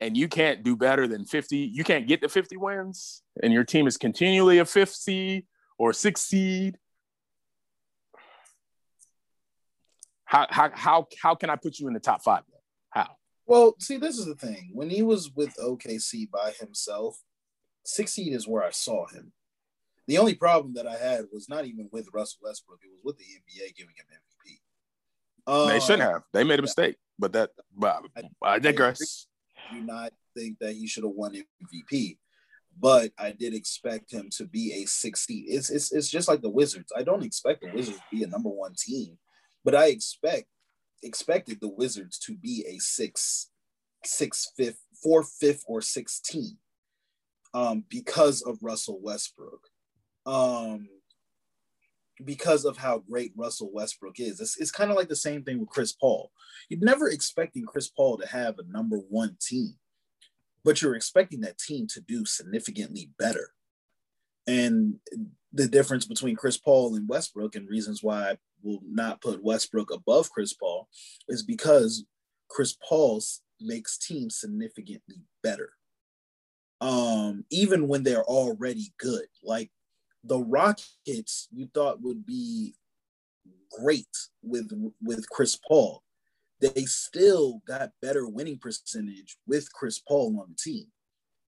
and 0.00 0.16
you 0.16 0.28
can't 0.28 0.62
do 0.62 0.76
better 0.76 1.06
than 1.06 1.24
50, 1.24 1.56
you 1.56 1.84
can't 1.84 2.06
get 2.06 2.22
to 2.22 2.28
50 2.28 2.56
wins, 2.56 3.22
and 3.42 3.52
your 3.52 3.64
team 3.64 3.86
is 3.86 3.96
continually 3.96 4.58
a 4.58 4.64
fifth 4.64 4.94
seed 4.94 5.44
or 5.78 5.92
sixth 5.92 6.26
seed. 6.26 6.78
How, 10.24 10.46
how, 10.48 10.70
how, 10.72 11.06
how 11.20 11.34
can 11.34 11.50
I 11.50 11.56
put 11.56 11.78
you 11.78 11.88
in 11.88 11.94
the 11.94 12.00
top 12.00 12.22
five? 12.22 12.42
How? 12.90 13.08
Well, 13.46 13.74
see, 13.80 13.96
this 13.96 14.16
is 14.16 14.26
the 14.26 14.36
thing. 14.36 14.70
When 14.72 14.88
he 14.88 15.02
was 15.02 15.30
with 15.34 15.54
OKC 15.56 16.30
by 16.30 16.52
himself, 16.58 17.20
six 17.84 18.12
seed 18.12 18.32
is 18.32 18.46
where 18.46 18.62
I 18.62 18.70
saw 18.70 19.06
him. 19.08 19.32
The 20.06 20.18
only 20.18 20.34
problem 20.34 20.74
that 20.74 20.86
I 20.86 20.96
had 20.96 21.26
was 21.32 21.48
not 21.48 21.66
even 21.66 21.88
with 21.92 22.08
Russell 22.12 22.40
Westbrook; 22.42 22.80
it 22.82 22.90
was 22.90 23.00
with 23.04 23.18
the 23.18 23.24
NBA 23.24 23.76
giving 23.76 23.94
him 23.96 24.06
MVP. 24.10 24.58
Uh, 25.46 25.66
they 25.66 25.78
shouldn't 25.78 26.02
have. 26.02 26.22
They 26.32 26.42
made 26.42 26.58
a 26.58 26.62
mistake, 26.62 26.96
but 27.18 27.32
that. 27.32 27.50
But 27.76 28.02
I, 28.16 28.54
I 28.54 28.58
digress. 28.58 29.26
Do 29.72 29.80
not 29.82 30.12
think 30.36 30.58
that 30.60 30.74
he 30.74 30.86
should 30.86 31.04
have 31.04 31.12
won 31.12 31.34
MVP, 31.34 32.18
but 32.78 33.12
I 33.18 33.32
did 33.32 33.54
expect 33.54 34.12
him 34.12 34.30
to 34.36 34.46
be 34.46 34.72
a 34.82 34.86
six 34.86 35.26
seed. 35.26 35.44
It's, 35.48 35.70
it's 35.70 35.92
it's 35.92 36.08
just 36.08 36.28
like 36.28 36.42
the 36.42 36.50
Wizards. 36.50 36.92
I 36.96 37.02
don't 37.02 37.24
expect 37.24 37.62
the 37.62 37.70
Wizards 37.74 37.98
to 37.98 38.16
be 38.16 38.22
a 38.22 38.28
number 38.28 38.48
one 38.48 38.74
team, 38.78 39.18
but 39.64 39.74
I 39.74 39.86
expect 39.86 40.46
expected 41.02 41.58
the 41.60 41.68
Wizards 41.68 42.18
to 42.20 42.36
be 42.36 42.64
a 42.68 42.78
six, 42.78 43.50
six 44.04 44.52
fifth, 44.56 44.80
four 45.02 45.22
fifth, 45.22 45.64
or 45.66 45.80
sixteen, 45.80 46.58
um, 47.54 47.84
because 47.88 48.42
of 48.42 48.58
Russell 48.62 49.00
Westbrook, 49.02 49.68
um, 50.26 50.88
because 52.24 52.64
of 52.64 52.76
how 52.76 52.98
great 52.98 53.32
Russell 53.36 53.70
Westbrook 53.72 54.20
is. 54.20 54.40
It's, 54.40 54.60
it's 54.60 54.70
kind 54.70 54.90
of 54.90 54.96
like 54.96 55.08
the 55.08 55.16
same 55.16 55.42
thing 55.42 55.60
with 55.60 55.68
Chris 55.68 55.92
Paul. 55.92 56.30
You're 56.68 56.80
never 56.80 57.08
expecting 57.08 57.64
Chris 57.64 57.88
Paul 57.88 58.18
to 58.18 58.26
have 58.26 58.58
a 58.58 58.72
number 58.72 58.96
one 58.96 59.36
team, 59.40 59.74
but 60.64 60.80
you're 60.80 60.96
expecting 60.96 61.40
that 61.40 61.58
team 61.58 61.86
to 61.88 62.00
do 62.00 62.24
significantly 62.24 63.10
better. 63.18 63.50
And 64.46 64.96
the 65.52 65.68
difference 65.68 66.06
between 66.06 66.36
Chris 66.36 66.56
Paul 66.56 66.94
and 66.94 67.08
Westbrook, 67.08 67.56
and 67.56 67.68
reasons 67.68 68.02
why 68.02 68.30
I 68.30 68.38
will 68.62 68.80
not 68.86 69.20
put 69.20 69.42
Westbrook 69.42 69.92
above 69.92 70.30
Chris 70.30 70.52
Paul, 70.52 70.88
is 71.28 71.42
because 71.42 72.04
Chris 72.48 72.76
Paul 72.86 73.20
makes 73.60 73.98
teams 73.98 74.38
significantly 74.38 75.22
better. 75.42 75.70
Um, 76.80 77.44
even 77.50 77.88
when 77.88 78.02
they're 78.02 78.24
already 78.24 78.92
good. 78.98 79.26
Like 79.42 79.70
the 80.24 80.38
Rockets, 80.38 81.48
you 81.50 81.68
thought 81.72 82.02
would 82.02 82.26
be 82.26 82.74
great 83.80 84.16
with 84.42 84.70
with 85.02 85.28
Chris 85.30 85.58
Paul. 85.66 86.02
They 86.60 86.84
still 86.84 87.62
got 87.66 87.92
better 88.02 88.26
winning 88.26 88.58
percentage 88.58 89.38
with 89.46 89.72
Chris 89.72 89.98
Paul 89.98 90.38
on 90.40 90.50
the 90.50 90.56
team 90.56 90.86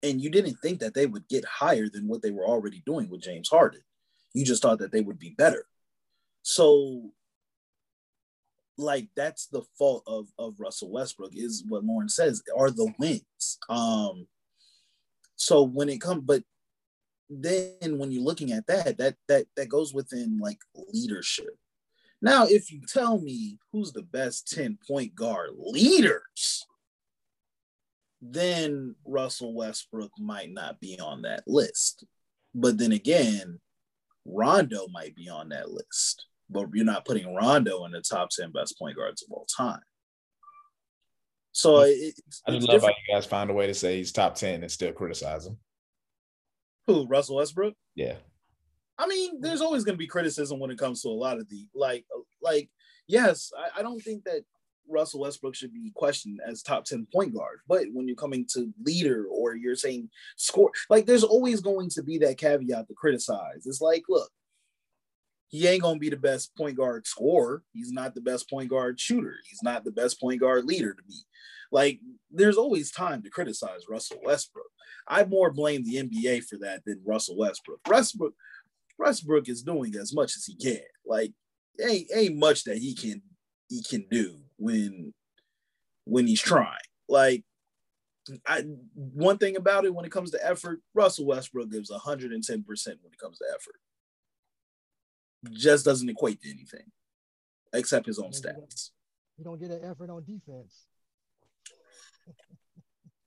and 0.05 0.21
you 0.21 0.29
didn't 0.29 0.57
think 0.57 0.81
that 0.81 0.93
they 0.95 1.07
would 1.07 1.27
get 1.29 1.45
higher 1.47 1.89
than 1.89 2.07
what 2.07 2.21
they 2.23 2.31
were 2.31 2.45
already 2.45 2.83
doing 2.85 3.09
with 3.09 3.23
James 3.23 3.49
Harden. 3.49 3.81
You 4.35 4.45
just 4.45 4.63
thought 4.63 4.79
that 4.81 4.93
they 4.93 5.01
would 5.01 5.19
be 5.19 5.31
better. 5.31 5.65
So, 6.43 7.11
like 8.77 9.09
that's 9.17 9.47
the 9.47 9.63
fault 9.79 10.03
of 10.07 10.27
of 10.39 10.61
Russell 10.61 10.91
Westbrook 10.91 11.33
is 11.35 11.65
what 11.67 11.85
Lawrence 11.85 12.17
says 12.17 12.43
are 12.57 12.71
the 12.71 12.93
wins. 12.99 13.59
Um, 13.69 14.27
so 15.37 15.63
when 15.63 15.89
it 15.89 16.01
comes, 16.01 16.23
but 16.25 16.43
then 17.31 17.99
when 17.99 18.11
you're 18.11 18.23
looking 18.23 18.53
at 18.53 18.67
that, 18.67 18.99
that 18.99 19.17
that 19.29 19.47
that 19.57 19.69
goes 19.69 19.95
within 19.95 20.39
like 20.39 20.59
leadership. 20.93 21.57
Now, 22.23 22.47
if 22.47 22.73
you 22.73 22.81
tell 22.87 23.21
me 23.21 23.59
who's 23.73 23.93
the 23.93 24.03
best 24.03 24.51
10 24.51 24.79
point 24.89 25.15
guard 25.15 25.51
leaders, 25.59 26.65
then 28.23 28.95
Russell 29.05 29.55
Westbrook 29.55 30.11
might 30.19 30.51
not 30.51 30.81
be 30.81 30.99
on 30.99 31.23
that 31.23 31.43
list. 31.47 32.07
But 32.55 32.79
then 32.79 32.93
again, 32.93 33.59
Rondo 34.25 34.87
might 34.89 35.15
be 35.15 35.29
on 35.29 35.51
that 35.51 35.71
list, 35.71 36.27
but 36.49 36.69
you're 36.73 36.85
not 36.85 37.05
putting 37.05 37.35
Rondo 37.35 37.85
in 37.85 37.93
the 37.93 38.01
top 38.01 38.31
10 38.31 38.53
best 38.53 38.79
point 38.79 38.97
guards 38.97 39.23
of 39.23 39.31
all 39.31 39.47
time. 39.55 39.81
So 41.53 41.83
I 41.83 42.13
just 42.17 42.43
love 42.49 42.61
different. 42.63 42.83
how 42.83 42.89
you 42.89 43.15
guys 43.15 43.27
find 43.27 43.51
a 43.51 43.55
way 43.55 43.67
to 43.67 43.75
say 43.75 43.99
he's 43.99 44.13
top 44.13 44.35
10 44.35 44.63
and 44.63 44.73
still 44.73 44.93
criticize 44.93 45.47
him. 45.47 45.57
Who, 46.87 47.07
Russell 47.07 47.37
Westbrook? 47.37 47.75
Yeah. 47.95 48.17
I 48.99 49.07
mean, 49.07 49.41
there's 49.41 49.61
always 49.61 49.85
going 49.85 49.95
to 49.95 49.99
be 49.99 50.07
criticism 50.07 50.61
when 50.61 50.71
it 50.71 50.79
comes 50.79 51.03
to 51.03 51.09
a 51.09 51.11
lot 51.11 51.39
of 51.39 51.49
the 51.49 51.67
like, 51.75 52.05
like, 52.43 52.71
yes, 53.09 53.51
I, 53.59 53.81
I 53.81 53.83
don't 53.83 54.01
think 54.01 54.25
that 54.25 54.45
Russell 54.89 55.21
Westbrook 55.21 55.55
should 55.55 55.73
be 55.73 55.91
questioned 55.95 56.41
as 56.47 56.63
top 56.63 56.85
10 56.85 57.07
point 57.13 57.35
guard. 57.35 57.61
But 57.67 57.87
when 57.93 58.07
you're 58.07 58.17
coming 58.17 58.47
to 58.53 58.73
leader 58.83 59.27
or 59.31 59.57
you're 59.57 59.77
saying 59.77 60.11
score, 60.37 60.71
like 60.91 61.07
there's 61.07 61.25
always 61.25 61.61
going 61.61 61.89
to 61.91 62.03
be 62.03 62.19
that 62.19 62.39
caveat 62.39 62.89
to 62.89 62.95
criticize. 62.95 63.67
It's 63.67 63.81
like, 63.81 64.05
look, 64.09 64.31
he 65.49 65.67
ain't 65.69 65.83
gonna 65.83 65.99
be 65.99 66.11
the 66.11 66.17
best 66.17 66.55
point 66.57 66.77
guard 66.77 67.07
scorer. 67.07 67.63
He's 67.73 67.93
not 67.93 68.15
the 68.15 68.21
best 68.21 68.51
point 68.51 68.69
guard 68.69 68.99
shooter. 68.99 69.37
He's 69.49 69.63
not 69.63 69.85
the 69.85 69.93
best 69.93 70.21
point 70.21 70.41
guard 70.41 70.65
leader 70.65 70.95
to 70.95 71.03
me. 71.09 71.17
Like, 71.75 71.99
there's 72.31 72.57
always 72.57 72.93
time 72.93 73.21
to 73.25 73.31
criticize 73.31 73.89
Russell 73.89 74.21
Westbrook. 74.23 74.71
I 75.09 75.25
more 75.25 75.51
blame 75.51 75.83
the 75.83 75.97
NBA 75.97 76.45
for 76.45 76.57
that 76.59 76.83
than 76.87 77.03
Russell 77.05 77.37
Westbrook. 77.37 77.81
Westbrook, 77.89 78.33
Westbrook 78.97 79.49
is 79.49 79.65
doing 79.65 79.97
as 79.97 80.15
much 80.15 80.37
as 80.37 80.45
he 80.45 80.55
can. 80.55 80.87
Like, 81.05 81.33
ain't 81.85 82.09
ain't 82.15 82.37
much 82.37 82.63
that 82.65 82.79
he 82.79 82.95
can 82.95 83.23
he 83.69 83.83
can 83.83 84.07
do 84.09 84.39
when 84.57 85.13
when 86.05 86.29
he's 86.29 86.41
trying. 86.41 86.77
Like 87.09 87.43
I 88.47 88.63
one 88.95 89.39
thing 89.39 89.57
about 89.57 89.85
it 89.85 89.93
when 89.93 90.05
it 90.05 90.13
comes 90.13 90.31
to 90.31 90.47
effort, 90.47 90.81
Russell 90.95 91.27
Westbrook 91.27 91.73
gives 91.73 91.91
110% 91.91 92.31
when 92.31 93.13
it 93.13 93.19
comes 93.21 93.39
to 93.39 93.47
effort. 93.53 93.81
Just 95.51 95.85
doesn't 95.85 96.09
equate 96.09 96.41
to 96.43 96.51
anything 96.51 96.87
except 97.73 98.07
his 98.07 98.21
own 98.21 98.31
stats. 98.31 98.91
You 99.37 99.45
don't 99.45 99.61
get 99.61 99.73
an 99.73 99.85
effort 99.85 100.09
on 100.09 100.23
defense. 100.23 100.87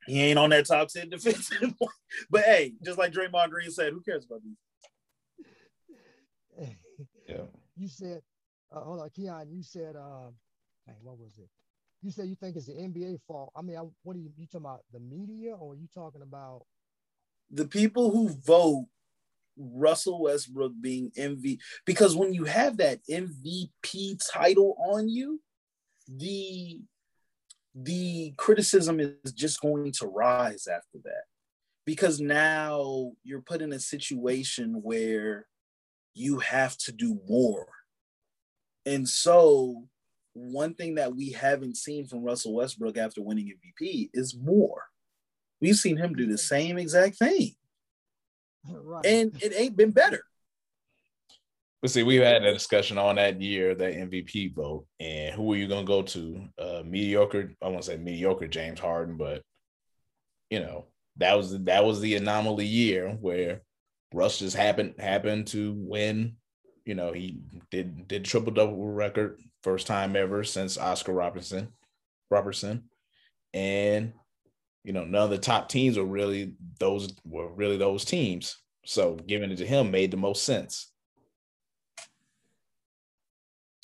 He 0.08 0.22
ain't 0.22 0.40
on 0.40 0.50
that 0.52 0.66
top 0.66 0.88
10 0.88 1.10
defense. 1.12 1.52
but 2.30 2.44
hey, 2.44 2.74
just 2.84 2.98
like 2.98 3.14
Draymond 3.14 3.50
Green 3.50 3.70
said, 3.70 3.94
who 3.94 4.02
cares 4.02 4.26
about 4.26 4.42
defense? 4.42 4.58
yeah. 7.28 7.44
You 7.78 7.88
said, 7.88 8.22
uh, 8.74 8.80
hold 8.80 9.02
on, 9.02 9.10
Keon, 9.12 9.48
you 9.52 9.62
said 9.62 9.96
uh, 9.96 10.30
what 11.02 11.20
was 11.20 11.38
it? 11.38 11.50
You 12.02 12.12
said 12.12 12.28
you 12.28 12.36
think 12.36 12.56
it's 12.56 12.68
the 12.68 12.74
NBA 12.74 13.20
fault. 13.28 13.52
I 13.56 13.62
mean, 13.62 13.78
I, 13.78 13.82
what 14.04 14.16
are 14.16 14.20
you, 14.20 14.32
you 14.38 14.46
talking 14.46 14.66
about? 14.66 14.82
The 14.94 15.00
media, 15.00 15.56
or 15.56 15.74
are 15.74 15.76
you 15.76 15.88
talking 15.94 16.22
about 16.22 16.64
the 17.52 17.66
people 17.66 18.12
who 18.12 18.30
vote 18.30 18.88
Russell 19.58 20.22
Westbrook 20.22 20.74
being 20.80 21.12
MVP? 21.18 21.60
Because 21.86 22.16
when 22.16 22.34
you 22.34 22.46
have 22.46 22.78
that 22.78 23.00
MVP 23.10 24.22
title 24.32 24.76
on 24.92 25.10
you, 25.10 25.42
the 26.08 26.80
the 27.80 28.34
criticism 28.38 28.99
is 28.99 29.32
just 29.34 29.62
going 29.62 29.91
to 29.91 30.08
rise 30.08 30.68
after 30.68 30.98
that 31.04 31.24
because 31.86 32.20
now 32.20 33.12
you're 33.24 33.41
put 33.41 33.62
in 33.62 33.72
a 33.72 33.80
situation 33.80 34.82
where 34.82 35.45
you 36.16 36.40
have 36.40 36.76
to 36.78 36.91
do 36.91 37.20
more. 37.30 37.68
And 38.86 39.08
so 39.08 39.88
one 40.34 40.74
thing 40.74 40.95
that 40.95 41.16
we 41.16 41.32
haven't 41.32 41.78
seen 41.78 42.08
from 42.08 42.24
Russell 42.24 42.56
Westbrook 42.56 42.98
after 42.98 43.22
winning 43.22 43.54
MVP 43.54 44.10
is 44.14 44.36
more. 44.36 44.86
We've 45.62 45.76
seen 45.76 45.98
him 45.98 46.14
do 46.14 46.26
the 46.26 46.38
same 46.38 46.78
exact 46.80 47.18
thing. 47.18 47.56
Right. 48.68 49.06
And 49.06 49.36
it 49.41 49.54
ain't 49.56 49.78
been 49.78 49.91
better. 49.91 50.24
But 51.82 51.91
see, 51.91 52.04
we've 52.04 52.24
had 52.24 52.44
a 52.44 52.54
discussion 52.54 52.98
on 52.98 53.16
that 53.16 53.40
year, 53.40 53.76
that 53.76 53.94
MVP 53.94 54.56
vote, 54.56 54.88
and 54.99 55.34
who 55.36 55.54
are 55.54 55.58
you 55.58 55.68
going 55.68 55.86
to 55.86 55.88
go 55.88 56.02
to? 56.02 56.48
Uh, 56.58 56.82
mediocre, 56.84 57.54
I 57.62 57.68
won't 57.68 57.86
say 57.86 57.98
mediocre 57.98 58.48
James 58.48 58.80
Harden, 58.80 59.16
but 59.18 59.44
you 60.49 60.60
know 60.60 60.88
that 61.18 61.36
was 61.36 61.58
that 61.64 61.86
was 61.86 61.99
the 61.99 62.16
anomaly 62.16 62.66
year 62.66 63.18
where 63.20 63.62
Russ 64.14 64.40
just 64.40 64.56
happened 64.56 64.95
happened 64.99 65.48
to 65.48 65.74
win. 65.78 66.38
You 66.86 66.95
know, 66.95 67.12
he 67.12 67.40
did 67.70 68.08
did 68.08 68.26
triple 68.26 68.54
double 68.54 68.88
record 68.88 69.40
first 69.62 69.86
time 69.88 70.16
ever 70.16 70.44
since 70.44 70.78
Oscar 70.78 71.14
Robertson, 71.14 71.74
Robertson, 72.32 72.86
and 73.54 74.14
you 74.84 74.94
know 74.94 75.06
none 75.06 75.24
of 75.24 75.30
the 75.30 75.38
top 75.38 75.70
teams 75.70 75.98
were 75.98 76.06
really 76.06 76.54
those 76.80 77.14
were 77.24 77.52
really 77.54 77.78
those 77.78 78.06
teams. 78.06 78.58
So 78.86 79.16
giving 79.16 79.52
it 79.52 79.58
to 79.58 79.68
him 79.68 79.91
made 79.91 80.12
the 80.12 80.18
most 80.18 80.44
sense. 80.44 80.91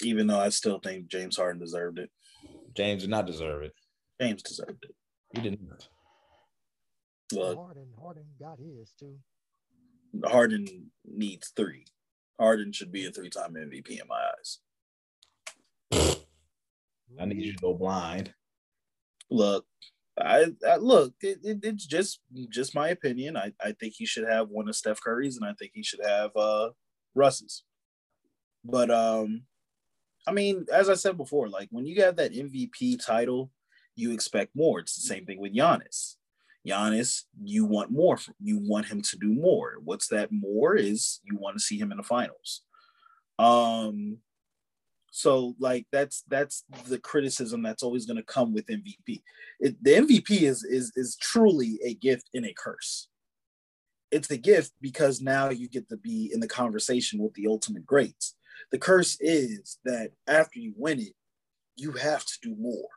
Even 0.04 0.28
though 0.28 0.40
I 0.40 0.50
still 0.50 0.80
think 0.80 1.08
James 1.08 1.38
Harden 1.38 1.60
deserved 1.60 2.00
it. 2.00 2.10
James 2.76 3.02
did 3.02 3.10
not 3.10 3.28
deserve 3.28 3.64
it. 3.64 3.74
James 4.20 4.42
deserved 4.42 4.84
it. 4.84 4.96
He 5.34 5.42
didn't. 5.42 5.88
Well, 7.34 7.56
Harden, 7.56 7.88
Harden 8.00 8.26
got 8.40 8.60
his 8.60 8.94
too. 9.00 9.18
Harden 10.26 10.92
needs 11.06 11.52
three. 11.56 11.86
Harden 12.40 12.72
should 12.72 12.92
be 12.92 13.06
a 13.06 13.12
three-time 13.12 13.54
MVP 13.54 13.90
in 13.90 14.08
my 14.08 14.30
eyes. 14.38 14.60
I 17.20 17.26
need 17.26 17.42
you 17.42 17.54
to 17.54 17.60
go 17.60 17.74
blind. 17.74 18.34
Look, 19.30 19.66
I, 20.20 20.48
I 20.68 20.76
look. 20.78 21.14
It, 21.22 21.40
it, 21.44 21.60
it's 21.64 21.86
just 21.86 22.20
just 22.50 22.76
my 22.76 22.90
opinion. 22.90 23.36
I, 23.38 23.54
I 23.62 23.72
think 23.72 23.96
he 23.98 24.06
should 24.06 24.28
have 24.28 24.50
one 24.50 24.70
of 24.70 24.76
Steph 24.76 25.02
Curry's, 25.02 25.38
and 25.38 25.46
I 25.46 25.54
think 25.54 25.72
he 25.74 25.84
should 25.84 26.02
have 26.06 26.32
uh 26.36 26.70
Russ's. 27.16 27.64
But 28.64 28.92
um, 28.92 29.44
I 30.28 30.32
mean, 30.32 30.66
as 30.72 30.90
I 30.90 30.94
said 30.94 31.18
before, 31.18 31.50
like 31.50 31.68
when 31.72 31.86
you 31.86 32.02
have 32.04 32.16
that 32.18 32.34
MVP 32.34 33.06
title, 33.06 33.52
you 33.96 34.12
expect 34.12 34.56
more. 34.56 34.80
It's 34.80 34.96
the 34.96 35.08
same 35.08 35.26
thing 35.26 35.40
with 35.40 35.56
Giannis. 35.56 36.16
Giannis, 36.68 37.24
you 37.44 37.66
want 37.66 37.92
more. 37.92 38.18
You 38.42 38.60
want 38.60 38.86
him 38.86 39.02
to 39.02 39.18
do 39.18 39.34
more. 39.34 39.76
What's 39.84 40.08
that 40.08 40.32
more 40.32 40.76
is 40.76 41.20
you 41.24 41.38
want 41.38 41.58
to 41.58 41.64
see 41.64 41.78
him 41.78 41.92
in 41.92 41.98
the 41.98 42.04
finals. 42.04 42.62
Um, 43.38 44.20
so 45.12 45.56
like 45.60 45.86
that's 45.92 46.24
that's 46.28 46.64
the 46.88 46.98
criticism 46.98 47.62
that's 47.62 47.84
always 47.84 48.06
going 48.06 48.18
to 48.18 48.24
come 48.24 48.54
with 48.54 48.66
MVP. 48.66 49.22
It, 49.60 49.84
the 49.84 49.92
MVP 49.92 50.42
is 50.42 50.64
is 50.64 50.92
is 50.96 51.18
truly 51.18 51.80
a 51.86 51.94
gift 51.96 52.30
and 52.34 52.46
a 52.46 52.54
curse. 52.54 53.10
It's 54.10 54.32
a 54.32 54.38
gift 54.38 54.72
because 54.82 55.22
now 55.22 55.50
you 55.50 55.68
get 55.68 55.90
to 55.90 55.98
be 55.98 56.32
in 56.34 56.40
the 56.40 56.48
conversation 56.48 57.20
with 57.20 57.34
the 57.34 57.48
ultimate 57.48 57.86
greats. 57.86 58.36
The 58.72 58.80
curse 58.80 59.18
is 59.20 59.80
that 59.86 60.12
after 60.28 60.60
you 60.60 60.74
win 60.76 61.00
it, 61.00 61.14
you 61.76 61.94
have 61.94 62.26
to 62.26 62.34
do 62.42 62.56
more. 62.58 62.90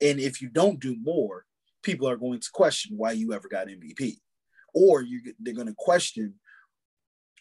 And 0.00 0.18
if 0.18 0.42
you 0.42 0.48
don't 0.48 0.80
do 0.80 0.96
more, 1.00 1.44
people 1.82 2.08
are 2.08 2.16
going 2.16 2.40
to 2.40 2.50
question 2.52 2.96
why 2.96 3.12
you 3.12 3.32
ever 3.32 3.48
got 3.48 3.68
MVP, 3.68 4.16
or 4.74 5.02
you 5.02 5.20
they're 5.40 5.54
going 5.54 5.66
to 5.66 5.74
question 5.76 6.34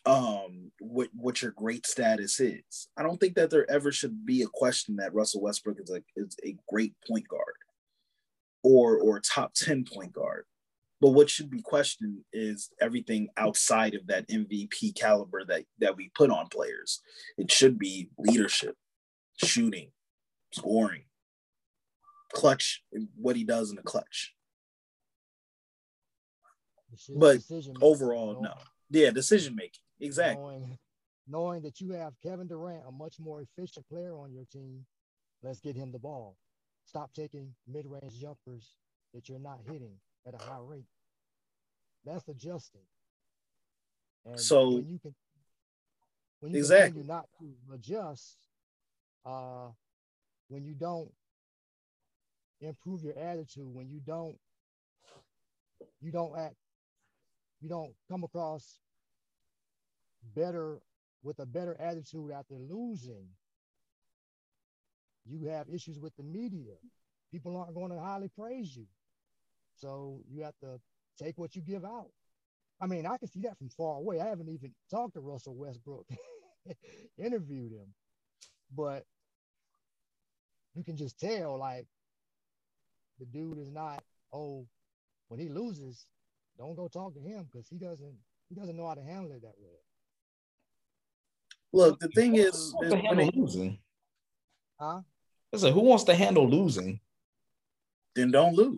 um 0.08 0.72
what 0.80 1.10
what 1.14 1.42
your 1.42 1.52
great 1.52 1.86
status 1.86 2.40
is. 2.40 2.90
I 2.98 3.04
don't 3.04 3.20
think 3.20 3.36
that 3.36 3.50
there 3.50 3.70
ever 3.70 3.92
should 3.92 4.26
be 4.26 4.42
a 4.42 4.48
question 4.48 4.96
that 4.96 5.14
Russell 5.14 5.42
Westbrook 5.42 5.78
is 5.80 5.90
like 5.90 6.06
is 6.16 6.36
a 6.44 6.56
great 6.68 6.94
point 7.08 7.28
guard 7.28 7.56
or 8.64 9.00
or 9.00 9.20
top 9.20 9.54
10 9.54 9.86
point 9.86 10.14
guard. 10.14 10.46
But 11.02 11.10
what 11.10 11.32
should 11.32 11.50
be 11.50 11.62
questioned 11.62 12.20
is 12.32 12.70
everything 12.80 13.30
outside 13.36 13.96
of 13.96 14.06
that 14.08 14.30
MVP 14.30 14.96
caliber 14.96 15.44
that 15.46 15.66
that 15.80 15.98
we 15.98 16.12
put 16.14 16.30
on 16.30 16.48
players. 16.48 17.02
It 17.40 17.52
should 17.52 17.80
be 17.80 18.12
leadership, 18.20 18.76
shooting, 19.44 19.90
scoring, 20.54 21.06
clutch 22.32 22.84
what 23.16 23.36
he 23.36 23.44
does 23.44 23.72
in 23.72 23.78
the 23.78 23.82
clutch. 23.82 24.36
But 27.16 27.40
overall, 27.82 28.40
no. 28.40 28.54
Yeah, 28.92 29.10
decision 29.10 29.56
making. 29.56 29.82
Exactly. 30.00 30.44
Knowing, 30.44 30.78
knowing 31.28 31.62
that 31.64 31.82
you 31.82 31.94
have 31.94 32.14
Kevin 32.22 32.48
Durant, 32.48 32.84
a 32.88 32.92
much 32.92 33.16
more 33.20 33.42
efficient 33.42 33.88
player 33.88 34.14
on 34.14 34.34
your 34.34 34.46
team, 34.52 34.86
let's 35.42 35.62
get 35.62 35.76
him 35.76 35.92
the 35.92 36.00
ball. 36.00 36.36
Stop 36.86 37.12
taking 37.14 37.56
mid 37.68 37.86
range 37.88 38.20
jumpers 38.20 38.76
that 39.14 39.30
you're 39.30 39.40
not 39.40 39.62
hitting 39.66 39.98
at 40.28 40.34
a 40.34 40.38
high 40.38 40.60
rate. 40.62 40.86
That's 42.06 42.28
adjusting. 42.28 42.82
And 44.26 44.40
so 44.40 44.70
when 44.70 44.88
you 44.88 45.00
can 45.00 45.16
when 46.40 46.54
you 46.54 46.60
exactly. 46.60 47.04
not 47.04 47.26
to 47.40 47.74
adjust, 47.74 48.38
uh, 49.26 49.70
when 50.50 50.66
you 50.66 50.74
don't 50.74 51.12
improve 52.60 53.04
your 53.04 53.18
attitude, 53.18 53.68
when 53.74 53.90
you 53.90 54.00
don't 54.06 54.38
you 56.02 56.12
don't 56.12 56.38
act, 56.38 56.56
you 57.62 57.70
don't 57.70 57.94
come 58.10 58.24
across 58.24 58.80
better 60.36 60.80
with 61.24 61.40
a 61.40 61.46
better 61.46 61.76
attitude 61.80 62.32
after 62.32 62.56
losing. 62.56 63.28
You 65.26 65.50
have 65.50 65.68
issues 65.70 66.00
with 66.00 66.16
the 66.16 66.24
media. 66.24 66.74
People 67.32 67.56
aren't 67.56 67.76
going 67.76 67.92
to 67.92 68.00
highly 68.00 68.30
praise 68.36 68.76
you. 68.76 68.88
So 69.82 70.22
you 70.32 70.44
have 70.44 70.58
to 70.62 70.80
take 71.22 71.38
what 71.38 71.56
you 71.56 71.62
give 71.62 71.84
out. 71.84 72.10
I 72.80 72.88
mean, 72.88 73.06
I 73.06 73.18
can 73.18 73.28
see 73.28 73.42
that 73.42 73.58
from 73.58 73.70
far 73.70 73.98
away. 73.98 74.20
I 74.20 74.28
haven't 74.28 74.50
even 74.50 74.74
talked 74.90 75.16
to 75.16 75.20
Russell 75.20 75.56
Westbrook, 75.56 76.06
interviewed 77.18 77.72
him, 77.72 77.94
but 78.76 79.04
you 80.76 80.84
can 80.84 80.96
just 80.96 81.20
tell 81.20 81.58
like 81.58 81.86
the 83.20 83.26
dude 83.26 83.58
is 83.58 83.72
not, 83.72 84.04
oh, 84.34 84.66
when 85.28 85.40
he 85.40 85.50
loses, 85.50 86.06
don't 86.58 86.76
go 86.76 86.88
talk 86.88 87.14
to 87.16 87.20
him 87.20 87.48
because 87.52 87.68
he 87.68 87.78
doesn't 87.78 88.16
he 88.50 88.56
doesn't 88.56 88.76
know 88.76 88.88
how 88.88 88.96
to 88.96 89.04
handle 89.04 89.32
it 89.32 89.42
that 89.42 89.56
way. 89.60 89.78
Look, 91.74 92.00
the 92.00 92.10
thing 92.10 92.36
is, 92.36 92.74
is 92.84 92.94
losing. 93.34 93.80
Huh? 94.80 95.02
Listen, 95.54 95.72
who 95.74 95.82
wants 95.82 96.04
to 96.06 96.16
handle 96.16 96.50
losing? 96.50 97.00
Then 98.16 98.32
don't 98.32 98.54
lose. 98.54 98.78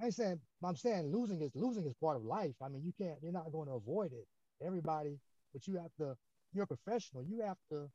I 0.00 0.06
ain't 0.06 0.14
saying 0.14 0.40
I'm 0.64 0.76
saying 0.76 1.12
losing 1.12 1.40
is 1.40 1.52
losing 1.54 1.84
is 1.84 1.94
part 1.94 2.16
of 2.16 2.24
life. 2.24 2.54
I 2.62 2.68
mean, 2.68 2.82
you 2.82 2.92
can't 2.96 3.18
you're 3.22 3.32
not 3.32 3.52
going 3.52 3.68
to 3.68 3.74
avoid 3.74 4.12
it. 4.12 4.26
Everybody, 4.64 5.18
but 5.52 5.66
you 5.66 5.76
have 5.76 5.94
to, 5.98 6.16
you're 6.52 6.64
a 6.64 6.66
professional. 6.66 7.22
You 7.22 7.42
have 7.42 7.58
to, 7.70 7.88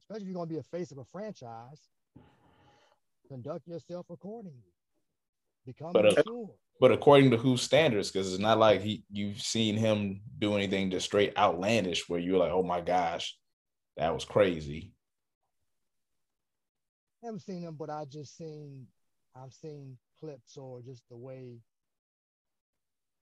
especially 0.00 0.22
if 0.22 0.28
you're 0.28 0.34
gonna 0.34 0.46
be 0.46 0.58
a 0.58 0.62
face 0.62 0.90
of 0.90 0.98
a 0.98 1.04
franchise, 1.04 1.80
conduct 3.28 3.66
yourself 3.66 4.06
accordingly. 4.10 4.72
Become 5.66 5.92
but. 5.92 6.18
Uh, 6.18 6.22
but 6.80 6.90
according 6.90 7.30
to 7.30 7.36
whose 7.36 7.62
standards? 7.62 8.10
Because 8.10 8.32
it's 8.32 8.42
not 8.42 8.58
like 8.58 8.82
he 8.82 9.04
you've 9.10 9.40
seen 9.40 9.76
him 9.76 10.20
do 10.38 10.54
anything 10.54 10.90
just 10.90 11.06
straight 11.06 11.32
outlandish 11.38 12.08
where 12.08 12.18
you're 12.18 12.38
like, 12.38 12.50
oh 12.50 12.64
my 12.64 12.80
gosh, 12.80 13.36
that 13.96 14.12
was 14.12 14.24
crazy. 14.24 14.92
I 17.22 17.26
haven't 17.26 17.40
seen 17.40 17.62
him, 17.62 17.76
but 17.78 17.90
I 17.90 18.04
just 18.04 18.36
seen 18.36 18.86
I've 19.36 19.52
seen 19.52 19.96
clips 20.20 20.56
or 20.56 20.80
just 20.82 21.02
the 21.10 21.16
way. 21.16 21.58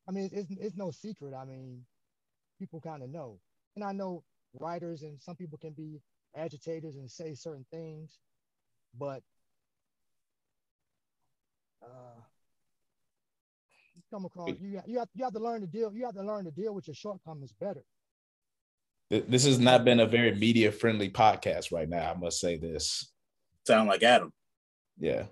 I 0.09 0.13
mean, 0.13 0.31
it's 0.33 0.51
it's 0.51 0.77
no 0.77 0.91
secret. 0.91 1.35
I 1.35 1.45
mean, 1.45 1.85
people 2.59 2.81
kind 2.81 3.03
of 3.03 3.11
know, 3.11 3.39
and 3.77 3.85
I 3.85 3.93
know 3.93 4.25
writers 4.59 5.03
and 5.03 5.21
some 5.21 5.37
people 5.37 5.59
can 5.59 5.73
be 5.73 6.01
agitators 6.37 6.97
and 6.97 7.11
say 7.11 7.35
certain 7.35 7.65
things, 7.71 8.19
but 8.99 9.23
uh, 11.83 12.21
come 14.11 14.25
across. 14.25 14.51
You 14.61 14.83
you 14.87 14.99
have 14.99 15.09
you 15.15 15.25
have 15.25 15.33
to 15.33 15.41
learn 15.41 15.61
to 15.63 15.67
deal. 15.67 15.93
You 15.95 16.05
have 16.05 16.15
to 16.15 16.23
learn 16.23 16.45
to 16.45 16.51
deal 16.51 16.75
with 16.75 16.87
your 16.87 16.95
shortcomings 16.95 17.53
better. 17.53 17.85
This 19.11 19.45
has 19.45 19.59
not 19.59 19.85
been 19.85 20.01
a 20.01 20.07
very 20.07 20.35
media 20.35 20.73
friendly 20.73 21.11
podcast 21.11 21.71
right 21.71 21.89
now. 21.89 22.13
I 22.13 22.15
must 22.19 22.41
say 22.41 22.57
this. 22.57 23.13
Sound 23.67 23.89
like 23.89 24.03
Adam. 24.03 24.33
Yeah. 24.99 25.25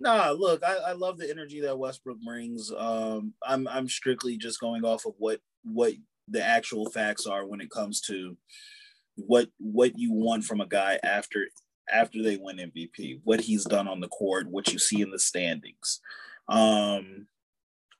Nah, 0.00 0.30
look, 0.30 0.62
I, 0.64 0.74
I 0.74 0.92
love 0.92 1.18
the 1.18 1.30
energy 1.30 1.60
that 1.60 1.78
Westbrook 1.78 2.18
brings. 2.24 2.70
Um, 2.76 3.34
I'm 3.46 3.66
I'm 3.68 3.88
strictly 3.88 4.36
just 4.36 4.60
going 4.60 4.84
off 4.84 5.06
of 5.06 5.14
what 5.18 5.40
what 5.64 5.94
the 6.28 6.44
actual 6.44 6.90
facts 6.90 7.26
are 7.26 7.46
when 7.46 7.60
it 7.60 7.70
comes 7.70 8.00
to 8.02 8.36
what 9.16 9.48
what 9.58 9.98
you 9.98 10.12
want 10.12 10.44
from 10.44 10.60
a 10.60 10.66
guy 10.66 10.98
after 11.02 11.46
after 11.90 12.22
they 12.22 12.36
win 12.36 12.58
MVP, 12.58 13.20
what 13.24 13.40
he's 13.40 13.64
done 13.64 13.88
on 13.88 14.00
the 14.00 14.08
court, 14.08 14.48
what 14.48 14.72
you 14.72 14.78
see 14.78 15.00
in 15.00 15.10
the 15.10 15.18
standings. 15.18 16.00
Um, 16.48 17.26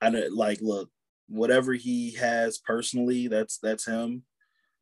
I 0.00 0.10
don't 0.10 0.32
like 0.32 0.60
look, 0.60 0.90
whatever 1.28 1.74
he 1.74 2.12
has 2.14 2.58
personally, 2.58 3.28
that's 3.28 3.58
that's 3.58 3.86
him. 3.86 4.24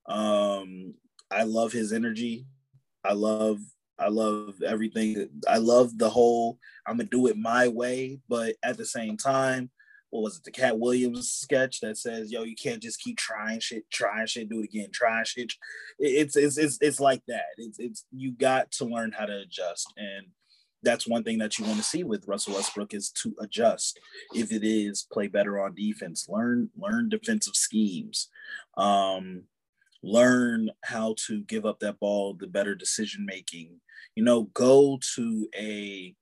Um, 0.07 0.95
I 1.31 1.45
love 1.45 1.73
his 1.73 1.93
energy. 1.93 2.47
I 3.05 3.13
love 3.13 3.59
I 3.99 4.09
love 4.09 4.55
everything. 4.67 5.29
I 5.47 5.59
love 5.59 5.99
the 5.99 6.11
whole 6.11 6.59
I'm 6.87 6.97
gonna 6.97 7.09
do 7.09 7.27
it 7.27 7.37
my 7.37 7.69
way, 7.69 8.21
but 8.29 8.57
at 8.63 8.77
the 8.77 8.87
same 8.87 9.17
time, 9.17 9.71
what 10.11 10.23
was 10.23 10.39
it, 10.39 10.45
the 10.45 10.51
Katt 10.51 10.79
Williams 10.79 11.31
sketch 11.31 11.81
that 11.81 11.97
says, 11.97 12.33
"Yo, 12.33 12.43
you 12.43 12.57
can't 12.57 12.83
just 12.83 13.01
keep 13.01 13.17
trying 13.17 13.61
shit, 13.61 13.89
trying 13.91 14.27
shit, 14.27 14.49
do 14.49 14.61
it 14.61 14.65
again, 14.65 14.89
trying 14.93 15.25
shit." 15.25 15.53
It's 15.99 16.37
it's 16.37 16.59
it's 16.59 16.79
it's 16.81 17.01
like 17.01 17.23
that. 17.29 17.45
It's 17.59 17.79
it's 17.79 18.05
you 18.11 18.33
got 18.33 18.71
to 18.73 18.85
learn 18.87 19.13
how 19.13 19.27
to 19.27 19.41
adjust, 19.41 19.93
and 19.97 20.27
that's 20.83 21.07
one 21.07 21.23
thing 21.23 21.39
that 21.39 21.59
you 21.59 21.65
want 21.65 21.77
to 21.77 21.85
see 21.85 22.03
with 22.03 22.27
Russell 22.27 22.55
Westbrook 22.55 22.95
is 22.95 23.11
to 23.11 23.35
adjust. 23.41 24.01
If 24.35 24.53
it 24.53 24.65
is 24.65 25.07
play 25.13 25.29
better 25.29 25.61
on 25.61 25.75
defense, 25.75 26.29
learn 26.29 26.71
learn 26.77 27.09
defensive 27.09 27.55
schemes, 27.55 28.29
um, 28.77 29.45
learn 30.03 30.71
how 30.85 31.15
to 31.27 31.43
give 31.43 31.67
up 31.67 31.81
that 31.81 32.01
ball, 32.01 32.35
the 32.35 32.47
better 32.47 32.75
decision 32.75 33.25
making. 33.27 33.81
You 34.15 34.25
know, 34.25 34.45
go 34.55 34.99
to 35.17 35.49
a 35.57 36.15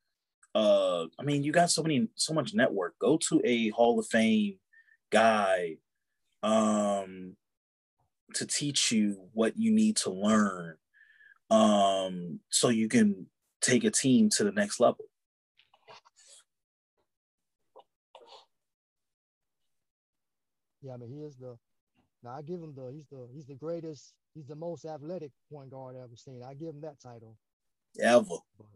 uh 0.54 1.04
i 1.20 1.22
mean 1.22 1.42
you 1.42 1.52
got 1.52 1.70
so 1.70 1.82
many 1.82 2.08
so 2.14 2.32
much 2.32 2.54
network 2.54 2.98
go 2.98 3.18
to 3.18 3.38
a 3.44 3.68
hall 3.68 3.98
of 4.00 4.06
fame 4.06 4.54
guy 5.10 5.76
um, 6.42 7.36
to 8.34 8.46
teach 8.46 8.92
you 8.92 9.28
what 9.32 9.58
you 9.58 9.70
need 9.72 9.96
to 9.96 10.10
learn 10.10 10.76
um, 11.50 12.40
so 12.50 12.68
you 12.68 12.88
can 12.88 13.26
take 13.60 13.84
a 13.84 13.90
team 13.90 14.28
to 14.30 14.44
the 14.44 14.52
next 14.52 14.80
level. 14.80 15.04
Yeah, 20.82 20.94
I 20.94 20.96
mean 20.98 21.10
he 21.10 21.24
is 21.24 21.36
the. 21.36 21.56
Now 22.22 22.30
I 22.30 22.42
give 22.42 22.60
him 22.60 22.74
the. 22.74 22.90
He's 22.92 23.06
the. 23.10 23.28
He's 23.32 23.46
the 23.46 23.54
greatest. 23.54 24.12
He's 24.34 24.46
the 24.46 24.56
most 24.56 24.84
athletic 24.84 25.30
point 25.52 25.70
guard 25.70 25.96
I've 25.96 26.04
ever 26.04 26.16
seen. 26.16 26.42
I 26.42 26.54
give 26.54 26.74
him 26.74 26.80
that 26.82 27.00
title. 27.00 27.36
Ever. 28.00 28.24
But, 28.58 28.66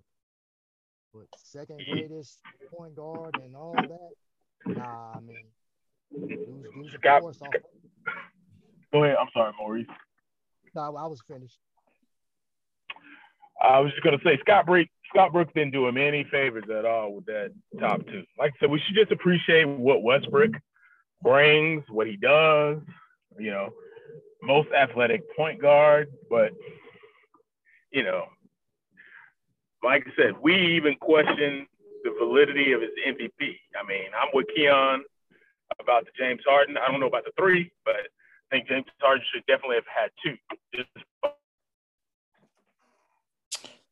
but 1.12 1.26
second 1.42 1.80
greatest 1.90 2.40
point 2.76 2.96
guard 2.96 3.36
and 3.42 3.54
all 3.54 3.74
that. 3.74 4.74
Nah, 4.74 5.12
I 5.14 5.20
mean, 5.20 5.36
dude's, 6.28 6.68
dude's 6.74 6.94
Scott, 6.94 7.22
Go 8.92 9.04
ahead. 9.04 9.16
I'm 9.20 9.28
sorry, 9.32 9.52
Maurice. 9.58 9.86
No, 10.74 10.96
I 10.96 11.06
was 11.06 11.20
finished. 11.26 11.58
I 13.62 13.78
was 13.78 13.92
just 13.92 14.02
gonna 14.02 14.18
say 14.24 14.38
Scott 14.40 14.66
Brooks. 14.66 14.90
Scott 15.08 15.32
Brooks 15.32 15.52
didn't 15.54 15.72
do 15.72 15.86
him 15.86 15.96
any 15.96 16.24
favors 16.24 16.64
at 16.74 16.84
all 16.84 17.14
with 17.14 17.26
that 17.26 17.52
top 17.78 18.04
two. 18.06 18.24
Like 18.38 18.52
I 18.52 18.60
said, 18.60 18.70
we 18.70 18.80
should 18.80 18.96
just 18.96 19.12
appreciate 19.12 19.68
what 19.68 20.02
Westbrook 20.02 20.52
brings, 21.22 21.84
what 21.88 22.06
he 22.06 22.16
does. 22.16 22.78
You 23.38 23.50
know, 23.50 23.70
most 24.42 24.68
athletic 24.72 25.22
point 25.36 25.60
guard, 25.60 26.08
but 26.28 26.52
you 27.92 28.02
know, 28.02 28.24
like 29.82 30.06
I 30.06 30.10
said, 30.16 30.34
we 30.40 30.54
even 30.76 30.96
question 30.96 31.66
the 32.04 32.12
validity 32.18 32.72
of 32.72 32.80
his 32.80 32.90
MVP. 33.06 33.56
I 33.80 33.86
mean, 33.86 34.06
I'm 34.20 34.28
with 34.32 34.46
Keon 34.54 35.04
about 35.80 36.04
the 36.04 36.10
James 36.18 36.40
Harden. 36.46 36.76
I 36.76 36.90
don't 36.90 37.00
know 37.00 37.06
about 37.06 37.24
the 37.24 37.32
three, 37.38 37.70
but 37.84 37.96
I 37.96 38.56
think 38.56 38.68
James 38.68 38.86
Harden 39.00 39.24
should 39.32 39.44
definitely 39.46 39.76
have 39.76 39.84
had 39.94 40.10
two. 40.24 40.36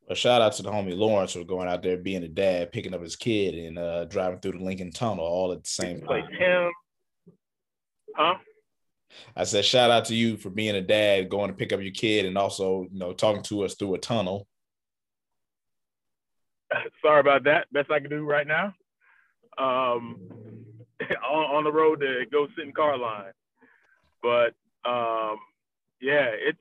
A 0.08 0.14
shout 0.14 0.42
out 0.42 0.54
to 0.54 0.62
the 0.62 0.70
homie 0.70 0.96
Lawrence 0.96 1.34
for 1.34 1.44
going 1.44 1.68
out 1.68 1.84
there 1.84 1.96
being 1.96 2.24
a 2.24 2.28
dad, 2.28 2.72
picking 2.72 2.94
up 2.94 3.00
his 3.00 3.14
kid 3.14 3.54
and 3.54 3.78
uh, 3.78 4.06
driving 4.06 4.40
through 4.40 4.58
the 4.58 4.64
Lincoln 4.64 4.90
Tunnel 4.90 5.24
all 5.24 5.52
at 5.52 5.62
the 5.62 5.70
same 5.70 6.00
time. 6.00 6.26
Him, 6.32 6.70
huh? 8.16 8.34
I 9.36 9.44
said 9.44 9.64
shout 9.64 9.90
out 9.90 10.06
to 10.06 10.14
you 10.14 10.36
for 10.36 10.50
being 10.50 10.76
a 10.76 10.80
dad, 10.80 11.28
going 11.28 11.50
to 11.50 11.56
pick 11.56 11.72
up 11.72 11.80
your 11.80 11.92
kid, 11.92 12.26
and 12.26 12.36
also 12.36 12.86
you 12.90 12.98
know 12.98 13.12
talking 13.12 13.42
to 13.44 13.64
us 13.64 13.74
through 13.74 13.94
a 13.94 13.98
tunnel. 13.98 14.46
Sorry 17.02 17.20
about 17.20 17.44
that. 17.44 17.66
Best 17.72 17.90
I 17.90 18.00
can 18.00 18.10
do 18.10 18.24
right 18.24 18.46
now. 18.46 18.74
Um, 19.58 20.20
on, 21.30 21.56
on 21.56 21.64
the 21.64 21.72
road 21.72 22.00
to 22.00 22.24
go 22.30 22.46
sit 22.56 22.66
in 22.66 22.72
car 22.72 22.96
line, 22.96 23.32
but 24.22 24.54
um, 24.88 25.36
yeah, 26.00 26.30
it's 26.32 26.58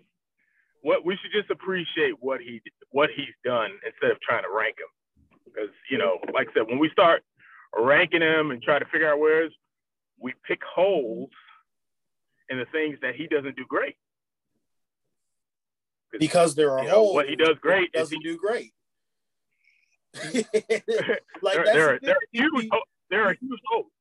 what 0.81 1.05
we 1.05 1.17
should 1.21 1.31
just 1.31 1.51
appreciate 1.51 2.13
what 2.19 2.41
he 2.41 2.61
what 2.91 3.09
he's 3.15 3.35
done 3.43 3.71
instead 3.85 4.11
of 4.11 4.19
trying 4.21 4.43
to 4.43 4.49
rank 4.55 4.76
him. 4.80 5.31
Because 5.45 5.73
you 5.89 5.97
know, 5.97 6.17
like 6.34 6.47
I 6.49 6.53
said, 6.53 6.67
when 6.67 6.80
we 6.80 6.89
start 6.91 7.23
ranking 7.77 8.21
him 8.21 8.51
and 8.51 8.61
try 8.61 8.80
to 8.80 8.85
figure 8.85 9.11
out 9.11 9.19
where's, 9.19 9.53
we 10.19 10.34
pick 10.47 10.59
holes 10.63 11.30
in 12.49 12.57
the 12.57 12.65
things 12.65 12.97
that 13.01 13.15
he 13.15 13.27
doesn't 13.27 13.55
do 13.55 13.65
great. 13.67 13.95
Because 16.17 16.55
there 16.55 16.71
are 16.71 16.84
holes. 16.88 17.13
what 17.13 17.30
he 17.30 17.35
does 17.35 17.57
great 17.61 17.91
doesn't 17.91 18.17
he, 18.17 18.23
do 18.23 18.38
great. 18.38 18.73
like 20.23 21.55
there, 21.55 21.65
there, 21.71 21.89
are, 21.89 21.99
there 22.01 22.15
are 22.15 22.27
huge, 22.31 22.69
there 23.11 23.23
are 23.26 23.34
huge 23.34 23.59
holes. 23.67 23.91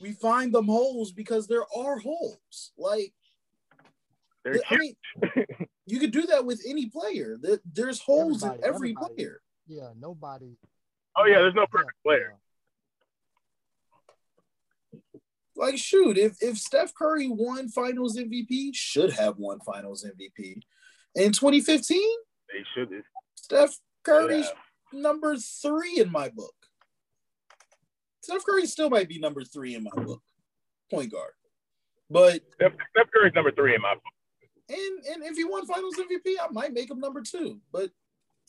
We 0.00 0.12
find 0.12 0.54
them 0.54 0.66
holes 0.66 1.10
because 1.10 1.48
there 1.48 1.64
are 1.76 1.98
holes. 1.98 2.70
Like 2.78 3.12
they're 4.44 4.60
I 4.70 4.76
mean, 4.76 4.94
you 5.86 5.98
could 5.98 6.12
do 6.12 6.22
that 6.26 6.44
with 6.44 6.62
any 6.66 6.86
player. 6.86 7.38
There's 7.64 8.00
holes 8.00 8.44
everybody, 8.44 8.58
in 8.58 8.64
every 8.64 8.90
everybody. 8.90 9.14
player. 9.14 9.40
Yeah, 9.66 9.88
nobody. 9.98 10.56
Oh 11.16 11.24
yeah, 11.26 11.38
there's 11.38 11.54
no 11.54 11.66
perfect 11.66 11.92
yeah, 12.04 12.08
player. 12.08 12.34
Like 15.60 15.76
shoot, 15.76 16.16
if 16.16 16.38
if 16.40 16.56
Steph 16.56 16.94
Curry 16.94 17.28
won 17.28 17.68
Finals 17.68 18.16
MVP, 18.16 18.70
should 18.72 19.12
have 19.12 19.36
won 19.36 19.60
Finals 19.60 20.06
MVP 20.06 20.62
in 21.14 21.32
2015. 21.32 22.00
They 22.50 22.64
should. 22.74 22.88
Steph 23.34 23.78
Curry's 24.02 24.46
yeah. 24.46 25.00
number 25.00 25.36
three 25.36 25.98
in 25.98 26.10
my 26.10 26.30
book. 26.30 26.54
Steph 28.22 28.42
Curry 28.46 28.64
still 28.64 28.88
might 28.88 29.06
be 29.06 29.18
number 29.18 29.44
three 29.44 29.74
in 29.74 29.84
my 29.84 30.02
book, 30.02 30.22
point 30.90 31.12
guard. 31.12 31.32
But 32.08 32.40
Steph, 32.54 32.72
Steph 32.96 33.10
Curry's 33.14 33.34
number 33.34 33.52
three 33.52 33.74
in 33.74 33.82
my 33.82 33.92
book. 33.92 34.02
And 34.70 35.14
and 35.14 35.24
if 35.24 35.36
he 35.36 35.44
won 35.44 35.66
Finals 35.66 35.96
MVP, 35.96 36.36
I 36.40 36.50
might 36.52 36.72
make 36.72 36.90
him 36.90 37.00
number 37.00 37.20
two. 37.20 37.60
But 37.70 37.90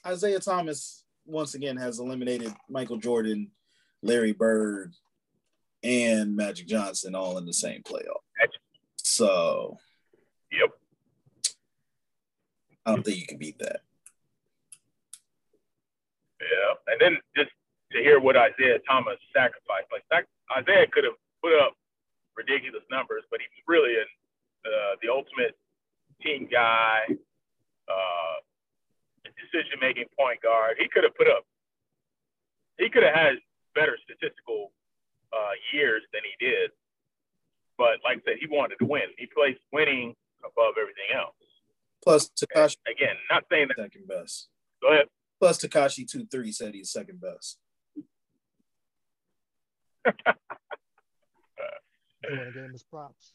Isiah 0.10 0.40
Thomas 0.40 1.04
once 1.26 1.56
again 1.56 1.76
has 1.76 2.00
eliminated 2.00 2.54
Michael 2.70 2.98
Jordan, 2.98 3.52
Larry 4.02 4.32
Bird, 4.32 4.94
and 5.84 6.36
Magic 6.36 6.68
Johnson 6.68 7.16
all 7.16 7.38
in 7.38 7.46
the 7.46 7.54
same 7.54 7.82
playoff. 7.84 8.22
So, 8.98 9.78
yep. 10.52 10.70
I 12.86 12.92
don't 12.92 13.04
think 13.04 13.18
you 13.18 13.26
can 13.26 13.38
beat 13.38 13.60
that. 13.60 13.82
Yeah, 16.40 16.74
and 16.88 17.00
then 17.00 17.18
just 17.36 17.52
to 17.92 18.00
hear 18.00 18.20
what 18.20 18.36
Isiah 18.36 18.80
Thomas 18.88 19.18
sacrificed, 19.34 19.88
like 19.92 20.04
Isiah 20.58 20.88
could 20.92 21.04
have 21.04 21.14
put 21.44 21.54
up 21.60 21.76
ridiculous 22.36 22.84
numbers, 22.90 23.24
but 23.30 23.40
he 23.40 23.48
was 23.52 23.62
really 23.68 23.94
in 23.94 24.08
uh, 24.66 24.96
the 25.02 25.10
ultimate 25.10 25.58
team 26.22 26.48
guy, 26.52 27.06
uh, 27.90 28.36
decision 29.26 29.78
making 29.82 30.06
point 30.18 30.42
guard. 30.42 30.78
He 30.80 30.88
could 30.88 31.04
have 31.04 31.16
put 31.16 31.28
up, 31.28 31.46
he 32.78 32.90
could 32.90 33.04
have 33.04 33.14
had 33.14 33.34
better 33.76 33.98
statistical 34.04 34.72
uh, 35.34 35.54
years 35.74 36.02
than 36.14 36.22
he 36.24 36.46
did. 36.46 36.72
But 37.78 38.00
like 38.04 38.18
I 38.18 38.22
said, 38.26 38.38
he 38.40 38.48
wanted 38.48 38.78
to 38.80 38.86
win. 38.86 39.04
He 39.18 39.26
placed 39.26 39.62
winning 39.72 40.16
above 40.44 40.76
everything 40.80 41.16
else. 41.16 41.36
Plus 42.04 42.30
Tekashi 42.30 42.78
again, 42.90 43.16
not 43.30 43.44
saying 43.52 43.68
that 43.70 43.78
second 43.84 44.08
best. 44.08 44.50
Go 44.82 44.90
ahead. 44.90 45.06
Plus 45.40 45.58
Takashi 45.60 46.10
two 46.10 46.26
three 46.26 46.52
said 46.52 46.74
he's 46.74 46.92
second 46.92 47.22
best. 47.22 47.58
You 52.24 52.38
want 52.38 52.48
to 52.48 52.54
give 52.54 52.64
him 52.64 52.72
his 52.72 52.84
props. 52.84 53.34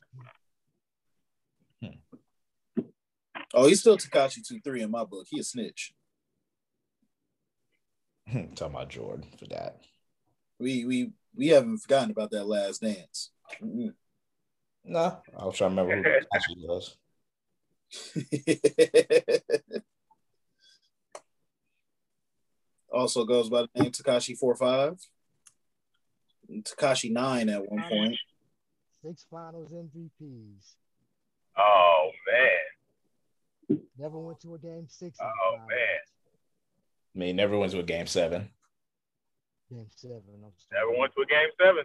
Hmm. 1.82 2.82
Oh, 3.55 3.66
he's 3.66 3.81
still 3.81 3.98
Takashi 3.98 4.47
two 4.47 4.60
three 4.60 4.82
in 4.82 4.90
my 4.90 5.05
book. 5.05 5.27
He 5.28 5.40
a 5.40 5.44
snitch. 5.44 5.93
Talking 8.28 8.52
about 8.60 8.89
Jordan 8.89 9.28
for 9.39 9.47
that. 9.47 9.81
We 10.59 10.85
we 10.85 11.12
we 11.37 11.49
haven't 11.49 11.79
forgotten 11.79 12.11
about 12.11 12.31
that 12.31 12.47
last 12.47 12.83
dance. 12.83 13.31
Mm-hmm. 13.63 13.89
No, 14.85 15.19
I 15.39 15.45
was 15.45 15.57
trying 15.57 15.77
to 15.77 15.83
remember 15.83 16.09
who 16.09 16.27
actually 16.35 16.67
was. 16.67 16.97
also 22.93 23.25
goes 23.25 23.49
by 23.49 23.63
the 23.63 23.69
name 23.83 23.93
Takashi 23.93 24.37
four 24.37 24.57
five. 24.57 24.99
Takashi 26.51 27.11
nine 27.11 27.49
at 27.49 27.71
one 27.71 27.83
point. 27.89 28.17
Six 29.03 29.27
finals 29.31 29.73
MVPs. 29.73 30.75
Oh 31.59 32.11
man. 32.31 33.81
Never 33.99 34.19
went 34.19 34.41
to 34.41 34.55
a 34.55 34.59
game 34.59 34.87
six. 34.89 35.19
Oh 35.21 35.57
man. 35.69 35.99
I 37.15 37.19
mean, 37.19 37.37
never 37.37 37.59
went 37.59 37.73
to 37.73 37.81
a 37.81 37.85
game 37.85 38.07
seven. 38.07 38.51
Game 39.71 39.87
seven. 39.97 40.23
Never 40.73 40.99
went 40.99 41.13
to 41.15 41.23
a 41.23 41.27
game 41.27 41.51
seven. 41.59 41.85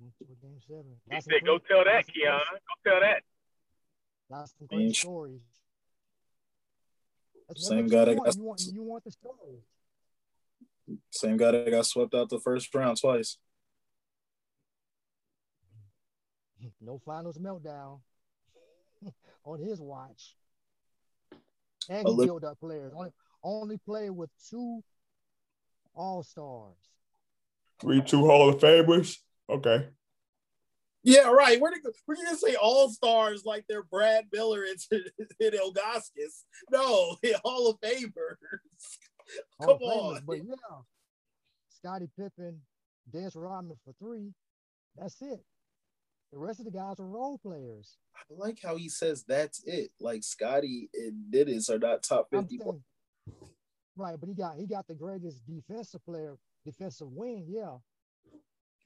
Went 0.00 0.14
to 0.18 0.24
a 0.24 0.46
game 0.46 0.60
seven. 0.66 0.96
He 1.10 1.20
said, 1.20 1.44
"Go 1.44 1.58
tell 1.58 1.84
that, 1.84 2.06
Keon. 2.06 2.40
Go 2.84 2.90
tell 2.90 3.00
that." 3.00 3.22
That's 4.28 4.54
some 4.58 4.66
great 4.66 4.96
stories. 4.96 5.40
That's 7.48 7.68
Same 7.68 7.86
guy 7.86 8.06
that 8.06 8.16
got 8.16 8.34
you 8.36 8.42
want, 8.42 8.62
you 8.72 8.82
want 8.82 9.04
the 9.04 9.10
story. 9.12 9.62
Same 11.10 11.36
guy 11.36 11.52
that 11.52 11.70
got 11.70 11.86
swept 11.86 12.14
out 12.14 12.28
the 12.28 12.40
first 12.40 12.74
round 12.74 13.00
twice. 13.00 13.38
No 16.80 17.00
finals 17.04 17.38
meltdown 17.38 18.00
on 19.44 19.60
his 19.60 19.80
watch. 19.80 20.34
And 21.88 22.08
he 22.08 22.24
killed 22.24 22.44
up 22.44 22.58
players. 22.60 22.92
Only, 22.94 23.10
only 23.42 23.78
played 23.78 24.10
with 24.10 24.30
two 24.50 24.82
all 25.94 26.22
Stars. 26.22 26.76
Three 27.80 28.02
two 28.02 28.26
Hall 28.26 28.48
of 28.48 28.58
Famers. 28.58 29.18
Okay. 29.48 29.88
Yeah, 31.02 31.28
right. 31.28 31.60
We're, 31.60 31.70
going 31.70 32.26
to 32.30 32.36
say 32.36 32.54
all 32.54 32.88
stars 32.88 33.44
like 33.44 33.66
they're 33.68 33.82
Brad 33.82 34.24
Miller 34.32 34.64
and, 34.64 34.80
and 35.40 35.52
Ilgauskas. 35.52 36.44
No, 36.70 37.16
Hall 37.44 37.68
of 37.68 37.80
Famers. 37.80 38.36
Come 39.60 39.70
of 39.70 39.82
on. 39.82 40.22
But 40.26 40.38
yeah, 40.38 40.54
Scottie 41.68 42.08
Pippen, 42.18 42.60
Dennis 43.12 43.36
Rodman 43.36 43.76
for 43.84 43.92
three. 43.98 44.32
That's 44.96 45.20
it. 45.20 45.40
The 46.32 46.38
rest 46.38 46.60
of 46.60 46.64
the 46.64 46.72
guys 46.72 46.98
are 46.98 47.06
role 47.06 47.38
players. 47.38 47.96
I 48.16 48.22
like 48.30 48.58
how 48.62 48.76
he 48.76 48.88
says 48.88 49.24
that's 49.28 49.62
it. 49.66 49.90
Like 50.00 50.24
Scottie 50.24 50.88
and 50.94 51.30
Dennis 51.30 51.68
are 51.68 51.78
not 51.78 52.02
top 52.02 52.28
50 52.32 52.58
right, 53.96 54.18
but 54.18 54.28
he 54.28 54.34
got 54.34 54.56
he 54.56 54.66
got 54.66 54.86
the 54.86 54.94
greatest 54.94 55.42
defensive 55.46 56.04
player, 56.04 56.36
defensive 56.64 57.08
wing. 57.10 57.46
Yeah. 57.48 57.76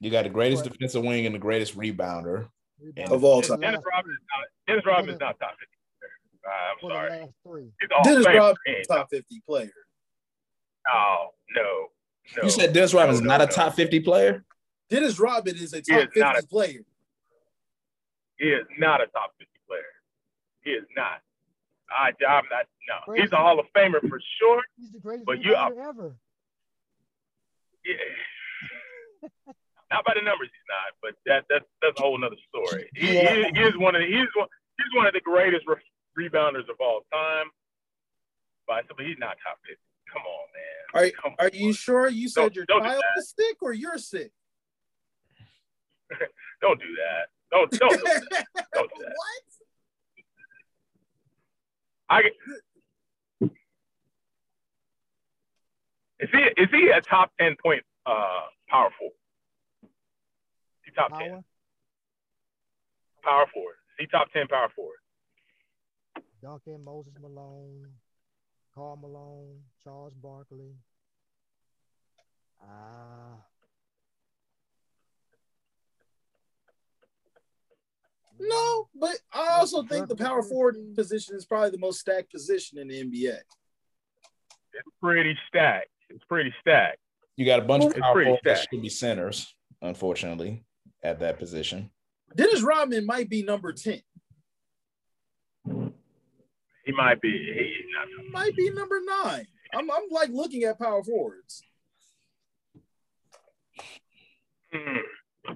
You 0.00 0.10
got 0.10 0.24
the 0.24 0.30
greatest 0.30 0.64
but, 0.64 0.72
defensive 0.72 1.02
wing 1.02 1.26
and 1.26 1.34
the 1.34 1.40
greatest 1.40 1.76
rebounder, 1.76 2.48
rebounder. 2.82 3.10
of 3.10 3.24
all 3.24 3.42
time. 3.42 3.60
Dennis 3.60 3.82
Rodman 3.84 4.14
is 4.14 4.20
not, 4.30 4.46
Dennis 4.66 4.86
Rodman 4.86 5.14
is 5.14 5.20
not 5.20 5.38
top 5.40 5.54
fifty. 5.58 5.74
Uh, 6.46 6.86
I'm 6.86 7.30
sorry. 7.44 7.72
Dennis 8.04 8.26
Rodman 8.26 8.56
is 8.66 8.86
top 8.86 9.08
fifty 9.10 9.42
player. 9.46 9.70
Oh 10.92 11.28
no, 11.54 11.88
no. 12.36 12.42
You 12.44 12.50
said 12.50 12.72
Dennis 12.72 12.94
Rodman 12.94 13.16
is 13.16 13.20
no, 13.20 13.28
not 13.28 13.38
no, 13.38 13.44
a 13.44 13.48
top 13.48 13.74
fifty 13.74 14.00
player. 14.00 14.44
Dennis 14.88 15.18
Rodman 15.18 15.56
is 15.56 15.72
a 15.72 15.82
top 15.82 16.08
fifty 16.12 16.20
a, 16.20 16.42
player. 16.46 16.84
He 18.38 18.46
is 18.46 18.66
not 18.78 19.00
a 19.00 19.06
top 19.08 19.34
50 19.38 19.50
player. 19.66 19.82
He 20.62 20.70
is 20.70 20.84
not. 20.96 21.20
I, 21.90 22.12
I'm 22.26 22.44
not. 22.50 22.66
No, 22.88 23.14
he's 23.14 23.32
a 23.32 23.36
Hall 23.36 23.58
of 23.58 23.66
Famer 23.76 24.00
for 24.08 24.20
sure. 24.40 24.62
He's 24.76 24.92
the 24.92 25.00
greatest 25.00 25.26
but 25.26 25.42
you, 25.42 25.54
ever. 25.54 26.16
Yeah. 27.84 29.28
not 29.90 30.04
by 30.04 30.12
the 30.14 30.22
numbers, 30.22 30.48
he's 30.52 30.68
not. 30.68 30.96
But 31.02 31.14
that 31.26 31.44
that's 31.48 31.68
that's 31.82 31.98
a 31.98 32.02
whole 32.02 32.22
other 32.22 32.36
story. 32.48 32.88
He, 32.94 33.14
yeah. 33.14 33.34
he, 33.34 33.60
he, 33.60 33.60
is 33.60 33.76
one 33.76 33.94
of 33.94 34.02
the, 34.02 34.06
he's 34.06 34.28
one 34.36 34.48
he's 34.76 34.92
one 34.94 35.06
of 35.06 35.12
the 35.12 35.20
greatest 35.20 35.64
re- 35.66 35.76
rebounders 36.18 36.68
of 36.68 36.76
all 36.80 37.00
time. 37.12 37.46
But 38.66 38.84
he's 39.00 39.16
not 39.18 39.36
top 39.42 39.56
50. 39.66 39.80
Come 40.12 40.22
on, 40.22 40.46
man. 40.52 40.68
Are, 40.94 41.22
Come 41.22 41.34
are 41.38 41.46
on. 41.46 41.58
you 41.58 41.72
sure 41.72 42.08
you 42.08 42.28
said 42.28 42.40
don't, 42.40 42.56
your 42.56 42.66
don't 42.66 42.82
child 42.82 43.02
is 43.16 43.34
sick 43.38 43.56
or 43.62 43.72
you're 43.72 43.98
sick? 43.98 44.30
don't 46.60 46.80
do 46.80 46.86
that. 46.96 47.28
Don't 47.50 47.70
don't 47.70 47.90
do 47.92 48.04
that. 48.04 48.46
Don't 48.74 48.90
do 48.94 49.04
that. 49.04 49.12
What? 49.16 49.47
I 52.10 52.20
is 56.20 56.28
he 56.32 56.62
is 56.62 56.68
he 56.70 56.90
a 56.90 57.00
top 57.00 57.32
ten 57.38 57.56
point 57.62 57.82
uh 58.06 58.46
powerful? 58.68 59.10
Is 59.82 59.90
he 60.86 60.90
top 60.92 61.10
Power? 61.10 61.20
ten? 61.20 61.44
Power 63.22 63.46
forward. 63.52 63.74
Is 63.98 64.04
he 64.04 64.06
top 64.06 64.32
ten 64.32 64.46
power 64.46 64.68
forward? 64.74 64.96
Duncan, 66.40 66.84
Moses 66.84 67.12
Malone, 67.20 67.86
Karl 68.74 68.96
Malone, 68.96 69.58
Charles 69.82 70.14
Barkley. 70.22 70.74
Ah. 72.62 73.34
Uh, 73.34 73.36
No, 78.40 78.88
but 78.94 79.16
I 79.32 79.48
also 79.58 79.82
think 79.82 80.08
the 80.08 80.16
power 80.16 80.42
forward 80.42 80.76
position 80.94 81.36
is 81.36 81.44
probably 81.44 81.70
the 81.70 81.78
most 81.78 82.00
stacked 82.00 82.30
position 82.32 82.78
in 82.78 82.88
the 82.88 83.02
NBA. 83.02 83.36
It's 84.72 84.88
pretty 85.02 85.36
stacked. 85.48 85.88
It's 86.10 86.24
pretty 86.24 86.54
stacked. 86.60 86.98
You 87.36 87.46
got 87.46 87.60
a 87.60 87.64
bunch 87.64 87.84
of 87.84 87.94
power 87.94 88.22
forwards 88.22 88.42
that 88.44 88.66
should 88.70 88.82
be 88.82 88.88
centers, 88.88 89.54
unfortunately, 89.82 90.64
at 91.02 91.20
that 91.20 91.38
position. 91.38 91.90
Dennis 92.34 92.62
Rodman 92.62 93.06
might 93.06 93.28
be 93.28 93.42
number 93.42 93.72
10. 93.72 94.00
He 96.84 96.92
might 96.92 97.20
be. 97.20 97.30
He 97.30 98.30
might 98.30 98.56
be 98.56 98.70
number 98.70 99.00
nine. 99.04 99.46
I'm, 99.74 99.90
I'm 99.90 100.08
like 100.10 100.30
looking 100.30 100.64
at 100.64 100.78
power 100.78 101.04
forwards. 101.04 101.62
Hmm. 104.72 105.54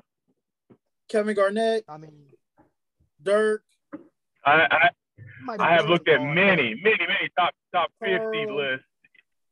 Kevin 1.09 1.35
Garnett. 1.35 1.85
I 1.89 1.97
mean, 1.99 2.13
Dirk. 3.23 3.63
I 4.45 4.67
I, 4.71 4.91
I 5.59 5.73
have 5.75 5.89
looked 5.89 6.09
at 6.09 6.21
many, 6.21 6.75
many, 6.83 7.07
many 7.07 7.31
top 7.39 7.55
top 7.73 7.91
fifty 8.01 8.47
lists, 8.47 8.87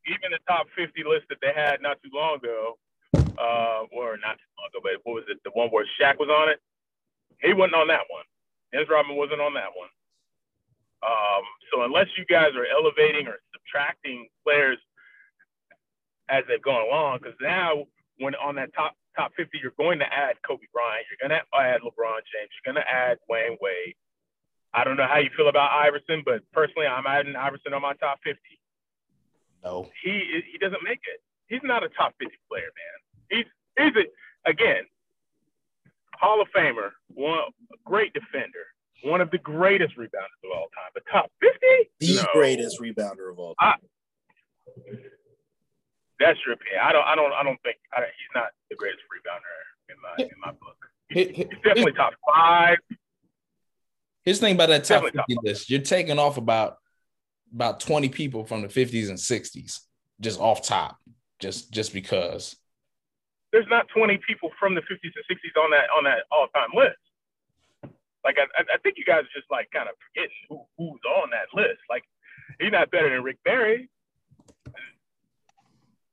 even 0.06 0.30
the 0.30 0.38
top 0.48 0.66
fifty 0.76 1.02
list 1.05 1.26
that 1.28 1.38
they 1.42 1.52
had 1.55 1.82
not 1.82 1.98
too 2.02 2.10
long 2.12 2.36
ago, 2.36 2.78
uh, 3.14 3.86
or 3.92 4.16
not 4.18 4.36
too 4.38 4.52
long 4.59 4.68
ago, 4.70 4.80
but 4.82 4.92
what 5.05 5.14
was 5.14 5.24
it? 5.28 5.38
The 5.44 5.51
one 5.55 5.68
where 5.68 5.86
Shaq 6.01 6.18
was 6.18 6.28
on 6.28 6.48
it. 6.48 6.60
He 7.40 7.52
wasn't 7.52 7.74
on 7.74 7.88
that 7.88 8.06
one. 8.10 8.24
Dennis 8.72 8.88
Rodman 8.90 9.16
wasn't 9.16 9.40
on 9.40 9.55
that 9.55 9.70
one. 9.74 9.88
Um, 11.02 11.42
so 11.72 11.82
unless 11.82 12.06
you 12.18 12.24
guys 12.26 12.51
are 12.55 12.66
elevating 12.66 13.26
or 13.26 13.40
subtracting 13.52 14.28
players 14.44 14.78
as 16.28 16.44
they've 16.47 16.62
gone 16.62 16.86
along, 16.86 17.18
because 17.22 17.34
now 17.40 17.86
when 18.18 18.34
on 18.36 18.55
that 18.56 18.72
top 18.74 18.94
top 19.16 19.32
50, 19.36 19.58
you're 19.62 19.76
going 19.78 19.98
to 19.98 20.06
add 20.06 20.36
Kobe 20.46 20.66
Bryant, 20.72 21.06
you're 21.10 21.20
going 21.20 21.34
to 21.36 21.42
add 21.56 21.80
LeBron 21.82 22.22
James, 22.30 22.50
you're 22.54 22.72
going 22.72 22.82
to 22.82 22.88
add 22.88 23.18
Dwyane 23.28 23.56
Wade. 23.60 23.94
I 24.72 24.84
don't 24.84 24.96
know 24.96 25.06
how 25.06 25.18
you 25.18 25.30
feel 25.36 25.48
about 25.48 25.70
Iverson, 25.72 26.22
but 26.24 26.42
personally, 26.52 26.86
I'm 26.86 27.06
adding 27.06 27.34
Iverson 27.34 27.74
on 27.74 27.82
my 27.82 27.94
top 27.94 28.20
50. 28.22 28.38
No, 29.64 29.90
he 30.02 30.42
he 30.50 30.56
doesn't 30.58 30.82
make 30.82 31.00
it. 31.04 31.20
He's 31.48 31.60
not 31.64 31.82
a 31.82 31.88
top 31.90 32.14
50 32.18 32.32
player, 32.48 32.70
man. 32.70 32.96
He's 33.28 33.46
he's 33.76 33.92
a, 33.96 34.48
again 34.48 34.84
Hall 36.20 36.40
of 36.42 36.48
Famer, 36.54 36.90
one 37.08 37.40
great 37.84 38.12
defender, 38.12 38.66
one 39.02 39.20
of 39.20 39.30
the 39.30 39.38
greatest 39.38 39.96
rebounders 39.96 40.40
of 40.44 40.50
all 40.54 40.68
time. 40.76 40.90
But 40.92 41.02
top 41.10 41.30
50? 41.40 41.56
The 42.00 42.16
no. 42.16 42.28
greatest 42.32 42.80
rebounder 42.80 43.30
of 43.30 43.38
all 43.38 43.54
time. 43.54 43.78
I, 43.78 44.92
that's 46.20 46.38
your 46.44 46.55
opinion. 46.55 46.80
I 46.84 46.92
don't. 46.92 47.05
I 47.05 47.16
don't. 47.16 47.32
I 47.32 47.42
don't 47.42 47.60
think 47.62 47.78
I, 47.92 48.01
he's 48.01 48.32
not 48.34 48.48
the 48.68 48.76
greatest 48.76 49.02
rebounder 49.09 49.56
in 49.88 49.97
my 50.02 50.24
in 50.24 50.40
my 50.40 50.52
book. 50.52 50.76
He's, 51.09 51.28
he's 51.34 51.47
definitely 51.64 51.92
top 51.92 52.12
five. 52.28 52.78
Here's 54.22 54.38
the 54.38 54.47
thing 54.47 54.55
about 54.55 54.68
that 54.68 54.84
top 54.84 55.02
50 55.02 55.16
top 55.16 55.26
list. 55.42 55.70
You're 55.70 55.80
taking 55.80 56.18
off 56.18 56.36
about 56.36 56.76
about 57.52 57.80
20 57.80 58.10
people 58.10 58.44
from 58.44 58.62
the 58.62 58.68
50s 58.68 59.09
and 59.09 59.18
60s, 59.18 59.80
just 60.20 60.38
off 60.38 60.62
top, 60.62 60.98
just 61.40 61.72
just 61.72 61.92
because. 61.92 62.55
There's 63.51 63.66
not 63.68 63.88
20 63.97 64.20
people 64.24 64.51
from 64.60 64.76
the 64.76 64.82
50s 64.82 65.02
and 65.02 65.26
60s 65.26 65.60
on 65.60 65.70
that 65.70 65.88
on 65.97 66.05
that 66.05 66.22
all 66.30 66.47
time 66.55 66.70
list. 66.74 67.01
Like 68.22 68.36
I, 68.38 68.44
I 68.60 68.78
think 68.82 68.97
you 68.98 69.05
guys 69.05 69.24
are 69.24 69.34
just 69.34 69.51
like 69.51 69.70
kind 69.72 69.88
of 69.88 69.94
forgetting 70.06 70.36
who, 70.48 70.60
who's 70.76 71.01
on 71.16 71.30
that 71.30 71.48
list. 71.55 71.80
Like 71.88 72.05
he's 72.60 72.70
not 72.70 72.90
better 72.90 73.09
than 73.09 73.24
Rick 73.24 73.38
Barry. 73.42 73.88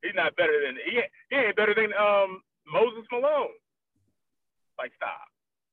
He's 0.04 0.16
not 0.16 0.36
better 0.36 0.54
than 0.66 0.76
he, 0.86 1.02
he 1.30 1.36
ain't 1.36 1.56
better 1.56 1.74
than 1.74 1.92
um 1.94 2.42
Moses 2.72 3.04
Malone. 3.12 3.56
Like 4.78 4.92
stop. 4.96 5.26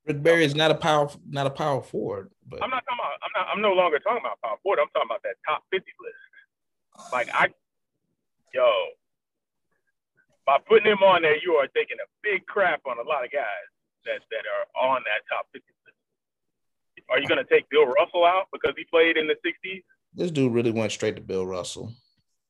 Rick 0.07 0.23
Barry 0.23 0.45
is 0.45 0.55
not 0.55 0.71
a 0.71 0.75
power 0.75 1.09
not 1.29 1.47
a 1.47 1.51
power 1.51 1.83
forward. 1.83 2.31
But 2.47 2.63
I'm 2.63 2.71
not 2.71 2.85
talking 2.85 3.01
about 3.01 3.19
I'm 3.23 3.33
not 3.35 3.47
I'm 3.53 3.63
no 3.63 3.73
longer 3.73 3.99
talking 3.99 4.23
about 4.23 4.41
power 4.43 4.57
forward. 4.63 4.81
I'm 4.81 4.89
talking 4.93 5.09
about 5.09 5.23
that 5.25 5.37
top 5.47 5.63
50 5.71 5.85
list. 5.85 7.13
Like 7.13 7.29
I 7.33 7.49
yo, 8.53 8.71
by 10.47 10.59
putting 10.67 10.91
him 10.91 11.03
on 11.03 11.23
there, 11.23 11.37
you 11.43 11.55
are 11.55 11.67
taking 11.69 11.99
a 11.99 12.09
big 12.23 12.47
crap 12.47 12.81
on 12.87 12.99
a 12.99 13.09
lot 13.09 13.25
of 13.25 13.33
guys 13.33 13.67
that, 14.05 14.21
that 14.31 14.45
are 14.45 14.65
on 14.89 15.03
that 15.05 15.25
top 15.29 15.47
50 15.53 15.65
list. 15.67 15.97
Are 17.11 17.19
you 17.19 17.29
gonna 17.29 17.45
take 17.45 17.69
Bill 17.69 17.87
Russell 17.87 18.25
out 18.25 18.49
because 18.53 18.73
he 18.77 18.85
played 18.85 19.17
in 19.17 19.27
the 19.27 19.37
60s? 19.45 19.83
This 20.15 20.31
dude 20.31 20.53
really 20.53 20.71
went 20.71 20.93
straight 20.93 21.17
to 21.17 21.23
Bill 21.23 21.47
Russell. 21.47 21.93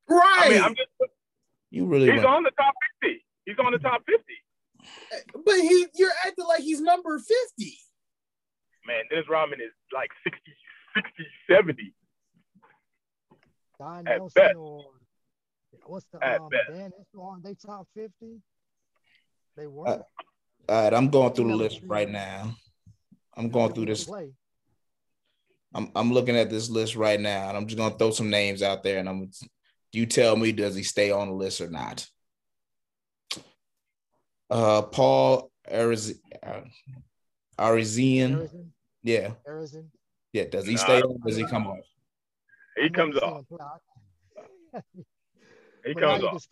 Right. 0.09 0.43
I 0.45 0.49
mean, 0.51 0.63
I'm 0.63 0.75
just 0.75 0.91
you 1.75 1.87
really 1.87 2.07
He's 2.11 2.19
went. 2.23 2.27
on 2.27 2.43
the 2.45 2.53
top 2.53 2.75
50. 3.03 3.25
He's 3.47 3.57
on 3.59 3.73
the 3.73 3.79
top 3.79 4.03
50. 4.07 4.23
But 5.45 5.55
he 5.57 5.87
you're 5.97 6.13
acting 6.27 6.47
like 6.47 6.63
he's 6.63 6.81
number 6.81 7.19
50. 7.19 7.33
Man, 8.87 9.03
Dennis 9.11 9.27
Rodman 9.29 9.61
is 9.61 9.73
like 9.93 10.11
60, 10.25 10.41
60, 10.95 11.25
70. 11.51 11.95
Don 13.79 14.07
At 14.07 14.19
Nelson 14.19 14.43
best. 14.43 14.57
or 14.57 14.85
what's 15.87 16.07
the 16.13 16.25
At 16.25 16.41
um, 16.41 16.49
best. 16.51 16.63
Dan 16.71 16.93
on 17.19 17.43
they 17.43 17.55
top 17.55 17.89
50? 17.95 18.41
They 19.57 19.67
were. 19.67 19.89
Uh, 19.89 19.99
all 20.69 20.85
right, 20.85 20.95
I'm 20.95 21.09
going 21.09 21.33
through 21.33 21.49
the 21.49 21.57
list 21.57 21.81
right 21.87 22.09
now. 22.09 22.55
I'm 23.37 23.49
going 23.51 23.73
through 23.73 23.87
this. 23.87 24.09
I'm 25.75 25.91
I'm 25.97 26.13
looking 26.13 26.37
at 26.37 26.51
this 26.51 26.71
list 26.71 26.95
right 26.95 27.21
now, 27.21 27.49
and 27.49 27.57
I'm 27.57 27.67
just 27.67 27.77
gonna 27.79 27.97
throw 27.97 28.11
some 28.13 28.31
names 28.31 28.63
out 28.63 28.83
there, 28.85 28.99
and 28.99 29.09
I'm 29.09 29.31
you 29.95 30.07
tell 30.07 30.37
me, 30.37 30.53
does 30.53 30.75
he 30.75 30.83
stay 30.83 31.11
on 31.11 31.29
the 31.29 31.35
list 31.35 31.61
or 31.61 31.71
not? 31.71 32.07
Uh, 34.51 34.83
Paul 34.83 35.51
Ariz- 35.71 36.19
uh, 36.43 36.61
Arizian. 37.59 38.49
Yeah. 39.03 39.33
Arizin. 39.49 39.87
Yeah. 40.33 40.45
Does 40.45 40.67
he 40.67 40.75
nah, 40.75 40.81
stay 40.81 41.03
on? 41.03 41.11
Or 41.11 41.17
does 41.27 41.37
he 41.37 41.45
come 41.45 41.67
off? 41.67 41.79
He 42.77 42.91
comes 42.91 43.17
off. 43.17 43.45
he 45.85 45.95
comes 45.95 46.25
off. 46.25 46.45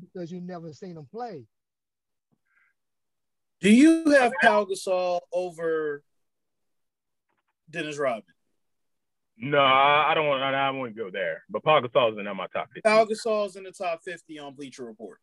Because 0.00 0.32
you 0.32 0.40
never 0.40 0.72
seen 0.72 0.96
him 0.96 1.06
play. 1.10 1.44
Do 3.60 3.70
you 3.70 4.10
have 4.10 4.32
Pau 4.40 4.64
Gasol 4.64 5.20
over 5.32 6.02
Dennis 7.70 7.98
Rodman? 7.98 8.24
No, 9.40 9.60
I 9.60 10.12
don't 10.14 10.26
want. 10.26 10.42
I 10.42 10.70
wouldn't 10.70 10.96
go 10.96 11.10
there. 11.10 11.44
But 11.48 11.62
Pau 11.62 11.80
Gasol's 11.80 12.18
in 12.18 12.24
my 12.24 12.46
top 12.52 12.68
fifty. 12.74 12.80
Pau 12.80 13.04
Gasol's 13.04 13.56
in 13.56 13.62
the 13.62 13.70
top 13.70 14.00
fifty 14.04 14.38
on 14.38 14.54
Bleacher 14.54 14.84
Report. 14.84 15.18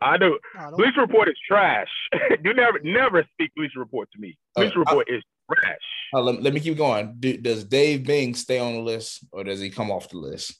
I 0.00 0.16
do. 0.16 0.38
No, 0.54 0.76
Bleacher 0.76 1.00
Report 1.00 1.28
is 1.28 1.36
trash. 1.46 1.88
you 2.44 2.54
never, 2.54 2.78
never 2.82 3.24
speak 3.32 3.50
Bleacher 3.56 3.80
Report 3.80 4.08
to 4.12 4.20
me. 4.20 4.38
Bleacher 4.54 4.78
uh, 4.78 4.80
Report 4.80 5.06
I, 5.10 5.16
is 5.16 5.22
trash. 5.52 5.78
Uh, 6.14 6.20
let, 6.20 6.42
let, 6.42 6.54
me 6.54 6.60
keep 6.60 6.76
going. 6.76 7.16
Do, 7.18 7.36
does 7.36 7.64
Dave 7.64 8.04
Bing 8.04 8.34
stay 8.34 8.58
on 8.58 8.74
the 8.74 8.80
list 8.80 9.24
or 9.32 9.44
does 9.44 9.60
he 9.60 9.68
come 9.68 9.90
off 9.90 10.08
the 10.08 10.18
list? 10.18 10.58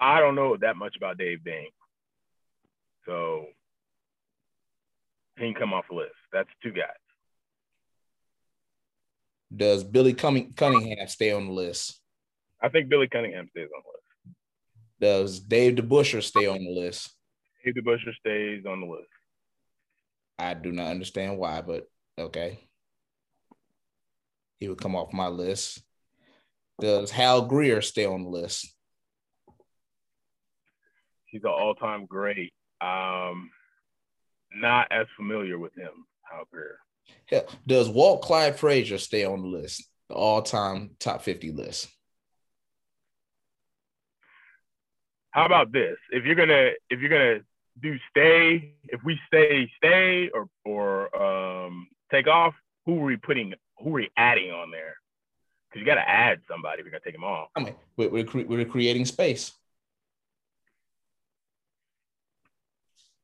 I 0.00 0.20
don't 0.20 0.34
know 0.34 0.56
that 0.56 0.76
much 0.76 0.96
about 0.96 1.18
Dave 1.18 1.44
Bing, 1.44 1.68
so 3.06 3.46
he 5.36 5.44
can 5.44 5.54
come 5.54 5.72
off 5.72 5.84
the 5.88 5.96
list. 5.96 6.14
That's 6.32 6.48
two 6.62 6.72
guys. 6.72 6.88
Does 9.54 9.84
Billy 9.84 10.14
Cunningham 10.14 11.08
stay 11.08 11.32
on 11.32 11.46
the 11.46 11.52
list? 11.52 12.00
I 12.62 12.68
think 12.68 12.88
Billy 12.88 13.08
Cunningham 13.08 13.48
stays 13.50 13.68
on 13.76 13.82
the 13.84 13.90
list. 13.90 14.36
Does 15.00 15.40
Dave 15.40 15.74
DeBusschere 15.74 16.22
stay 16.22 16.46
on 16.46 16.62
the 16.64 16.70
list? 16.70 17.14
Dave 17.64 17.74
DeBusschere 17.74 18.14
stays 18.14 18.64
on 18.66 18.80
the 18.80 18.86
list. 18.86 19.08
I 20.38 20.54
do 20.54 20.72
not 20.72 20.90
understand 20.90 21.38
why, 21.38 21.60
but 21.60 21.86
okay. 22.18 22.60
He 24.58 24.68
would 24.68 24.80
come 24.80 24.96
off 24.96 25.12
my 25.12 25.28
list. 25.28 25.82
Does 26.80 27.10
Hal 27.10 27.42
Greer 27.42 27.82
stay 27.82 28.06
on 28.06 28.22
the 28.22 28.30
list? 28.30 28.72
He's 31.26 31.42
an 31.44 31.50
all-time 31.50 32.06
great. 32.06 32.52
Um, 32.80 33.50
not 34.54 34.88
as 34.90 35.06
familiar 35.16 35.58
with 35.58 35.74
him, 35.74 36.06
Hal 36.30 36.44
Greer. 36.50 36.78
Yeah. 37.30 37.42
Does 37.66 37.88
Walt 37.88 38.22
Clyde 38.22 38.56
Frazier 38.56 38.98
stay 38.98 39.24
on 39.24 39.42
the 39.42 39.48
list, 39.48 39.88
the 40.08 40.14
all-time 40.14 40.90
top 40.98 41.22
50 41.22 41.52
list? 41.52 41.88
how 45.32 45.46
about 45.46 45.72
this? 45.72 45.96
If 46.10 46.24
you're 46.24 46.34
gonna 46.34 46.70
if 46.88 47.00
you're 47.00 47.10
gonna 47.10 47.40
do 47.82 47.96
stay, 48.10 48.74
if 48.84 49.00
we 49.02 49.18
stay 49.26 49.70
stay 49.78 50.30
or 50.32 50.46
or 50.64 51.16
um, 51.20 51.88
take 52.10 52.28
off, 52.28 52.54
who 52.86 53.00
are 53.00 53.04
we 53.04 53.16
putting? 53.16 53.54
Who 53.78 53.90
are 53.90 53.92
we 53.92 54.10
adding 54.16 54.50
on 54.50 54.70
there? 54.70 54.94
Because 55.68 55.80
you 55.80 55.86
got 55.86 55.94
to 55.94 56.08
add 56.08 56.40
somebody 56.48 56.80
if 56.80 56.84
you're 56.84 56.92
gonna 56.92 57.00
take 57.02 57.14
them 57.14 57.24
off. 57.24 57.48
I 57.56 57.60
mean, 57.60 57.74
we're 57.96 58.10
we're, 58.10 58.24
cre- 58.24 58.46
we're 58.46 58.64
creating 58.66 59.06
space. 59.06 59.52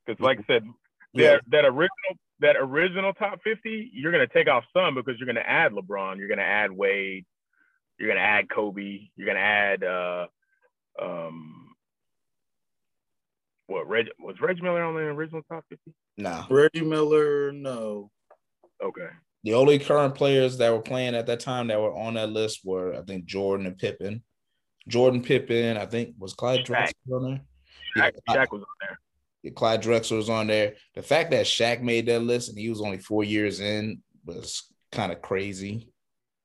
Because, 0.06 0.18
like 0.20 0.38
I 0.38 0.44
said, 0.46 0.64
yeah. 1.12 1.32
that 1.32 1.42
that 1.48 1.64
original 1.66 2.16
that 2.40 2.56
original 2.58 3.12
top 3.12 3.40
50, 3.42 3.90
you're 3.92 4.12
gonna 4.12 4.26
take 4.26 4.48
off 4.48 4.64
some 4.72 4.94
because 4.94 5.14
you're 5.18 5.26
gonna 5.26 5.40
add 5.40 5.72
LeBron, 5.72 6.18
you're 6.18 6.28
gonna 6.28 6.42
add 6.42 6.70
Wade, 6.70 7.26
you're 7.98 8.08
gonna 8.08 8.20
add 8.20 8.48
Kobe, 8.48 9.08
you're 9.16 9.26
gonna 9.26 9.40
add 9.40 9.84
uh, 9.84 10.26
um, 11.00 11.74
what 13.66 13.88
Reg 13.88 14.06
was 14.18 14.36
Reggie 14.40 14.62
Miller 14.62 14.82
on 14.82 14.94
the 14.94 15.00
original 15.00 15.42
top 15.50 15.64
50? 15.68 15.92
No. 16.16 16.44
Reggie 16.50 16.84
Miller, 16.84 17.52
no. 17.52 18.10
Okay. 18.82 19.08
The 19.44 19.54
only 19.54 19.78
current 19.78 20.14
players 20.14 20.58
that 20.58 20.72
were 20.72 20.80
playing 20.80 21.14
at 21.14 21.26
that 21.26 21.40
time 21.40 21.68
that 21.68 21.80
were 21.80 21.94
on 21.94 22.14
that 22.14 22.30
list 22.30 22.60
were 22.64 22.94
I 22.94 23.02
think 23.02 23.26
Jordan 23.26 23.66
and 23.66 23.78
Pippen. 23.78 24.22
Jordan 24.88 25.22
Pippen, 25.22 25.76
I 25.76 25.86
think 25.86 26.14
was 26.18 26.34
Clyde 26.34 26.64
Drexler 26.64 26.92
on 27.12 27.22
there. 27.24 27.40
Shaq, 27.96 28.12
yeah, 28.28 28.34
Shaq 28.34 28.52
was 28.52 28.62
on 28.62 28.66
there. 28.80 28.98
Yeah, 29.42 29.52
Clyde 29.52 29.82
Drexler 29.82 30.16
was 30.16 30.30
on 30.30 30.48
there. 30.48 30.74
The 30.94 31.02
fact 31.02 31.30
that 31.30 31.46
Shaq 31.46 31.80
made 31.80 32.06
that 32.06 32.20
list 32.20 32.48
and 32.48 32.58
he 32.58 32.68
was 32.68 32.80
only 32.80 32.98
four 32.98 33.24
years 33.24 33.60
in 33.60 34.02
was 34.24 34.64
kind 34.92 35.12
of 35.12 35.22
crazy 35.22 35.88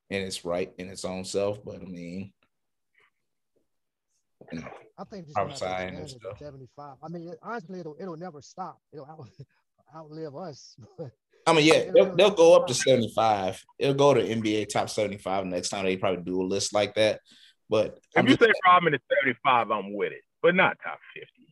in 0.10 0.22
its 0.22 0.45
right 0.45 0.72
in 0.78 0.90
its 0.90 1.06
own 1.06 1.26
self. 1.26 1.64
But 1.64 1.78
I 1.82 1.86
mean, 1.86 2.32
you 4.52 4.60
know, 4.60 4.68
I 4.98 5.03
think 5.06 5.26
just 5.26 5.36
prophesying 5.36 5.95
and 5.95 6.10
stuff. 6.10 6.38
75. 6.38 6.98
I 7.03 7.07
mean, 7.07 7.34
honestly, 7.41 7.80
it'll 7.80 7.95
it'll 7.99 8.18
never 8.18 8.41
stop. 8.41 8.80
It'll 8.91 9.06
out, 9.06 9.28
outlive 9.95 10.36
us. 10.36 10.76
I 11.45 11.52
mean, 11.52 11.65
yeah, 11.65 11.91
they'll, 11.94 12.15
they'll 12.15 12.32
go 12.32 12.56
up 12.56 12.68
to 12.68 12.74
75. 12.74 13.61
It'll 13.78 13.94
go 13.95 14.14
to 14.14 14.22
NBA 14.22 14.70
top 14.70 14.90
75 14.90 15.45
next 15.45 15.70
time 15.70 15.84
they 15.84 15.98
probably 15.98 16.24
do 16.24 16.41
a 16.41 16.44
list 16.44 16.74
like 16.74 16.95
that. 16.95 17.20
But 17.70 17.98
if 17.98 18.20
I'm 18.20 18.28
you 18.28 18.38
just, 18.38 18.41
say 18.41 18.53
Rodman 18.65 18.94
is 18.94 19.02
75, 19.20 19.72
I'm 19.72 19.94
with 19.94 20.14
it, 20.14 20.22
but 20.41 20.56
not 20.56 20.78
top 20.82 20.99
50. 21.14 21.43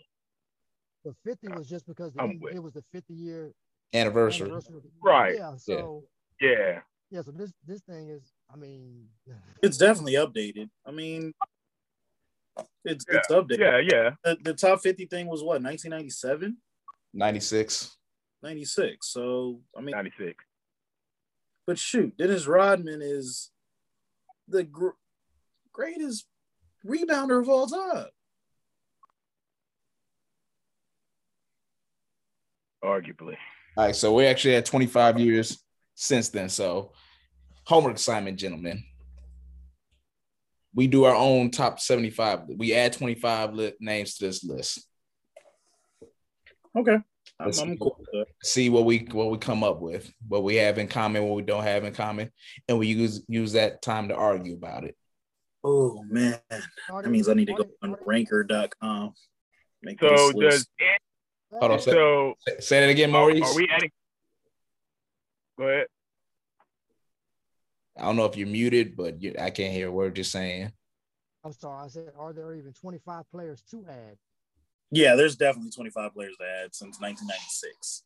The 1.04 1.16
50 1.26 1.48
was 1.50 1.68
just 1.68 1.88
because 1.88 2.14
the, 2.14 2.40
it 2.54 2.62
was 2.62 2.74
the 2.74 2.84
50 2.92 3.14
year 3.14 3.52
anniversary. 3.94 4.48
anniversary. 4.48 4.82
Right. 5.04 5.36
Yeah. 5.36 5.56
So 5.58 6.04
yeah. 6.40 6.80
Yeah. 7.10 7.22
So 7.22 7.32
this 7.32 7.52
this 7.68 7.82
thing 7.82 8.10
is, 8.10 8.34
I 8.54 8.58
mean, 8.58 9.08
it's 9.64 9.78
definitely 9.78 10.14
updated. 10.14 10.70
I 10.86 10.92
mean, 10.92 11.34
it's 12.86 13.06
yeah. 13.10 13.18
it's 13.18 13.28
updated. 13.30 13.60
Yeah, 13.60 13.78
yeah. 13.80 14.10
The, 14.24 14.38
the 14.44 14.54
top 14.54 14.82
50 14.82 15.06
thing 15.06 15.28
was 15.28 15.42
what, 15.42 15.62
1997? 15.62 16.58
96. 17.14 17.98
96. 18.44 19.08
So 19.08 19.62
I 19.78 19.82
mean 19.82 19.92
96. 19.92 20.44
But 21.66 21.80
shoot, 21.80 22.18
Dennis 22.18 22.48
Rodman 22.48 23.02
is 23.02 23.52
the 24.48 24.64
gr- 24.64 24.90
greatest 25.72 26.26
rebounder 26.86 27.40
of 27.42 27.50
all 27.50 27.68
time. 27.68 28.08
Arguably. 32.84 33.38
All 33.78 33.86
right, 33.86 33.96
so 33.96 34.14
we 34.14 34.26
actually 34.26 34.56
had 34.56 34.66
25 34.66 35.20
years 35.20 35.64
since 35.96 36.30
then. 36.30 36.50
So 36.50 36.92
homework 37.66 37.96
assignment, 37.96 38.38
gentlemen 38.38 38.84
we 40.74 40.88
do 40.88 41.04
our 41.04 41.16
own 41.16 41.52
top 41.52 41.80
75. 41.80 42.44
We 42.58 42.74
add 42.74 42.94
25 42.94 43.54
li- 43.54 43.74
names 43.80 44.16
to 44.18 44.26
this 44.26 44.44
list. 44.44 44.88
Okay. 46.78 46.98
I'm, 47.40 47.52
I'm 47.60 47.78
cool 47.78 47.98
see 48.44 48.70
what 48.70 48.86
we 48.86 49.08
what 49.12 49.32
we 49.32 49.38
come 49.38 49.64
up 49.64 49.82
with, 49.82 50.12
what 50.28 50.44
we 50.44 50.56
have 50.56 50.78
in 50.78 50.88
common, 50.88 51.24
what 51.24 51.36
we 51.36 51.42
don't 51.42 51.64
have 51.64 51.84
in 51.84 51.94
common, 51.94 52.32
and 52.68 52.78
we 52.78 52.88
use 52.88 53.24
use 53.28 53.54
that 53.54 53.82
time 53.82 54.10
to 54.10 54.16
argue 54.16 54.54
about 54.54 54.84
it. 54.84 54.96
Oh 55.64 56.04
man, 56.04 56.40
that 56.50 57.10
means 57.10 57.28
I 57.30 57.34
need 57.34 57.48
to 57.48 57.54
go 57.54 57.66
on 57.82 57.96
ranker.com. 58.06 59.14
so 60.00 60.32
does 60.34 60.68
Hold 61.60 61.72
on, 61.72 61.80
say, 61.80 61.92
so 61.92 62.36
say 62.60 62.80
that 62.82 62.90
again, 62.90 63.12
Maurice. 63.12 63.42
Are 63.44 63.56
we 63.56 63.68
adding? 63.70 63.92
Go 65.58 65.68
ahead. 65.68 65.88
I 67.98 68.04
don't 68.04 68.16
know 68.16 68.26
if 68.26 68.38
you're 68.38 68.48
muted, 68.48 68.96
but 68.96 69.22
you, 69.22 69.36
I 69.40 69.50
can't 69.50 69.74
hear 69.74 69.90
a 69.90 69.92
word 69.92 70.18
you're 70.18 70.24
saying. 70.24 70.72
I'm 71.44 71.54
sorry. 71.54 71.86
I 71.86 71.88
said, 71.88 72.12
are 72.18 72.34
there 72.34 72.54
even 72.56 72.74
25 72.74 73.30
players 73.32 73.62
to 73.72 73.86
add? 73.90 74.18
Yeah, 74.92 75.16
there's 75.16 75.36
definitely 75.36 75.72
25 75.72 76.14
players 76.14 76.36
to 76.40 76.46
add 76.46 76.74
since 76.76 77.00
1996. 77.00 78.04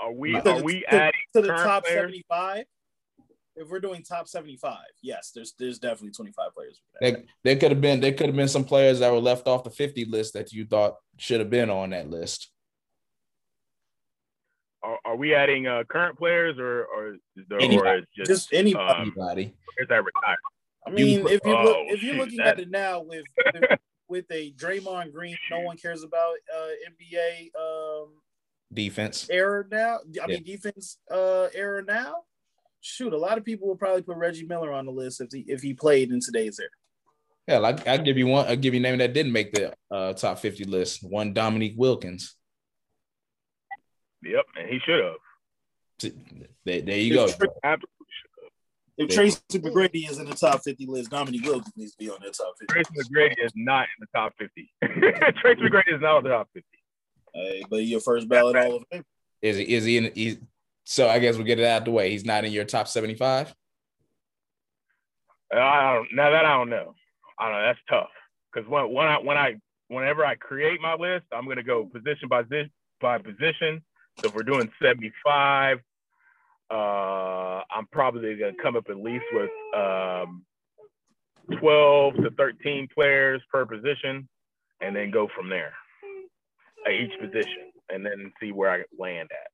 Are 0.00 0.12
we 0.12 0.34
are 0.36 0.62
we 0.62 0.80
to, 0.80 0.94
adding 0.94 1.20
to 1.34 1.42
the 1.42 1.48
top 1.48 1.84
players? 1.84 1.96
75? 1.96 2.64
If 3.58 3.68
we're 3.68 3.80
doing 3.80 4.02
top 4.02 4.28
75, 4.28 4.78
yes, 5.02 5.32
there's 5.34 5.54
there's 5.58 5.78
definitely 5.78 6.12
25 6.12 6.54
players. 6.54 6.80
There, 7.00 7.22
there 7.44 7.56
could 7.56 7.70
have 7.72 7.80
been 7.80 8.00
there 8.00 8.12
could 8.12 8.26
have 8.26 8.36
been 8.36 8.48
some 8.48 8.64
players 8.64 9.00
that 9.00 9.12
were 9.12 9.18
left 9.18 9.46
off 9.46 9.64
the 9.64 9.70
50 9.70 10.04
list 10.06 10.34
that 10.34 10.52
you 10.52 10.64
thought 10.64 10.96
should 11.16 11.40
have 11.40 11.50
been 11.50 11.70
on 11.70 11.90
that 11.90 12.08
list 12.08 12.50
are, 14.82 14.98
are 15.04 15.16
we 15.16 15.34
adding 15.34 15.66
uh, 15.66 15.84
current 15.88 16.18
players 16.18 16.58
or 16.58 16.84
or, 16.84 17.16
or 17.50 17.60
is 17.60 18.04
just, 18.16 18.28
just 18.28 18.52
anybody? 18.52 19.44
Um, 19.44 19.52
is 19.78 19.88
that 19.88 20.04
retired? 20.04 20.38
I 20.86 20.90
mean, 20.90 21.26
if 21.26 21.40
you 21.44 21.52
look, 21.52 21.76
oh, 21.76 21.84
if 21.88 22.02
you're 22.02 22.16
looking 22.16 22.38
that... 22.38 22.46
at 22.46 22.60
it 22.60 22.70
now 22.70 23.02
with 23.02 23.24
with 24.08 24.24
a 24.30 24.52
Draymond 24.52 25.12
Green, 25.12 25.36
no 25.50 25.60
one 25.60 25.76
cares 25.76 26.02
about 26.02 26.34
uh, 26.56 26.68
NBA 26.90 27.50
um, 27.58 28.08
defense 28.72 29.28
era 29.30 29.64
now. 29.70 29.98
I 30.22 30.26
mean, 30.26 30.44
defense 30.44 30.98
uh, 31.10 31.48
era 31.54 31.82
now. 31.84 32.22
Shoot, 32.88 33.12
a 33.12 33.18
lot 33.18 33.38
of 33.38 33.44
people 33.44 33.68
will 33.68 33.76
probably 33.76 34.02
put 34.02 34.16
Reggie 34.16 34.46
Miller 34.46 34.72
on 34.72 34.86
the 34.86 34.92
list 34.92 35.20
if 35.20 35.28
he 35.30 35.44
if 35.46 35.60
he 35.60 35.74
played 35.74 36.10
in 36.10 36.20
today's 36.20 36.58
era. 36.58 36.70
Yeah, 37.46 37.60
I, 37.60 37.92
I'll 37.92 38.02
give 38.02 38.16
you 38.16 38.26
one. 38.26 38.46
I'll 38.46 38.56
give 38.56 38.74
you 38.74 38.80
a 38.80 38.82
name 38.82 38.98
that 38.98 39.12
didn't 39.12 39.32
make 39.32 39.52
the 39.52 39.74
uh, 39.90 40.12
top 40.14 40.38
fifty 40.38 40.64
list. 40.64 41.02
One 41.02 41.32
Dominique 41.32 41.74
Wilkins. 41.76 42.34
Yep, 44.22 44.44
and 44.58 44.68
he 44.68 44.78
should 44.84 45.04
have. 45.04 46.12
There, 46.64 46.80
there 46.82 46.98
you 46.98 47.20
if 47.22 47.38
go. 47.38 47.46
Absolutely 47.62 47.98
if 48.98 49.10
Tracy 49.10 49.38
McGrady 49.52 50.10
is 50.10 50.18
in 50.18 50.26
the 50.26 50.34
top 50.34 50.60
50 50.64 50.86
list, 50.86 51.10
Dominique 51.10 51.44
Wilkins 51.44 51.72
needs 51.76 51.92
to 51.92 51.98
be 51.98 52.10
on 52.10 52.18
that 52.20 52.34
top 52.34 52.54
50. 52.58 52.66
Tracy 52.72 52.90
McGrady 52.98 53.44
is 53.44 53.52
not 53.54 53.86
in 53.96 54.00
the 54.00 54.18
top 54.18 54.34
50. 54.38 54.72
Tracy 55.40 55.60
McGrady 55.60 55.94
is 55.94 56.00
not 56.00 56.18
in 56.18 56.24
the 56.24 56.30
top 56.30 56.48
50. 56.52 56.66
Hey, 57.32 57.62
but 57.70 57.84
your 57.84 58.00
first 58.00 58.28
ballot 58.28 58.56
all 58.56 58.76
of 58.76 58.84
Fame. 58.90 59.04
Is 59.40 59.56
he? 59.56 59.62
Is 59.74 59.84
he 59.84 59.96
in? 59.98 60.12
He's, 60.14 60.38
so 60.90 61.08
I 61.08 61.18
guess 61.18 61.36
we'll 61.36 61.46
get 61.46 61.58
it 61.58 61.64
out 61.64 61.82
of 61.82 61.84
the 61.84 61.90
way. 61.90 62.10
He's 62.10 62.24
not 62.24 62.44
in 62.44 62.52
your 62.52 62.64
top 62.64 62.88
75. 62.88 63.54
I 65.52 65.94
don't. 65.94 66.08
Now 66.14 66.30
that 66.30 66.44
I 66.44 66.56
don't 66.56 66.70
know. 66.70 66.94
I 67.38 67.44
don't 67.44 67.52
know. 67.52 67.66
That's 67.66 67.78
tough 67.88 68.10
because 68.52 68.68
when 68.68 68.92
when 68.92 69.06
I 69.06 69.18
when 69.18 69.36
I 69.36 69.56
whenever 69.88 70.24
I 70.24 70.34
create 70.34 70.80
my 70.80 70.94
list, 70.94 71.24
I'm 71.32 71.46
gonna 71.48 71.62
go 71.62 71.86
position 71.86 72.28
by 72.28 72.42
by 73.00 73.18
position 73.18 73.82
so 74.20 74.28
if 74.28 74.34
we're 74.34 74.42
doing 74.42 74.68
75, 74.82 75.78
uh, 76.70 76.74
I'm 76.74 77.86
probably 77.92 78.34
to 78.36 78.52
come 78.60 78.74
up 78.74 78.86
at 78.90 78.96
least 78.96 79.24
with 79.32 79.50
um, 79.76 80.44
12 81.60 82.14
to 82.16 82.30
13 82.36 82.88
players 82.92 83.40
per 83.52 83.64
position 83.64 84.28
and 84.80 84.96
then 84.96 85.12
go 85.12 85.28
from 85.36 85.48
there. 85.48 85.72
at 86.86 86.92
each 86.92 87.12
position, 87.20 87.72
and 87.90 88.04
then 88.04 88.32
see 88.40 88.52
where 88.52 88.70
I 88.70 88.84
land 88.98 89.28
at. 89.32 89.50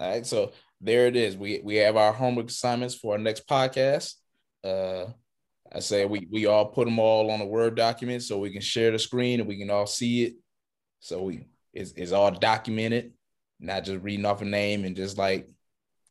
All 0.00 0.08
right, 0.08 0.26
so 0.26 0.52
there 0.80 1.06
it 1.06 1.16
is. 1.16 1.36
We 1.36 1.60
we 1.64 1.76
have 1.76 1.96
our 1.96 2.12
homework 2.12 2.48
assignments 2.48 2.94
for 2.94 3.12
our 3.12 3.18
next 3.18 3.48
podcast. 3.48 4.14
Uh, 4.62 5.06
I 5.72 5.80
say 5.80 6.04
we 6.04 6.26
we 6.30 6.46
all 6.46 6.66
put 6.66 6.86
them 6.86 6.98
all 6.98 7.30
on 7.30 7.40
a 7.40 7.46
Word 7.46 7.74
document 7.74 8.22
so 8.22 8.38
we 8.38 8.50
can 8.50 8.60
share 8.60 8.90
the 8.90 8.98
screen 8.98 9.40
and 9.40 9.48
we 9.48 9.58
can 9.58 9.70
all 9.70 9.86
see 9.86 10.24
it. 10.24 10.34
So 11.00 11.22
we 11.22 11.46
it's, 11.72 11.92
it's 11.92 12.12
all 12.12 12.30
documented, 12.30 13.12
not 13.60 13.84
just 13.84 14.02
reading 14.02 14.26
off 14.26 14.42
a 14.42 14.44
name 14.44 14.84
and 14.84 14.96
just 14.96 15.18
like, 15.18 15.48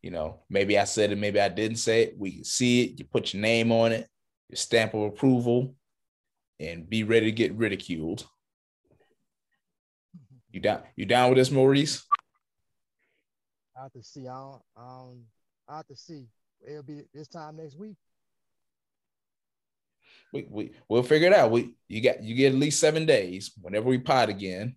you 0.01 0.11
know, 0.11 0.41
maybe 0.49 0.77
I 0.77 0.83
said 0.83 1.11
it, 1.11 1.17
maybe 1.17 1.39
I 1.39 1.49
didn't 1.49 1.77
say 1.77 2.03
it. 2.03 2.15
We 2.17 2.31
can 2.31 2.43
see 2.43 2.83
it. 2.83 2.99
You 2.99 3.05
put 3.05 3.33
your 3.33 3.41
name 3.41 3.71
on 3.71 3.91
it, 3.91 4.07
your 4.49 4.57
stamp 4.57 4.93
of 4.93 5.01
approval, 5.01 5.75
and 6.59 6.89
be 6.89 7.03
ready 7.03 7.27
to 7.27 7.31
get 7.31 7.55
ridiculed. 7.55 8.27
You 10.51 10.61
down? 10.61 10.83
You 10.95 11.05
down 11.05 11.29
with 11.29 11.37
this, 11.37 11.51
Maurice? 11.51 12.06
I 13.77 13.83
have 13.83 13.93
to 13.93 14.03
see. 14.03 14.27
I 14.27 14.33
don't, 14.33 14.61
I 14.75 14.81
don't, 14.81 15.23
I 15.67 15.77
have 15.77 15.87
to 15.87 15.95
see. 15.95 16.25
It'll 16.67 16.83
be 16.83 17.03
this 17.13 17.27
time 17.27 17.57
next 17.57 17.77
week. 17.77 17.95
We, 20.33 20.47
we 20.49 20.71
we'll 20.89 21.03
figure 21.03 21.27
it 21.27 21.33
out. 21.33 21.51
We 21.51 21.73
you 21.87 22.01
got 22.01 22.23
you 22.23 22.35
get 22.35 22.53
at 22.53 22.59
least 22.59 22.79
seven 22.79 23.05
days 23.05 23.51
whenever 23.61 23.87
we 23.87 23.99
pod 23.99 24.29
again. 24.29 24.75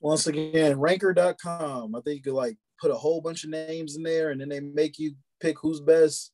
Once 0.00 0.26
again, 0.26 0.78
ranker.com. 0.80 1.94
I 1.94 2.00
think 2.00 2.16
you 2.16 2.22
could 2.22 2.36
like 2.36 2.56
put 2.80 2.90
a 2.90 2.96
whole 2.96 3.20
bunch 3.20 3.44
of 3.44 3.50
names 3.50 3.96
in 3.96 4.02
there 4.02 4.30
and 4.30 4.40
then 4.40 4.48
they 4.48 4.60
make 4.60 4.98
you 4.98 5.14
pick 5.40 5.56
who's 5.60 5.80
best 5.80 6.32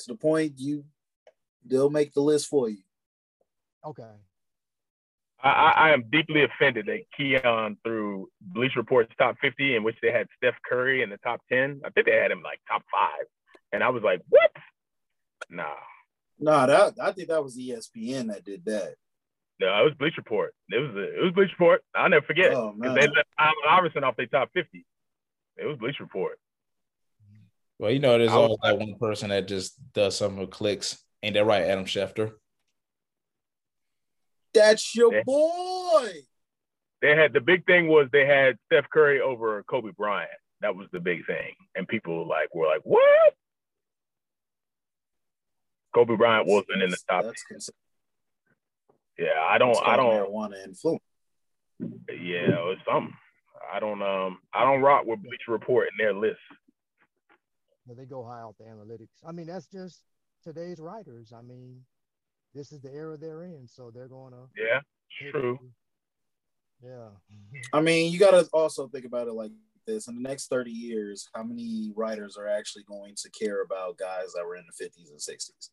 to 0.00 0.08
the 0.08 0.14
point 0.14 0.52
you 0.56 0.84
they'll 1.64 1.90
make 1.90 2.12
the 2.12 2.20
list 2.20 2.48
for 2.48 2.68
you. 2.68 2.82
Okay. 3.84 4.02
I, 5.42 5.72
I 5.76 5.90
am 5.90 6.04
deeply 6.10 6.44
offended 6.44 6.86
that 6.86 7.04
Keon 7.16 7.76
threw 7.84 8.28
Bleacher 8.40 8.80
Report's 8.80 9.12
top 9.18 9.36
50, 9.40 9.76
in 9.76 9.82
which 9.82 9.96
they 10.02 10.10
had 10.10 10.28
Steph 10.36 10.54
Curry 10.68 11.02
in 11.02 11.10
the 11.10 11.18
top 11.18 11.40
10. 11.50 11.82
I 11.84 11.90
think 11.90 12.06
they 12.06 12.16
had 12.16 12.30
him 12.30 12.42
like 12.42 12.58
top 12.68 12.82
five. 12.90 13.26
And 13.72 13.82
I 13.82 13.90
was 13.90 14.02
like, 14.02 14.22
what? 14.28 14.50
Nah. 15.50 15.64
Nah, 16.38 16.66
that 16.66 16.94
I 17.02 17.12
think 17.12 17.28
that 17.28 17.42
was 17.42 17.56
ESPN 17.56 18.28
that 18.28 18.44
did 18.44 18.64
that. 18.66 18.94
No, 19.58 19.68
it 19.80 19.84
was 19.84 19.94
Bleacher 19.98 20.18
Report. 20.18 20.54
It 20.70 20.78
was 20.78 20.90
it 20.94 21.22
was 21.22 21.32
Bleacher 21.32 21.52
Report. 21.58 21.82
I'll 21.94 22.10
never 22.10 22.26
forget. 22.26 22.52
Oh, 22.54 22.72
man. 22.76 22.94
they 22.94 23.06
let 23.06 23.26
Allen 23.38 23.54
Iverson 23.68 24.04
off 24.04 24.16
their 24.16 24.26
top 24.26 24.50
50. 24.52 24.84
It 25.56 25.66
was 25.66 25.78
Bleacher 25.78 26.02
Report. 26.02 26.38
Well, 27.78 27.90
you 27.90 27.98
know, 27.98 28.18
there's 28.18 28.30
always 28.30 28.58
that 28.62 28.78
one 28.78 28.96
person 28.98 29.30
that 29.30 29.48
just 29.48 29.74
does 29.92 30.16
something 30.16 30.40
with 30.40 30.50
clicks. 30.50 31.02
Ain't 31.22 31.34
that 31.34 31.44
right, 31.44 31.62
Adam 31.62 31.84
Schefter? 31.84 32.32
That's 34.56 34.94
your 34.94 35.14
Yeah. 35.14 35.22
boy. 35.24 36.12
They 37.02 37.14
had 37.14 37.32
the 37.34 37.40
big 37.40 37.66
thing 37.66 37.88
was 37.88 38.08
they 38.10 38.26
had 38.26 38.58
Steph 38.66 38.88
Curry 38.90 39.20
over 39.20 39.62
Kobe 39.64 39.90
Bryant. 39.90 40.30
That 40.62 40.74
was 40.74 40.88
the 40.92 41.00
big 41.00 41.26
thing. 41.26 41.54
And 41.74 41.86
people 41.86 42.26
like 42.26 42.54
were 42.54 42.66
like, 42.66 42.80
what? 42.84 43.34
Kobe 45.94 46.16
Bryant 46.16 46.46
wasn't 46.48 46.82
in 46.82 46.90
the 46.90 46.98
top. 47.08 47.24
That's 47.24 47.42
considered 47.44 47.76
Yeah, 49.18 49.40
I 49.46 49.58
don't 49.58 49.76
I 49.86 49.96
don't 49.96 50.06
marijuana 50.10 50.64
influence. 50.64 51.02
yeah, 51.80 52.48
it 52.58 52.64
was 52.64 52.78
something. 52.90 53.14
I 53.72 53.78
don't 53.78 54.02
um 54.02 54.38
I 54.54 54.64
don't 54.64 54.80
rock 54.80 55.04
with 55.04 55.22
Bleacher 55.22 55.52
Report 55.52 55.88
in 55.88 56.02
their 56.02 56.14
list. 56.14 56.40
But 57.86 57.98
they 57.98 58.06
go 58.06 58.24
high 58.24 58.40
off 58.40 58.56
the 58.58 58.64
analytics. 58.64 59.08
I 59.24 59.32
mean, 59.32 59.46
that's 59.46 59.66
just 59.66 60.02
today's 60.42 60.80
writers. 60.80 61.32
I 61.36 61.42
mean, 61.42 61.82
this 62.56 62.72
is 62.72 62.80
the 62.80 62.92
era 62.92 63.16
they're 63.16 63.44
in, 63.44 63.68
so 63.68 63.90
they're 63.94 64.08
going 64.08 64.32
to. 64.32 64.48
Yeah, 64.56 64.80
true. 65.30 65.58
Yeah. 66.82 67.08
I 67.72 67.80
mean, 67.80 68.12
you 68.12 68.18
got 68.18 68.32
to 68.32 68.48
also 68.52 68.88
think 68.88 69.04
about 69.04 69.28
it 69.28 69.34
like 69.34 69.52
this: 69.86 70.08
in 70.08 70.16
the 70.16 70.28
next 70.28 70.48
thirty 70.48 70.70
years, 70.70 71.28
how 71.34 71.42
many 71.42 71.92
writers 71.94 72.36
are 72.36 72.48
actually 72.48 72.84
going 72.84 73.14
to 73.16 73.30
care 73.30 73.62
about 73.62 73.98
guys 73.98 74.32
that 74.34 74.44
were 74.44 74.56
in 74.56 74.64
the 74.66 74.84
fifties 74.84 75.10
and 75.10 75.20
sixties? 75.20 75.70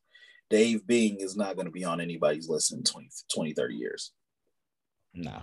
Dave 0.50 0.86
Bing 0.86 1.20
is 1.20 1.36
not 1.36 1.56
going 1.56 1.66
to 1.66 1.72
be 1.72 1.84
on 1.84 2.00
anybody's 2.00 2.50
list 2.50 2.74
in 2.74 2.84
20, 2.84 3.08
20 3.34 3.54
30 3.54 3.76
years. 3.76 4.12
No. 5.14 5.42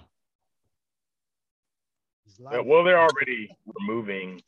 Yeah, 2.38 2.60
well, 2.60 2.84
they're 2.84 3.00
already 3.00 3.50
removing 3.80 4.40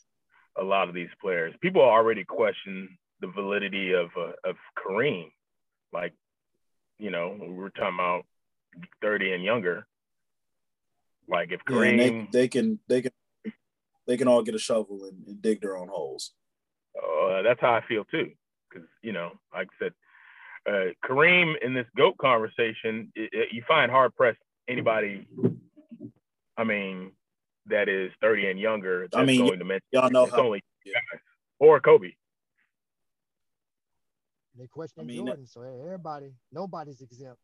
a 0.56 0.62
lot 0.62 0.88
of 0.88 0.94
these 0.94 1.08
players. 1.20 1.54
People 1.60 1.82
already 1.82 2.24
question 2.24 2.88
the 3.20 3.26
validity 3.28 3.92
of 3.92 4.10
uh, 4.16 4.32
of 4.44 4.56
Kareem. 4.78 5.30
Like, 5.92 6.12
you 7.02 7.10
know, 7.10 7.36
we 7.40 7.48
were 7.52 7.70
talking 7.70 7.94
about 7.96 8.22
thirty 9.02 9.32
and 9.32 9.42
younger. 9.42 9.86
Like 11.28 11.50
if 11.50 11.60
Yeah, 11.68 11.74
Kareem, 11.76 12.30
they, 12.30 12.38
they 12.40 12.48
can 12.48 12.78
they 12.88 13.02
can 13.02 13.12
they 14.06 14.16
can 14.16 14.28
all 14.28 14.42
get 14.42 14.54
a 14.54 14.58
shovel 14.58 15.04
and, 15.04 15.26
and 15.26 15.42
dig 15.42 15.60
their 15.60 15.76
own 15.76 15.88
holes. 15.88 16.32
uh, 16.96 17.42
that's 17.42 17.60
how 17.60 17.72
I 17.72 17.82
feel 17.88 18.04
too. 18.04 18.30
Because 18.70 18.88
you 19.02 19.12
know, 19.12 19.32
like 19.52 19.68
I 19.80 19.84
said, 19.84 19.92
uh, 20.72 20.90
Kareem 21.04 21.54
in 21.60 21.74
this 21.74 21.86
goat 21.96 22.16
conversation, 22.18 23.12
it, 23.16 23.30
it- 23.32 23.48
you 23.52 23.64
find 23.66 23.90
hard 23.90 24.14
pressed 24.14 24.38
anybody. 24.68 25.26
I 26.56 26.62
mean, 26.62 27.10
that 27.66 27.88
is 27.88 28.12
thirty 28.20 28.46
and 28.48 28.60
younger. 28.60 29.08
I 29.12 29.24
mean, 29.24 29.44
going 29.44 29.58
to 29.58 29.64
mention 29.64 29.82
Y'all 29.90 30.08
know 30.10 30.26
how 30.26 30.42
only 30.44 30.62
yeah. 30.84 30.92
or 31.58 31.80
Kobe. 31.80 32.12
They 34.58 34.66
question 34.66 35.02
I 35.02 35.04
mean, 35.04 35.26
Jordan, 35.26 35.46
so 35.46 35.62
everybody, 35.62 36.32
nobody's 36.50 37.00
exempt. 37.00 37.40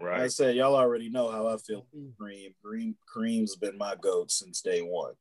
like 0.00 0.08
Right. 0.08 0.20
I 0.22 0.28
said, 0.28 0.54
y'all 0.54 0.76
already 0.76 1.10
know 1.10 1.30
how 1.30 1.48
I 1.48 1.56
feel. 1.56 1.86
Be- 1.92 2.12
Kareem, 2.20 2.54
Kareem, 2.64 2.94
Kareem's 3.12 3.56
been 3.56 3.76
my 3.76 3.96
goat 4.00 4.30
since 4.30 4.62
day 4.62 4.80
one. 4.80 5.14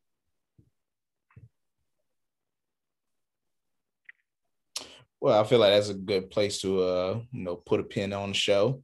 Well, 5.19 5.41
I 5.41 5.43
feel 5.45 5.57
like 5.57 5.71
that's 5.73 5.89
a 5.89 5.95
good 5.95 6.29
place 6.29 6.61
to 6.61 6.81
uh, 6.83 7.19
you 7.31 7.43
know, 7.43 7.55
put 7.55 7.79
a 7.79 7.83
pin 7.83 8.13
on 8.13 8.29
the 8.29 8.35
show. 8.35 8.83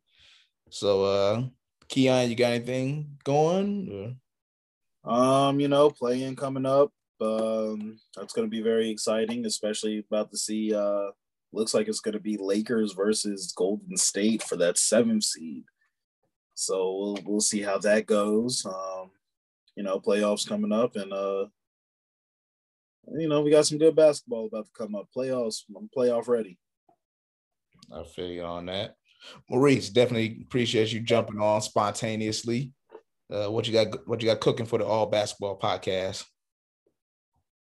So 0.69 1.03
uh 1.03 1.43
Keon, 1.89 2.29
you 2.29 2.35
got 2.35 2.53
anything 2.53 3.17
going? 3.23 4.17
Um, 5.03 5.59
you 5.59 5.67
know, 5.67 5.91
playing 5.91 6.35
coming 6.35 6.65
up. 6.65 6.91
Um, 7.21 7.99
that's 8.15 8.33
gonna 8.33 8.47
be 8.47 8.61
very 8.61 8.89
exciting, 8.89 9.45
especially 9.45 9.99
about 9.99 10.31
to 10.31 10.37
see 10.37 10.73
uh 10.73 11.11
looks 11.53 11.73
like 11.73 11.87
it's 11.87 11.99
gonna 11.99 12.19
be 12.19 12.37
Lakers 12.37 12.93
versus 12.93 13.53
Golden 13.55 13.97
State 13.97 14.43
for 14.43 14.55
that 14.57 14.77
seventh 14.77 15.23
seed. 15.23 15.63
So 16.53 16.95
we'll 16.97 17.19
we'll 17.25 17.41
see 17.41 17.61
how 17.61 17.77
that 17.79 18.05
goes. 18.05 18.65
Um, 18.65 19.11
you 19.75 19.83
know, 19.83 19.99
playoffs 19.99 20.47
coming 20.47 20.71
up 20.71 20.95
and 20.95 21.11
uh 21.13 21.45
you 23.11 23.27
know, 23.27 23.41
we 23.41 23.51
got 23.51 23.65
some 23.65 23.77
good 23.77 23.95
basketball 23.95 24.45
about 24.45 24.65
to 24.65 24.71
come 24.77 24.95
up. 24.95 25.07
Playoffs, 25.15 25.63
I'm 25.75 25.89
playoff 25.95 26.27
ready. 26.27 26.57
I 27.93 28.03
feel 28.03 28.27
you 28.27 28.43
on 28.43 28.67
that. 28.67 28.95
Maurice, 29.49 29.89
definitely 29.89 30.39
appreciate 30.41 30.91
you 30.91 31.01
jumping 31.01 31.39
on 31.39 31.61
spontaneously. 31.61 32.71
Uh, 33.31 33.47
what 33.47 33.67
you 33.67 33.73
got 33.73 34.07
what 34.07 34.21
you 34.21 34.27
got 34.27 34.39
cooking 34.39 34.65
for 34.65 34.79
the 34.79 34.85
all 34.85 35.05
basketball 35.05 35.57
podcast? 35.57 36.25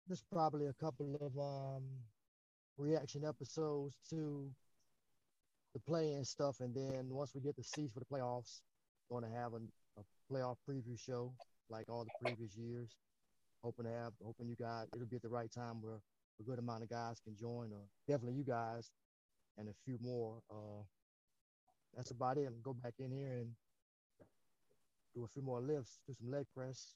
There's 0.07 0.25
probably 0.31 0.67
a 0.67 0.73
couple 0.75 1.17
of 1.21 1.37
um 1.39 1.83
reaction 2.79 3.25
episodes 3.25 3.97
to 4.11 4.51
the 5.75 5.81
play 5.81 6.13
and 6.13 6.27
stuff, 6.27 6.61
and 6.61 6.75
then 6.75 7.09
once 7.11 7.35
we 7.35 7.41
get 7.41 7.57
the 7.57 7.63
seeds 7.63 7.93
for 7.93 8.01
the 8.01 8.07
playoffs, 8.07 8.61
going 9.11 9.25
to 9.25 9.31
have 9.31 9.53
a, 9.53 9.61
a 10.01 10.05
playoff 10.33 10.57
preview 10.69 10.99
show 10.99 11.33
like 11.69 11.89
all 11.89 12.05
the 12.05 12.27
previous 12.27 12.57
years. 12.57 12.97
Hoping 13.63 13.87
to 13.87 13.91
have, 13.91 14.13
hoping 14.23 14.49
you 14.49 14.57
guys, 14.57 14.87
it'll 14.95 15.07
be 15.07 15.17
at 15.17 15.23
the 15.23 15.29
right 15.29 15.51
time 15.51 15.83
where 15.83 16.01
a 16.39 16.43
good 16.43 16.59
amount 16.59 16.83
of 16.83 16.91
guys 16.91 17.21
can 17.25 17.37
join, 17.37 17.73
or 17.73 17.83
definitely 18.07 18.35
you 18.35 18.45
guys, 18.45 18.91
and 19.59 19.69
a 19.69 19.73
few 19.85 19.99
more. 20.01 20.39
Uh, 20.51 20.83
that's 21.97 22.11
about 22.11 22.37
it. 22.37 22.47
And 22.47 22.63
go 22.63 22.75
back 22.75 22.95
in 22.99 23.11
here 23.11 23.39
and 23.39 23.51
do 25.15 25.25
a 25.25 25.29
few 25.29 25.43
more 25.43 25.61
lifts, 25.61 25.99
do 26.07 26.15
some 26.15 26.31
leg 26.31 26.45
press, 26.55 26.95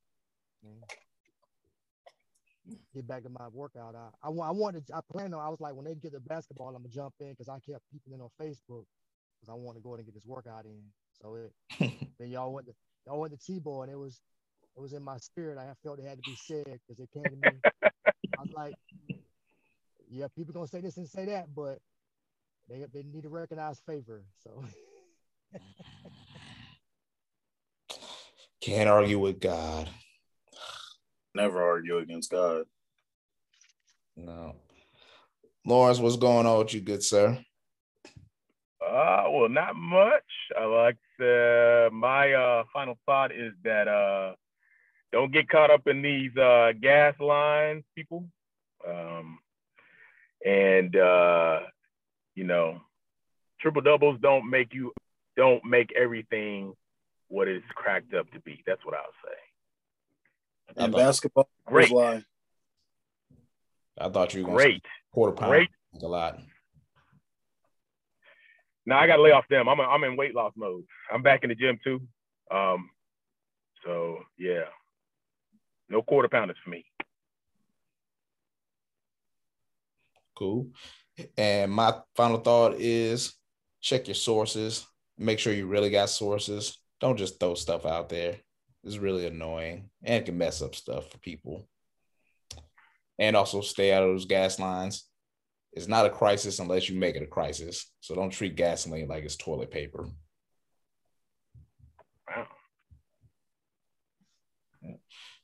get 2.95 3.07
back 3.07 3.23
to 3.23 3.28
my 3.31 3.49
workout. 3.53 3.95
I, 3.95 4.09
I, 4.23 4.28
I 4.31 4.51
wanted, 4.51 4.85
I 4.95 5.01
planned 5.12 5.35
on, 5.35 5.41
I 5.41 5.49
was 5.49 5.61
like, 5.61 5.74
when 5.74 5.85
they 5.85 5.95
get 5.95 6.12
the 6.12 6.20
basketball, 6.20 6.69
I'm 6.69 6.82
gonna 6.82 6.89
jump 6.89 7.15
in 7.20 7.31
because 7.31 7.49
I 7.49 7.59
kept 7.61 7.82
peeping 7.93 8.12
in 8.15 8.20
on 8.20 8.28
Facebook 8.41 8.85
because 9.41 9.49
I 9.49 9.55
want 9.55 9.77
to 9.77 9.82
go 9.82 9.95
in 9.95 10.01
and 10.01 10.07
get 10.07 10.15
this 10.15 10.27
workout 10.27 10.65
in. 10.65 10.82
So 11.20 11.37
it, 11.37 11.53
then 12.19 12.28
y'all 12.28 12.53
went 12.53 12.66
to, 12.66 12.74
y'all 13.07 13.20
went 13.20 13.39
to 13.39 13.53
Tebow 13.53 13.82
and 13.82 13.93
it 13.93 13.97
was, 13.97 14.20
it 14.77 14.81
was 14.81 14.93
in 14.93 15.03
my 15.03 15.16
spirit. 15.19 15.59
I 15.59 15.73
felt 15.82 15.99
it 15.99 16.07
had 16.07 16.19
to 16.19 16.24
be 16.24 16.37
said 16.37 16.65
because 16.65 17.01
it 17.01 17.11
came 17.12 17.24
to 17.24 17.37
me. 17.37 17.57
I 17.85 18.43
was 18.43 18.53
like, 18.55 18.74
yeah, 20.11 20.27
people 20.37 20.53
gonna 20.53 20.66
say 20.66 20.81
this 20.81 20.97
and 20.97 21.09
say 21.09 21.27
that, 21.27 21.55
but 21.55 21.78
they, 22.69 22.85
they 22.93 23.03
need 23.03 23.23
to 23.23 23.28
recognize 23.28 23.81
favor. 23.87 24.23
So 24.43 24.65
Can't 28.61 28.89
argue 28.89 29.19
with 29.19 29.41
God. 29.41 29.89
Never 31.35 31.62
argue 31.62 31.98
against 31.98 32.31
God. 32.31 32.65
No. 34.16 34.57
Lawrence, 35.65 35.98
what's 35.98 36.16
going 36.16 36.47
on 36.47 36.59
with 36.59 36.74
you, 36.74 36.81
good 36.81 37.02
sir? 37.02 37.39
Uh, 38.85 39.24
well, 39.31 39.48
not 39.48 39.77
much. 39.77 40.24
I 40.59 40.65
like 40.65 40.97
the, 41.19 41.90
my 41.93 42.32
uh, 42.32 42.65
final 42.73 42.98
thought 43.07 43.31
is 43.31 43.52
that 43.62 43.86
uh, 43.86 44.35
don't 45.12 45.32
get 45.32 45.48
caught 45.48 45.70
up 45.70 45.86
in 45.86 46.02
these 46.02 46.36
uh, 46.36 46.73
gas 46.81 47.15
lines, 47.20 47.85
people. 47.94 48.27
Um, 48.86 49.39
and 50.44 50.97
uh, 50.97 51.61
you 52.35 52.44
know, 52.44 52.81
triple 53.61 53.82
doubles 53.82 54.19
don't 54.20 54.48
make 54.48 54.73
you 54.73 54.93
don't 55.36 55.65
make 55.65 55.93
everything 55.97 56.73
what 57.28 57.48
it's 57.48 57.65
cracked 57.74 58.15
up 58.15 58.31
to 58.32 58.40
be. 58.40 58.62
That's 58.66 58.85
what 58.85 58.94
I'll 58.94 59.02
say. 59.24 59.36
And 60.76 60.92
basketball, 60.92 61.48
great. 61.66 61.90
Line. 61.90 62.24
I 63.98 64.09
thought 64.09 64.34
you 64.34 64.47
were 64.47 64.55
great 64.55 64.84
quarter 65.12 65.32
pound 65.32 65.51
great 65.51 65.68
a 66.02 66.06
lot. 66.06 66.38
Now 68.86 68.98
I 68.98 69.06
got 69.06 69.16
to 69.16 69.22
lay 69.22 69.32
off 69.32 69.44
them. 69.48 69.68
I'm 69.68 69.78
a, 69.78 69.82
I'm 69.82 70.05
in 70.05 70.16
weight 70.16 70.34
loss 70.34 70.52
mode. 70.56 70.84
I'm 71.12 71.22
back 71.22 71.42
in 71.42 71.51
the 71.51 71.55
gym 71.55 71.78
too. 71.84 72.01
Um, 72.51 72.90
so 73.84 74.18
yeah, 74.38 74.64
no 75.88 76.02
quarter 76.02 76.28
pounders 76.28 76.56
for 76.64 76.70
me. 76.70 76.84
Cool. 80.36 80.68
And 81.36 81.70
my 81.70 81.94
final 82.16 82.38
thought 82.38 82.74
is 82.78 83.34
check 83.82 84.09
your 84.09 84.14
sources. 84.14 84.86
Make 85.18 85.38
sure 85.38 85.52
you 85.52 85.66
really 85.66 85.90
got 85.90 86.09
sources. 86.09 86.78
Don't 87.01 87.18
just 87.18 87.38
throw 87.38 87.55
stuff 87.55 87.84
out 87.84 88.09
there. 88.09 88.36
It's 88.85 88.97
really 88.97 89.27
annoying 89.27 89.90
and 90.02 90.23
it 90.23 90.27
can 90.27 90.39
mess 90.39 90.62
up 90.62 90.74
stuff 90.74 91.11
for 91.11 91.19
people. 91.19 91.69
And 93.19 93.36
also 93.36 93.61
stay 93.61 93.93
out 93.93 94.02
of 94.02 94.09
those 94.09 94.24
gas 94.24 94.59
lines. 94.59 95.07
It's 95.73 95.89
not 95.89 96.07
a 96.07 96.11
crisis 96.11 96.59
unless 96.59 96.89
you 96.89 96.98
make 96.98 97.16
it 97.16 97.23
a 97.23 97.27
crisis. 97.27 97.93
So 98.01 98.15
don't 98.15 98.31
treat 98.31 98.57
gasoline 98.57 99.09
like 99.09 99.24
it's 99.24 99.36
toilet 99.36 99.70
paper. 99.70 100.09
Wow. 102.35 102.47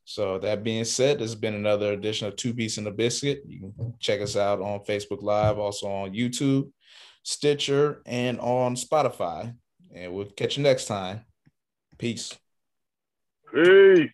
So 0.05 0.39
that 0.39 0.63
being 0.63 0.85
said, 0.85 1.19
this 1.19 1.31
has 1.31 1.35
been 1.35 1.55
another 1.55 1.93
edition 1.93 2.29
of 2.29 2.37
Two 2.37 2.55
Beats 2.55 2.79
and 2.79 2.87
a 2.87 2.93
Biscuit. 2.93 3.43
You 3.47 3.73
can 3.77 3.95
check 3.99 4.21
us 4.21 4.37
out 4.37 4.61
on 4.61 4.85
Facebook 4.85 5.21
Live, 5.21 5.59
also 5.59 5.89
on 5.89 6.13
YouTube, 6.13 6.71
Stitcher, 7.25 8.03
and 8.07 8.39
on 8.39 8.77
Spotify. 8.77 9.53
And 9.93 10.15
we'll 10.15 10.27
catch 10.27 10.57
you 10.57 10.63
next 10.63 10.87
time. 10.87 11.23
Peace. 11.99 12.39
Peace. 13.57 14.13